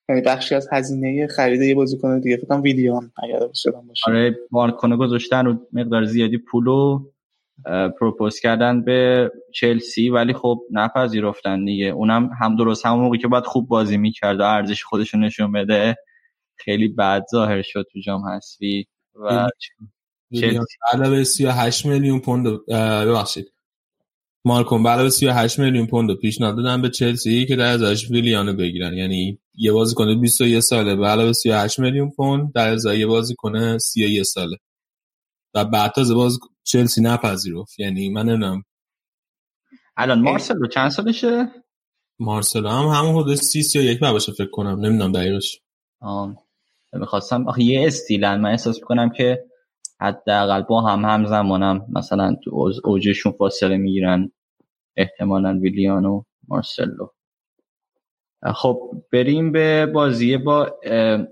یعنی 0.08 0.20
بخشی 0.20 0.54
از 0.54 0.68
هزینه 0.72 1.26
خرید 1.26 1.62
یه 1.62 1.74
بازیکن 1.74 2.20
دیگه 2.20 2.36
فکر 2.36 2.46
کنم 2.46 2.62
ویلیان 2.62 3.12
اگر 3.22 3.40
شدم 3.54 3.86
باشه. 3.86 4.10
آره 4.10 4.36
مارکونه 4.50 4.96
گذاشتن 4.96 5.46
و 5.46 5.56
مقدار 5.72 6.04
زیادی 6.04 6.38
پولو 6.38 7.04
پروپوز 8.00 8.40
کردن 8.40 8.84
به 8.84 9.30
چلسی 9.54 10.08
ولی 10.08 10.32
خب 10.32 10.60
نپذیرفتن 10.70 11.64
دیگه. 11.64 11.86
اونم 11.86 12.30
هم 12.40 12.56
درست 12.56 12.86
همون 12.86 13.04
موقعی 13.04 13.18
که 13.18 13.28
باید 13.28 13.44
خوب 13.44 13.68
بازی 13.68 13.96
می‌کرد 13.96 14.40
و 14.40 14.42
ارزش 14.42 14.84
خودش 14.84 15.14
نشون 15.14 15.52
بده 15.52 15.96
خیلی 16.58 16.88
بد 16.88 17.24
ظاهر 17.30 17.62
شد 17.62 17.86
تو 17.92 18.00
جام 18.00 18.28
حذفی 18.28 18.86
و 19.14 19.48
علاوه 20.92 21.24
38 21.24 21.86
میلیون 21.86 22.20
پوند 22.20 22.46
ببخشید. 23.06 23.52
مالکوم 24.44 24.82
به 24.82 24.88
علاوه 24.88 25.08
38 25.08 25.58
میلیون 25.58 25.86
پوند 25.86 26.14
پیشنهاد 26.14 26.56
دادن 26.56 26.82
به 26.82 26.90
چلسی 26.90 27.46
که 27.46 27.56
در 27.56 27.72
ازش 27.72 28.10
ویلیانو 28.10 28.52
بگیرن. 28.52 28.94
یعنی 28.94 29.38
یه 29.54 29.72
بازیکن 29.72 30.20
21 30.20 30.60
ساله. 30.60 30.96
به 30.96 31.06
علاوه 31.06 31.32
38 31.32 31.78
میلیون 31.78 32.10
پوند 32.10 32.52
در 32.52 32.72
ازای 32.72 32.98
یه 32.98 33.06
بازیکن 33.06 33.78
31 33.78 34.22
ساله. 34.22 34.56
و 35.54 35.64
بعد 35.64 35.92
تازه 35.92 36.14
باز 36.14 36.38
چلسی 36.64 37.02
نپذیرفت. 37.02 37.80
یعنی 37.80 38.08
من 38.08 38.28
نمی‌دونم. 38.28 38.64
الان 39.96 40.20
مارسلو 40.20 40.66
چند 40.66 40.90
سالشه؟ 40.90 41.48
مارسلو 42.18 42.68
هم 42.68 42.86
همون 42.86 43.22
حدود 43.22 43.34
30 43.34 43.62
31 43.62 44.00
باشه 44.00 44.32
فکر 44.32 44.50
کنم. 44.50 44.80
نمی‌دونم 44.80 45.12
دقیقش. 45.12 45.60
آه. 46.00 46.36
می‌خواستم 46.92 47.48
آخه 47.48 47.62
یه 47.62 47.86
استیلن. 47.86 48.40
من 48.40 48.50
احساس 48.50 48.76
می‌کنم 48.76 49.10
که 49.10 49.44
حداقل 50.00 50.62
با 50.62 50.80
هم 50.82 51.04
همزمانم 51.04 51.86
مثلا 51.92 52.36
تو 52.44 52.70
اوجشون 52.84 53.32
فاصله 53.32 53.76
می‌گیرن 53.76 54.32
احتمالا 54.96 55.58
ویلیان 55.62 56.04
و 56.04 56.22
مارسلو. 56.48 57.08
خب 58.54 58.90
بریم 59.12 59.52
به 59.52 59.86
بازی 59.86 60.36
با 60.36 60.78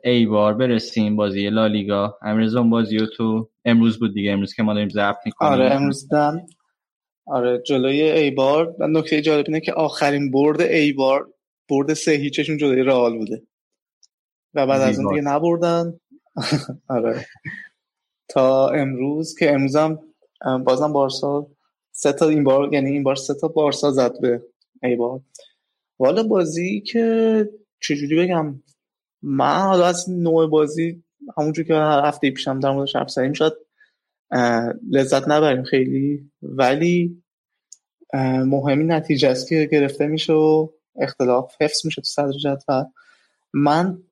ایوار 0.04 0.54
برسیم 0.54 1.16
بازی 1.16 1.50
لالیگا. 1.50 2.18
امروز 2.22 2.56
اون 2.56 2.70
بازی 2.70 2.98
رو 2.98 3.06
تو 3.06 3.50
امروز 3.64 3.98
بود 3.98 4.14
دیگه 4.14 4.32
امروز 4.32 4.54
که 4.54 4.62
ما 4.62 4.74
داریم 4.74 4.88
ضبط 4.88 5.16
می‌کنیم. 5.24 5.52
آره 5.52 5.74
امروز 5.74 6.08
دن 6.08 6.46
آره 7.26 7.62
جلوی 7.66 8.02
ایبار 8.02 8.74
نکته 8.78 9.20
جالب 9.22 9.44
اینه 9.48 9.60
که 9.60 9.72
آخرین 9.72 10.30
برد 10.30 10.60
ایبار 10.60 11.28
برد 11.70 11.94
سه 11.94 12.12
هیچشون 12.12 12.56
جلوی 12.56 12.82
رئال 12.82 13.18
بوده. 13.18 13.42
و 14.54 14.66
بعد 14.66 14.80
از 14.80 14.98
اون 14.98 15.08
دیگه 15.08 15.22
نبردن. 15.22 16.00
آره. 16.88 17.26
تا 18.28 18.68
امروز 18.68 19.34
که 19.38 19.52
امروز 19.52 19.76
بازم 20.64 20.92
بارسا 20.92 21.46
سه 21.92 22.12
تا 22.12 22.28
این 22.28 22.44
بار 22.44 22.74
یعنی 22.74 22.90
این 22.90 23.02
بار 23.02 23.16
سه 23.16 23.34
تا 23.34 23.48
بارسا 23.48 23.90
زد 23.90 24.20
به 24.20 24.42
ایبار 24.82 25.20
والا 25.98 26.22
بازی 26.22 26.80
که 26.80 27.48
چجوری 27.80 28.16
بگم 28.16 28.62
من 29.22 29.60
حالا 29.60 29.86
از 29.86 30.10
نوع 30.10 30.46
بازی 30.46 31.04
همونجور 31.38 31.64
که 31.64 31.74
هفته 31.74 32.30
پیشم 32.30 32.60
در 32.60 32.70
موردش 32.70 32.96
حرف 32.96 33.10
زدیم 33.10 33.32
شاید 33.32 33.52
لذت 34.90 35.28
نبریم 35.28 35.62
خیلی. 35.62 36.30
ولی 36.42 37.22
مهمی 38.44 38.84
نتیجه 38.84 39.28
است 39.28 39.48
که 39.48 39.68
گرفته 39.72 40.06
میشه 40.06 40.32
و 40.32 40.68
اختلاف 40.96 41.54
حفظ 41.60 41.86
میشه 41.86 42.02
تو 42.02 42.06
صدر 42.06 42.32
جدول. 42.32 42.84
من 43.54 44.02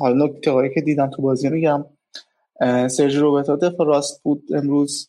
حالا 0.00 0.26
نکته 0.26 0.70
که 0.74 0.80
دیدم 0.80 1.10
تو 1.10 1.22
بازی 1.22 1.48
میگم. 1.48 1.84
سرژ 2.88 3.16
روبرتا 3.16 3.56
دفاع 3.56 3.86
راست 3.86 4.22
بود 4.22 4.42
امروز. 4.54 5.08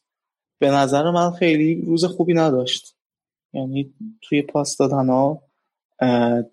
به 0.59 0.71
نظر 0.71 1.11
من 1.11 1.31
خیلی 1.31 1.81
روز 1.81 2.05
خوبی 2.05 2.33
نداشت. 2.33 2.95
یعنی 3.53 3.93
توی 4.21 4.41
پاس 4.41 4.77
دادن 4.77 5.07
ها 5.09 5.41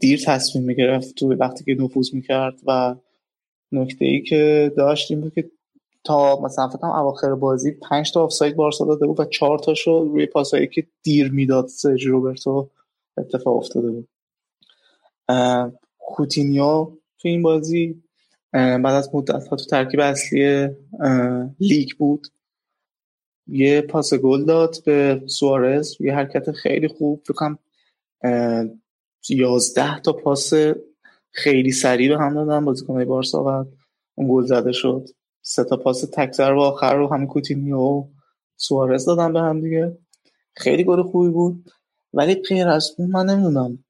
دیر 0.01 0.23
تصمیم 0.27 0.64
می‌گرفت 0.64 1.14
توی 1.14 1.35
وقتی 1.35 1.64
که 1.64 1.82
نفوذ 1.82 2.14
می‌کرد 2.14 2.55
و 2.66 2.94
نکته 3.73 4.05
ای 4.05 4.23
که 4.23 4.73
داشت 4.77 5.10
این 5.10 5.20
بود 5.20 5.35
که 5.35 5.51
تا 6.05 6.40
مثلا 6.40 6.68
فکر 6.68 6.78
کنم 6.78 6.90
اواخر 6.90 7.35
بازی 7.35 7.73
5 7.73 8.12
تا 8.12 8.24
آفساید 8.24 8.56
بارسا 8.56 8.85
داده 8.85 9.06
بود 9.06 9.20
و 9.20 9.24
4 9.24 9.59
تاشو 9.59 10.05
روی 10.05 10.27
پاسایی 10.27 10.66
که 10.66 10.86
دیر 11.02 11.32
می‌داد 11.32 11.66
سرجی 11.66 12.09
روبرتو 12.09 12.68
اتفاق 13.18 13.56
افتاده 13.56 13.90
بود. 13.90 14.09
کوتینیو 15.98 16.85
تو 17.18 17.28
این 17.28 17.43
بازی 17.43 18.02
بعد 18.57 18.87
از 18.87 19.15
مدت 19.15 19.49
ها 19.49 19.57
تو 19.57 19.65
ترکیب 19.65 20.01
اصلی 20.01 20.69
لیگ 21.61 21.89
بود. 21.99 22.27
یه 23.47 23.81
پاس 23.81 24.15
گل 24.15 24.45
داد 24.45 24.77
به 24.85 25.23
سوارز. 25.27 25.97
یه 26.01 26.15
حرکت 26.15 26.53
خیلی 26.53 26.89
خوب. 26.89 27.23
فکرم 27.27 27.59
یازده 29.28 30.01
تا 30.01 30.12
پاس 30.12 30.53
خیلی 31.31 31.73
سریع 31.73 32.09
به 32.09 32.19
هم 32.19 32.35
دادن. 32.35 32.65
بازیکنهای 32.65 33.05
بارسا 33.05 33.45
و 33.45 33.66
اون 34.15 34.28
گل 34.31 34.47
زده 34.47 34.73
شد. 34.73 35.09
سه 35.43 35.65
تا 35.65 35.77
پاس 35.77 36.05
تکزر 36.12 36.53
و 36.53 36.61
آخر 36.61 36.97
رو 36.97 37.09
همین 37.09 37.27
کوتینیو 37.27 37.78
و 37.78 38.05
سوارز 38.57 39.05
دادن 39.05 39.33
به 39.33 39.41
هم 39.41 39.61
دیگه. 39.61 39.99
خیلی 40.57 40.85
گل 40.85 41.03
خوبی 41.03 41.31
بود. 41.31 41.70
ولی 42.12 42.35
غیر 42.35 42.69
از 42.69 42.95
اون 42.99 43.11
من 43.11 43.27
نمی‌دونم. 43.27 43.85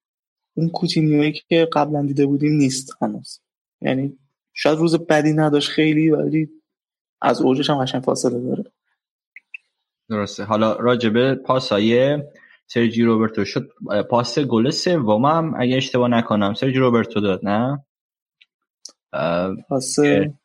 اون 0.57 0.69
کوتینیویی 0.69 1.33
که 1.49 1.69
قبلا 1.73 2.03
دیده 2.03 2.27
بودیم 2.27 2.53
نیست 2.53 2.91
هنوز. 3.01 3.41
یعنی 3.81 4.19
شاید 4.59 4.79
روز 4.79 5.07
بدی 5.07 5.33
نداشت 5.33 5.71
خیلی 5.71 6.11
ولی 6.11 6.49
از 7.23 7.43
اوجش 7.43 7.71
هم 7.71 7.83
قشنگ 7.83 8.03
فاصله 8.03 8.41
داره. 8.41 8.65
درسته. 10.09 10.45
حالا 10.45 10.73
راجبه 10.73 11.35
پاسای 11.35 12.23
سرجی 12.67 13.03
روبرتو. 13.03 13.45
شد 13.45 13.69
پاس 14.11 14.39
گل 14.39 14.71
سومم 14.71 15.55
اگه 15.59 15.77
اشتباه 15.77 16.09
نکنم 16.09 16.55
سرجی 16.55 16.79
روبرتو 16.79 17.21
داد 17.21 17.41
نه؟ 17.43 17.85
پاس 19.69 19.97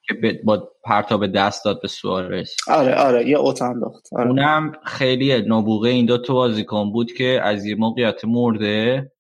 که 0.08 0.42
با 0.44 0.72
پرتاب 0.84 1.28
دست 1.28 1.66
داد 1.66 1.82
به 1.82 1.88
سوارز. 1.88 2.52
آره 2.68 2.96
آره 2.96 3.30
یه 3.30 3.38
اوت 3.38 3.62
انداخت 3.62 4.14
آره. 4.14 4.28
اونم 4.28 4.72
خیلی 4.86 5.42
نبوغ 5.42 5.90
این 5.90 6.06
دو 6.06 6.18
تا 6.18 6.34
بازیکن 6.34 6.92
بود 6.92 7.12
که 7.12 7.42
از 7.44 7.66
یه 7.66 7.76
موقعیت 7.76 8.26
مرده. 8.26 9.12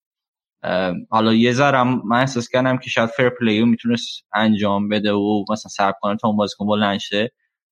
حالا 1.09 1.33
یه 1.33 1.53
ذرم 1.53 2.01
من 2.05 2.19
احساس 2.19 2.49
کردم 2.49 2.77
که 2.77 2.89
شاید 2.89 3.09
fair 3.09 3.29
play 3.29 3.58
و 3.58 3.65
می‌تونست 3.65 4.23
انجام 4.33 4.89
بده 4.89 5.11
و 5.11 5.45
مثلا 5.51 5.69
صبر 5.69 5.95
کنه 6.01 6.17
تا 6.17 6.27
اون 6.27 6.37
بازیکن 6.37 6.67
بلند 6.67 6.99
شه 6.99 7.31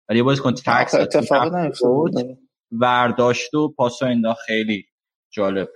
ولی 0.10 0.22
بازیکن 0.22 0.54
تکس 0.54 0.96
ورداشت 2.72 3.54
و 3.54 3.70
پاسو 3.70 4.06
انداخت 4.06 4.42
خیلی 4.46 4.86
جالب. 5.32 5.70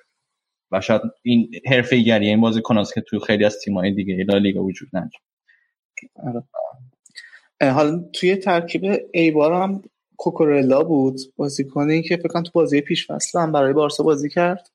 و 0.71 0.81
شاید 0.81 1.01
این 1.23 1.51
حرفه 1.65 1.97
گری 1.97 2.27
این 2.27 2.41
بازیکن 2.41 2.77
است 2.77 2.93
که 2.93 3.01
توی 3.01 3.19
خیلی 3.19 3.45
از 3.45 3.57
تیم‌های 3.65 3.91
دیگه 3.91 4.25
لالیگا 4.27 4.63
وجود 4.63 4.89
نداره. 4.93 5.11
آره. 6.15 6.43
حالا 7.73 8.03
توی 8.13 8.35
ترکیب 8.35 8.85
ایبار 9.11 9.53
هم 9.53 9.83
کوکورلا 10.17 10.83
بود 10.83 11.19
بازیکنی 11.35 12.03
که 12.03 12.17
فکر 12.17 12.27
کنم 12.27 12.43
تو 12.43 12.51
بازی 12.53 12.81
پیش 12.81 13.11
فصل 13.11 13.39
هم 13.39 13.51
برای 13.51 13.73
بارسا 13.73 14.03
بازی 14.03 14.29
کرد. 14.29 14.69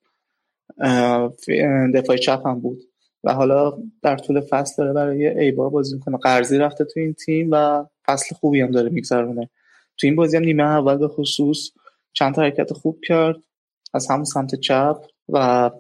دفاع 1.95 2.17
چپ 2.17 2.47
هم 2.47 2.61
بود. 2.61 2.83
و 3.25 3.35
حالا 3.35 3.79
در 4.03 4.17
طول 4.17 4.41
فصل 4.41 4.75
داره 4.79 4.93
برای 4.93 5.39
ایبار 5.39 5.71
بازی 5.71 5.95
می‌کنه. 5.95 6.19
قرضی 6.19 6.59
رفته 6.59 6.85
تو 6.85 7.01
این 7.01 7.13
تیم 7.13 7.49
و 7.53 7.85
فصل 8.07 8.35
خوبی 8.35 8.61
هم 8.61 8.71
داره 8.71 8.91
میگذرونه. 8.91 9.51
تو 9.99 10.07
این 10.07 10.17
بازی 10.17 10.37
هم 10.37 10.43
نیمه 10.45 10.63
اول 10.63 10.97
به 10.97 11.09
خصوص 11.09 11.71
چند 12.13 12.35
تا 12.35 12.43
حرکت 12.43 12.73
خوب 12.73 13.01
کرد. 13.03 13.37
از 13.95 14.07
همون 14.11 14.25
سمت 14.25 14.55
چپ 14.55 14.97
و 15.29 15.71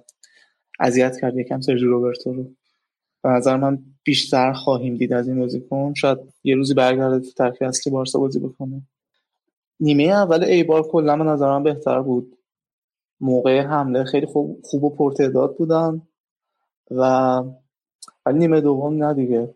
اذیت 0.81 1.21
کرد 1.21 1.37
یکم 1.37 1.61
سرجی 1.61 1.85
روبرتو 1.85 2.33
رو. 2.33 2.51
به 3.23 3.29
نظر 3.29 3.57
من 3.57 3.79
بیشتر 4.05 4.53
خواهیم 4.53 4.97
دید 4.97 5.13
از 5.13 5.29
این 5.29 5.39
بازیکن. 5.39 5.95
شاید 5.95 6.19
یه 6.45 6.55
روزی 6.55 6.75
برگرده 6.75 7.21
تو 7.21 7.31
ترکیب 7.31 7.69
اصلی 7.69 7.93
بارسا 7.93 8.19
بازی 8.19 8.39
بکنه. 8.39 8.83
نیمه 9.81 10.05
اول 10.05 10.45
ایبار 10.45 10.83
کلا 10.83 11.17
به 11.17 11.25
نظر 11.25 11.61
بهتر 11.61 12.03
بود. 12.03 12.38
موقع 13.21 13.61
حمله 13.61 14.05
خیلی 14.05 14.27
خوب, 14.27 14.61
خوب 14.65 14.85
و 14.85 14.97
پرتعداد 14.97 15.57
بودن 15.57 16.03
و 16.91 17.03
ولی 18.27 18.39
نیمه 18.39 18.61
دوم 18.61 19.05
نه 19.05 19.15
دیگه. 19.15 19.55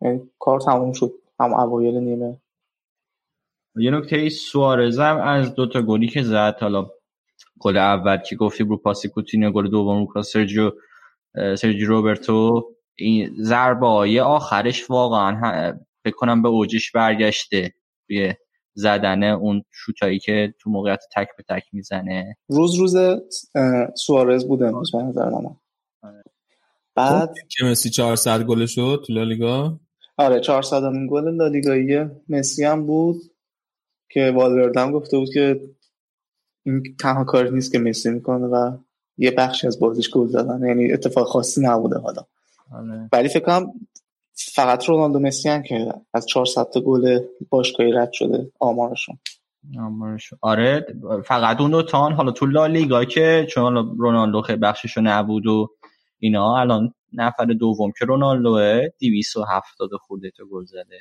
یعنی 0.00 0.30
کار 0.38 0.60
تموم 0.60 0.92
شد 0.92 1.12
هم 1.40 1.54
اوایل 1.54 1.94
نیمه. 1.94 2.40
یه 3.76 3.90
نکته 3.90 4.16
ای 4.16 4.30
سوارزم 4.30 5.16
از 5.16 5.54
دوتا 5.54 5.82
گلی 5.82 6.06
که 6.06 6.22
زد 6.22 6.56
حالا 6.60 6.90
گل 7.60 7.76
اول 7.76 8.16
که 8.16 8.36
گفتی 8.36 8.64
رو 8.64 8.76
پاسی 8.76 9.08
کوتینیو 9.08 9.50
گل 9.50 9.70
دوم 9.70 10.06
رو 10.14 10.22
سرجیو 10.22 10.70
سرجی 11.34 11.84
روبرتو 11.84 12.70
این 12.96 13.34
ضربه 13.38 14.22
آخرش 14.22 14.90
واقعا 14.90 15.72
فکر 16.04 16.14
کنم 16.16 16.42
به 16.42 16.48
اوجش 16.48 16.92
برگشته 16.92 17.74
زدن 18.74 19.22
اون 19.22 19.64
شوتایی 19.70 20.18
که 20.18 20.54
تو 20.58 20.70
موقعیت 20.70 21.02
تک 21.16 21.28
به 21.36 21.42
تک 21.48 21.64
می‌زنه. 21.72 22.36
روز 22.48 22.74
روز 22.74 22.96
سوارز 23.94 24.44
بود 24.44 24.62
امروز 24.62 24.92
به 24.92 24.98
نظر 25.02 25.30
من. 25.30 25.56
بعد 26.94 27.34
که 27.48 27.64
مسی 27.64 27.90
400 27.90 28.42
گل 28.42 28.66
شد 28.66 29.04
تو 29.06 29.12
لالیگا؟ 29.12 29.80
آره 30.16 30.40
400 30.40 30.84
همین 30.84 31.06
گل 31.10 31.34
لالیگایی. 31.34 32.06
مسی 32.28 32.64
هم 32.64 32.86
بود 32.86 33.16
که 34.08 34.32
والوردم 34.36 34.92
گفته 34.92 35.18
بود 35.18 35.30
که 35.34 35.60
این 36.62 36.82
تنها 37.00 37.24
کاری 37.24 37.50
نیست 37.50 37.72
که 37.72 37.78
مسی 37.78 38.10
می‌کنه 38.10 38.46
و 38.46 38.76
یه 39.18 39.30
بخشی 39.30 39.66
از 39.66 39.80
بازیش 39.80 40.10
گل 40.10 40.26
زدن. 40.26 40.66
یعنی 40.66 40.92
اتفاق 40.92 41.26
خاصی 41.26 41.60
نبوده 41.60 41.98
حالا. 41.98 42.24
ولی 43.12 43.28
فکر 43.28 43.44
کنم 43.44 43.72
فقط 44.34 44.84
رونالدو 44.88 45.18
مسی 45.18 45.48
هم 45.48 45.62
که 45.62 45.92
از 46.14 46.26
400 46.26 46.70
تا 46.74 46.80
گل 46.80 47.18
باشگاهی 47.48 47.92
رد 47.92 48.12
شده 48.12 48.50
آمارشون. 48.60 49.18
آمارشون. 49.78 50.38
آره 50.42 50.86
فقط 51.24 51.60
اون 51.60 51.70
دو 51.70 51.82
تان 51.82 52.12
حالا 52.12 52.32
تو 52.32 52.46
لالیگا 52.46 53.04
که 53.04 53.46
چون 53.50 53.96
رونالدو 53.98 54.42
خیلی 54.42 54.58
بخششو 54.58 55.00
نبود 55.00 55.46
و 55.46 55.68
اینا 56.18 56.60
الان 56.60 56.94
نفر 57.12 57.44
دوم 57.44 57.92
که 57.98 58.04
رونالدوه 58.04 58.88
270 58.98 59.90
خورده 60.00 60.30
تا 60.30 60.44
گل 60.44 60.64
زده. 60.64 61.00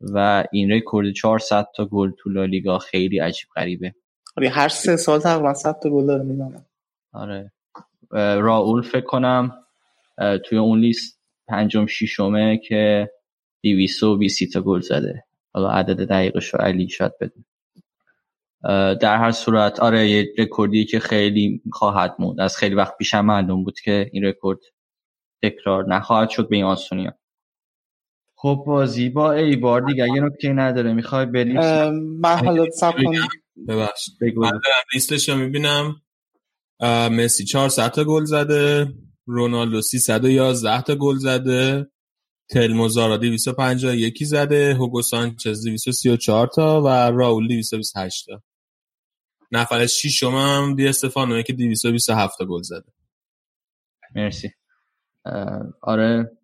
و 0.00 0.44
این 0.52 0.72
رکورد 0.72 1.12
400 1.12 1.66
تا 1.76 1.84
گل 1.84 2.10
تو 2.18 2.30
لالیگا 2.30 2.78
خیلی 2.78 3.18
عجیب 3.18 3.48
غریبه. 3.56 3.94
آره 4.36 4.48
هر 4.48 4.68
سه 4.68 4.96
سال 4.96 5.20
تقریبا 5.20 5.54
100 5.54 5.80
تا 5.82 5.90
گل 5.90 6.06
داره 6.06 6.22
می‌زنه 6.22 6.66
آره. 7.12 7.52
راول 8.10 8.82
فکر 8.82 9.04
کنم 9.04 9.64
توی 10.44 10.58
اون 10.58 10.80
لیست 10.80 11.15
پنجم 11.48 11.86
ششمه 11.86 12.58
که 12.58 13.10
220 13.62 14.52
تا 14.52 14.60
گل 14.60 14.80
زده. 14.80 15.24
حالا 15.52 15.70
عدد 15.70 16.08
دقیقش 16.08 16.54
رو 16.54 16.60
علی 16.60 16.88
شاید 16.88 17.12
بدونه 17.20 17.44
در 18.94 19.18
هر 19.18 19.32
صورت 19.32 19.80
آره 19.80 20.10
یه 20.10 20.32
رکوردی 20.38 20.84
که 20.84 21.00
خیلی 21.00 21.62
خواهد 21.72 22.16
موند. 22.18 22.40
از 22.40 22.56
خیلی 22.56 22.74
وقت 22.74 22.96
پیشم 22.98 23.20
معلوم 23.20 23.64
بود 23.64 23.80
که 23.80 24.10
این 24.12 24.24
رکورد 24.24 24.58
تکرار 25.42 25.88
نخواهد 25.88 26.30
شد 26.30 26.48
به 26.48 26.56
این 26.56 26.64
آسونی 26.64 27.10
خب 28.38 28.64
بازی 28.66 29.08
با 29.08 29.32
ای 29.32 29.56
بار 29.56 29.80
دیگه 29.80 30.06
یه 30.14 30.20
نکته 30.20 30.52
نداره. 30.52 30.92
می‌خوای 30.92 31.26
بریم؟ 31.26 31.60
من 32.20 32.36
حالا 32.44 32.70
سب 32.70 32.94
ببخشید. 33.68 34.14
من 34.36 34.60
لیستش 34.94 35.28
رو 35.28 35.36
می‌بینم. 35.36 36.02
مسی 37.10 37.44
400 37.44 37.88
تا 37.88 38.04
گل 38.04 38.24
زده. 38.24 38.86
رونالدو 39.26 39.82
311 39.82 40.82
تا 40.82 40.94
گل 40.94 41.16
زده 41.16 41.90
تلموزارا 42.50 43.16
251 43.16 44.24
زده 44.24 44.74
هوگو 44.74 45.02
سانچز 45.02 45.64
234 45.64 46.46
تا 46.46 46.82
و 46.82 46.88
راول 46.88 47.48
228 47.48 48.26
تا. 48.26 48.42
نفر 49.52 49.86
ششم 49.86 50.34
هم 50.34 50.74
دی 50.74 50.88
استفانوه 50.88 51.42
که 51.42 51.52
227 51.52 52.38
تا 52.38 52.44
گل 52.44 52.62
زده. 52.62 52.92
مرسی. 54.14 54.50
آره 55.80 56.38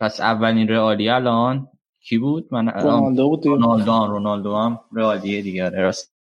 پس 0.00 0.20
اولین 0.20 0.68
رئالی 0.68 1.08
الان 1.08 1.68
کی 2.00 2.18
بود؟ 2.18 2.48
من 2.50 2.68
رونالدو 2.68 3.28
بود 3.28 3.46
رونالدو 3.46 4.06
رونالدو 4.06 4.56
هم 4.56 4.80
رئالیه 4.92 5.42
دیگه 5.42 5.70
راست. 5.70 6.14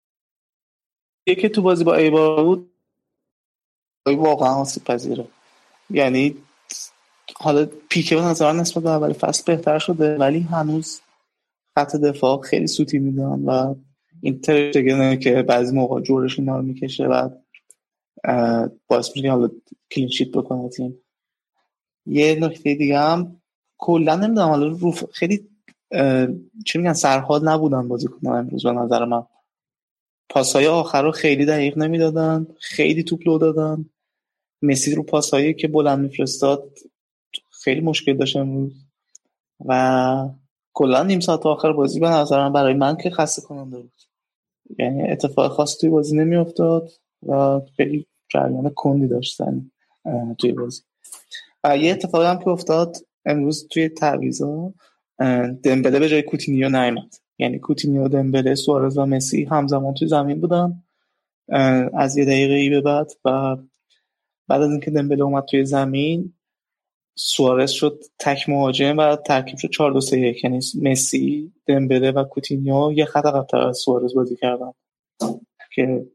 یکی 1.27 1.49
تو 1.49 1.61
بازی 1.61 1.83
با 1.83 1.95
ایبار 1.95 2.43
بود؟ 2.43 2.71
واقعا 4.05 4.49
آسیب 4.49 4.83
پذیره 4.83 5.27
یعنی 5.93 6.35
حالا 7.35 7.67
پیکه 7.89 8.15
به 8.15 8.21
نظر 8.21 8.53
نسبت 8.53 8.83
به 8.83 8.89
اول 8.89 9.13
فصل 9.13 9.43
بهتر 9.55 9.79
شده 9.79 10.17
ولی 10.17 10.39
هنوز 10.39 11.01
خط 11.77 11.95
دفاع 11.95 12.41
خیلی 12.41 12.67
سوتی 12.67 12.99
میدن 12.99 13.43
و 13.45 13.75
این 14.21 14.41
ترشگنه 14.41 15.17
که 15.17 15.41
بعضی 15.41 15.75
موقع 15.75 16.01
جورش 16.01 16.39
اینا 16.39 16.57
رو 16.57 16.63
می‌کشه 16.63 17.05
و 17.05 17.29
باعث 18.87 19.09
میشه 19.15 19.31
حالا 19.31 19.49
کلینشیت 19.91 20.31
بکنه 20.31 20.69
تیم. 20.69 20.97
یه 22.05 22.35
نکته 22.35 22.75
دیگه 22.75 22.99
هم 22.99 23.41
کلا 23.77 24.15
نمی‌دونم 24.15 24.47
حالا 24.47 24.67
رو 24.67 24.91
خیلی 24.91 25.49
چی 26.65 26.77
میگن 26.77 26.93
سرحال 26.93 27.47
نبودن 27.49 27.87
بازی 27.87 28.07
کنن 28.07 28.31
امروز 28.31 28.63
به 28.63 28.71
نظر 28.71 29.05
من. 29.05 29.23
پاسهای 30.29 30.67
آخر 30.67 31.03
رو 31.03 31.11
خیلی 31.11 31.45
دقیق 31.45 31.77
نمی‌دادن 31.77 32.47
خیلی 32.59 33.03
توپ 33.03 33.19
لو 33.25 33.37
دادن. 33.37 33.85
مسی 34.61 34.95
رو 34.95 35.03
پاسهایی 35.03 35.53
که 35.53 35.67
بلند 35.67 35.99
میفرستاد 35.99 36.77
خیلی 37.49 37.81
مشکل 37.81 38.17
داشت 38.17 38.35
امروز. 38.35 38.73
و 39.65 40.29
کلا 40.73 41.03
نیم 41.03 41.19
ساعت 41.19 41.45
آخر 41.45 41.73
بازی 41.73 41.99
به 41.99 42.09
نظرم 42.09 42.53
برای 42.53 42.73
من 42.73 42.97
که 42.97 43.09
خسته 43.09 43.41
کننده 43.41 43.79
بود. 43.79 43.93
یعنی 44.79 45.11
اتفاق 45.11 45.51
خاص 45.51 45.77
توی 45.77 45.89
بازی 45.89 46.17
نمیافتاد 46.17 46.89
و 47.27 47.61
خیلی 47.77 48.07
جریان 48.29 48.71
کندی 48.75 49.07
داشتن 49.07 49.71
توی 50.37 50.51
بازی. 50.51 50.81
و 51.63 51.77
یه 51.77 51.91
اتفاقی 51.91 52.25
هم 52.25 52.39
که 52.39 52.47
افتاد 52.47 52.97
امروز 53.25 53.67
توی 53.67 53.89
تعویضا 53.89 54.73
دمبله 55.63 55.99
به 55.99 56.09
جای 56.09 56.21
کوتینیو 56.21 56.69
نیامد 56.69 57.15
یعنی 57.39 57.59
کوتینیو 57.59 58.07
دمبله 58.07 58.55
سوارز 58.55 58.97
و 58.97 59.05
مسی 59.05 59.43
همزمان 59.43 59.93
توی 59.93 60.07
زمین 60.07 60.41
بودن 60.41 60.83
از 61.93 62.17
یه 62.17 62.25
دقیقه 62.25 62.53
ای 62.53 62.69
به 62.69 62.81
بعد 62.81 63.11
و 63.25 63.57
بعد 64.51 64.61
از 64.61 64.71
اینکه 64.71 64.91
دمبله 64.91 65.23
اومد 65.23 65.45
توی 65.45 65.65
زمین 65.65 66.33
سوارز 67.15 67.71
شد 67.71 68.03
تک 68.19 68.49
مهاجم 68.49 68.97
و 68.97 69.15
ترکیب 69.15 69.57
شد 69.57 69.69
4 69.69 69.91
2 69.91 70.01
3 70.01 70.19
1 70.19 70.43
یعنی 70.43 70.59
مسی 70.81 71.53
دمبله 71.67 72.11
و 72.11 72.23
کوتینیو 72.23 72.91
یه 72.91 73.05
خط 73.05 73.25
عقب‌تر 73.25 73.57
از 73.57 73.77
سوارز 73.77 74.15
بازی 74.15 74.35
کردن. 74.35 74.71
که 75.75 76.05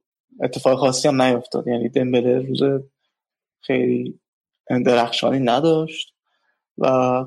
اتفاق 0.43 0.79
خاصی 0.79 1.09
هم 1.09 1.23
نیفتاد. 1.23 1.67
یعنی 1.67 1.89
دمبله 1.89 2.39
روز 2.39 2.63
خیلی 3.61 4.21
درخشانی 4.87 5.39
نداشت 5.39 6.15
و 6.79 7.25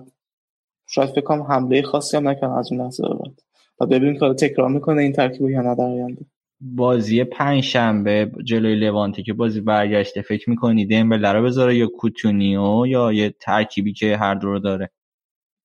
شاید 0.87 1.09
فکر 1.09 1.21
کنم 1.21 1.41
حمله 1.41 1.81
خاصی 1.81 2.17
هم 2.17 2.27
نکنه 2.27 2.57
از 2.57 2.71
اون 2.71 2.81
لحظه 2.81 3.03
بعد. 3.03 3.41
و 3.79 3.85
ببینیم 3.85 4.19
که 4.19 4.33
تکرار 4.33 4.69
می‌کنه 4.69 5.01
این 5.01 5.13
ترکیب 5.13 5.49
یا 5.49 5.61
نه 5.61 5.75
در 5.75 5.83
آینده. 5.83 6.25
بازی 6.61 7.23
پنج 7.23 7.63
شنبه 7.63 8.31
جلوی 8.43 8.75
لوانته 8.75 9.23
که 9.23 9.33
بازی 9.33 9.61
برگشته 9.61 10.21
فکر 10.21 10.49
می‌کنی 10.49 10.85
دمبله 10.85 11.31
رو 11.31 11.43
بذاره 11.43 11.77
یا 11.77 11.87
کوتونیو 11.87 12.85
یا 12.87 13.13
یه 13.13 13.35
ترکیبی 13.39 13.93
که 13.93 14.17
هر 14.17 14.35
دو 14.35 14.47
رو 14.47 14.59
داره؟ 14.59 14.89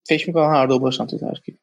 فکر 0.08 0.26
می‌کنم 0.26 0.54
هر 0.54 0.66
دو 0.66 0.78
باشن 0.78 1.06
تو 1.06 1.18
ترکیب. 1.18 1.58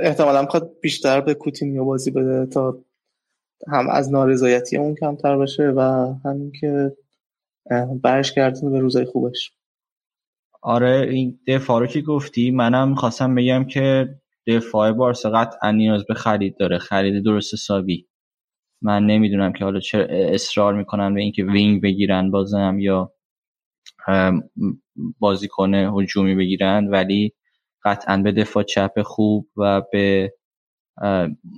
احتمالا 0.00 0.42
می‌خواد 0.42 0.70
بیشتر 0.82 1.20
به 1.20 1.34
کوتینیو 1.34 1.84
بازی 1.84 2.10
بده 2.10 2.46
تا 2.46 2.78
هم 3.68 3.88
از 3.90 4.12
نارضایتی 4.12 4.76
اون 4.76 4.94
کمتر 4.94 5.36
باشه 5.36 5.62
و 5.76 5.80
همین 6.24 6.52
که 6.60 6.96
برش 8.02 8.34
گردونه 8.34 8.72
به 8.72 8.78
روزای 8.78 9.04
خوبش. 9.04 9.52
آره 10.62 11.06
این 11.10 11.38
دفاع 11.46 11.80
رو 11.80 11.86
که 11.86 12.00
گفتی 12.00 12.50
منم 12.50 12.94
خواستم 12.94 13.34
بگم 13.34 13.64
که 13.64 14.14
دفاع 14.46 14.92
بارسا 14.92 15.30
قطعا 15.30 15.70
نیاز 15.70 16.04
به 16.06 16.14
خرید 16.14 16.56
داره. 16.58 16.78
خرید 16.78 17.24
درست 17.24 17.54
حسابی. 17.54 18.08
من 18.82 19.06
نمی‌دونم 19.06 19.52
که 19.52 19.64
حالا 19.64 19.80
چرا 19.80 20.06
اصرار 20.10 20.74
می‌کنن 20.74 21.14
به 21.14 21.20
اینکه 21.20 21.44
wing 21.44 21.82
بگیرن 21.82 22.30
بازم 22.30 22.78
یا 22.78 23.12
بازیکن 25.18 25.74
هجومی 25.74 26.34
بگیرن 26.34 26.88
ولی 26.88 27.34
قطعا 27.84 28.16
به 28.16 28.32
دفاع 28.32 28.62
چپ 28.62 29.02
خوب 29.02 29.48
و 29.56 29.82
به 29.92 30.34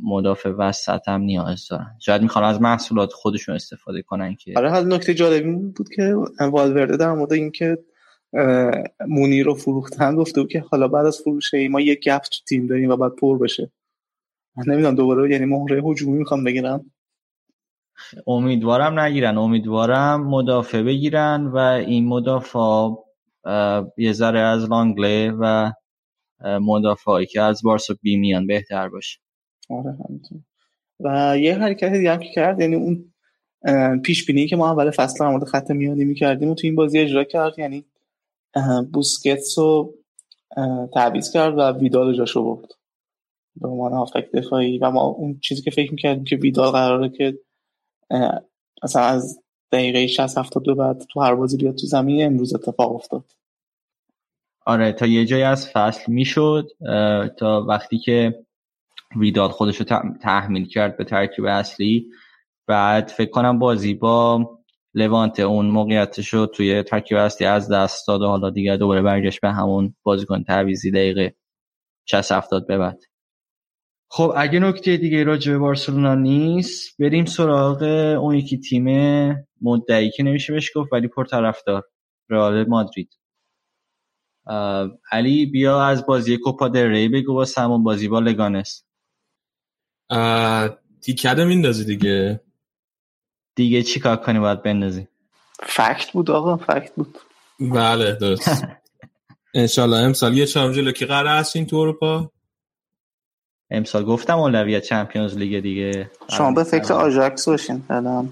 مدافع 0.05 0.51
وسط 0.51 1.09
هم 1.09 1.21
نیاز 1.21 1.67
دارن. 1.71 1.99
شاید 2.01 2.23
می‌خوان 2.23 2.45
از 2.45 2.63
محصولات 2.63 3.13
خودشون 3.13 3.55
استفاده 3.55 4.03
کنن 4.03 4.35
که 4.35 4.53
آره 4.57 4.71
حالا 4.71 4.97
نکته 4.97 5.15
جالبی 5.15 5.53
بود 5.53 5.89
که 5.97 6.15
والورده 6.41 6.97
در 6.97 7.13
مورد 7.13 7.33
اینکه 7.33 7.79
مونی 9.09 9.43
رو 9.43 9.55
فروختن. 9.55 10.15
گفته 10.15 10.41
بود 10.41 10.51
که 10.51 10.61
حالا 10.61 10.89
بعد 10.89 11.07
از 11.07 11.19
فروش 11.25 11.55
ما 11.71 11.81
یک 11.81 12.01
گپ 12.01 12.23
تو 12.23 12.45
تیم 12.49 12.67
داریم 12.67 12.91
و 12.91 12.97
بعد 12.97 13.13
پر 13.13 13.39
بشه. 13.39 13.71
من 14.57 14.65
نمی‌دونم 14.73 14.95
دوباره 14.95 15.31
یعنی 15.31 15.45
مهره 15.45 15.83
هجومی 15.83 16.19
می‌خوام 16.19 16.45
بگیرم. 16.45 16.91
امیدوارم 18.27 19.01
نگیرن. 19.01 19.39
امیدوارم 19.39 20.29
مدافع 20.29 20.83
بگیرن 20.83 21.47
و 21.47 21.57
این 21.57 22.07
مدافع 22.09 22.89
یه 23.99 24.13
ذره 24.13 24.41
از 24.41 24.71
لانگله 24.71 25.31
و 25.31 25.73
مدافعی 26.45 27.27
که 27.27 27.43
از 27.43 27.61
بارسا 27.65 27.95
بی 28.03 28.17
میان 28.17 28.47
بهتر 28.47 28.89
باشه. 28.89 29.19
آره 29.71 29.97
همینطور. 30.09 30.39
و 31.01 31.39
یه 31.39 31.59
حرکت 31.59 31.93
دیگه 31.93 32.13
هم 32.13 32.19
که 32.19 32.29
کرد 32.35 32.61
یعنی 32.61 32.75
اون 32.75 33.13
پیش 34.03 34.27
بینی 34.27 34.47
که 34.47 34.57
ما 34.57 34.71
اول 34.71 34.91
فصل 34.91 35.19
در 35.25 35.31
مورد 35.31 35.45
خط 35.45 35.71
میانی 35.71 36.05
می‌کردیم 36.05 36.51
و 36.51 36.55
تو 36.55 36.67
این 36.67 36.75
بازی 36.75 36.99
اجرا 36.99 37.25
کرد. 37.25 37.59
یعنی 37.59 37.85
بوسکتس 38.93 39.59
رو 39.59 39.95
تعویض 40.95 41.33
کرد 41.33 41.59
و 41.59 41.63
ویدال 41.63 42.17
جاشو 42.17 42.45
برد 42.45 42.73
به 43.57 43.69
عنوان 43.69 43.93
هافک 43.93 44.31
دفاعی. 44.35 44.79
و 44.79 44.91
ما 44.91 45.03
اون 45.03 45.39
چیزی 45.43 45.63
که 45.63 45.71
فکر 45.71 45.91
می‌کردیم 45.91 46.25
که 46.25 46.37
ویدال 46.37 46.71
قراره 46.71 47.09
که 47.09 47.39
مثلا 48.83 49.03
از 49.03 49.43
دقیقه 49.73 50.07
60 50.07 50.39
72 50.39 50.75
بعد 50.75 51.07
تو 51.13 51.21
هر 51.21 51.35
بازی 51.35 51.57
بیاد 51.57 51.75
تو 51.75 51.87
زمین 51.87 52.27
امروز 52.27 52.55
اتفاق 52.55 52.95
افتاد. 52.95 53.25
آره 54.67 54.93
تا 54.93 55.07
یه 55.07 55.25
جایی 55.25 55.43
از 55.43 55.69
فصل 55.69 56.13
می‌شد 56.13 56.69
تا 57.39 57.65
وقتی 57.69 57.99
که 57.99 58.47
ویدال 59.17 59.49
خودش 59.49 59.77
رو 59.77 59.85
تحمیل 60.23 60.69
کرد 60.69 60.97
به 60.97 61.05
ترکیب 61.05 61.45
اصلی. 61.45 62.11
بعد 62.67 63.09
فکر 63.09 63.31
کنم 63.31 63.59
بازی 63.59 63.95
با 63.95 64.56
لوانته 64.97 65.43
اون 65.43 65.67
موقعیتش 65.67 66.29
رو 66.29 66.47
توی 66.47 66.83
ترکیب 66.83 67.19
اصلی 67.19 67.47
از 67.47 67.73
دست 67.73 68.09
داد 68.09 68.23
و 68.23 68.27
حالا 68.27 68.51
دیگه 68.51 68.77
دوباره 68.77 69.03
برگشت 69.03 69.41
به 69.41 69.53
همون 69.53 69.95
بازیکن 70.03 70.43
تعویزی 70.43 70.91
دقیقه 70.91 71.35
60 72.09 72.33
70 72.33 72.67
به 72.67 72.79
بعد. 72.79 72.99
خب 74.11 74.33
اگه 74.37 74.61
نکته 74.61 74.97
دیگه 74.97 75.25
راجع 75.25 75.53
به 75.53 75.59
بارسلونا 75.59 76.15
نیست 76.15 76.97
بریم 76.99 77.25
سراغ 77.25 77.83
اون 78.23 78.35
یکی 78.35 78.59
تیم 78.59 78.87
مدعی 79.63 80.11
که 80.11 80.23
نمیشه 80.23 80.53
بهش 80.53 80.71
گفت 80.77 80.93
ولی 80.93 81.09
پرطرفدار 81.09 81.83
رئال 82.31 82.69
مادرید. 82.69 83.11
علی 85.13 85.47
بیا 85.47 85.83
از 85.83 86.07
بازی 86.07 86.39
کوپا 86.39 86.69
در 86.69 86.87
ری 86.87 87.09
بگو 87.09 87.35
با 87.35 87.47
همون 87.57 87.83
بازی 87.83 88.09
با 88.09 88.21
لگانس. 88.21 88.85
تیکده 91.03 91.45
میندازی 91.45 91.85
دیگه. 91.85 92.46
دیگه 93.57 93.83
چی 93.83 94.01
کار 94.01 94.17
کنی 94.17 94.39
باید 94.39 94.63
بندازی؟ 94.63 95.09
فکت 95.63 96.13
بود 96.13 96.31
آقا 96.31 96.57
فکت 96.57 96.95
بود. 96.95 97.19
بله 97.61 98.13
درست. 98.13 98.65
انشالله. 99.55 99.97
امسال 99.97 100.37
یه 100.37 100.47
چهارم 100.47 100.73
جلو 100.73 100.93
که 100.93 101.07
قرار 101.07 101.39
هستین 101.39 101.67
تو 101.67 101.77
اروپا؟ 101.77 102.31
امسال 103.71 104.05
گفتم 104.05 104.39
اولویت 104.39 104.83
چمپیونز 104.83 105.37
لیگ 105.37 105.63
دیگه. 105.63 106.11
شما 106.29 106.53
به 106.53 106.65
فکر 106.65 106.93
آژاکس 106.93 107.49
باشین 107.49 107.83
فعلا 107.89 108.29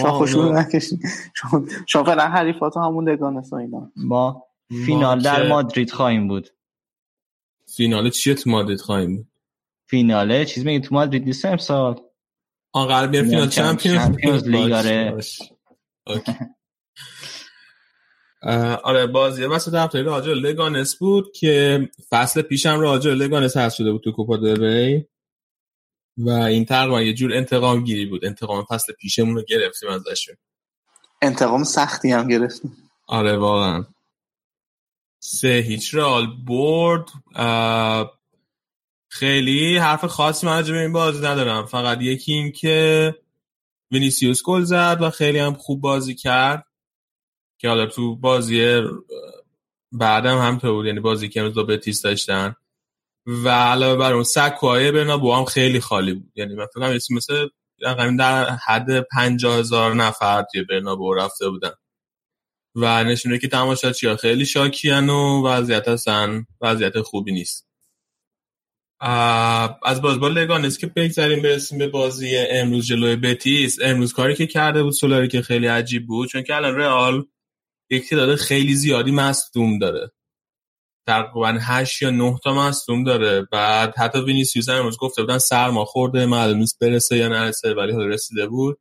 شما 0.00 0.12
خوشون 0.12 0.56
نکشین. 0.56 1.00
شما 1.86 2.04
فعلا 2.04 2.28
حریفات 2.28 2.76
همون 2.76 3.08
لگانس 3.08 3.52
اینا. 3.52 3.92
ما 3.96 4.44
فینال 4.86 5.20
در 5.20 5.48
مادرید 5.48 5.90
خواهیم 5.90 6.28
بود. 6.28 6.48
فینال 7.76 8.10
چیه 8.10 8.34
تو 8.34 8.50
مادرید 8.50 8.80
خواهیم 8.80 9.16
بود؟ 9.16 9.26
فیناله؟ 9.86 10.44
چیز 10.44 10.66
میگه 10.66 10.88
تو 10.88 10.94
مادرید 10.94 11.24
نیست 11.24 11.44
امسال؟ 11.44 12.00
آن 12.72 12.86
قرار 12.86 13.06
بیار 13.06 13.24
فینال 13.24 13.48
چمپیونز 13.48 14.48
لیگ 14.48 14.72
آره. 14.72 15.14
آره 18.84 19.06
بازی 19.06 19.44
واسه 19.44 19.70
دفتری 19.70 20.02
راجع 20.02 20.32
لگانس 20.32 20.96
بود 20.96 21.32
که 21.32 21.88
فصل 22.10 22.42
پیشم 22.42 22.80
راجع 22.80 23.10
لگانس 23.10 23.56
هست 23.56 23.76
شده 23.76 23.92
بود 23.92 24.02
تو 24.02 24.12
کوپا 24.12 24.36
دل 24.36 24.64
ری. 24.64 25.06
و 26.18 26.30
این 26.30 26.64
تقریبا 26.64 27.02
یه 27.02 27.14
جور 27.14 27.34
انتقام 27.34 27.84
گیری 27.84 28.06
بود. 28.06 28.24
انتقام 28.24 28.64
فصل 28.64 28.92
پیشمون 28.92 29.34
رو 29.34 29.42
گرفتیم 29.48 29.88
ازشون 29.88 30.36
انتقام 31.22 31.64
سختی 31.64 32.12
هم 32.12 32.28
گرفتیم. 32.28 32.76
آره 33.06 33.36
واقعا. 33.36 33.84
سه 35.18 35.48
هیچ 35.48 35.94
رال 35.94 36.26
برد. 36.46 37.04
خیلی 39.12 39.76
حرف 39.76 40.04
خاصی 40.04 40.46
من 40.46 40.62
به 40.62 40.78
این 40.78 40.92
بازی 40.92 41.26
ندارم. 41.26 41.66
فقط 41.66 42.02
یکی 42.02 42.32
این 42.32 42.52
که 42.52 43.14
وینیسیوس 43.90 44.42
گل 44.42 44.62
زد 44.62 44.98
و 45.00 45.10
خیلی 45.10 45.38
هم 45.38 45.54
خوب 45.54 45.80
بازی 45.80 46.14
کرد. 46.14 46.66
که 47.58 47.68
حالا 47.68 47.86
تو 47.86 48.16
بازی 48.16 48.80
بعدم 49.92 50.38
هم 50.38 50.58
تو 50.58 50.72
بود 50.72 50.86
یعنی 50.86 51.00
بازی 51.00 51.28
که 51.28 51.40
امروز 51.40 51.58
بتیس 51.66 52.02
داشتن. 52.02 52.54
و 53.26 53.48
علاوه 53.48 53.96
بر 53.96 54.12
اون 54.12 54.22
سکوهای 54.22 54.92
برنابو 54.92 55.34
هم 55.34 55.44
خیلی 55.44 55.80
خالی 55.80 56.14
بود. 56.14 56.32
یعنی 56.34 56.54
من 56.54 56.66
فکر 56.66 57.14
مثل 57.14 57.48
در 58.18 58.50
حد 58.66 59.00
پنجاه 59.00 59.58
هزار 59.58 59.94
نفر 59.94 60.44
توی 60.52 60.62
برنابو 60.62 61.14
رفته 61.14 61.48
بودن. 61.48 61.72
و 62.74 63.04
نشونه 63.04 63.38
که 63.38 63.48
تماشاچی 63.48 64.16
خیلی 64.16 64.46
شاکیان 64.46 65.10
و 65.10 65.46
وضعیت 65.46 65.88
اصلا 65.88 66.44
وضعیت 66.60 67.00
خوبی 67.00 67.32
نیست. 67.32 67.69
از 69.00 70.02
باز 70.02 70.20
با 70.20 70.28
لگانس 70.28 70.78
که 70.78 70.86
بگذاریم 70.86 71.42
برسیم 71.42 71.78
به 71.78 71.88
بازی 71.88 72.36
امروز 72.36 72.86
جلوی 72.86 73.16
بتیس. 73.16 73.78
امروز 73.82 74.12
کاری 74.12 74.34
که 74.34 74.46
کرده 74.46 74.82
بود 74.82 74.92
سولاری 74.92 75.28
که 75.28 75.42
خیلی 75.42 75.66
عجیب 75.66 76.06
بود 76.06 76.28
چون 76.28 76.42
که 76.42 76.56
الان 76.56 76.76
رئال 76.76 77.26
یک 77.90 78.08
تعداد 78.08 78.36
خیلی 78.36 78.74
زیادی 78.74 79.10
مصدوم 79.10 79.78
داره. 79.78 80.10
تقریبا 81.06 81.58
8 81.60 82.02
یا 82.02 82.10
9 82.10 82.38
تا 82.44 82.54
مصدوم 82.54 83.04
داره. 83.04 83.42
بعد 83.52 83.98
حتی 83.98 84.20
وینیسیوس 84.20 84.68
امروز 84.68 84.96
گفته 84.98 85.22
بودن 85.22 85.38
سرما 85.38 85.84
خورده 85.84 86.26
معلوم 86.26 86.58
نیست 86.58 86.78
برسه 86.80 87.16
یا 87.16 87.28
نرسه 87.28 87.74
ولی 87.74 87.92
حالا 87.92 88.06
رسیده 88.06 88.46
بود. 88.46 88.78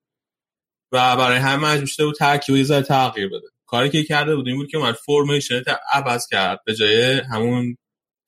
و 0.91 1.17
برای 1.17 1.37
همه 1.37 1.65
مجبور 1.65 1.85
شده 1.85 2.05
بود 2.05 2.15
ترکیب 2.15 2.55
یه 2.55 2.81
تغییر 2.81 3.27
بده. 3.27 3.47
کاری 3.65 3.89
که 3.89 4.03
کرده 4.03 4.35
بود 4.35 4.47
این 4.47 4.55
بود 4.55 4.71
که 4.71 4.77
اومد 4.77 4.95
فرمیشن 4.95 5.61
عوض 5.93 6.27
کرد 6.27 6.59
به 6.65 6.75
جای 6.75 7.19
همون 7.31 7.77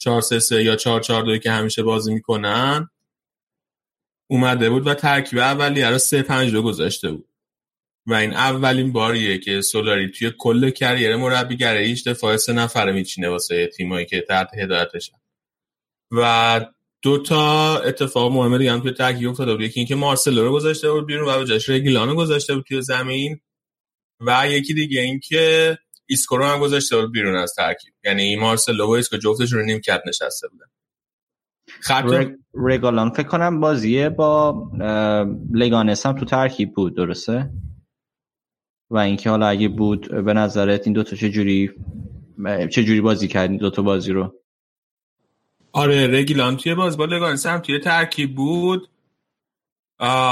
4 0.01 0.21
3 0.21 0.39
3 0.39 0.63
یا 0.63 0.75
4 0.75 1.01
4 1.01 1.23
2 1.23 1.37
که 1.37 1.51
همیشه 1.51 1.83
بازی 1.83 2.13
می‌کنن 2.13 2.89
اومده 4.29 4.69
بود 4.69 4.87
و 4.87 4.93
ترکیب 4.93 5.39
اولی 5.39 5.83
رو 5.83 5.97
3 5.97 6.21
5 6.21 6.51
2 6.51 6.63
گذاشته 6.63 7.11
بود. 7.11 7.27
و 8.05 8.13
این 8.13 8.33
اولین 8.33 8.91
باریه 8.91 9.37
که 9.37 9.61
سولاری 9.61 10.11
توی 10.11 10.31
کل 10.37 10.69
career 10.69 11.15
مربیگریش 11.15 12.07
دفاع 12.07 12.37
سه 12.37 12.53
نفره 12.53 12.91
میچینه 12.91 13.29
واسه 13.29 13.67
تیمایی 13.67 14.05
که 14.05 14.21
تحت 14.21 14.49
هدایتشن 14.57 15.17
و 16.11 16.65
دو 17.01 17.17
تا 17.23 17.77
اتفاق 17.79 18.31
مهم 18.31 18.57
دیگه 18.57 18.71
هم 18.71 18.81
توی 18.81 18.91
ترکیب 18.91 19.29
افتاده 19.29 19.51
بود. 19.51 19.61
یکی 19.61 19.79
اینکه 19.79 19.95
مارسلو 19.95 20.43
رو 20.43 20.51
گذاشته 20.51 20.91
بود 20.91 21.05
بیرون 21.05 21.29
و 21.29 21.39
به 21.39 21.45
جاش 21.45 21.69
رگیلان 21.69 22.09
رو 22.09 22.15
گذاشته 22.15 22.55
بود 22.55 22.65
توی 22.67 22.81
زمین. 22.81 23.39
و 24.19 24.49
یکی 24.49 24.73
دیگه 24.73 25.01
اینکه 25.01 25.77
ایسکو 26.11 26.37
رو 26.37 26.45
هم 26.45 26.59
گذاشته 26.59 26.97
بود 26.97 27.11
بیرون 27.11 27.35
از 27.35 27.53
ترکیب. 27.57 27.93
یعنی 28.03 28.35
مارسلو 28.35 28.87
و 28.87 28.89
ایسکو 28.89 29.17
جفتش 29.17 29.53
رو 29.53 29.65
نیمکت 29.65 30.01
نشسته 30.07 30.47
بودن 30.47 30.65
خط 31.81 32.03
رگیلان 32.53 33.09
فکر 33.09 33.27
کنم 33.27 33.59
بازیه 33.59 34.09
با 34.09 34.55
لگانس 35.51 36.05
هم 36.05 36.13
تو 36.13 36.25
ترکیب 36.25 36.73
بود 36.73 36.95
درسته؟ 36.95 37.49
و 38.89 38.97
اینکه 38.97 39.29
حالا 39.29 39.47
اگه 39.47 39.67
بود 39.67 40.25
به 40.25 40.33
نظرت 40.33 40.81
این 40.87 40.93
دوتا 40.93 41.15
چه 41.15 41.29
جوری 41.29 41.71
چه 42.71 42.83
جوری 42.83 43.01
بازی 43.01 43.27
کردین 43.27 43.57
دوتا 43.57 43.81
بازی 43.81 44.11
رو؟ 44.11 44.33
آره 45.71 46.07
رگیلان 46.07 46.57
توی 46.57 46.75
باز 46.75 46.97
با 46.97 47.05
لگانس 47.05 47.45
هم 47.45 47.59
توی 47.59 47.79
ترکیب 47.79 48.35
بود. 48.35 48.90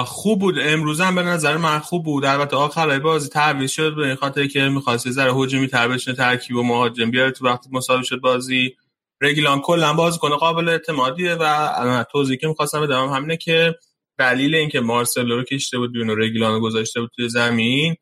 خوب 0.06 0.40
بود. 0.40 0.56
امروز 0.60 1.02
هم 1.02 1.16
به 1.16 1.24
نظر 1.24 1.58
من 1.58 1.80
خوب 1.80 2.06
بود. 2.06 2.26
البته 2.26 2.56
آخرای 2.56 3.00
بازی 3.00 3.30
تعویض 3.30 3.72
شد 3.72 3.96
به 3.96 4.16
خاطر 4.16 4.48
که 4.48 4.70
می‌خواست 4.70 5.06
یه 5.06 5.12
ذره 5.12 5.34
هجومی 5.34 5.68
تر 5.68 5.88
بشنه 5.88 6.14
ترکیب 6.14 6.56
و 6.56 6.64
مهاجم 6.64 7.12
بیاره. 7.12 7.32
تو 7.32 7.46
وقتی 7.46 7.70
مساوی 7.72 8.04
شد 8.04 8.20
بازی 8.22 8.76
رگیلان 9.22 9.62
کلا 9.62 9.94
باز 9.94 10.18
کنه 10.18 10.36
قابل 10.36 10.70
اعتمادیه 10.70 11.36
و 11.40 12.04
توضیحی 12.12 12.38
که 12.38 12.48
می‌خواستم 12.48 12.82
بدم 12.82 13.08
همینه 13.08 13.38
که 13.38 13.76
دلیل 14.18 14.56
اینکه 14.56 14.80
مارسلو 14.80 15.36
رو 15.36 15.44
کشته 15.44 15.78
بود 15.78 15.92
بیرون 15.92 16.22
رگیلان 16.22 16.60
گذاشته 16.60 17.02
بود 17.02 17.12
توی 17.16 17.30
زمین 17.30 17.96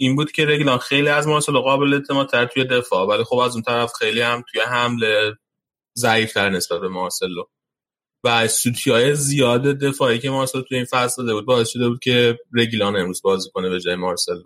این 0.00 0.16
بود 0.16 0.32
که 0.32 0.46
رگیلان 0.46 0.78
خیلی 0.78 1.08
از 1.08 1.26
مارسلو 1.26 1.60
قابل 1.60 1.94
اعتماد 1.94 2.28
تر 2.28 2.46
توی 2.46 2.64
دفاع. 2.64 3.06
ولی 3.06 3.24
خب 3.24 3.36
از 3.38 3.54
اون 3.54 3.62
طرف 3.62 3.92
خیلی 3.92 4.20
هم 4.20 4.44
توی 4.52 4.60
حمله 4.60 5.36
ضعیف 5.98 6.32
تر 6.32 6.50
نسبت 6.50 6.80
به 6.80 6.88
مارسلو. 6.88 7.44
و 8.24 8.48
سوتی 8.48 8.90
های 8.90 9.14
زیاد 9.14 9.62
دفاعی 9.62 10.18
که 10.18 10.30
مارسلو 10.30 10.62
توی 10.62 10.76
این 10.76 10.86
فصل 10.86 11.22
داده 11.22 11.34
بود 11.34 11.46
باعث 11.46 11.68
شده 11.68 11.88
بود 11.88 12.00
که 12.00 12.38
رگیلان 12.52 12.96
امروز 12.96 13.22
بازی 13.22 13.50
کنه 13.54 13.68
به 13.68 13.80
جای 13.80 13.94
مارسلو 13.94 14.42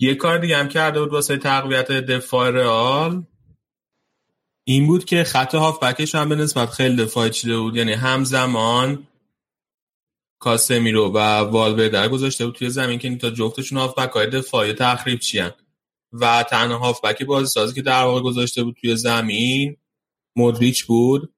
یه 0.00 0.14
کار 0.14 0.38
دیگه 0.38 0.56
هم 0.56 0.68
کرده 0.68 1.00
بود 1.00 1.12
واسه 1.12 1.36
تقویت 1.36 1.92
دفاع 1.92 2.50
رئال. 2.50 3.22
این 4.66 4.86
بود 4.86 5.04
که 5.04 5.24
خط 5.24 5.54
هافبکش 5.54 6.14
هم 6.14 6.28
به 6.28 6.34
نسبت 6.34 6.70
خیلی 6.70 6.96
دفاعی 6.96 7.30
چیده 7.30 7.58
بود. 7.58 7.76
یعنی 7.76 7.92
همزمان 7.92 9.08
کاسمیرو 10.40 11.12
و 11.12 11.18
والور 11.38 11.88
در 11.88 12.08
گذاشته 12.08 12.46
بود 12.46 12.54
توی 12.54 12.70
زمین 12.70 12.98
که 12.98 13.16
تا 13.16 13.30
جفتشون 13.30 13.78
هافبک 13.78 14.10
های 14.10 14.26
دفاعی 14.26 14.72
تخریب 14.72 15.18
چیان 15.18 15.52
و 16.12 16.44
تنها 16.50 16.78
هافبک 16.78 17.22
بازی 17.22 17.46
سازی 17.46 17.74
که 17.74 17.82
در 17.82 18.02
واقع 18.02 18.20
گذاشته 18.20 18.64
بود 18.64 18.76
توی 18.80 18.96
زمین 18.96 19.76
مودریچ 20.36 20.84
بود. 20.84 21.34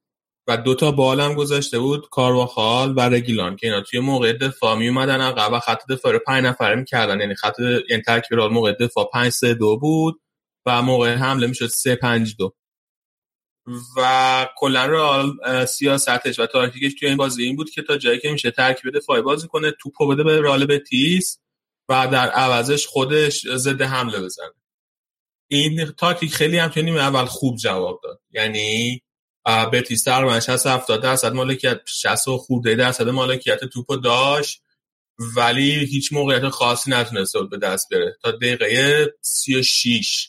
و 0.50 0.56
دو 0.56 0.74
تا 0.74 0.92
بال 0.92 1.20
هم 1.20 1.34
گذاشته 1.34 1.78
بود 1.78 2.08
کارواخال 2.10 2.94
و 2.96 3.00
رگیلان 3.00 3.56
که 3.56 3.66
اینا 3.66 3.80
توی 3.80 4.00
موقع 4.00 4.32
دفاع 4.32 4.76
می 4.78 4.88
اومدن 4.88 5.20
عقب 5.20 5.52
و 5.52 5.60
خط 5.60 5.86
دفاع 5.88 6.12
رو 6.12 6.18
5 6.26 6.44
نفره 6.44 6.74
می‌کردن 6.74 7.20
یعنی 7.20 7.34
خط 7.34 7.58
یعنی 7.90 8.02
ترکیب 8.02 8.38
رال 8.38 8.52
موقع 8.52 8.72
دفاع 8.72 9.10
5 9.12 9.32
3 9.32 9.54
2 9.54 9.76
بود 9.76 10.20
و 10.66 10.82
موقع 10.82 11.14
حمله 11.14 11.46
می‌شد 11.46 11.66
3 11.66 11.96
5 11.96 12.36
2 12.36 12.54
و 13.96 14.48
کلا 14.56 14.86
رئال 14.86 15.36
سیاستش 15.66 16.38
و 16.38 16.46
تاکتیکش 16.46 16.94
توی 16.94 17.08
این 17.08 17.16
بازی 17.16 17.44
این 17.44 17.56
بود 17.56 17.70
که 17.70 17.82
تا 17.82 17.96
جایی 17.96 18.18
که 18.18 18.32
میشه 18.32 18.50
ترکیب 18.50 18.96
دفاعی 18.96 19.22
بازی 19.22 19.48
کنه 19.48 19.70
توپو 19.70 20.06
بده 20.06 20.22
به 20.22 20.40
رئال 20.40 20.66
بتیس 20.66 21.38
و 21.88 22.08
در 22.12 22.30
عوضش 22.30 22.86
خودش 22.86 23.46
ضد 23.48 23.82
حمله 23.82 24.20
بزنه. 24.20 24.54
این 25.48 25.84
تاکتیک 25.84 26.34
خیلی 26.34 26.58
هم 26.58 26.68
توی 26.68 26.98
اول 26.98 27.24
خوب 27.24 27.56
جواب 27.56 28.00
داد. 28.02 28.20
یعنی 28.30 29.02
بتیس 29.72 30.02
تقریبا 30.02 30.40
60 30.40 30.66
70 30.66 31.02
درصد 31.02 31.32
مالکیت 31.32 31.80
60 31.86 32.28
و 32.28 32.38
خورده 32.38 32.74
درصد 32.74 33.08
مالکیت 33.08 33.64
توپو 33.64 33.96
داشت. 33.96 34.62
ولی 35.36 35.84
هیچ 35.86 36.12
موقعیت 36.12 36.48
خاصی 36.48 36.90
نتونسته 36.90 37.40
بود 37.40 37.50
به 37.50 37.58
دست 37.58 37.88
بیاره 37.88 38.16
تا 38.22 38.30
دقیقه 38.30 39.06
36 39.20 40.28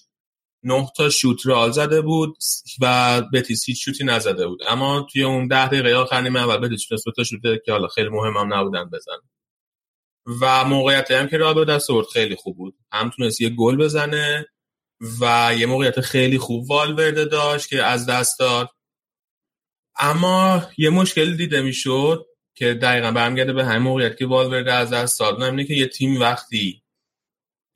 نه 0.64 0.88
تا 0.98 1.10
شوت 1.10 1.46
رال 1.46 1.72
زده 1.72 2.02
بود 2.02 2.38
و 2.82 3.22
بتیس 3.34 3.66
هیچ 3.66 3.86
شوتی 3.86 4.04
نزده 4.04 4.48
بود. 4.48 4.60
اما 4.68 5.08
توی 5.14 5.24
اون 5.24 5.48
ده 5.48 5.68
دقیقه 5.68 5.96
آخر 5.96 6.22
نیمه 6.22 6.42
اول 6.42 6.58
بتیس 6.58 6.88
تونست 6.88 7.06
تا 7.16 7.24
شوت 7.24 7.42
که 7.66 7.72
حالا 7.72 7.88
خیلی 7.88 8.10
مهم 8.10 8.38
هم 8.38 8.54
نبودن 8.54 8.90
بزن 8.90 9.18
و 10.42 10.64
موقعیت 10.66 11.12
هم 11.12 11.28
که 11.28 11.38
راه 11.38 11.54
به 11.54 11.66
دست 11.66 11.90
آورد 11.90 12.08
خیلی 12.08 12.36
خوب 12.36 12.58
بود. 12.58 12.76
هم 12.92 13.10
تونست 13.10 13.42
یه 13.42 13.50
گل 13.50 13.78
بزنه 13.78 14.46
و 15.22 15.54
یه 15.58 15.66
موقعیت 15.66 16.02
خیلی 16.02 16.38
خوب 16.38 16.72
والورده 16.72 17.26
داشت 17.26 17.70
که 17.70 17.84
از 17.84 18.06
دست 18.06 18.40
داد. 18.40 18.70
اما 20.00 20.64
یه 20.78 20.90
مشکل 20.90 21.36
دیده 21.36 21.62
می‌شد 21.62 22.26
که 22.56 22.74
دقیقا 22.74 23.12
برمیگرده 23.12 23.54
به 23.54 23.66
همین 23.66 23.82
موقعیت 23.82 24.18
که 24.18 24.26
والورده 24.26 24.74
از 24.74 24.94
دست 24.94 25.20
داد. 25.20 25.42
اینه 25.42 25.64
که 25.64 25.74
یه 25.74 25.88
تیم 25.88 26.20
وقتی 26.20 26.84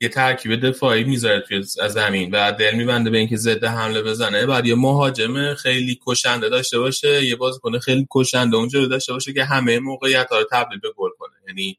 یه 0.00 0.08
ترکیب 0.08 0.66
دفاعی 0.66 1.04
می‌ذاره 1.04 1.40
توی 1.40 1.62
زمین 1.88 2.30
و 2.30 2.52
دل 2.52 2.74
میبنده 2.74 3.10
به 3.10 3.18
اینکه 3.18 3.36
ضد 3.36 3.64
حمله 3.64 4.02
بزنه 4.02 4.46
بعد 4.46 4.66
یه 4.66 4.74
مهاجم 4.74 5.54
خیلی 5.54 6.00
کشنده 6.06 6.48
داشته 6.48 6.78
باشه 6.78 7.24
یه 7.24 7.36
بازیکن 7.36 7.78
خیلی 7.78 8.06
کشنده 8.10 8.56
اونجا 8.56 8.86
داشته 8.86 9.12
باشه 9.12 9.32
که 9.32 9.44
همه 9.44 9.78
موقعیت 9.78 10.28
ها 10.30 10.38
رو 10.38 10.46
تبدیل 10.52 10.78
به 10.78 10.92
گل 10.96 11.10
کنه. 11.18 11.34
یعنی 11.48 11.78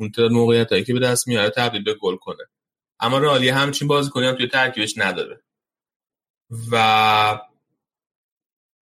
اون 0.00 0.10
تر 0.10 0.28
موقعیت 0.28 0.72
هایی 0.72 0.84
که 0.84 0.92
به 0.94 1.00
دست 1.00 1.28
میاره 1.28 1.50
تبدیل 1.50 1.84
به 1.84 1.94
گل 1.94 2.16
کنه. 2.16 2.44
اما 3.00 3.18
رئالی 3.18 3.48
همچین 3.48 3.88
بازیکنی 3.88 4.26
هم 4.26 4.34
توی 4.34 4.48
ترکیبش 4.48 4.98
نداره. 4.98 5.42
و 6.72 7.40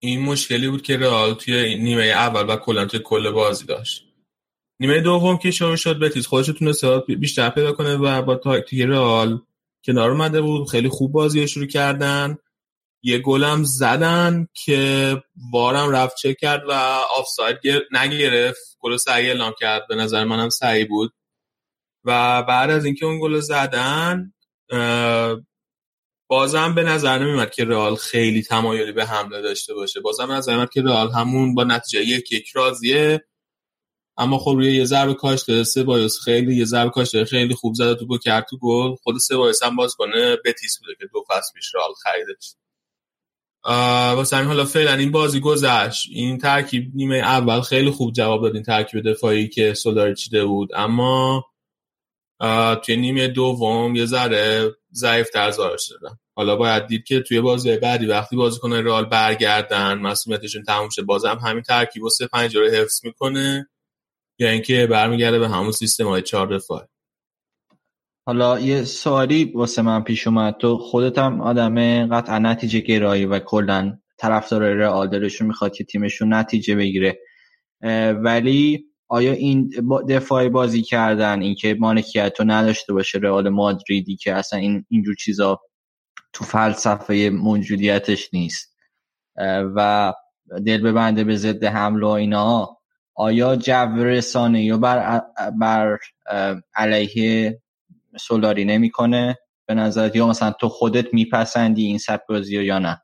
این 0.03 0.21
مشکلی 0.21 0.69
بود 0.69 0.81
که 0.81 0.97
رئال 0.97 1.33
توی 1.33 1.75
نیمه 1.75 2.03
اول 2.03 2.53
و 2.53 2.55
کلا 2.55 2.85
توی 2.85 2.99
کل 3.03 3.31
بازی 3.31 3.65
داشت. 3.65 4.05
نیمه 4.79 5.01
دوم 5.01 5.37
که 5.37 5.51
شروع 5.51 5.75
شد 5.75 5.99
بتیس 5.99 6.27
خودش 6.27 6.45
تونست 6.45 6.85
بیشتر 7.07 7.49
پیدا 7.49 7.71
کنه 7.71 7.95
و 7.95 8.21
با 8.21 8.35
تاکتیک 8.35 8.81
رئال 8.81 9.39
کنار 9.85 10.11
اومده 10.11 10.41
بود 10.41 10.69
خیلی 10.69 10.89
خوب 10.89 11.11
بازی 11.11 11.47
شروع 11.47 11.65
کردن. 11.65 12.37
یه 13.03 13.19
گلم 13.19 13.63
زدن 13.63 14.47
که 14.65 15.23
وارم 15.53 15.89
رفت 15.89 16.17
چک 16.17 16.37
کرد 16.37 16.63
و 16.69 16.71
آفساید 17.17 17.57
نگرفت. 17.91 18.77
گل 18.79 18.97
سعی 18.97 19.27
اعلام 19.27 19.53
کرد. 19.59 19.87
به 19.89 19.95
نظر 19.95 20.23
منم 20.23 20.49
سعی 20.49 20.85
بود. 20.85 21.13
و 22.03 22.43
بعد 22.43 22.69
از 22.69 22.85
اینکه 22.85 23.05
اون 23.05 23.19
گل 23.19 23.39
زدن 23.39 24.33
بازم 26.33 26.75
به 26.75 26.83
نظر 26.83 27.19
نمیمد 27.19 27.51
که 27.51 27.65
رئال 27.65 27.95
خیلی 27.95 28.41
تمایلی 28.43 28.91
به 28.91 29.05
حمله 29.05 29.41
داشته 29.41 29.73
باشه. 29.73 29.99
بازم 29.99 30.27
به 30.27 30.33
نظر 30.33 30.65
که 30.65 30.81
رئال 30.81 31.11
همون 31.11 31.55
با 31.55 31.63
نتیجه 31.63 32.03
یک 32.05 32.31
یک 32.31 32.49
راضیه. 32.55 33.25
اما 34.17 34.37
خب 34.37 34.51
روی 34.51 34.75
یه 34.75 34.85
ضربه 34.85 35.13
کاش 35.13 35.49
بایوس 35.85 36.19
خیلی 36.19 36.55
یه 36.55 36.65
ضربه 36.65 36.89
کاش 36.89 37.15
خیلی 37.15 37.53
خوب 37.53 37.73
زده 37.73 37.95
تو 37.95 38.17
کرد 38.17 38.45
تو 38.49 38.57
گل. 38.57 38.95
خود 38.95 39.17
سه 39.17 39.37
بایوس 39.37 39.63
هم 39.63 39.75
باز 39.75 39.95
کنه 39.95 40.37
بتیس 40.45 40.79
بوده 40.79 40.93
که 40.99 41.05
دو 41.13 41.23
فصل 41.29 41.53
پیش 41.55 41.75
رئال 41.75 41.93
خریدش 42.03 42.55
واسه 44.15 44.43
حالا 44.43 44.65
فعلا 44.65 44.93
این 44.93 45.11
بازی 45.11 45.39
گذشت. 45.39 46.07
این 46.11 46.37
ترکیب 46.37 46.91
نیمه 46.95 47.15
اول 47.15 47.61
خیلی 47.61 47.91
خوب 47.91 48.13
جواب 48.13 48.41
داد. 48.41 48.53
این 48.53 48.63
ترکیب 48.63 49.09
دفاعی 49.11 49.47
که 49.47 49.73
سولاری 49.73 50.15
چیده 50.15 50.45
بود. 50.45 50.69
اما 50.75 51.45
توی 52.83 52.95
نیمه 52.97 53.27
دوم 53.27 53.95
یه 53.95 54.05
ذره 54.05 54.71
ضعیف 54.93 55.29
تر 55.29 55.51
ظاهر 55.51 55.77
شدن 55.77 56.17
حالا 56.35 56.55
باید 56.55 56.87
دید 56.87 57.03
که 57.03 57.21
توی 57.21 57.41
بازی 57.41 57.77
بعدی 57.77 58.05
وقتی 58.05 58.35
بازیکن 58.35 58.73
رئال 58.73 59.05
برگردن 59.05 59.93
مسئولیتشون 59.93 60.63
تموم 60.63 60.89
شه 60.89 61.01
بازم 61.01 61.39
همین 61.43 61.63
ترکیب 61.63 62.03
و 62.03 62.09
سه 62.09 62.27
پنج 62.27 62.55
رو 62.55 62.65
حفظ 62.65 63.05
می‌کنه 63.05 63.69
یا 64.39 64.49
اینکه 64.49 64.87
برمیگرده 64.87 65.39
به 65.39 65.49
همون 65.49 65.71
سیستم 65.71 66.07
های 66.07 66.21
چهار 66.21 66.47
دفاعه 66.47 66.87
حالا 68.27 68.59
یه 68.59 68.83
سوالی 68.83 69.51
واسه 69.55 69.81
من 69.81 70.03
پیش 70.03 70.27
اومد. 70.27 70.57
تو 70.57 70.77
خودت 70.77 71.17
هم 71.17 71.41
آدم 71.41 72.07
قطعا 72.07 72.39
نتیجه 72.39 72.79
گرایی 72.79 73.25
و 73.25 73.39
کلا 73.39 73.97
طرفدار 74.17 74.73
رئال 74.73 75.09
دلشون 75.09 75.47
می‌خواد 75.47 75.73
که 75.73 75.83
تیمشون 75.83 76.33
نتیجه 76.33 76.75
بگیره. 76.75 77.19
ولی 78.23 78.85
آیا 79.13 79.31
این 79.31 79.73
دفاعی 80.09 80.49
بازی 80.49 80.81
کردن 80.81 81.41
اینکه 81.41 81.77
مالکیت 81.79 82.39
رو 82.39 82.45
نداشته 82.45 82.93
باشه 82.93 83.19
رئال 83.19 83.49
مادریدی 83.49 84.15
که 84.15 84.33
اصلا 84.33 84.59
این 84.59 84.85
اینجور 84.89 85.15
چیزا 85.15 85.59
تو 86.33 86.43
فلسفه 86.45 87.29
موجودیتش 87.33 88.33
نیست. 88.33 88.77
و 89.75 90.13
دل 90.65 90.81
ببنده 90.81 91.23
به 91.23 91.35
ضد 91.35 91.63
حمله 91.63 92.05
و 92.05 92.09
اینا 92.09 92.77
آیا 93.15 93.55
جو 93.55 94.03
رسانه 94.03 94.63
یا 94.63 94.77
بر, 94.77 95.21
بر 95.59 95.97
علیه 96.75 97.61
سولاری 98.19 98.65
نمی‌کنه 98.65 99.37
به 99.65 99.73
نظرت؟ 99.73 100.15
یا 100.15 100.27
مثلا 100.27 100.51
تو 100.51 100.69
خودت 100.69 101.13
میپسندی 101.13 101.85
این 101.85 101.97
سبک 101.97 102.27
بازی 102.29 102.63
یا 102.63 102.79
نه؟ 102.79 103.01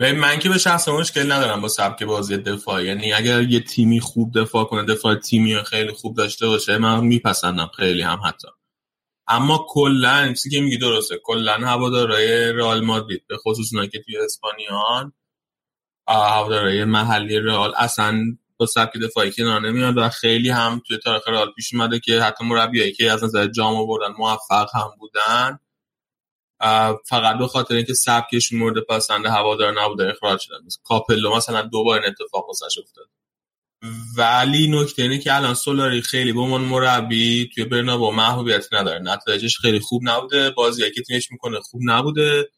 ببین 0.00 0.20
من 0.20 0.38
که 0.38 0.48
به 0.48 0.58
شخص 0.58 0.88
مشکل 0.88 1.32
ندارم 1.32 1.60
با 1.60 1.68
سبک 1.68 2.02
بازی 2.02 2.36
دفاعی. 2.36 2.86
یعنی 2.86 3.12
اگر 3.12 3.42
یه 3.42 3.60
تیمی 3.60 4.00
خوب 4.00 4.38
دفاع 4.38 4.64
کنه 4.64 4.84
دفاع 4.84 5.14
تیمی 5.14 5.62
خیلی 5.62 5.92
خوب 5.92 6.16
داشته 6.16 6.46
باشه 6.46 6.78
من 6.78 7.04
میپسندم 7.04 7.70
خیلی 7.76 8.02
هم 8.02 8.20
حتی. 8.26 8.48
اما 9.28 9.66
کلا 9.68 10.28
چیزی 10.28 10.50
که 10.50 10.60
میگی 10.60 10.78
درسته. 10.78 11.20
کلا 11.24 11.52
هوادارهای 11.52 12.52
رئال 12.52 12.84
مادرید 12.84 13.26
به 13.26 13.36
خصوص 13.36 13.72
اونایی 13.72 13.90
که 13.90 14.00
توی 14.00 14.18
اسپانیان 14.18 15.12
هوادارهای 16.08 16.84
محلی 16.84 17.40
رئال 17.40 17.72
اصلا 17.76 18.20
با 18.56 18.66
سبک 18.66 18.96
دفاعی 18.96 19.32
کنار 19.32 19.60
نمیاد 19.60 19.98
و 19.98 20.08
خیلی 20.08 20.50
هم 20.50 20.82
توی 20.86 20.98
تاریخ 20.98 21.28
رئال 21.28 21.52
پیش 21.52 21.74
اومده 21.74 22.00
که 22.00 22.22
حتی 22.22 22.44
مربیایی 22.44 22.92
که 22.92 23.12
از 23.12 23.24
نظر 23.24 23.46
جام 23.46 23.76
آوردن 23.76 24.14
موفق 24.18 24.68
هم 24.74 24.90
بودن. 24.98 25.58
فقط 27.08 27.38
به 27.38 27.46
خاطر 27.46 27.74
اینکه 27.74 27.94
سبکشون 27.94 28.58
مورد 28.58 28.80
پسند 28.88 29.26
هوادار 29.26 29.82
نبوده 29.82 30.10
اخراج 30.10 30.40
شدن. 30.40 30.56
کاپلو 30.84 31.36
مثلا 31.36 31.62
دوباره 31.62 32.02
این 32.02 32.14
اتفاق 32.20 32.46
واسش 32.48 32.78
افتاد. 32.78 33.06
ولی 34.16 34.68
نکته 34.68 35.02
اینه 35.02 35.18
که 35.18 35.36
الان 35.36 35.54
سولاری 35.54 36.02
خیلی 36.02 36.32
به 36.32 36.40
عنوان 36.40 36.60
مربی 36.60 37.50
توی 37.54 37.64
برنابو 37.64 38.10
محبوبیتی 38.10 38.76
نداره. 38.76 38.98
نتایجش 38.98 39.58
خیلی 39.58 39.80
خوب 39.80 40.02
نبوده. 40.04 40.50
بازی 40.50 40.90
که 40.90 41.02
تیمش 41.02 41.30
می‌کنه 41.30 41.60
خوب 41.60 41.80
نبوده. 41.84 42.48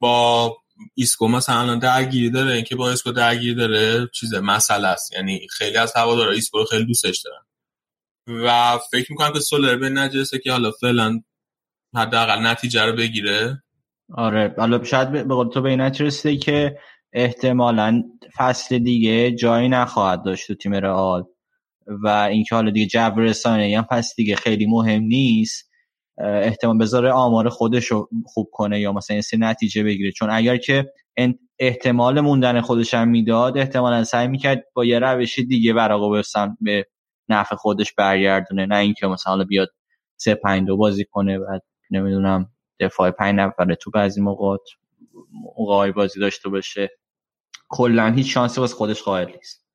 با 0.00 0.56
ایسکو 0.94 1.28
مثلا 1.28 1.60
الان 1.60 1.78
درگیری 1.78 2.30
داره. 2.30 2.52
اینکه 2.52 2.76
با 2.76 2.90
ایسکو 2.90 3.12
درگیری 3.12 3.54
داره 3.54 4.08
چیز 4.14 4.34
مسئله 4.34 4.88
است. 4.88 5.12
یعنی 5.12 5.46
خیلی 5.50 5.76
از 5.76 5.92
هوادارا 5.96 6.32
ایسکو 6.32 6.64
خیلی 6.64 6.84
دوستش 6.84 7.22
دارن. 7.24 7.44
و 8.46 8.78
فکر 8.90 9.12
می‌کنم 9.12 9.32
که 9.32 9.40
سولاری 9.40 9.76
به 9.76 9.88
نتیجه 9.88 10.38
که 10.38 10.52
حالا 10.52 10.70
فعلا 10.70 11.22
حداقل 11.98 12.46
نتیجه 12.46 12.84
رو 12.84 12.92
بگیره؟ 12.92 13.62
آره 14.14 14.54
حالا 14.58 14.84
شاید 14.84 15.12
به 15.12 15.34
قول 15.34 15.48
تو 15.48 15.62
به 15.62 15.68
این 15.68 15.80
رسیده 15.80 16.36
که 16.36 16.78
احتمالا 17.12 18.02
فصل 18.36 18.78
دیگه 18.78 19.32
جایی 19.32 19.68
نخواهد 19.68 20.22
داشت 20.24 20.46
تو 20.46 20.54
تیم 20.54 20.74
رئال 20.74 21.24
و 22.04 22.08
اینکه 22.08 22.54
حالا 22.54 22.70
دیگه 22.70 22.86
جو 22.86 23.20
رسانه 23.20 23.78
هم 23.78 23.86
پس 23.90 24.14
دیگه 24.16 24.36
خیلی 24.36 24.66
مهم 24.66 25.02
نیست 25.02 25.68
احتمال 26.18 26.78
بذاره 26.78 27.12
آمار 27.12 27.48
خودش 27.48 27.86
رو 27.86 28.08
خوب 28.26 28.48
کنه 28.52 28.80
یا 28.80 28.92
مثلا 28.92 29.20
این 29.32 29.44
نتیجه 29.44 29.82
بگیره. 29.82 30.12
چون 30.12 30.30
اگر 30.30 30.56
که 30.56 30.92
احتمال 31.58 32.20
موندن 32.20 32.60
خودش 32.60 32.94
هم 32.94 33.08
می‌داد 33.08 33.58
احتمالا 33.58 34.04
سعی 34.04 34.28
می‌کرد 34.28 34.64
با 34.74 34.84
یه 34.84 34.98
روش 34.98 35.38
دیگه 35.38 35.72
برسن 35.72 36.56
به 36.60 36.86
نفع 37.28 37.56
خودش 37.56 37.92
برگردونه. 37.92 38.66
نه 38.66 38.76
اینکه 38.76 39.06
مثلا 39.06 39.44
بیاد 39.44 39.68
سه 40.20 40.34
پنج 40.34 40.66
دو 40.66 40.76
بازی 40.76 41.04
کنه 41.04 41.38
بعد 41.38 41.62
نمی‌دونم 41.90 42.52
دفاع 42.80 43.10
پنج 43.10 43.34
نفره 43.34 43.74
تو 43.74 43.90
بعضی 43.90 44.20
موقعات 44.20 44.60
موقعی 45.58 45.92
بازی 45.92 46.20
داشته 46.20 46.48
باشه. 46.48 46.90
کلا 47.68 48.12
هیچ 48.12 48.34
شانسی 48.34 48.60
واسه 48.60 48.74
خودش 48.74 49.02
قائل 49.02 49.28
نیست. 49.30 49.66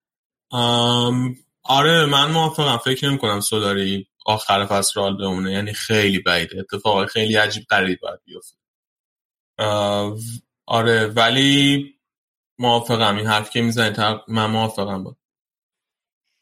آره 1.64 2.06
من 2.06 2.32
موافقم. 2.32 2.78
فکر 2.78 3.10
نمی 3.10 3.18
کنم 3.18 3.40
سولاری 3.40 4.08
آخر 4.26 4.66
فصل 4.66 5.00
رئال 5.00 5.18
بمونه. 5.18 5.52
یعنی 5.52 5.74
خیلی 5.74 6.20
بعیده. 6.20 6.60
اتفاق 6.60 7.06
خیلی 7.06 7.36
عجیب 7.36 7.64
غریب 7.70 8.00
باید 8.02 8.20
بیفته. 8.26 8.58
آره 10.66 11.08
ولی 11.08 11.90
موافقم. 12.60 13.18
این 13.18 13.28
حرف 13.28 13.50
که 13.50 13.62
می‌زنی 13.62 13.96
من 14.28 14.46
موافقم 14.46 15.04
با. 15.04 15.16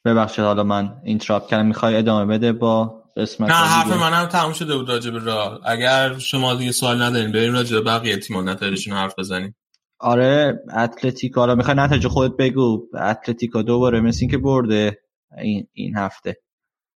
ببخشید 0.05 0.45
حالا 0.45 0.63
من 0.63 1.01
interrupt 1.03 1.47
کردم. 1.47 1.65
می‌خوای 1.65 1.95
ادامه 1.95 2.37
بده 2.37 2.53
با 2.53 3.00
قسمت 3.17 3.49
نه 3.49 3.55
حرف 3.55 3.87
من 3.87 4.13
هم 4.13 4.25
تموم 4.25 4.53
شده 4.53 4.77
بود 4.77 4.89
راجع 4.89 5.11
به 5.11 5.19
رئال 5.19 5.61
اگر 5.65 6.17
شما 6.17 6.55
دیگه 6.55 6.71
سوال 6.71 7.01
ندارین 7.01 7.31
بریم 7.31 7.53
راجع 7.53 7.75
به 7.75 7.81
بقیه 7.81 8.17
تیم‌ها 8.17 8.41
نتایجشون 8.41 8.93
حرف 8.93 9.19
بزنیم. 9.19 9.55
آره 9.99 10.59
اتلتیکو 10.77 11.39
حالا 11.39 11.55
می‌خوای 11.55 11.77
نتایج 11.77 12.07
خودت 12.07 12.35
بگو. 12.37 12.87
اتلتیکو 12.93 13.61
دوباره 13.61 14.01
مثل 14.01 14.27
که 14.27 14.37
برده 14.37 14.99
این, 15.37 15.67
این 15.73 15.95
هفته. 15.95 16.37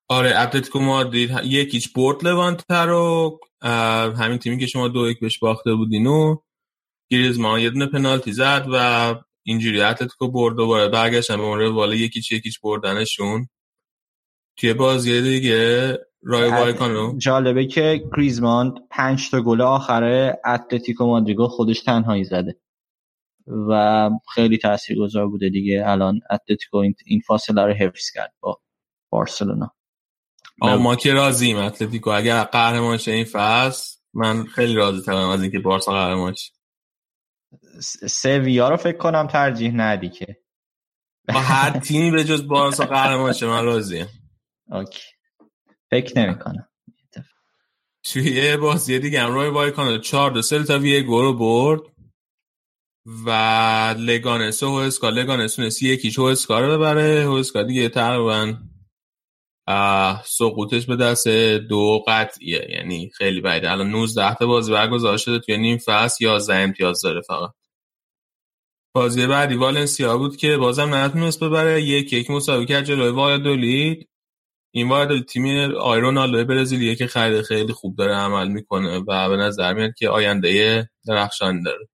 آره 0.09 0.39
اتلتیکو 0.39 0.78
مادرید 0.78 1.31
یکیچ 1.45 1.93
برد 1.93 2.24
لوانتر 2.24 2.86
رو. 2.86 3.39
همین 4.19 4.39
تیمی 4.39 4.59
که 4.59 4.66
شما 4.66 4.89
دو 4.89 5.11
یک 5.11 5.20
بهش 5.20 5.39
باخته 5.39 5.74
بودین 5.74 6.07
و 6.07 6.36
گریزمان 7.11 7.61
یه 7.61 7.70
دونه 7.70 7.86
پنالتی 7.86 8.32
زد 8.32 8.66
و 8.73 9.15
اینجوری 9.43 9.82
اتلتیکو 9.82 10.31
برد 10.31 10.57
دوباره. 10.57 10.89
برگشتن 10.89 11.36
به 11.36 11.43
اون 11.43 11.66
والا 11.66 11.95
یکیچ 11.95 12.32
یکیچ 12.32 12.61
بردنشون. 12.62 13.49
توی 14.57 14.75
بازی 14.75 15.23
دیگه 15.23 15.99
رای 16.23 16.51
وایکانو 16.51 17.19
جالبه 17.19 17.67
که 17.67 18.05
گریزمان 18.17 18.75
پنج 18.91 19.31
تا 19.31 19.41
گل 19.41 19.61
آخره 19.61 20.41
اتلتیکو 20.47 21.07
مادریگو 21.07 21.49
خودش 21.49 21.83
تنهایی 21.83 22.25
زده. 22.25 22.61
و 23.69 24.11
خیلی 24.35 24.59
تاثیرگذار 24.59 25.29
بوده 25.29 25.49
دیگه. 25.49 25.83
الان 25.87 26.21
اتلتیکو 26.31 26.77
این 27.07 27.21
فاصله 27.27 27.63
رو 27.63 27.73
حفظ 27.73 28.11
کرد 28.15 28.35
با 28.41 28.61
بارسلونا. 29.11 29.75
ما 30.61 30.97
که 30.97 31.13
راضیم 31.13 31.57
اتلتیکو. 31.57 32.11
اگر 32.11 32.45
قهرمان 32.45 32.97
شه 32.97 33.13
این 33.13 33.25
فصل 33.25 33.99
من 34.15 34.45
خیلی 34.45 34.75
راضی 34.75 35.03
ترم 35.03 35.29
از 35.29 35.43
اینکه 35.43 35.59
بارسا 35.59 35.93
قهرمان 35.93 36.35
شه 36.35 36.53
سویا 38.09 38.69
رو 38.69 38.77
فکر 38.77 38.97
کنم 38.97 39.27
ترجیح 39.27 39.73
ندی 39.75 40.09
که. 40.09 40.37
با 41.29 41.41
هر 41.41 41.79
تیمی 41.79 42.11
به 42.11 42.25
جز 42.25 42.49
بارسا 42.49 42.85
قهرمان 42.85 43.33
شه 43.33 43.47
من 43.47 43.65
راضیم. 43.65 44.07
okay. 44.71 45.03
فکر 45.91 46.19
نمی 46.19 46.39
کنم 46.39 46.69
توی 48.05 48.23
یه 48.23 48.57
بازی 48.57 48.99
دیگه 48.99 49.20
هم 49.20 49.35
رایو 49.35 49.49
وایکانو 49.49 49.99
چهار 49.99 50.31
دو 50.31 50.43
سلتا 50.43 51.03
ویگو 51.03 51.23
رو 51.23 51.33
برد 51.32 51.81
و 53.27 53.31
لگانس 53.99 54.62
و 54.62 54.81
هوسکا 54.81 55.09
لگانس 55.09 55.55
تونست 55.55 55.82
یکیش 55.82 56.19
هوسکا 56.19 56.61
رو 56.61 56.78
ببره. 56.78 57.24
هوسکا 57.24 57.62
دیگه 57.62 57.89
تقریبا 57.89 58.55
سقوطش 60.24 60.86
به 60.86 60.97
دست 60.97 61.28
دو 61.69 62.05
قطعیه. 62.09 62.66
یعنی 62.70 63.11
خیلی 63.11 63.41
بعیده 63.41 63.70
الان 63.70 63.91
19 63.91 64.35
تا 64.35 64.47
بازی 64.47 64.73
برگزار 64.73 65.16
شده 65.16 65.39
توی 65.39 65.59
نیم 65.59 65.78
فصل 65.78 66.24
11 66.24 66.55
امتیاز 66.55 67.01
داره 67.03 67.20
فقط. 67.20 67.51
بازی 68.95 69.27
بعدی 69.27 69.55
والنسیا 69.55 70.19
بود 70.19 70.36
که 70.36 70.57
بازم 70.57 70.95
نتونست 70.95 71.45
ببره. 71.45 71.82
یک 71.82 72.12
یک 72.12 72.31
مساوی 72.31 72.66
کرد 72.66 72.85
جلوی 72.85 73.11
وایادولید. 73.11 74.09
این 74.77 74.89
وایادولید 74.89 75.27
تیم 75.27 75.47
آیرون 75.81 76.19
آلوی 76.19 76.45
برزیلیه 76.45 76.95
که 76.95 77.07
خیلی 77.07 77.43
خیلی 77.43 77.73
خوب 77.73 77.97
داره 77.97 78.15
عمل 78.15 78.49
می‌کنه 78.49 78.99
و 78.99 79.29
به 79.29 79.37
نظر 79.37 79.75
میاد 79.75 79.95
که 79.99 80.09
آینده 80.09 80.91
درخشان 81.07 81.63
داره. 81.63 81.89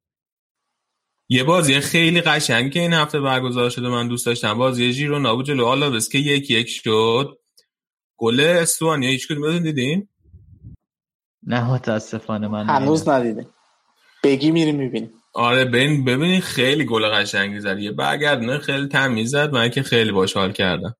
یه 1.28 1.44
بازی 1.44 1.80
خیلی 1.80 2.20
قشنگ 2.20 2.72
که 2.72 2.80
این 2.80 2.92
هفته 2.92 3.20
برگزار 3.20 3.70
شده 3.70 3.88
من 3.88 4.08
دوست 4.08 4.26
داشتم. 4.26 4.58
بازی 4.58 4.92
ژیرونا 4.92 5.34
بود 5.34 5.46
جلو 5.46 5.66
آلاوس 5.66 6.08
که 6.08 6.18
یک 6.18 6.50
یک 6.50 6.68
شد. 6.68 7.38
گل 8.16 8.40
استوانیا 8.40 9.10
هیچ 9.10 9.28
کدوم 9.28 9.58
دیدین؟ 9.58 10.08
نه 11.46 11.70
متاسفانه 11.70 12.48
من 12.48 12.66
هنوز 12.66 13.08
ندیدیم 13.08 13.46
بگی 14.24 14.50
میریم 14.50 14.76
می‌بینیم. 14.76 15.12
آره 15.34 15.64
ببین 15.64 16.04
ببینید 16.04 16.42
خیلی 16.42 16.84
گل 16.84 17.08
قشنگی 17.08 17.60
زد. 17.60 17.78
یه 17.78 17.92
برگردونه 17.92 18.58
خیلی 18.58 18.88
تمیز 18.88 19.30
زد. 19.30 19.52
من 19.52 19.68
که 19.68 19.82
خیلی 19.82 20.12
باش 20.12 20.36
حال 20.36 20.52
کردم. 20.52 20.96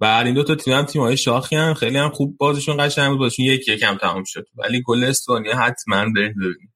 بعد 0.00 0.26
این 0.26 0.34
دو 0.34 0.44
تا 0.44 0.54
تیم 0.54 0.74
هم 0.74 0.84
تیم 0.84 1.02
های 1.02 1.16
شاخی 1.16 1.56
هم 1.56 1.74
خیلی 1.74 1.98
هم 1.98 2.10
خوب 2.10 2.36
بازشون 2.36 2.86
قشنگ 2.86 3.08
بود 3.08 3.18
بازشون 3.18 3.46
یک 3.46 3.68
یکم 3.68 3.96
تمام 3.96 4.24
شد. 4.24 4.46
ولی 4.56 4.82
گل 4.86 5.04
استوانیا 5.04 5.56
حتما 5.56 6.04
برید 6.16 6.34
ببینید 6.36 6.70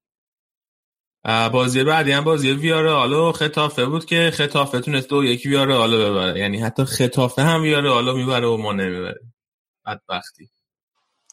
بازی 1.52 1.84
بعدی 1.84 2.12
هم 2.12 2.24
بازی 2.24 2.52
ویارال 2.52 3.12
و 3.12 3.32
خطافه 3.32 3.86
بود 3.86 4.04
که 4.04 4.30
خطافه 4.34 4.80
تونست 4.80 5.08
دو 5.08 5.24
یکی 5.24 5.48
ویارال 5.48 6.04
ببره. 6.04 6.40
یعنی 6.40 6.60
حتی 6.60 6.84
خطافه 6.84 7.42
هم 7.42 7.62
ویارال 7.62 8.16
می‌بره 8.16 8.46
و 8.46 8.56
ما 8.56 8.72
نمی‌بریم 8.72 9.34
بدبختی. 9.86 10.50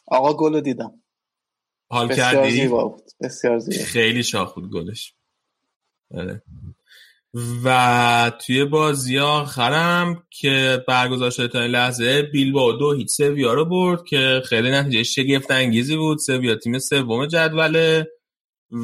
آقا 0.06 0.34
گل 0.34 0.60
دیدم. 0.60 1.02
حال 1.90 2.08
بسیار 2.08 2.34
کردی؟ 2.34 2.50
زیبا 2.50 2.88
بود. 2.88 3.10
بسیار 3.20 3.58
زیبا. 3.58 3.84
خیلی 3.84 4.22
شاخ 4.22 4.54
بود 4.54 4.70
گلش. 4.70 5.14
بله. 6.10 6.42
و 7.64 8.32
توی 8.46 8.64
بازی 8.64 9.18
آخرم 9.18 10.22
که 10.30 10.84
برگزار 10.88 11.30
شده 11.30 11.48
تا 11.48 11.60
این 11.60 11.70
لحظه 11.70 12.22
بیلبا 12.22 12.72
دو 12.72 12.92
هیچ 12.92 13.08
سویا 13.08 13.54
رو 13.54 13.64
برد 13.64 14.04
که 14.04 14.42
خیلی 14.48 14.70
نتیجه 14.70 15.02
شگفت 15.02 15.50
انگیزی 15.50 15.96
بود. 15.96 16.18
سویا 16.18 16.54
تیم 16.54 16.78
سوم 16.78 17.26
جدوله 17.26 18.06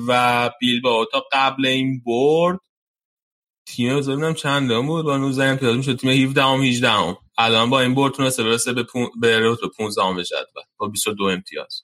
و 0.08 0.50
بیلبا 0.60 1.06
تا 1.12 1.24
قبل 1.32 1.66
این 1.66 2.02
برد. 2.06 2.60
تیم 3.66 3.98
بزنم 3.98 4.34
چند 4.34 4.86
بود؟ 4.86 5.04
با 5.04 5.16
19 5.16 5.44
امتیاز 5.44 5.76
می‌شد. 5.76 5.96
تیم 5.96 6.10
17 6.10 6.44
ام 6.44 6.62
18 6.62 6.90
ام 6.90 7.16
الان 7.38 7.70
با 7.70 7.80
این 7.80 7.94
برد 7.94 8.12
تونسته 8.12 8.44
برسه 8.44 8.72
به 8.72 8.82
پون... 8.82 9.08
به 9.20 9.38
رتبه 9.40 9.68
15 9.78 10.02
ام 10.04 10.22
جدول 10.22 10.62
با 10.78 10.88
22 10.88 11.24
امتیاز. 11.24 11.82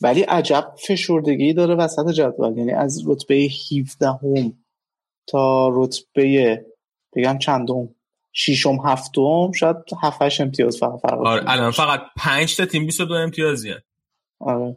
ولی 0.00 0.20
عجب 0.22 0.74
فشردگی 0.88 1.54
داره 1.54 1.74
وسط 1.74 2.08
جدول. 2.08 2.58
یعنی 2.58 2.72
از 2.72 3.08
رتبه 3.08 3.48
17 3.72 4.06
هم 4.06 4.52
تا 5.28 5.68
رتبه 5.72 6.66
بگم 7.16 7.38
چندم؟ 7.38 7.88
ششم 8.32 8.78
هفتم؟ 8.84 9.52
شاید 9.52 9.76
7 10.02 10.22
8 10.22 10.40
امتیاز 10.40 10.78
فقط 10.78 11.00
فرق 11.00 11.26
آره 11.26 11.50
الان 11.50 11.70
فقط 11.70 12.00
5 12.16 12.56
تا 12.56 12.66
تیم 12.66 12.86
22 12.86 13.14
امتیازی 13.14 13.70
هست. 13.70 13.86
آره. 14.40 14.76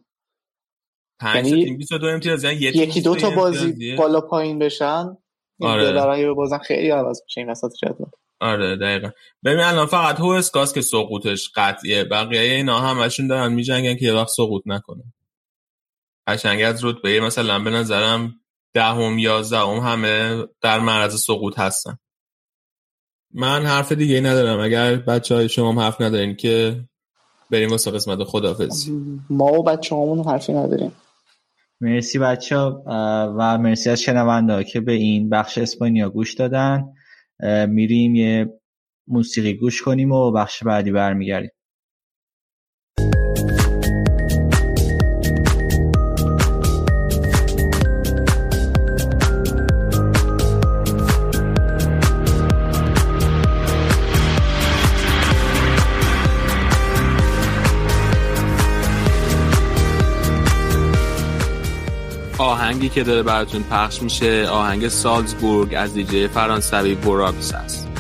5 1.19 1.47
یعنی 1.47 1.65
تیم 1.65 1.77
22 1.77 2.07
امتیاز 2.07 2.43
یعنی 2.43 2.55
یه 2.55 2.71
تیم 2.71 2.81
یکی 2.81 3.01
دو 3.01 3.15
تا 3.15 3.29
21 3.29 3.35
بازی 3.37 3.65
امتیازیه. 3.65 3.95
بالا 3.95 4.21
پایین 4.21 4.59
بشن 4.59 5.17
این 5.59 5.69
آره. 5.69 5.93
برای 5.93 6.33
بازن 6.33 6.57
خیلی 6.57 6.89
عوض 6.89 7.21
میشه 7.25 7.41
این 7.41 7.49
وسط 7.49 7.71
جدول. 7.81 8.07
آره 8.39 8.75
دقیقا. 8.75 9.09
ببین 9.45 9.59
الان 9.59 9.85
فقط 9.85 10.19
هوسکاس 10.19 10.73
که 10.73 10.81
سقوطش 10.81 11.51
قطعیه. 11.55 12.03
بقیه 12.03 12.41
اینا 12.41 12.79
همشون 12.79 13.27
دارن 13.27 13.53
میجنگن 13.53 13.95
که 13.95 14.05
یه 14.05 14.13
وقت 14.13 14.27
سقوط 14.27 14.63
نکنه. 14.65 15.03
قشنگ 16.27 16.61
از 16.61 16.85
رتبه 16.85 17.19
مثلا 17.19 17.59
به 17.59 17.69
نظرم 17.69 18.40
دهم 18.73 19.19
یازدهم 19.19 19.77
همه 19.77 20.45
در 20.61 20.79
معرض 20.79 21.21
سقوط 21.21 21.59
هستن. 21.59 21.97
من 23.33 23.65
حرف 23.65 23.91
دیگه 23.91 24.15
ای 24.15 24.21
ندارم. 24.21 24.59
اگر 24.59 24.95
بچه 24.95 25.35
های 25.35 25.49
شما 25.49 25.71
هم 25.71 25.79
حرف 25.79 26.01
ندارین 26.01 26.35
که 26.35 26.83
بریم 27.51 27.69
واسه 27.69 27.91
قسمت 27.91 28.23
خدافزی 28.23 28.91
ما 29.29 29.45
و 29.45 29.63
بچه 29.63 29.95
همون 29.95 30.25
حرفی 30.25 30.53
نداریم. 30.53 30.91
مرسی 31.81 32.19
بچه 32.19 32.57
ها 32.57 32.83
و 33.37 33.57
مرسی 33.57 33.89
از 33.89 34.01
شنونده 34.01 34.63
که 34.63 34.79
به 34.79 34.91
این 34.91 35.29
بخش 35.29 35.57
اسپانیا 35.57 36.09
گوش 36.09 36.33
دادن. 36.33 36.83
میریم 37.67 38.15
یه 38.15 38.53
موسیقی 39.07 39.53
گوش 39.53 39.81
کنیم 39.81 40.11
و 40.11 40.31
بخش 40.31 40.63
بعدی 40.63 40.91
برمیگردیم. 40.91 41.51
آهنگی 62.71 62.89
که 62.89 63.03
داره 63.03 63.23
براتون 63.23 63.63
پخش 63.63 64.01
میشه 64.01 64.47
آهنگ 64.47 64.87
سالزبورگ 64.87 65.73
از 65.77 65.93
دیجی 65.93 66.27
فرانسوی 66.27 66.93
وراکس 66.93 67.53
است 67.53 67.90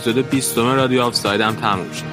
اپیزود 0.00 0.30
20 0.30 0.58
رادیو 0.58 1.02
آفساید 1.02 1.40
هم 1.40 1.54
تموم 1.54 1.92
شد. 1.92 2.09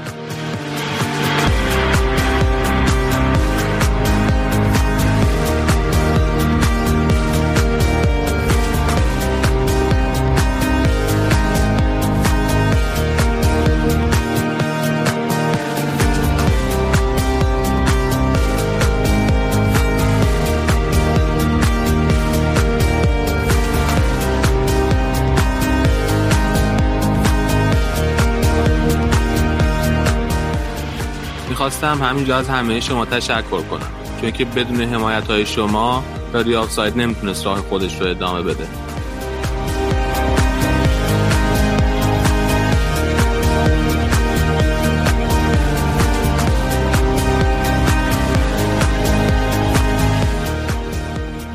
می‌خواستم 31.87 32.09
همینجا 32.09 32.37
از 32.37 32.49
همه 32.49 32.79
شما 32.79 33.05
تشکر 33.05 33.61
کنم. 33.61 33.89
چون 34.21 34.31
که 34.31 34.45
بدون 34.45 34.81
حمایت 34.81 35.27
های 35.27 35.45
شما 35.45 36.03
رادیو 36.33 36.59
آفساید 36.59 36.97
نمی‌تونست 36.97 37.45
راه 37.45 37.57
خودش 37.57 38.01
رو 38.01 38.07
ادامه 38.07 38.41
بده. 38.41 38.67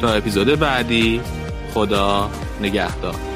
تا 0.00 0.08
اپیزود 0.12 0.58
بعدی 0.58 1.20
خدا 1.74 2.30
نگهدار. 2.60 3.31